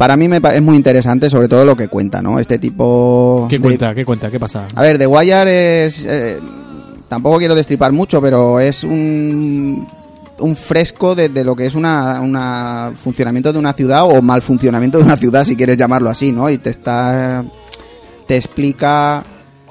para 0.00 0.16
mí 0.16 0.28
me 0.28 0.40
es 0.54 0.62
muy 0.62 0.76
interesante, 0.76 1.28
sobre 1.28 1.46
todo 1.46 1.62
lo 1.62 1.76
que 1.76 1.88
cuenta, 1.88 2.22
¿no? 2.22 2.38
Este 2.38 2.56
tipo... 2.58 3.46
¿Qué 3.50 3.56
de- 3.58 3.62
cuenta? 3.62 3.94
¿Qué 3.94 4.02
cuenta? 4.06 4.30
¿Qué 4.30 4.40
pasa? 4.40 4.66
A 4.74 4.80
ver, 4.80 4.96
The 4.96 5.06
Wire 5.06 5.84
es... 5.84 6.06
eh, 6.08 6.38
tampoco 7.06 7.36
quiero 7.36 7.54
destripar 7.54 7.92
mucho, 7.92 8.18
pero 8.22 8.58
es 8.60 8.82
un, 8.82 9.86
un 10.38 10.56
fresco 10.56 11.14
de, 11.14 11.28
de 11.28 11.44
lo 11.44 11.54
que 11.54 11.66
es 11.66 11.74
una, 11.74 12.18
una 12.22 12.92
funcionamiento 12.94 13.52
de 13.52 13.58
una 13.58 13.74
ciudad 13.74 14.04
o 14.04 14.22
mal 14.22 14.40
funcionamiento 14.40 14.96
de 14.96 15.04
una 15.04 15.18
ciudad, 15.18 15.44
si 15.44 15.54
quieres 15.54 15.76
llamarlo 15.76 16.08
así, 16.08 16.32
¿no? 16.32 16.48
Y 16.48 16.56
te 16.56 16.70
está... 16.70 17.44
te 18.26 18.36
explica... 18.36 19.22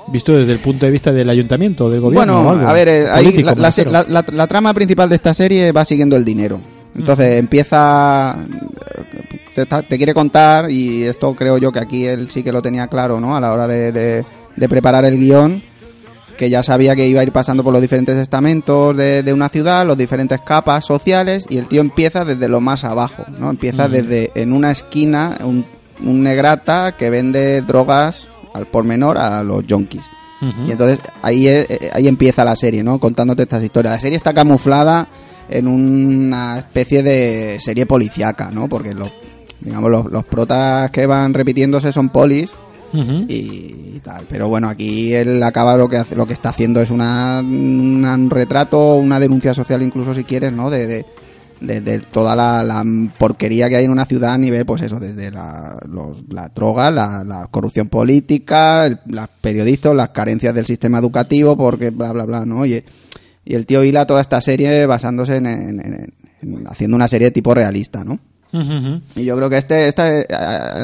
Visto 0.10 0.34
desde 0.38 0.52
el 0.54 0.60
punto 0.60 0.86
de 0.86 0.92
vista 0.92 1.12
del 1.12 1.28
ayuntamiento, 1.28 1.90
del 1.90 2.02
gobierno 2.02 2.34
Bueno, 2.44 2.48
o 2.48 2.52
algo. 2.52 2.68
a 2.68 2.74
ver, 2.74 2.88
eh, 2.88 3.08
ahí 3.12 3.26
Político, 3.26 3.48
la, 3.50 3.56
me 3.56 3.62
la- 3.62 3.68
refiero. 3.70 3.92
la- 3.92 4.06
la- 4.08 4.26
la 4.32 4.46
trama 4.48 4.76
principal 4.76 5.10
de 5.10 5.16
esta 5.16 5.34
serie 5.34 5.72
va 5.72 5.84
siguiendo 5.86 6.16
el 6.16 6.24
dinero. 6.24 6.60
Entonces 6.96 7.40
empieza, 7.40 8.36
te, 9.56 9.64
está- 9.64 9.82
te 9.82 9.98
quiere 9.98 10.14
contar 10.14 10.70
y 10.72 11.04
esto 11.04 11.34
creo 11.34 11.58
yo 11.58 11.72
que 11.72 11.80
aquí 11.80 12.06
él 12.06 12.30
sí 12.30 12.44
que 12.44 12.52
lo 12.52 12.62
tenía 12.62 12.88
claro, 12.88 13.20
¿no? 13.20 13.36
A 13.36 13.42
la 13.42 13.52
hora 13.54 13.68
de, 13.68 13.92
de- 13.92 14.26
de 14.56 14.70
preparar 14.70 15.06
el 15.06 15.18
guion, 15.18 15.62
que 16.38 16.50
ya 16.50 16.64
sabía 16.64 16.96
que 16.96 17.08
iba 17.08 17.20
a 17.22 17.24
ir 17.24 17.32
pasando 17.32 17.64
por 17.64 17.74
los 17.74 17.82
diferentes 17.82 18.18
estamentos 18.18 18.96
de, 18.96 19.24
de 19.24 19.34
una 19.34 19.50
ciudad, 19.50 19.86
los 19.86 19.98
diferentes 19.98 20.40
capas 20.42 20.86
sociales 20.86 21.46
y 21.50 21.58
el 21.58 21.68
tío 21.68 21.82
empieza 21.82 22.24
desde 22.26 22.48
lo 22.48 22.62
más 22.62 22.84
abajo, 22.84 23.26
¿no? 23.38 23.50
Empieza 23.50 23.88
desde 23.90 24.32
en 24.36 24.54
una 24.54 24.72
esquina 24.72 25.38
un, 25.44 25.66
un 26.04 26.24
negrata 26.24 26.96
que 26.98 27.10
vende 27.10 27.62
drogas 27.62 28.28
al 28.54 28.68
por 28.68 28.84
menor 28.86 29.18
a 29.18 29.44
los 29.44 29.66
yonkis. 29.68 30.02
Y 30.68 30.72
entonces 30.72 31.00
ahí, 31.22 31.48
eh, 31.48 31.90
ahí 31.94 32.08
empieza 32.08 32.46
la 32.46 32.56
serie, 32.56 32.82
¿no? 32.84 32.98
Contándote 33.00 33.44
estas 33.44 33.62
historias. 33.62 33.96
La 33.96 34.00
serie 34.00 34.16
está 34.16 34.34
camuflada 34.34 35.10
en 35.50 35.68
una 35.68 36.60
especie 36.60 37.04
de 37.04 37.58
serie 37.60 37.86
policíaca, 37.86 38.50
¿no? 38.50 38.70
Porque 38.70 38.94
los, 38.94 39.10
digamos, 39.62 39.90
los, 39.92 40.06
los 40.12 40.26
protas 40.26 40.90
que 40.92 41.06
van 41.06 41.34
repitiéndose 41.34 41.92
son 41.92 42.10
polis 42.10 42.54
y, 43.30 43.94
y 43.96 44.02
tal. 44.04 44.26
Pero 44.28 44.48
bueno, 44.50 44.68
aquí 44.68 45.14
él 45.14 45.44
acaba 45.44 45.76
lo 45.78 45.88
que 45.88 45.98
hace, 45.98 46.16
lo 46.16 46.26
que 46.26 46.34
está 46.34 46.50
haciendo 46.50 46.82
es 46.82 46.90
una, 46.90 47.40
una- 47.42 48.16
un 48.16 48.30
retrato, 48.30 48.96
una 48.96 49.20
denuncia 49.20 49.54
social 49.54 49.82
incluso 49.84 50.14
si 50.16 50.24
quieres, 50.24 50.52
¿no? 50.54 50.70
De, 50.72 50.88
de, 50.88 51.06
de- 51.62 51.82
de 51.82 52.00
toda 52.00 52.36
la, 52.36 52.64
la 52.64 52.84
porquería 53.18 53.70
que 53.70 53.76
hay 53.76 53.86
en 53.86 53.92
una 53.92 54.06
ciudad 54.06 54.34
a 54.34 54.38
nivel, 54.38 54.66
pues 54.66 54.82
eso, 54.82 55.00
desde 55.00 55.30
la, 55.30 55.78
los, 55.88 56.24
la 56.30 56.48
droga, 56.50 56.90
la, 56.90 57.24
la 57.24 57.48
corrupción 57.52 57.90
política, 57.90 58.86
el- 58.88 59.00
los 59.06 59.28
periodistas, 59.42 59.94
las 59.94 60.10
carencias 60.10 60.56
del 60.56 60.66
sistema 60.66 60.98
educativo, 61.00 61.56
porque 61.58 61.92
bla, 61.92 62.12
bla, 62.14 62.26
bla, 62.26 62.46
¿no? 62.46 62.66
Y, 62.66 62.84
y 63.46 63.54
el 63.56 63.66
tío 63.68 63.84
hila 63.84 64.08
toda 64.08 64.22
esta 64.22 64.42
serie 64.42 64.86
basándose 64.86 65.36
en, 65.36 65.46
en- 65.46 65.80
en- 65.80 66.14
en- 66.42 66.68
haciendo 66.68 66.96
una 66.96 67.08
serie 67.08 67.30
tipo 67.30 67.54
realista, 67.54 68.04
¿no? 68.04 68.18
Y 68.52 69.24
yo 69.26 69.36
creo 69.36 69.50
que 69.50 69.58
este, 69.58 69.88
este, 69.88 70.22
eh, 70.22 70.26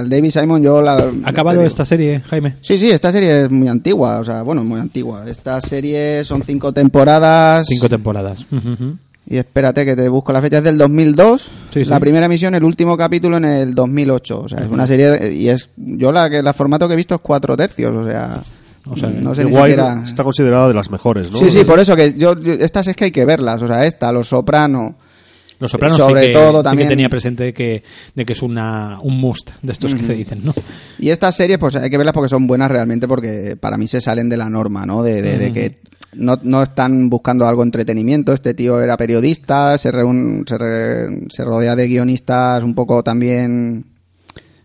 el 0.01 0.09
David 0.09 0.30
Simon, 0.30 0.61
yo 0.61 0.82
la... 0.82 0.93
¿Ha 1.24 1.30
acabado 1.30 1.61
esta 1.63 1.84
serie, 1.86 2.22
Jaime? 2.30 2.57
Sí, 2.61 2.78
sí, 2.78 2.89
esta 2.89 3.11
serie 3.11 3.45
es 3.45 3.51
muy 3.51 3.68
antigua, 3.68 4.20
o 4.20 4.24
sea, 4.24 4.41
bueno, 4.43 4.63
muy 4.63 4.80
antigua. 4.80 5.24
Esta 5.28 5.59
serie 5.61 6.24
son 6.24 6.43
cinco 6.43 6.72
temporadas. 6.72 7.66
Cinco 7.68 7.89
temporadas. 7.89 8.45
Y 9.28 9.38
espérate 9.38 9.84
que 9.86 9.95
te 9.95 10.07
busco 10.07 10.32
la 10.32 10.41
fecha, 10.41 10.59
es 10.59 10.63
del 10.63 10.78
2002. 10.78 11.41
Sí, 11.74 11.84
sí. 11.84 11.89
La 11.89 11.99
primera 11.99 12.28
emisión, 12.28 12.53
el 12.53 12.63
último 12.63 12.95
capítulo 12.95 13.38
en 13.38 13.45
el 13.45 13.74
2008. 13.74 14.39
O 14.41 14.47
sea, 14.47 14.59
es 14.59 14.70
una 14.70 14.86
serie, 14.86 15.34
y 15.34 15.49
es, 15.49 15.70
yo 15.76 16.11
la 16.11 16.30
que, 16.30 16.43
la 16.43 16.53
formato 16.53 16.88
que 16.88 16.93
he 16.93 16.97
visto 16.97 17.16
es 17.16 17.22
cuatro 17.22 17.57
tercios, 17.57 17.91
o 17.95 18.05
sea, 18.05 18.41
O 18.88 18.95
sea, 18.95 19.09
no 19.09 19.34
sé 19.34 19.41
The 19.41 19.49
ni 19.49 19.55
Wire 19.55 19.70
siquiera... 19.72 20.03
está 20.05 20.24
considerada 20.24 20.68
de 20.68 20.76
las 20.76 20.91
mejores, 20.91 21.32
¿no? 21.32 21.39
Sí, 21.39 21.49
sí, 21.49 21.63
por 21.63 21.80
eso 21.80 21.95
que 21.95 22.13
yo, 22.13 22.39
yo- 22.39 22.53
estas 22.53 22.88
es 22.88 22.95
que 22.95 23.05
hay 23.05 23.11
que 23.11 23.26
verlas, 23.26 23.59
o 23.63 23.66
sea, 23.68 23.84
esta, 23.88 24.11
Los 24.11 24.28
Soprano, 24.28 24.95
Los 25.60 25.72
Sopranos 25.72 25.97
Sobre 25.97 26.22
sí 26.22 26.28
que, 26.28 26.34
todo 26.34 26.51
sí 26.51 26.58
que 26.58 26.64
también- 26.64 26.89
tenía 26.89 27.10
presente 27.10 27.53
que, 27.53 27.84
de 28.14 28.26
que 28.26 28.34
es 28.34 28.41
una, 28.41 28.99
un 29.01 29.18
must 29.20 29.51
de 29.62 29.72
estos 29.72 29.93
que 29.95 30.03
se 30.03 30.14
dicen, 30.14 30.41
¿no? 30.43 30.53
Y 30.99 31.10
estas 31.10 31.36
series, 31.36 31.58
pues 31.60 31.76
hay 31.78 31.89
que 31.89 31.97
verlas 31.97 32.14
porque 32.14 32.30
son 32.30 32.45
buenas 32.47 32.70
realmente, 32.70 33.08
porque 33.08 33.56
para 33.60 33.78
mí 33.78 33.88
se 33.88 34.01
salen 34.01 34.28
de 34.30 34.38
la 34.38 34.49
norma, 34.49 34.86
¿no? 34.86 35.01
De, 35.03 35.22
de- 35.22 35.38
de 35.38 35.51
que 35.53 35.76
no, 36.16 36.38
no 36.43 36.64
están 36.64 37.10
buscando 37.10 37.45
algo 37.47 37.64
entretenimiento. 37.64 38.32
Este 38.34 38.53
tío 38.53 38.82
era 38.82 38.95
periodista, 38.97 39.78
se, 39.78 39.91
reun- 39.91 40.47
se, 40.47 40.58
re- 40.58 41.26
se 41.30 41.43
rodea 41.43 41.76
de 41.76 41.88
guionistas 41.88 42.64
un 42.64 42.74
poco 42.76 43.03
también 43.03 43.86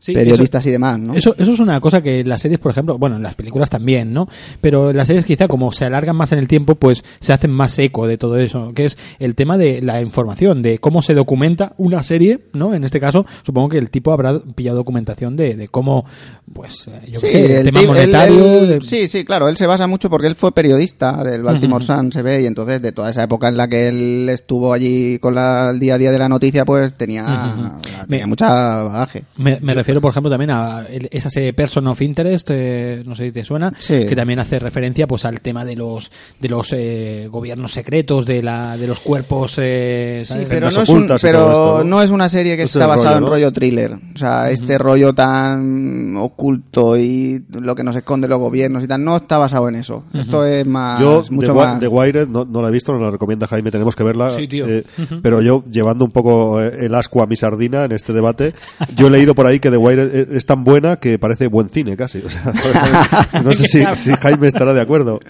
Sí, 0.01 0.15
periodistas 0.15 0.65
y 0.65 0.71
demás, 0.71 0.99
¿no? 0.99 1.13
Eso, 1.15 1.35
eso 1.39 1.53
es 1.53 1.61
una 1.61 1.79
cosa 1.79 2.01
que 2.03 2.21
en 2.21 2.29
las 2.29 2.41
series, 2.41 2.59
por 2.59 2.73
ejemplo, 2.73 2.97
bueno, 2.97 3.17
en 3.17 3.23
las 3.23 3.35
películas 3.35 3.69
también, 3.69 4.13
¿no? 4.15 4.29
Pero 4.63 4.91
en 4.91 4.97
las 4.97 5.07
series 5.07 5.27
quizá 5.27 5.47
como 5.47 5.73
se 5.73 5.85
alargan 5.85 6.17
más 6.17 6.33
en 6.33 6.39
el 6.39 6.49
tiempo, 6.49 6.75
pues 6.75 7.03
se 7.21 7.33
hacen 7.35 7.51
más 7.51 7.79
eco 7.79 8.07
de 8.07 8.17
todo 8.17 8.39
eso, 8.39 8.73
que 8.75 8.87
es 8.87 8.97
el 9.19 9.35
tema 9.35 9.59
de 9.59 9.83
la 9.83 10.01
información, 10.01 10.63
de 10.63 10.79
cómo 10.79 11.03
se 11.03 11.13
documenta 11.13 11.75
una 11.77 12.03
serie, 12.03 12.41
¿no? 12.55 12.73
En 12.75 12.85
este 12.85 12.99
caso, 12.99 13.27
supongo 13.43 13.69
que 13.69 13.79
el 13.79 13.91
tipo 13.91 14.11
habrá 14.13 14.39
pillado 14.39 14.79
documentación 14.79 15.37
de, 15.37 15.55
de 15.55 15.69
cómo, 15.69 16.07
pues, 16.53 16.87
eh, 16.89 17.01
yo 17.13 17.21
qué 17.21 17.29
Sí, 17.29 17.33
sé, 17.33 17.45
el, 17.45 17.51
el 17.53 17.65
tema 17.65 17.83
monetario. 17.83 18.67
de- 18.67 18.81
Sí, 18.81 19.07
sí, 19.07 19.25
claro, 19.27 19.49
él 19.51 19.59
se 19.59 19.67
basa 19.67 19.87
mucho 19.87 20.09
porque 20.09 20.29
él 20.29 20.35
fue 20.35 20.53
periodista 20.53 21.23
del 21.23 21.43
Baltimore 21.43 21.85
Sun, 21.85 22.11
se 22.11 22.23
ve, 22.23 22.41
y 22.43 22.47
entonces 22.47 22.81
de 22.81 22.93
toda 22.93 23.11
esa 23.11 23.25
época 23.25 23.49
en 23.49 23.59
la 23.59 23.69
que 23.69 23.89
él 23.89 24.29
estuvo 24.31 24.73
allí 24.73 25.19
con 25.19 25.35
la, 25.35 25.69
el 25.71 25.79
día 25.79 25.97
a 25.97 25.99
día 25.99 26.11
de 26.11 26.19
la 26.19 26.29
noticia, 26.31 26.65
pues 26.65 26.95
tenía, 26.95 27.79
tenía 27.83 28.25
Me- 28.25 28.27
mucha 28.27 28.49
bagaje. 28.85 29.25
Me, 29.37 29.59
me 29.61 29.75
refiero, 29.75 29.90
por 30.01 30.11
ejemplo, 30.11 30.31
también 30.31 30.51
a 30.51 30.87
el- 30.89 31.09
esa 31.11 31.31
serie 31.31 31.53
Person 31.53 31.87
of 31.87 32.01
Interest, 32.03 32.51
eh, 32.53 33.03
no 33.07 33.15
sé 33.15 33.27
si 33.27 33.33
te 33.33 33.45
suena, 33.45 33.73
Sí. 33.79 34.07
que 34.07 34.15
también 34.15 34.39
hace 34.39 34.59
referencia 34.59 35.07
pues 35.07 35.25
al 35.25 35.41
tema 35.41 35.65
de 35.65 35.77
los 35.77 36.11
de 36.39 36.49
los 36.49 36.73
eh, 36.73 37.29
gobiernos 37.31 37.73
secretos, 37.73 38.27
de 38.27 38.43
la 38.43 38.77
de 38.77 38.87
los 38.87 39.01
cuerpos. 39.01 39.57
eh, 39.59 40.17
Sí, 40.21 40.27
¿sabes? 40.27 40.47
pero, 40.49 40.71
no 40.71 40.83
es, 40.83 40.89
un- 40.89 41.07
pero 41.21 41.49
esto, 41.51 41.79
¿no? 41.79 41.85
¿no? 41.85 42.03
es 42.03 42.11
una 42.11 42.29
serie 42.29 42.57
que 42.57 42.65
Es 42.65 42.75
está 42.77 42.87
basada 42.87 43.17
en 43.17 43.25
¿no? 43.25 43.31
rollo 43.31 43.53
thriller. 43.53 43.95
O 44.15 44.19
sea, 44.19 44.51
este 44.51 44.77
rollo 44.79 45.15
tan 45.15 46.17
oculto 46.17 46.97
y 46.97 47.43
lo 47.61 47.75
que 47.75 47.83
nos 47.85 47.97
esconde 47.97 48.29
los 48.29 48.39
gobiernos 48.39 48.85
y 48.85 48.89
tal, 48.89 49.03
no 49.05 49.17
está 49.17 49.39
basado 49.39 49.69
en 49.69 49.77
eso. 49.77 50.05
Esto 50.13 50.45
es 50.47 50.67
más, 50.67 51.01
Yo, 51.01 51.23
mucho 51.31 51.49
The, 51.53 51.59
más... 51.59 51.81
The 51.81 51.89
Wired, 51.89 52.29
no, 52.29 52.45
no 52.45 52.63
la 52.63 52.69
he 52.69 52.71
visto, 52.71 52.93
no 52.93 52.99
la 53.01 53.11
recomienda 53.11 53.47
Jaime, 53.47 53.71
tenemos 53.71 53.97
que 53.97 54.05
verla. 54.05 54.31
Sí, 54.33 54.47
tío. 54.49 54.67
eh, 54.69 54.85
Pero 55.23 55.41
yo, 55.41 55.65
llevando 55.71 56.05
un 56.05 56.11
poco 56.11 56.61
el 56.61 56.95
asco 56.95 57.23
a 57.23 57.27
mi 57.27 57.37
sardina 57.37 57.85
en 57.85 57.93
este 57.93 58.13
debate, 58.13 58.55
yo 58.97 59.07
he 59.07 59.11
leído 59.11 59.35
por 59.35 59.47
ahí 59.47 59.59
que 59.61 59.71
The 59.71 59.77
Wired 59.81 60.15
es, 60.15 60.29
es 60.31 60.47
tan 60.47 60.65
buena 60.65 60.97
que 60.97 61.19
parece 61.19 61.47
buen 61.49 61.69
cine 61.69 61.97
casi. 61.97 62.19
O 62.19 62.31
sea, 62.31 62.53
no 63.45 63.53
sé 63.55 63.65
si, 63.67 63.85
si 63.97 64.13
Jaime 64.13 64.47
estará 64.49 64.73
de 64.73 64.81
acuerdo. 64.81 65.21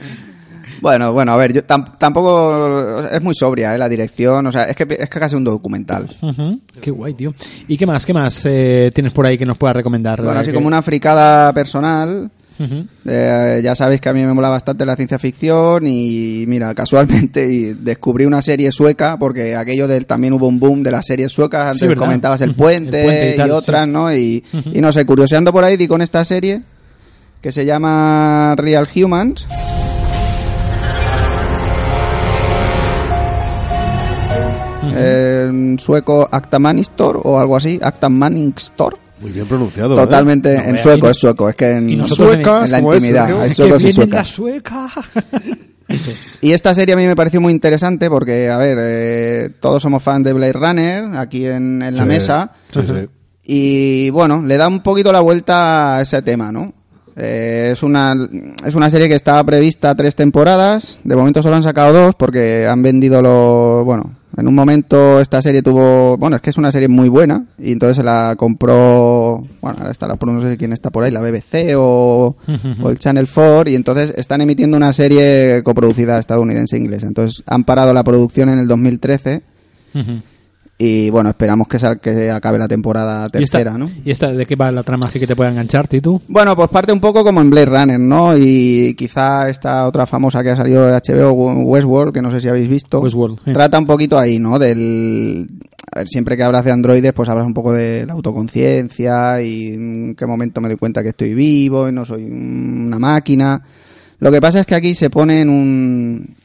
Bueno, 0.80 1.12
bueno, 1.12 1.32
a 1.32 1.36
ver, 1.36 1.52
yo 1.52 1.62
tam- 1.62 1.98
tampoco... 1.98 3.00
Es 3.12 3.20
muy 3.22 3.34
sobria, 3.34 3.74
¿eh? 3.74 3.78
La 3.78 3.88
dirección, 3.88 4.46
o 4.46 4.52
sea, 4.52 4.62
es 4.64 4.74
que 4.76 4.86
es 4.98 5.10
que 5.10 5.20
casi 5.20 5.36
un 5.36 5.44
documental. 5.44 6.08
Ujú. 6.22 6.60
Qué 6.80 6.90
guay, 6.90 7.12
tío. 7.12 7.34
¿Y 7.68 7.76
qué 7.76 7.84
más? 7.86 8.06
¿Qué 8.06 8.14
más 8.14 8.40
eh, 8.46 8.90
tienes 8.94 9.12
por 9.12 9.26
ahí 9.26 9.36
que 9.36 9.44
nos 9.44 9.58
puedas 9.58 9.76
recomendar? 9.76 10.22
Bueno, 10.22 10.38
Eh, 10.38 10.42
así 10.42 10.50
que- 10.50 10.54
como 10.54 10.66
una 10.68 10.80
fricada 10.82 11.52
personal... 11.52 12.30
Eh, 13.06 13.60
ya 13.64 13.74
sabéis 13.74 14.00
que 14.00 14.08
a 14.10 14.12
mí 14.12 14.22
me 14.24 14.34
mola 14.34 14.50
bastante 14.50 14.84
la 14.84 14.94
ciencia 14.94 15.18
ficción 15.18 15.86
y 15.86 16.44
mira, 16.46 16.74
casualmente 16.74 17.50
y 17.50 17.74
descubrí 17.74 18.26
una 18.26 18.42
serie 18.42 18.70
sueca 18.70 19.18
porque 19.18 19.56
aquello 19.56 19.88
del 19.88 20.06
también 20.06 20.34
hubo 20.34 20.46
un 20.46 20.60
boom 20.60 20.82
de 20.82 20.90
las 20.90 21.06
series 21.06 21.32
suecas, 21.32 21.72
antes 21.72 21.98
comentabas 21.98 22.40
el 22.42 22.54
puente, 22.54 23.00
El 23.00 23.04
Puente 23.04 23.46
y 23.46 23.50
otras, 23.50 23.84
sí. 23.86 23.90
¿no? 23.90 24.14
Y, 24.14 24.44
Ujú. 24.52 24.70
y 24.74 24.80
no 24.80 24.92
sé, 24.92 25.06
curioseando 25.06 25.52
por 25.52 25.64
ahí 25.64 25.76
di 25.76 25.88
con 25.88 26.02
esta 26.02 26.24
serie 26.24 26.60
que 27.40 27.50
se 27.50 27.64
llama 27.64 28.54
Real 28.56 28.86
Humans. 28.94 29.46
En 34.82 35.78
sueco 35.78 36.28
Actamanistor 36.30 37.20
o 37.24 37.38
algo 37.38 37.56
así, 37.56 37.78
Actamaningstor. 37.82 38.98
Muy 39.20 39.30
bien 39.32 39.46
pronunciado. 39.46 39.94
¿eh? 39.94 39.96
Totalmente 39.96 40.56
No, 40.56 40.62
en 40.64 40.72
vea, 40.74 40.82
sueco, 40.82 41.10
es 41.10 41.16
sueco, 41.18 41.48
es 41.48 41.56
que 41.56 41.68
en, 41.70 41.90
y 41.90 41.96
nosotros 41.96 42.32
en- 42.34 42.40
en 42.40 42.70
la 42.70 42.78
¿cómo 42.78 42.92
es, 42.94 42.98
intimidad, 43.02 43.26
hay 43.40 43.46
Es 43.46 43.54
que 43.54 43.62
suecos 43.62 43.84
y 43.84 43.92
suecas. 43.92 44.28
sueca. 44.28 44.88
Y 46.40 46.52
esta 46.52 46.72
serie 46.72 46.94
a 46.94 46.96
mí 46.96 47.04
me 47.04 47.16
pareció 47.16 47.40
muy 47.40 47.52
interesante 47.52 48.08
porque, 48.08 48.48
a 48.48 48.56
ver, 48.58 48.78
eh, 48.80 49.50
todos 49.58 49.82
somos 49.82 50.00
fans 50.02 50.24
de 50.24 50.32
Blade 50.32 50.52
Runner 50.52 51.16
aquí 51.18 51.44
en, 51.46 51.82
en 51.82 51.96
la 51.96 52.02
Sí, 52.04 52.08
mesa. 52.08 52.52
sí, 52.72 52.80
sí. 52.86 53.08
Y 53.42 54.10
bueno, 54.10 54.40
le 54.46 54.56
da 54.56 54.68
un 54.68 54.84
poquito 54.84 55.10
la 55.10 55.18
vuelta 55.18 55.96
a 55.96 56.00
ese 56.02 56.22
tema, 56.22 56.52
¿no? 56.52 56.72
Eh, 57.16 57.70
es, 57.72 57.82
una, 57.82 58.14
es 58.64 58.74
una 58.76 58.88
serie 58.88 59.08
que 59.08 59.16
estaba 59.16 59.42
prevista 59.42 59.92
tres 59.96 60.14
temporadas. 60.14 61.00
De 61.02 61.16
momento 61.16 61.42
solo 61.42 61.56
han 61.56 61.64
sacado 61.64 61.92
dos 61.92 62.14
porque 62.14 62.64
han 62.68 62.82
vendido 62.82 63.20
los. 63.20 63.84
Bueno, 63.84 64.14
en 64.40 64.48
un 64.48 64.54
momento 64.54 65.20
esta 65.20 65.42
serie 65.42 65.62
tuvo. 65.62 66.16
Bueno, 66.16 66.36
es 66.36 66.42
que 66.42 66.50
es 66.50 66.58
una 66.58 66.72
serie 66.72 66.88
muy 66.88 67.08
buena. 67.08 67.44
Y 67.58 67.72
entonces 67.72 67.96
se 67.98 68.02
la 68.02 68.34
compró. 68.36 69.42
Bueno, 69.60 69.78
ahora 69.78 69.90
está 69.90 70.08
la. 70.08 70.16
No 70.20 70.42
sé 70.42 70.56
quién 70.56 70.72
está 70.72 70.90
por 70.90 71.04
ahí, 71.04 71.10
la 71.10 71.20
BBC 71.20 71.74
o, 71.76 72.36
o 72.82 72.90
el 72.90 72.98
Channel 72.98 73.28
4. 73.32 73.70
Y 73.70 73.74
entonces 73.74 74.12
están 74.16 74.40
emitiendo 74.40 74.76
una 74.76 74.92
serie 74.92 75.62
coproducida 75.62 76.18
estadounidense-inglesa. 76.18 77.06
Entonces 77.06 77.42
han 77.46 77.64
parado 77.64 77.92
la 77.92 78.04
producción 78.04 78.48
en 78.48 78.58
el 78.58 78.66
2013. 78.66 79.42
Y 80.82 81.10
bueno, 81.10 81.28
esperamos 81.28 81.68
que, 81.68 81.78
sal- 81.78 82.00
que 82.00 82.30
acabe 82.30 82.58
la 82.58 82.66
temporada 82.66 83.24
¿Y 83.34 83.42
esta, 83.42 83.58
tercera, 83.58 83.76
¿no? 83.76 83.90
¿Y 84.02 84.10
esta 84.10 84.32
de 84.32 84.46
qué 84.46 84.56
va 84.56 84.72
la 84.72 84.82
trama 84.82 85.08
así 85.08 85.20
que 85.20 85.26
te 85.26 85.36
pueda 85.36 85.50
enganchar, 85.50 85.86
Titu? 85.86 86.22
Bueno, 86.26 86.56
pues 86.56 86.70
parte 86.70 86.90
un 86.90 87.00
poco 87.00 87.22
como 87.22 87.42
en 87.42 87.50
Blade 87.50 87.66
Runner, 87.66 88.00
¿no? 88.00 88.34
Y 88.38 88.94
quizá 88.96 89.50
esta 89.50 89.86
otra 89.86 90.06
famosa 90.06 90.42
que 90.42 90.48
ha 90.48 90.56
salido 90.56 90.86
de 90.86 90.92
HBO, 90.98 91.32
Westworld, 91.32 92.14
que 92.14 92.22
no 92.22 92.30
sé 92.30 92.40
si 92.40 92.48
habéis 92.48 92.68
visto, 92.68 92.98
Westworld, 93.00 93.40
trata 93.52 93.78
un 93.78 93.84
poquito 93.84 94.18
ahí, 94.18 94.38
¿no? 94.38 94.58
Del... 94.58 95.46
A 95.92 95.98
ver, 95.98 96.08
siempre 96.08 96.34
que 96.36 96.44
hablas 96.44 96.64
de 96.64 96.70
androides, 96.72 97.12
pues 97.12 97.28
hablas 97.28 97.44
un 97.46 97.52
poco 97.52 97.72
de 97.74 98.06
la 98.06 98.14
autoconciencia 98.14 99.42
y 99.42 99.68
en 99.74 100.14
qué 100.16 100.24
momento 100.24 100.60
me 100.60 100.68
doy 100.68 100.76
cuenta 100.78 101.02
que 101.02 101.10
estoy 101.10 101.34
vivo 101.34 101.88
y 101.88 101.92
no 101.92 102.04
soy 102.04 102.24
una 102.24 102.98
máquina. 102.98 103.60
Lo 104.20 104.30
que 104.30 104.40
pasa 104.40 104.60
es 104.60 104.66
que 104.66 104.74
aquí 104.76 104.94
se 104.94 105.10
pone 105.10 105.40
en 105.42 105.48
un... 105.50 106.36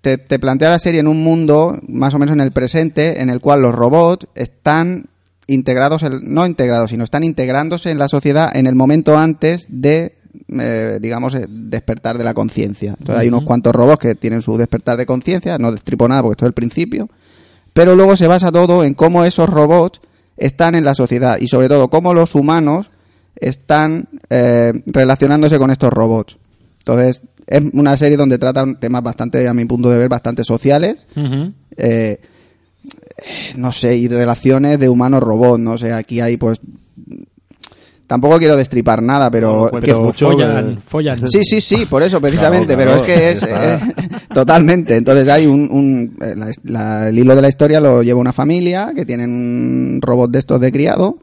Te, 0.00 0.18
te 0.18 0.38
plantea 0.38 0.70
la 0.70 0.78
serie 0.78 1.00
en 1.00 1.08
un 1.08 1.22
mundo, 1.22 1.78
más 1.88 2.14
o 2.14 2.18
menos 2.18 2.32
en 2.34 2.40
el 2.40 2.52
presente, 2.52 3.20
en 3.22 3.30
el 3.30 3.40
cual 3.40 3.62
los 3.62 3.74
robots 3.74 4.26
están 4.34 5.06
integrados, 5.46 6.02
en- 6.02 6.20
no 6.32 6.46
integrados, 6.46 6.90
sino 6.90 7.04
están 7.04 7.24
integrándose 7.24 7.90
en 7.90 7.98
la 7.98 8.08
sociedad 8.08 8.50
en 8.54 8.66
el 8.66 8.74
momento 8.74 9.16
antes 9.18 9.66
de, 9.68 10.16
eh, 10.58 10.98
digamos, 11.00 11.34
eh, 11.34 11.46
despertar 11.48 12.18
de 12.18 12.24
la 12.24 12.34
conciencia. 12.34 12.94
Entonces 12.98 13.16
hay 13.22 13.28
unos 13.28 13.44
cuantos 13.44 13.72
robots 13.74 13.98
que 13.98 14.14
tienen 14.14 14.40
su 14.42 14.56
despertar 14.56 14.96
de 14.96 15.06
conciencia, 15.06 15.58
no 15.58 15.70
destripo 15.72 16.08
nada 16.08 16.22
porque 16.22 16.32
esto 16.34 16.46
es 16.46 16.50
el 16.50 16.54
principio, 16.54 17.08
pero 17.72 17.94
luego 17.94 18.16
se 18.16 18.26
basa 18.26 18.50
todo 18.52 18.84
en 18.84 18.94
cómo 18.94 19.24
esos 19.24 19.48
robots 19.50 20.00
están 20.36 20.74
en 20.74 20.84
la 20.84 20.94
sociedad 20.94 21.36
y 21.40 21.48
sobre 21.48 21.68
todo 21.68 21.88
cómo 21.88 22.14
los 22.14 22.34
humanos 22.34 22.90
están 23.36 24.08
eh, 24.30 24.72
relacionándose 24.86 25.58
con 25.58 25.70
estos 25.70 25.90
robots. 25.90 26.36
Entonces, 26.78 27.22
es 27.46 27.62
una 27.72 27.96
serie 27.96 28.16
donde 28.16 28.38
tratan 28.38 28.78
temas 28.80 29.02
bastante, 29.02 29.46
a 29.48 29.54
mi 29.54 29.64
punto 29.64 29.90
de 29.90 29.98
ver, 29.98 30.08
bastante 30.08 30.44
sociales. 30.44 31.06
Eh, 31.76 32.18
no 33.56 33.72
sé, 33.72 33.96
y 33.96 34.08
relaciones 34.08 34.78
de 34.78 34.88
humano-robot, 34.88 35.58
no 35.58 35.78
sé, 35.78 35.92
aquí 35.92 36.20
hay 36.20 36.36
pues... 36.36 36.60
Tampoco 38.06 38.38
quiero 38.38 38.54
destripar 38.56 39.02
nada, 39.02 39.30
pero... 39.30 39.70
Pero 39.80 40.02
mucho 40.02 40.30
follan, 40.30 40.74
de- 40.74 40.80
follan. 40.82 41.26
Sí, 41.26 41.42
sí, 41.42 41.62
sí, 41.62 41.86
por 41.86 42.02
eso, 42.02 42.20
precisamente, 42.20 42.74
Claro, 42.76 42.90
pero 42.92 42.96
es 42.96 43.02
que 43.02 43.30
es 43.30 43.42
eh, 43.44 43.78
totalmente. 44.34 44.94
Entonces 44.96 45.26
hay 45.26 45.46
un, 45.46 45.70
un- 45.70 46.16
eh, 46.22 46.34
la- 46.36 46.50
la- 46.64 47.08
el 47.08 47.18
hilo 47.18 47.34
de 47.34 47.40
la 47.40 47.48
historia 47.48 47.80
lo 47.80 48.02
lleva 48.02 48.20
una 48.20 48.34
familia 48.34 48.92
que 48.94 49.06
tienen 49.06 49.30
un 49.30 50.00
robot 50.02 50.30
de 50.30 50.38
estos 50.38 50.60
de 50.60 50.70
criado 50.70 51.18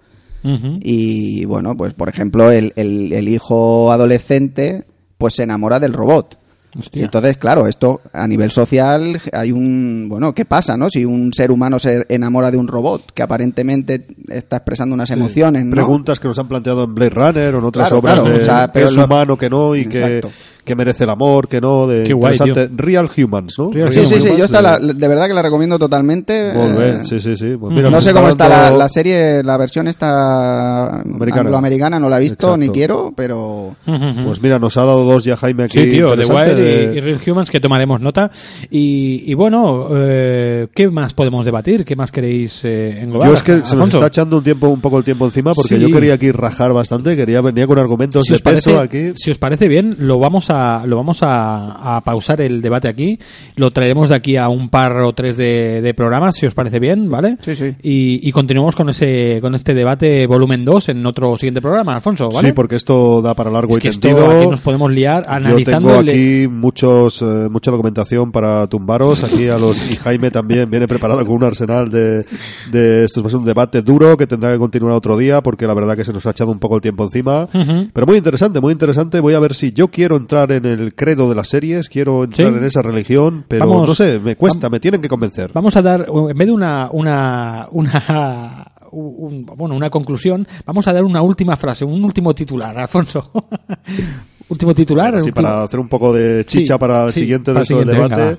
y 0.82 1.46
bueno, 1.46 1.78
pues 1.78 1.94
por 1.94 2.10
ejemplo 2.10 2.50
el, 2.52 2.74
el- 2.76 3.14
el 3.14 3.30
hijo 3.30 3.92
adolescente 3.92 4.86
pues 5.22 5.36
se 5.36 5.44
enamora 5.44 5.80
del 5.80 5.94
robot. 5.94 6.40
Hostia. 6.80 7.04
entonces, 7.04 7.36
claro, 7.38 7.68
esto 7.68 8.00
a 8.14 8.26
nivel 8.28 8.50
social 8.50 9.22
hay 9.34 9.52
un... 9.52 10.08
Bueno, 10.10 10.34
¿qué 10.34 10.46
pasa, 10.46 10.78
no? 10.78 10.90
Si 10.90 11.04
un 11.06 11.32
ser 11.34 11.52
humano 11.52 11.78
se 11.80 12.06
enamora 12.08 12.50
de 12.50 12.56
un 12.58 12.68
robot 12.68 13.12
que 13.14 13.22
aparentemente 13.22 14.08
está 14.30 14.56
expresando 14.56 14.96
unas 14.96 15.12
emociones, 15.12 15.66
¿no? 15.66 15.72
Preguntas 15.76 16.18
que 16.20 16.30
nos 16.30 16.40
han 16.40 16.48
planteado 16.48 16.86
en 16.86 16.96
Blade 16.96 17.10
Runner 17.12 17.54
o 17.56 17.60
en 17.60 17.66
otras 17.66 17.90
Claro, 17.90 18.00
obras 18.00 18.14
claro, 18.22 18.30
de 18.30 18.42
o 18.42 18.46
sea, 18.46 18.70
pero 18.72 18.86
es 18.88 18.94
lo- 18.96 19.04
humano, 19.06 19.38
que 19.38 19.50
no, 19.50 19.76
y 19.76 19.82
Exacto. 19.82 20.30
que 20.30 20.32
merece 20.76 21.04
el 21.06 21.10
amor, 21.10 21.48
que 21.48 21.60
no. 21.60 21.88
De 21.88 22.04
Qué 22.04 22.14
interesante. 22.14 22.70
Real 22.76 23.10
Humans, 23.16 23.56
¿no? 23.60 23.72
Real 23.72 23.92
Sí, 23.92 24.02
sí, 24.06 24.16
sí, 24.16 24.22
Humans, 24.22 24.38
yo 24.38 24.46
esta 24.46 24.62
la- 24.62 24.80
de 24.80 25.08
verdad 25.08 25.28
que 25.28 25.34
la 25.34 25.42
recomiendo 25.42 25.78
totalmente. 25.80 26.54
Molt 26.54 26.78
bé, 26.78 26.90
eh, 26.90 26.98
sí, 27.04 27.20
sí, 27.20 27.36
sí. 27.36 27.48
Pues 27.60 27.70
no 27.72 27.76
mira, 27.76 27.84
no 27.90 27.98
nos 27.98 28.04
sé 28.04 28.14
cómo 28.14 28.30
está 28.30 28.48
la, 28.48 28.62
dando- 28.64 28.78
la 28.80 28.90
serie, 28.90 29.44
la 29.44 29.58
versión 29.58 29.88
esta 29.88 31.02
Americana. 31.02 31.42
angloamericana, 31.42 32.00
no 32.00 32.10
la 32.10 32.18
he 32.18 32.22
visto 32.22 32.36
Exacto. 32.48 32.58
ni 32.58 32.70
quiero, 32.70 33.14
pero. 33.16 33.76
Pues 34.32 34.42
mira, 34.42 34.60
nos 34.60 34.78
ha 34.78 34.82
dado 34.86 35.04
dos 35.04 35.24
ya 35.24 35.36
Jaime 35.38 35.64
aquí. 35.64 35.80
Sí, 35.80 35.92
tío, 35.92 36.16
The 36.16 36.22
interesante 36.24 36.54
Wild 36.56 36.58
de- 36.66 36.94
y, 36.94 36.98
y 36.98 37.02
Real 37.02 37.20
Humans 37.28 37.50
que 37.50 37.60
tomaremos 37.60 38.02
nota. 38.02 38.32
Y, 38.70 39.24
y 39.30 39.34
bueno, 39.34 39.88
eh, 39.92 40.68
¿qué 40.74 40.90
más 40.90 41.14
podemos 41.14 41.46
debatir? 41.46 41.84
¿Qué 41.86 41.96
más 41.96 42.12
queréis 42.12 42.62
eh, 42.64 43.00
englobar? 43.02 43.28
Yo 43.28 43.34
es 43.34 43.44
que 43.44 43.52
se 43.54 43.58
nos 43.60 43.72
Alfonso? 43.74 43.98
está 43.98 44.08
echando 44.08 44.38
un 44.38 44.44
tiempo, 44.44 44.68
un 44.70 44.80
poco 44.82 44.98
el 44.98 45.04
tiempo 45.04 45.26
encima 45.26 45.54
porque 45.54 45.76
Sí. 45.76 45.82
yo 45.82 45.90
quería 45.90 46.14
aquí 46.16 46.32
rajar 46.32 46.74
bastante, 46.74 47.16
quería 47.16 47.42
venir 47.42 47.66
con 47.68 47.80
argumentos 47.80 48.24
si 48.26 48.32
de 48.32 48.36
os 48.36 48.42
parece, 48.42 48.70
peso 48.70 48.80
aquí. 48.82 49.14
si 49.16 49.32
os 49.32 49.38
parece 49.38 49.68
bien, 49.68 49.96
lo 50.00 50.20
vamos 50.20 50.50
a 50.52 50.86
lo 50.86 50.98
vamos 50.98 51.24
a, 51.24 51.98
a 51.98 52.02
pausar 52.02 52.42
el 52.42 52.62
debate 52.62 52.88
aquí. 52.88 53.18
Lo 53.56 53.72
traeremos 53.72 54.10
de 54.10 54.16
aquí 54.16 54.38
a 54.38 54.50
un 54.50 54.70
par 54.70 55.00
o 55.02 55.14
tres 55.14 55.38
de, 55.38 55.82
de 55.82 55.94
programas, 55.94 56.36
si 56.36 56.46
os 56.46 56.54
parece 56.54 56.80
bien, 56.80 57.10
¿vale? 57.10 57.38
Sí, 57.44 57.56
sí. 57.56 57.76
Y, 57.82 58.28
y 58.28 58.32
continuamos 58.32 58.76
con 58.76 58.90
ese 58.90 59.40
con 59.42 59.56
este 59.56 59.74
debate 59.74 60.28
volumen 60.28 60.64
2 60.66 60.90
en 60.90 61.06
otro 61.06 61.36
siguiente 61.38 61.62
programa, 61.62 61.96
Alfonso, 61.96 62.30
¿vale? 62.30 62.50
Sí, 62.50 62.54
porque 62.54 62.76
esto 62.76 63.22
da 63.22 63.34
para 63.34 63.50
largo 63.50 63.72
es 63.74 63.78
y 63.78 63.82
que 63.82 63.88
esto 63.90 64.08
tendido. 64.08 64.30
aquí 64.30 64.48
nos 64.48 64.62
podemos 64.62 64.92
liar 64.92 65.24
analizando 65.28 65.90
Yo 65.90 65.96
tengo 65.98 66.12
aquí 66.12 66.48
muchos, 66.48 67.22
eh, 67.22 67.48
mucha 67.50 67.72
documentación 67.72 68.32
para 68.32 68.68
tumbaros. 68.68 69.24
Aquí 69.24 69.48
a 69.48 69.58
los 69.58 69.82
y 69.90 69.96
Jaime 69.96 70.32
también 70.32 70.70
viene 70.70 70.88
preparado 70.88 71.26
con 71.26 71.36
un 71.36 71.44
arsenal 71.44 71.90
de, 71.90 72.26
de 72.72 73.06
esto 73.06 73.22
va 73.22 73.28
a 73.28 73.30
ser 73.30 73.40
un 73.40 73.46
debate 73.46 73.82
duro 73.82 74.18
que 74.18 74.28
tendrá 74.28 74.52
que 74.52 74.58
continuar 74.58 74.94
otro 74.96 75.18
día 75.18 75.42
porque 75.42 75.68
la 75.68 75.74
verdad 75.74 75.96
que 75.96 76.04
se 76.06 76.14
nos 76.14 76.26
ha 76.26 76.32
echado 76.32 76.52
un 76.52 76.60
poco 76.60 76.76
el 76.76 76.82
tiempo 76.82 77.04
encima. 77.04 77.48
Pero 77.94 78.08
muy 78.08 78.18
interesante, 78.18 78.60
muy 78.60 78.74
interesante. 78.74 79.20
Voy 79.20 79.34
a 79.34 79.40
ver 79.40 79.54
si 79.54 79.72
yo 79.72 79.90
quiero 79.90 80.18
entrar 80.18 80.41
en 80.50 80.66
el 80.66 80.96
credo 80.96 81.30
de 81.30 81.36
las 81.36 81.50
series, 81.50 81.90
quiero 81.90 82.24
entrar 82.24 82.50
Sí. 82.52 82.58
en 82.58 82.64
esa 82.64 82.82
religión, 82.82 83.46
pero 83.48 83.68
Vamos- 83.68 83.90
no 83.90 83.96
sé, 83.96 84.18
me 84.20 84.36
cuesta, 84.36 84.70
me 84.70 84.80
tienen 84.80 85.02
que 85.02 85.10
convencer. 85.10 85.52
Vamos 85.54 85.76
a 85.76 85.82
dar, 85.82 86.08
en 86.08 86.38
vez 86.38 86.48
de 86.48 86.52
una, 86.54 86.90
una, 86.92 87.68
una, 87.72 88.66
un- 88.92 89.46
bueno, 89.46 89.76
una 89.76 89.90
conclusión, 89.90 90.48
vamos 90.66 90.88
a 90.88 90.94
dar 90.94 91.04
una 91.04 91.22
última 91.22 91.56
frase, 91.58 91.86
un 91.86 92.04
último 92.04 92.34
titular, 92.34 92.78
Alfonso. 92.80 93.32
último 94.50 94.74
titular. 94.74 95.14
Último- 95.16 95.36
para 95.36 95.64
hacer 95.64 95.80
un 95.80 95.88
poco 95.90 96.14
de 96.14 96.46
chicha 96.46 96.74
Sí, 96.76 96.80
para 96.80 97.04
el 97.06 97.12
sí, 97.12 97.20
siguiente 97.22 97.54
de 97.54 97.60
del 97.64 97.86
debate. 97.88 98.16
venga, 98.22 98.38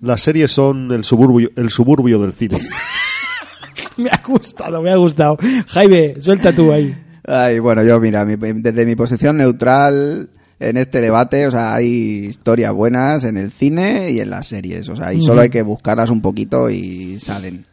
Las 0.00 0.20
series 0.22 0.50
son 0.52 0.92
el 0.92 1.02
suburbio, 1.04 1.50
el 1.56 1.70
suburbio 1.70 2.20
del 2.20 2.32
cine. 2.32 2.58
Me 3.96 4.10
ha 4.10 4.22
gustado, 4.24 4.80
me 4.80 4.92
ha 4.92 4.96
gustado. 4.96 5.36
Jaime, 5.66 6.20
suelta 6.20 6.52
tú 6.52 6.70
ahí. 6.72 6.94
Ay, 7.26 7.58
bueno, 7.58 7.82
yo 7.82 7.98
mira, 7.98 8.24
mi- 8.24 8.36
desde 8.36 8.86
mi 8.86 8.94
posición 8.94 9.36
neutral 9.38 10.30
en 10.60 10.76
este 10.76 11.00
debate, 11.00 11.46
o 11.46 11.50
sea, 11.50 11.74
hay 11.74 12.26
historias 12.30 12.72
buenas 12.72 13.24
en 13.24 13.36
el 13.36 13.50
cine 13.52 14.10
y 14.10 14.20
en 14.20 14.30
las 14.30 14.46
series, 14.48 14.88
o 14.88 14.96
sea, 14.96 15.12
y 15.12 15.22
solo 15.22 15.40
hay 15.42 15.50
que 15.50 15.62
buscarlas 15.62 16.10
un 16.10 16.20
poquito 16.20 16.68
y 16.70 17.18
salen. 17.20 17.64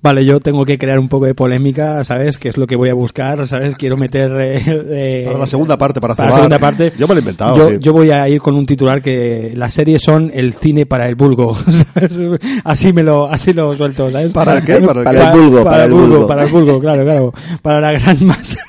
Vale, 0.00 0.24
yo 0.24 0.38
tengo 0.38 0.64
que 0.64 0.78
crear 0.78 1.00
un 1.00 1.08
poco 1.08 1.26
de 1.26 1.34
polémica, 1.34 2.04
¿sabes? 2.04 2.38
Que 2.38 2.50
es 2.50 2.56
lo 2.56 2.68
que 2.68 2.76
voy 2.76 2.88
a 2.88 2.94
buscar, 2.94 3.48
¿sabes? 3.48 3.76
Quiero 3.76 3.96
meter... 3.96 4.30
eh, 4.40 4.62
eh, 4.64 5.22
Para 5.26 5.40
la 5.40 5.46
segunda 5.48 5.76
parte, 5.76 6.00
para 6.00 6.14
para 6.14 6.30
la 6.30 6.36
segunda 6.36 6.58
parte. 6.60 6.92
Yo 6.96 7.08
me 7.08 7.14
lo 7.14 7.18
he 7.18 7.22
inventado, 7.22 7.56
Yo, 7.56 7.70
sí. 7.70 7.76
yo 7.80 7.92
voy 7.92 8.12
a 8.12 8.28
ir 8.28 8.40
con 8.40 8.54
un 8.54 8.64
titular 8.64 9.02
que 9.02 9.54
las 9.56 9.72
series 9.72 10.00
son 10.00 10.30
el 10.32 10.54
cine 10.54 10.86
para 10.86 11.08
el 11.08 11.16
vulgo. 11.16 11.56
¿sabes? 11.94 12.12
así 12.62 12.92
me 12.92 13.02
lo, 13.02 13.26
así 13.26 13.52
lo 13.52 13.76
suelto, 13.76 14.08
¿sabes? 14.12 14.30
¿Para 14.30 14.58
el 14.58 14.64
qué? 14.64 14.74
¿Para 14.80 15.00
el 15.00 15.04
Para 15.04 15.32
el 15.32 15.40
vulgo, 15.40 15.64
para 15.64 15.84
el 15.84 15.92
vulgo. 15.92 16.26
para 16.28 16.42
el 16.44 16.48
vulgo, 16.52 16.80
claro, 16.80 17.02
claro. 17.02 17.34
Para 17.60 17.80
la 17.80 17.90
gran 17.98 18.18
masa. 18.24 18.60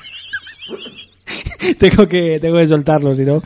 tengo 1.78 2.08
que 2.08 2.38
tengo 2.40 2.58
que 2.58 2.68
soltarlo, 2.68 3.14
si 3.14 3.24
no. 3.24 3.42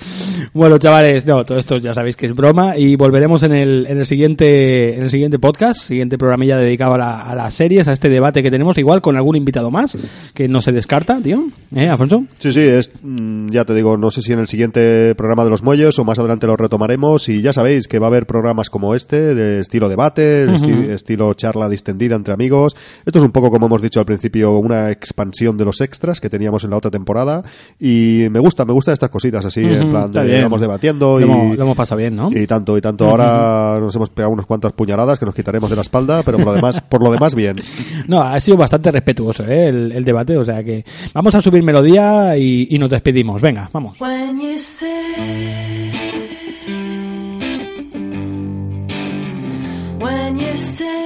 Bueno, 0.52 0.78
chavales, 0.78 1.26
no, 1.26 1.44
todo 1.44 1.58
esto 1.58 1.78
ya 1.78 1.94
sabéis 1.94 2.16
que 2.16 2.26
es 2.26 2.34
broma 2.34 2.76
y 2.76 2.96
volveremos 2.96 3.42
en 3.42 3.52
el, 3.52 3.86
en 3.88 3.98
el 3.98 4.06
siguiente 4.06 4.96
en 4.96 5.02
el 5.04 5.10
siguiente 5.10 5.38
podcast, 5.38 5.80
siguiente 5.80 6.18
programilla 6.18 6.56
dedicado 6.56 6.94
a, 6.94 6.98
la- 6.98 7.20
a 7.22 7.34
las 7.34 7.54
series, 7.54 7.88
a 7.88 7.92
este 7.92 8.08
debate 8.08 8.42
que 8.42 8.50
tenemos, 8.50 8.76
igual 8.78 9.00
con 9.00 9.16
algún 9.16 9.36
invitado 9.36 9.70
más 9.70 9.96
que 10.34 10.48
no 10.48 10.60
se 10.60 10.72
descarta, 10.72 11.20
tío. 11.22 11.44
¿Eh, 11.74 11.86
Alfonso? 11.88 12.24
Sí, 12.38 12.52
sí, 12.52 12.60
es, 12.60 12.90
mm, 13.02 13.50
ya 13.50 13.64
te 13.64 13.74
digo, 13.74 13.96
no 13.96 14.10
sé 14.10 14.22
si 14.22 14.32
en 14.32 14.38
el 14.40 14.48
siguiente 14.48 15.14
programa 15.14 15.44
de 15.44 15.50
los 15.50 15.62
muelles 15.62 15.98
o 15.98 16.04
más 16.04 16.18
adelante 16.18 16.46
lo 16.46 16.56
retomaremos 16.56 17.28
y 17.28 17.42
ya 17.42 17.52
sabéis 17.52 17.86
que 17.88 17.98
va 17.98 18.06
a 18.06 18.08
haber 18.08 18.26
programas 18.26 18.70
como 18.70 18.94
este, 18.94 19.34
de 19.34 19.60
estilo 19.60 19.88
debate, 19.88 20.46
de 20.46 20.52
esti- 20.52 20.88
estilo 20.90 21.34
charla 21.34 21.68
distendida 21.68 22.16
entre 22.16 22.34
amigos. 22.34 22.76
Esto 23.04 23.18
es 23.18 23.24
un 23.24 23.32
poco, 23.32 23.50
como 23.50 23.66
hemos 23.66 23.82
dicho 23.82 24.00
al 24.00 24.06
principio, 24.06 24.58
una 24.58 24.90
expansión 24.90 25.56
de 25.56 25.64
los 25.64 25.80
extras 25.80 26.20
que 26.20 26.30
teníamos 26.30 26.64
en 26.64 26.70
la 26.70 26.76
otra 26.76 26.90
temporada 26.90 27.42
y 27.80 28.26
me 28.30 28.38
gusta, 28.40 28.64
me 28.64 28.72
gustan 28.72 28.94
estas 28.94 29.10
cositas 29.10 29.44
así, 29.44 29.62
en 29.64 29.90
plan 29.90 30.10
de 30.10 30.23
bien. 30.26 30.42
vamos 30.42 30.60
debatiendo 30.60 31.18
Lo, 31.18 31.20
y... 31.20 31.30
hemos, 31.30 31.56
lo 31.56 31.62
hemos 31.64 31.76
pasado 31.76 31.98
bien, 31.98 32.16
¿no? 32.16 32.30
Y 32.32 32.46
tanto, 32.46 32.76
y 32.76 32.80
tanto. 32.80 33.06
Ahora 33.08 33.78
nos 33.80 33.94
hemos 33.96 34.10
pegado 34.10 34.32
unas 34.32 34.46
cuantas 34.46 34.72
puñaladas 34.72 35.18
que 35.18 35.26
nos 35.26 35.34
quitaremos 35.34 35.70
de 35.70 35.76
la 35.76 35.82
espalda, 35.82 36.22
pero 36.24 36.38
por 36.38 36.46
lo 36.46 36.52
demás, 36.54 36.80
por 36.82 37.02
lo 37.02 37.10
demás 37.10 37.34
bien. 37.34 37.60
No, 38.06 38.22
ha 38.22 38.38
sido 38.40 38.56
bastante 38.56 38.90
respetuoso 38.90 39.44
¿eh? 39.44 39.68
el, 39.68 39.92
el 39.92 40.04
debate, 40.04 40.36
o 40.36 40.44
sea 40.44 40.62
que 40.62 40.84
vamos 41.14 41.34
a 41.34 41.40
subir 41.40 41.62
melodía 41.62 42.36
y, 42.36 42.66
y 42.70 42.78
nos 42.78 42.90
despedimos. 42.90 43.40
Venga, 43.40 43.70
vamos. 43.72 43.98
When 44.00 44.40
you 44.40 44.58
say, 44.58 45.90
when 50.00 50.38
you 50.38 50.56
say, 50.56 51.03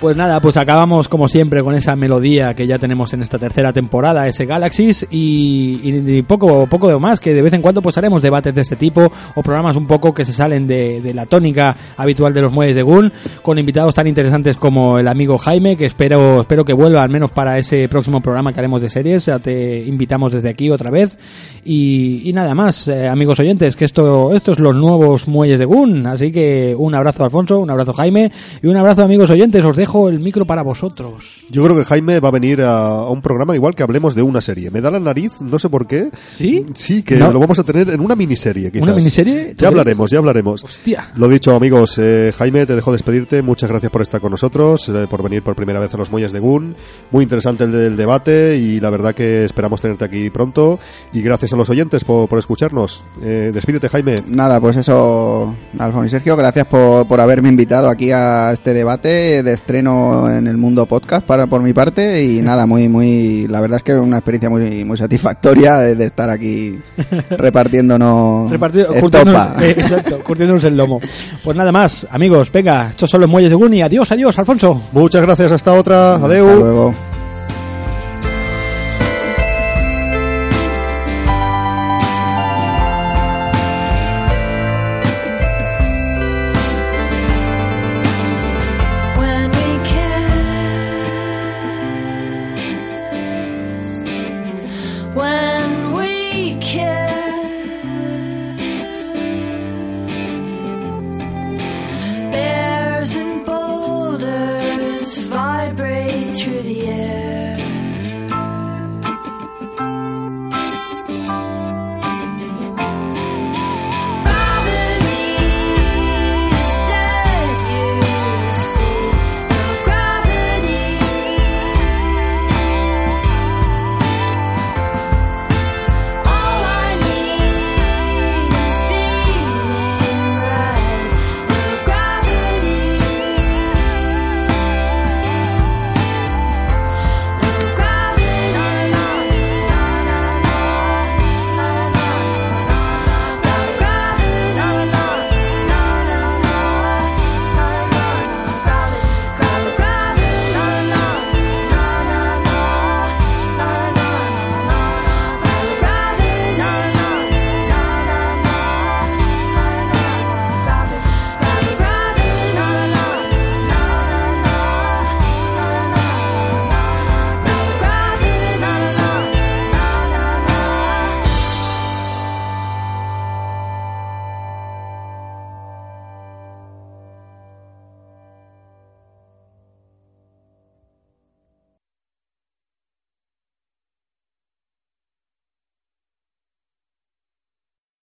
Pues 0.00 0.16
nada, 0.16 0.38
pues 0.38 0.56
acabamos 0.56 1.08
como 1.08 1.26
siempre 1.26 1.60
con 1.60 1.74
esa 1.74 1.96
melodía 1.96 2.54
que 2.54 2.68
ya 2.68 2.78
tenemos 2.78 3.12
en 3.14 3.22
esta 3.22 3.36
tercera 3.36 3.72
temporada, 3.72 4.28
ese 4.28 4.46
Galaxies, 4.46 5.08
y, 5.10 6.22
poco, 6.22 6.68
poco 6.68 6.86
de 6.86 6.96
más, 7.00 7.18
que 7.18 7.34
de 7.34 7.42
vez 7.42 7.52
en 7.54 7.62
cuando 7.62 7.82
pues 7.82 7.98
haremos 7.98 8.22
debates 8.22 8.54
de 8.54 8.60
este 8.62 8.76
tipo 8.76 9.10
o 9.34 9.42
programas 9.42 9.74
un 9.74 9.88
poco 9.88 10.14
que 10.14 10.24
se 10.24 10.32
salen 10.32 10.68
de, 10.68 11.12
la 11.12 11.26
tónica 11.26 11.76
habitual 11.96 12.32
de 12.32 12.42
los 12.42 12.52
muelles 12.52 12.76
de 12.76 12.82
Gun, 12.82 13.12
con 13.42 13.58
invitados 13.58 13.92
tan 13.92 14.06
interesantes 14.06 14.56
como 14.56 15.00
el 15.00 15.08
amigo 15.08 15.36
Jaime, 15.36 15.76
que 15.76 15.86
espero, 15.86 16.42
espero 16.42 16.64
que 16.64 16.74
vuelva 16.74 17.02
al 17.02 17.10
menos 17.10 17.32
para 17.32 17.58
ese 17.58 17.88
próximo 17.88 18.20
programa 18.20 18.52
que 18.52 18.60
haremos 18.60 18.80
de 18.80 18.90
series, 18.90 19.26
ya 19.26 19.40
te 19.40 19.80
invitamos 19.84 20.32
desde 20.32 20.48
aquí 20.48 20.70
otra 20.70 20.92
vez, 20.92 21.18
y, 21.64 22.22
y 22.24 22.32
nada 22.32 22.54
más, 22.54 22.86
eh, 22.86 23.08
amigos 23.08 23.40
oyentes, 23.40 23.74
que 23.74 23.84
esto, 23.84 24.32
esto 24.32 24.52
es 24.52 24.60
los 24.60 24.76
nuevos 24.76 25.26
muelles 25.26 25.58
de 25.58 25.64
Gun, 25.64 26.06
así 26.06 26.30
que 26.30 26.76
un 26.78 26.94
abrazo 26.94 27.24
Alfonso, 27.24 27.58
un 27.58 27.70
abrazo 27.70 27.92
Jaime, 27.94 28.30
y 28.62 28.68
un 28.68 28.76
abrazo 28.76 29.02
amigos 29.02 29.30
oyentes, 29.30 29.64
os 29.64 29.76
dejo 29.76 29.87
dejo 29.88 30.08
el 30.10 30.20
micro 30.20 30.44
para 30.44 30.60
vosotros. 30.62 31.46
Yo 31.50 31.64
creo 31.64 31.74
que 31.76 31.84
Jaime 31.84 32.20
va 32.20 32.28
a 32.28 32.32
venir 32.32 32.60
a, 32.60 32.76
a 32.76 33.10
un 33.10 33.22
programa 33.22 33.54
igual 33.54 33.74
que 33.74 33.82
hablemos 33.82 34.14
de 34.14 34.20
una 34.22 34.42
serie. 34.42 34.70
Me 34.70 34.82
da 34.82 34.90
la 34.90 35.00
nariz, 35.00 35.32
no 35.40 35.58
sé 35.58 35.70
por 35.70 35.86
qué. 35.86 36.10
¿Sí? 36.30 36.66
Sí, 36.74 37.02
que 37.02 37.16
No. 37.16 37.32
lo 37.32 37.40
vamos 37.40 37.58
a 37.58 37.64
tener 37.64 37.88
en 37.88 38.00
una 38.00 38.14
miniserie, 38.14 38.70
quizás. 38.70 38.82
¿Una 38.86 38.94
miniserie? 38.94 39.54
¿Tú 39.54 39.62
Ya 39.62 39.68
hablaremos, 39.68 40.10
ya 40.10 40.18
hablaremos. 40.18 40.62
Hostia. 40.62 41.08
Lo 41.16 41.26
dicho, 41.26 41.54
amigos, 41.54 41.96
eh, 41.98 42.32
Jaime, 42.36 42.66
te 42.66 42.74
dejo 42.74 42.92
despedirte. 42.92 43.40
Muchas 43.40 43.70
gracias 43.70 43.90
por 43.90 44.02
estar 44.02 44.20
con 44.20 44.30
nosotros, 44.30 44.88
eh, 44.90 45.06
por 45.08 45.22
venir 45.22 45.42
por 45.42 45.56
primera 45.56 45.80
vez 45.80 45.94
a 45.94 45.96
los 45.96 46.10
Muelles 46.10 46.32
de 46.32 46.38
Gun. 46.40 46.76
Muy 47.10 47.22
interesante 47.22 47.64
el 47.64 47.96
debate 47.96 48.58
y 48.58 48.80
la 48.80 48.90
verdad 48.90 49.14
que 49.14 49.44
esperamos 49.46 49.80
tenerte 49.80 50.04
aquí 50.04 50.28
pronto. 50.28 50.78
Y 51.14 51.22
gracias 51.22 51.54
a 51.54 51.56
los 51.56 51.70
oyentes 51.70 52.04
por, 52.04 52.28
por 52.28 52.38
escucharnos. 52.38 53.02
Eh, 53.22 53.52
despídete, 53.54 53.88
Jaime. 53.88 54.16
Nada, 54.26 54.60
pues 54.60 54.76
eso, 54.76 55.54
Alfonso 55.78 56.04
y 56.06 56.10
Sergio, 56.10 56.36
gracias 56.36 56.66
por, 56.66 57.06
por 57.08 57.20
haberme 57.20 57.48
invitado 57.48 57.88
aquí 57.88 58.10
a 58.12 58.52
este 58.52 58.74
debate 58.74 59.42
de 59.42 59.52
estreno 59.54 59.77
en 59.78 60.46
el 60.46 60.56
mundo 60.56 60.86
podcast 60.86 61.26
para 61.26 61.46
por 61.46 61.62
mi 61.62 61.72
parte 61.72 62.24
y 62.24 62.40
nada, 62.40 62.66
muy 62.66 62.88
muy 62.88 63.46
la 63.48 63.60
verdad 63.60 63.78
es 63.78 63.82
que 63.82 63.94
una 63.94 64.18
experiencia 64.18 64.50
muy 64.50 64.84
muy 64.84 64.96
satisfactoria 64.96 65.78
de, 65.78 65.94
de 65.94 66.04
estar 66.04 66.30
aquí 66.30 66.78
repartiéndonos 67.30 68.50
Repartido, 68.50 68.94
curtiéndonos, 68.94 69.62
eh, 69.62 69.70
exacto, 69.78 70.22
curtiéndonos 70.22 70.64
el 70.64 70.76
lomo. 70.76 71.00
Pues 71.42 71.56
nada 71.56 71.72
más, 71.72 72.06
amigos, 72.10 72.50
venga, 72.52 72.88
estos 72.90 73.10
son 73.10 73.20
los 73.20 73.30
muelles 73.30 73.50
de 73.50 73.56
Guni. 73.56 73.82
Adiós, 73.82 74.10
adiós, 74.12 74.38
Alfonso. 74.38 74.82
Muchas 74.92 75.22
gracias, 75.22 75.52
hasta 75.52 75.72
otra. 75.72 76.16
Adeu. 76.16 76.48
Hasta 76.48 76.60
luego. 76.60 77.17